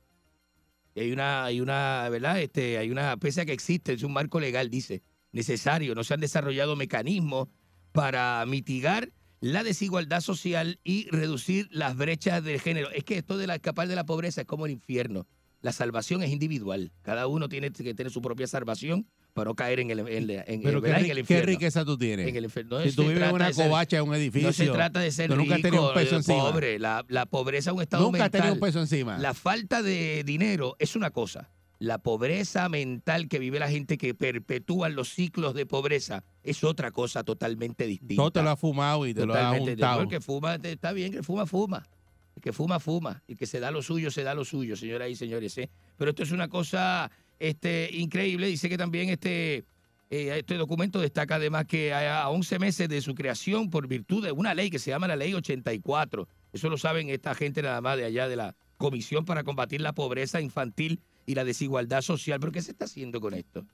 Y 0.94 1.00
hay 1.00 1.12
una, 1.12 1.44
hay 1.44 1.60
una, 1.60 2.08
¿verdad? 2.10 2.40
Este, 2.40 2.78
hay 2.78 2.90
una, 2.90 3.16
pese 3.16 3.40
a 3.42 3.46
que 3.46 3.52
existe, 3.52 3.92
es 3.92 4.02
un 4.02 4.12
marco 4.12 4.40
legal, 4.40 4.70
dice, 4.70 5.02
necesario, 5.32 5.94
no 5.94 6.04
se 6.04 6.14
han 6.14 6.20
desarrollado 6.20 6.76
mecanismos 6.76 7.48
para 7.92 8.44
mitigar 8.46 9.10
la 9.40 9.62
desigualdad 9.64 10.20
social 10.20 10.80
y 10.84 11.08
reducir 11.10 11.68
las 11.70 11.96
brechas 11.96 12.42
de 12.42 12.58
género. 12.58 12.90
Es 12.90 13.04
que 13.04 13.16
esto 13.18 13.36
de 13.38 13.46
la 13.46 13.54
escapar 13.56 13.88
de 13.88 13.96
la 13.96 14.04
pobreza 14.04 14.40
es 14.42 14.46
como 14.46 14.66
el 14.66 14.72
infierno. 14.72 15.26
La 15.60 15.72
salvación 15.72 16.22
es 16.22 16.30
individual. 16.30 16.92
Cada 17.02 17.26
uno 17.26 17.48
tiene 17.48 17.70
que 17.72 17.94
tener 17.94 18.12
su 18.12 18.22
propia 18.22 18.46
salvación 18.46 19.06
para 19.34 19.50
no 19.50 19.54
caer 19.54 19.80
en 19.80 19.90
el, 19.90 20.00
en, 20.00 20.30
en- 20.30 20.62
Pero 20.62 20.80
qué, 20.82 20.90
en 20.90 20.96
el 20.96 21.04
qué 21.14 21.20
infierno. 21.20 21.46
riqueza 21.46 21.84
tú 21.84 21.96
tienes. 21.98 22.28
En 22.28 22.36
el 22.36 22.44
infierno. 22.44 22.78
No 22.78 22.84
si 22.84 22.92
tú 22.92 23.02
vives 23.02 23.22
en 23.28 23.34
una 23.34 23.52
covacha 23.52 23.98
en 23.98 24.08
un 24.08 24.14
edificio, 24.14 24.48
No 24.48 24.52
se 24.52 24.66
trata 24.68 25.00
de 25.00 25.10
ser 25.10 25.30
tú 25.30 25.36
nunca 25.36 25.56
has 25.56 25.62
tenido 25.62 25.82
un 25.90 25.96
rico, 25.96 26.16
peso 26.16 26.18
eh, 26.18 26.22
pobre. 26.36 26.78
La, 26.78 27.04
la 27.08 27.26
pobreza 27.26 27.70
es 27.70 27.76
un 27.76 27.82
estado 27.82 28.04
Nunca 28.04 28.18
has 28.18 28.22
mental. 28.24 28.40
tenido 28.40 28.54
un 28.54 28.60
peso 28.60 28.80
encima. 28.80 29.18
La 29.18 29.34
falta 29.34 29.82
de 29.82 30.22
dinero 30.24 30.76
es 30.78 30.94
una 30.96 31.10
cosa. 31.10 31.50
La 31.80 31.98
pobreza 31.98 32.68
mental 32.68 33.28
que 33.28 33.38
vive 33.38 33.60
la 33.60 33.70
gente 33.70 33.98
que 33.98 34.12
perpetúa 34.12 34.88
los 34.88 35.10
ciclos 35.10 35.54
de 35.54 35.64
pobreza 35.64 36.24
es 36.42 36.64
otra 36.64 36.90
cosa 36.90 37.22
totalmente 37.22 37.86
distinta. 37.86 38.16
Todo 38.16 38.32
te 38.32 38.42
lo 38.42 38.50
has 38.50 38.58
fumado 38.58 39.06
y 39.06 39.14
te 39.14 39.24
lo 39.24 39.34
has 39.34 39.56
juntado. 39.58 40.02
El 40.02 40.08
que 40.08 40.20
fuma, 40.20 40.56
está 40.56 40.92
bien, 40.92 41.12
que 41.12 41.22
fuma, 41.22 41.46
fuma. 41.46 41.86
El 42.34 42.42
que 42.42 42.52
fuma, 42.52 42.80
fuma. 42.80 43.22
El 43.28 43.36
que 43.36 43.46
se 43.46 43.60
da 43.60 43.70
lo 43.70 43.82
suyo, 43.82 44.10
se 44.10 44.24
da 44.24 44.34
lo 44.34 44.44
suyo, 44.44 44.74
señoras 44.74 45.08
y 45.08 45.14
señores. 45.14 45.56
¿eh? 45.58 45.70
Pero 45.96 46.10
esto 46.10 46.24
es 46.24 46.32
una 46.32 46.48
cosa 46.48 47.12
este, 47.38 47.90
increíble. 47.92 48.48
Dice 48.48 48.68
que 48.68 48.76
también 48.76 49.08
este, 49.08 49.64
eh, 50.10 50.34
este 50.36 50.56
documento 50.56 50.98
destaca 51.00 51.36
además 51.36 51.66
que 51.66 51.92
a 51.92 52.22
a 52.22 52.30
11 52.30 52.58
meses 52.58 52.88
de 52.88 53.00
su 53.00 53.14
creación 53.14 53.70
por 53.70 53.86
virtud 53.86 54.24
de 54.24 54.32
una 54.32 54.52
ley 54.52 54.68
que 54.68 54.80
se 54.80 54.90
llama 54.90 55.06
la 55.06 55.14
Ley 55.14 55.32
84. 55.32 56.26
Eso 56.52 56.68
lo 56.68 56.76
saben 56.76 57.08
esta 57.08 57.36
gente 57.36 57.62
nada 57.62 57.80
más 57.80 57.96
de 57.96 58.04
allá 58.04 58.26
de 58.26 58.34
la 58.34 58.56
Comisión 58.78 59.24
para 59.24 59.44
combatir 59.44 59.80
la 59.80 59.92
pobreza 59.92 60.40
infantil 60.40 61.00
y 61.28 61.34
la 61.34 61.44
desigualdad 61.44 62.00
social. 62.00 62.40
¿Pero 62.40 62.50
qué 62.52 62.62
se 62.62 62.70
está 62.72 62.86
haciendo 62.86 63.20
con 63.20 63.34
esto? 63.34 63.64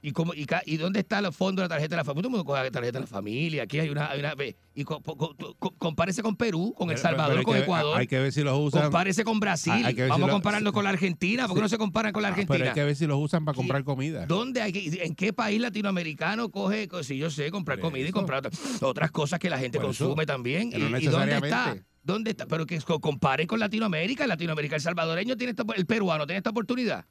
¿Y, 0.00 0.12
cómo, 0.12 0.32
y, 0.32 0.46
ca- 0.46 0.62
¿Y 0.64 0.76
dónde 0.76 1.00
está 1.00 1.18
el 1.18 1.32
fondo 1.32 1.60
de 1.60 1.64
la 1.64 1.68
tarjeta 1.74 1.90
de 1.90 1.96
la 1.96 2.04
familia? 2.04 2.22
Todo 2.22 2.28
el 2.28 2.30
mundo 2.30 2.44
coge 2.44 2.62
la 2.62 2.70
tarjeta 2.70 2.98
de 2.98 3.00
la 3.02 3.06
familia. 3.08 3.64
Aquí 3.64 3.80
hay 3.80 3.88
una. 3.90 4.08
hay 4.10 4.20
una- 4.20 4.32
y 4.74 4.84
co- 4.84 5.02
co- 5.02 5.16
co- 5.16 5.34
co- 5.58 5.74
compárese 5.76 6.22
con 6.22 6.36
Perú, 6.36 6.72
con 6.78 6.88
El 6.92 6.96
Salvador, 6.98 7.42
con 7.42 7.54
que- 7.56 7.62
Ecuador. 7.62 7.98
Hay 7.98 8.06
que 8.06 8.18
ver 8.20 8.32
si 8.32 8.42
los 8.42 8.56
usan. 8.58 8.84
Compárese 8.84 9.24
con 9.24 9.40
Brasil. 9.40 9.72
Hay 9.84 9.94
que 9.96 10.02
ver 10.02 10.08
si 10.08 10.12
Vamos 10.12 10.28
lo- 10.28 10.32
compararnos 10.34 10.72
con 10.72 10.84
la 10.84 10.90
Argentina. 10.90 11.46
¿Por 11.48 11.56
qué 11.56 11.62
no 11.62 11.68
se 11.68 11.78
comparan 11.78 12.12
con 12.12 12.22
la 12.22 12.28
Ah, 12.28 12.30
Argentina? 12.30 12.56
Pero 12.58 12.70
hay 12.70 12.74
que 12.74 12.84
ver 12.84 12.94
si 12.96 13.06
los 13.08 13.18
usan 13.18 13.44
para 13.44 13.56
comprar 13.56 13.82
comida. 13.82 14.24
¿Dónde 14.24 14.62
hay 14.62 14.72
que- 14.72 15.02
¿En 15.04 15.16
qué 15.16 15.32
país 15.32 15.60
latinoamericano 15.60 16.48
coge, 16.50 16.86
co- 16.86 17.02
si 17.02 17.18
yo 17.18 17.28
sé, 17.28 17.50
comprar 17.50 17.80
comida 17.80 18.08
y 18.08 18.12
comprar 18.12 18.46
otra- 18.46 18.52
otras 18.82 19.10
cosas 19.10 19.40
que 19.40 19.50
la 19.50 19.58
gente 19.58 19.78
Por 19.80 19.90
eso, 19.90 20.04
consume 20.06 20.24
también? 20.26 20.70
que 20.70 20.78
¿Y, 20.78 20.82
no 20.82 20.96
y 21.00 21.06
dónde 21.06 21.34
está? 21.34 21.76
¿Dónde 22.02 22.30
está? 22.30 22.46
Pero 22.46 22.64
que 22.66 22.80
co- 22.80 23.00
compare 23.00 23.46
con 23.46 23.58
Latinoamérica. 23.60 24.26
Latinoamérica, 24.26 24.76
el 24.76 24.82
salvadoreño 24.82 25.36
tiene 25.36 25.50
esta, 25.50 25.64
el 25.76 25.86
peruano 25.86 26.26
tiene 26.26 26.38
esta 26.38 26.50
oportunidad. 26.50 27.04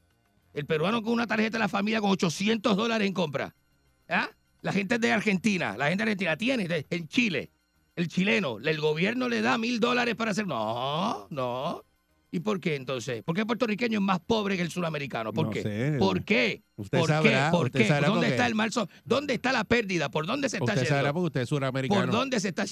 El 0.54 0.66
peruano 0.66 1.02
con 1.04 1.14
una 1.14 1.28
tarjeta 1.28 1.58
de 1.58 1.60
la 1.60 1.68
familia 1.70 2.02
con 2.02 2.10
800 2.12 2.76
dólares 2.76 3.08
en 3.08 3.14
compra. 3.14 3.56
¿Ah? 4.10 4.30
La 4.62 4.74
gente 4.74 4.98
de 4.98 5.12
Argentina, 5.12 5.78
la 5.78 5.90
gente 5.90 6.04
de 6.04 6.12
Argentina 6.12 6.38
tiene, 6.38 6.68
de- 6.68 6.88
en 6.90 7.08
Chile, 7.08 7.52
el 7.96 8.08
chileno, 8.08 8.58
el 8.60 8.80
gobierno 8.80 9.30
le 9.30 9.42
da 9.42 9.58
mil 9.58 9.80
dólares 9.80 10.16
para 10.16 10.32
hacer. 10.32 10.48
No, 10.48 11.28
no. 11.30 11.84
¿Y 12.32 12.40
por 12.42 12.60
qué 12.60 12.76
entonces? 12.76 13.24
¿Por 13.24 13.36
qué 13.36 13.42
el 13.42 13.48
puertorriqueño 13.48 14.00
es 14.00 14.04
más 14.04 14.20
pobre 14.20 14.58
que 14.58 14.62
el 14.62 14.70
sudamericano? 14.70 15.32
¿Por 15.32 15.46
No 15.46 15.52
qué? 15.52 15.62
sé. 15.64 15.96
¿Por 15.98 16.24
qué? 16.26 16.62
Usted 16.76 17.00
¿Por 17.00 17.08
sabrá, 17.08 17.46
qué? 17.52 17.58
¿Por 17.58 17.66
usted 17.68 17.80
qué? 17.80 17.88
sabrá 17.88 18.08
¿Dónde 18.10 18.28
está 18.30 18.46
el 18.48 18.56
marzo? 18.56 18.90
¿Dónde 19.06 19.34
está 19.36 19.52
la 19.54 19.64
pérdida? 19.64 20.10
¿Por 20.10 20.26
dónde 20.26 20.50
se 20.50 20.58
está 20.58 20.74
Usted 20.74 20.86
sabrá 20.88 21.02
yendo? 21.04 21.14
porque 21.14 21.26
usted 21.28 21.42
es 21.42 21.50
suramericano. 21.50 22.02
¿Por 22.02 22.12
dónde 22.12 22.40
se 22.40 22.50
está 22.50 22.66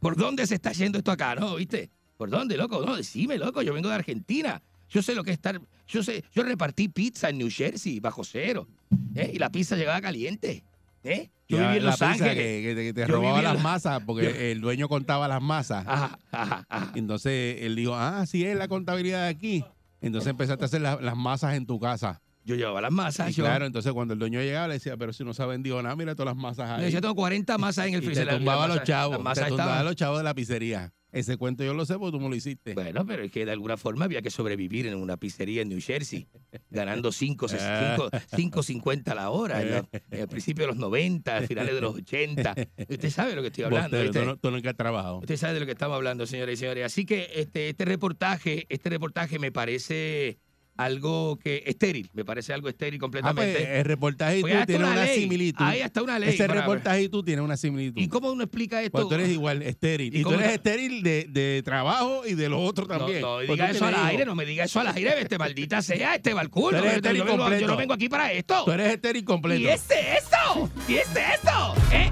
¿Por 0.00 0.16
dónde 0.16 0.46
se 0.46 0.54
está 0.54 0.72
yendo 0.72 0.98
esto 0.98 1.10
acá? 1.10 1.34
¿No? 1.34 1.56
¿Viste? 1.56 1.90
¿Por 2.16 2.30
dónde, 2.30 2.56
loco? 2.56 2.84
No, 2.84 2.96
decime, 2.96 3.38
loco. 3.38 3.62
Yo 3.62 3.72
vengo 3.74 3.88
de 3.88 3.94
Argentina. 3.94 4.60
Yo 4.90 5.02
sé 5.02 5.14
lo 5.14 5.22
que 5.24 5.30
es 5.30 5.36
estar. 5.36 5.60
Yo 5.86 6.02
sé, 6.02 6.24
yo 6.32 6.42
repartí 6.42 6.88
pizza 6.88 7.28
en 7.30 7.38
New 7.38 7.48
Jersey 7.50 8.00
bajo 8.00 8.24
cero. 8.24 8.66
¿eh? 9.14 9.30
Y 9.34 9.38
la 9.38 9.50
pizza 9.50 9.76
llegaba 9.76 10.00
caliente. 10.00 10.62
¿eh? 11.04 11.30
Yo 11.48 11.58
viví 11.58 11.76
en 11.78 11.84
la 11.84 11.90
Los 11.90 11.94
pizza 11.94 12.10
Ángeles. 12.10 12.34
Que, 12.36 12.74
que 12.74 12.92
te- 12.92 13.06
robaba 13.06 13.40
las 13.42 13.54
la- 13.56 13.62
masas 13.62 14.02
porque 14.04 14.24
Yo- 14.24 14.30
el 14.30 14.60
dueño 14.60 14.88
contaba 14.88 15.28
las 15.28 15.40
masas. 15.42 15.84
Ajá, 15.86 16.18
ajá, 16.32 16.66
ajá. 16.68 16.92
Entonces 16.94 17.62
él 17.62 17.76
dijo, 17.76 17.94
ah, 17.94 18.24
sí 18.26 18.44
es 18.44 18.56
la 18.56 18.68
contabilidad 18.68 19.22
de 19.24 19.28
aquí. 19.28 19.64
Entonces 20.00 20.30
empezaste 20.30 20.64
a 20.64 20.66
hacer 20.66 20.80
la- 20.80 21.00
las 21.00 21.16
masas 21.16 21.54
en 21.56 21.66
tu 21.66 21.78
casa. 21.80 22.20
Yo 22.48 22.54
llevaba 22.56 22.80
las 22.80 22.92
masas. 22.92 23.30
Y 23.30 23.34
yo- 23.34 23.44
claro, 23.44 23.66
entonces 23.66 23.92
cuando 23.92 24.14
el 24.14 24.20
dueño 24.20 24.40
llegaba 24.40 24.68
le 24.68 24.74
decía, 24.74 24.96
pero 24.96 25.12
si 25.12 25.22
no 25.22 25.34
se 25.34 25.42
ha 25.42 25.46
vendido 25.46 25.80
nada, 25.82 25.94
mira 25.96 26.14
todas 26.14 26.34
las 26.34 26.42
masas 26.42 26.70
ahí. 26.70 26.84
decía, 26.84 27.00
tengo 27.00 27.14
40 27.14 27.58
masas 27.58 27.86
en 27.86 27.94
el 27.94 28.04
y 28.04 28.08
te 28.14 28.26
tumbaba 28.26 28.64
a 28.64 28.68
los 28.68 28.82
chavos, 28.84 29.12
Las 29.12 29.18
te 29.18 29.24
masas 29.24 29.48
tumbaba 29.48 29.70
a 29.70 29.74
estaban. 29.74 29.86
los 29.86 29.96
chavos 29.96 30.18
de 30.18 30.24
la 30.24 30.34
pizzería. 30.34 30.92
Ese 31.10 31.38
cuento 31.38 31.64
yo 31.64 31.72
lo 31.72 31.86
sé 31.86 31.98
porque 31.98 32.18
tú 32.18 32.22
me 32.22 32.28
lo 32.28 32.34
hiciste. 32.34 32.74
Bueno, 32.74 33.06
pero 33.06 33.22
es 33.22 33.32
que 33.32 33.46
de 33.46 33.52
alguna 33.52 33.78
forma 33.78 34.04
había 34.04 34.20
que 34.20 34.30
sobrevivir 34.30 34.86
en 34.86 34.94
una 34.94 35.16
pizzería 35.16 35.62
en 35.62 35.70
New 35.70 35.80
Jersey, 35.80 36.28
ganando 36.68 37.12
5.50 37.12 39.14
la 39.14 39.30
hora, 39.30 39.62
en, 39.62 39.88
en 40.10 40.20
el 40.20 40.28
principio 40.28 40.64
de 40.64 40.68
los 40.68 40.76
90, 40.76 41.36
a 41.36 41.40
finales 41.42 41.74
de 41.74 41.80
los 41.80 41.94
80. 41.96 42.54
Usted 42.88 43.10
sabe 43.10 43.30
de 43.30 43.36
lo 43.36 43.42
que 43.42 43.48
estoy 43.48 43.64
hablando. 43.64 43.88
Bostero, 43.96 44.02
¿viste? 44.04 44.20
tú, 44.20 44.26
no- 44.26 44.36
tú 44.36 44.50
nunca 44.50 44.70
has 44.70 44.76
trabajado. 44.76 45.18
Usted 45.18 45.36
sabe 45.36 45.54
de 45.54 45.60
lo 45.60 45.66
que 45.66 45.72
estamos 45.72 45.94
hablando, 45.96 46.26
señoras 46.26 46.52
y 46.52 46.56
señores. 46.56 46.84
Así 46.84 47.04
que 47.06 47.30
este, 47.36 47.68
este 47.70 47.84
reportaje, 47.84 48.66
este 48.68 48.90
reportaje 48.90 49.38
me 49.38 49.52
parece 49.52 50.38
algo 50.78 51.38
que 51.38 51.62
estéril, 51.66 52.08
me 52.14 52.24
parece 52.24 52.52
algo 52.54 52.68
estéril 52.68 52.98
Ah, 52.98 53.00
pues, 53.00 53.20
completamente. 53.22 53.78
el 53.80 53.84
reportaje 53.84 54.38
y 54.38 54.40
Pues 54.40 54.60
tú 54.60 54.66
tiene 54.66 54.84
una 54.84 55.06
similitud. 55.06 55.64
Ahí 55.64 55.80
está 55.80 56.02
una 56.02 56.18
ley 56.18 56.30
Ese 56.30 56.46
reportaje 56.46 57.02
y 57.02 57.08
tú 57.08 57.22
tienes 57.22 57.44
una 57.44 57.56
similitud. 57.56 58.00
¿Y 58.00 58.08
cómo 58.08 58.30
uno 58.32 58.44
explica 58.44 58.80
esto? 58.80 58.92
Pues 58.92 59.08
tú 59.08 59.14
eres 59.14 59.28
igual, 59.28 59.60
estéril. 59.62 60.14
¿Y 60.16 60.20
Y, 60.20 60.22
tú 60.22 60.32
eres 60.32 60.52
estéril 60.52 61.02
de, 61.02 61.26
de 61.28 61.62
trabajo 61.64 62.22
y 62.26 62.34
de 62.34 62.48
lo 62.48 62.60
otro 62.62 62.86
también. 62.86 63.20
No, 63.20 63.40
no 63.40 63.46
Pues 63.46 63.58
diga 63.58 63.70
eso 63.70 63.84
al 63.86 63.94
aire, 64.06 64.24
no 64.24 64.34
me 64.34 64.46
diga 64.46 64.64
eso 64.64 64.80
al 64.80 64.88
aire, 64.88 65.20
este 65.20 65.36
maldita 65.36 65.82
sea, 65.82 66.14
este 66.14 66.32
balcón. 66.32 66.70
Tú 66.70 66.76
eres 66.76 66.90
Yo, 66.92 66.96
estéril 66.96 67.22
yo 67.24 67.36
completo. 67.36 67.66
no 67.66 67.76
vengo 67.76 67.92
aquí 67.94 68.08
para 68.08 68.32
esto. 68.32 68.62
Tú 68.64 68.70
eres 68.72 68.92
estéril 68.94 69.24
completo. 69.24 69.60
¿Y 69.60 69.66
es 69.68 69.84
eso? 69.90 70.70
¿Y 70.88 70.94
es 70.94 71.08
eso? 71.10 71.74
¿Eh? 71.92 72.10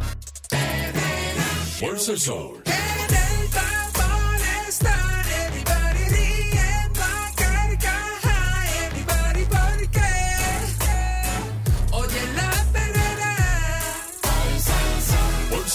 Fuerza 1.79 2.13
el 2.13 2.19
Sol. 2.21 2.63
Everybody 2.65 3.06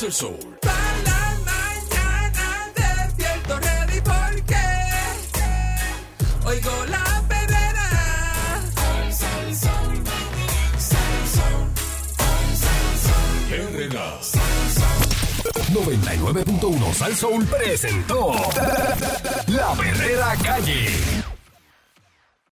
El 0.03 0.11
Sol. 0.11 0.35
para 0.61 0.97
la 1.03 1.37
mañana 1.45 2.73
oigo 6.43 6.85
la 6.87 7.23
perrera. 7.27 7.89
99.1 15.71 16.93
Sal 16.93 17.15
Soul 17.15 17.45
presentó 17.45 18.31
La 19.47 19.75
Verdadera 19.75 20.35
Calle. 20.43 20.89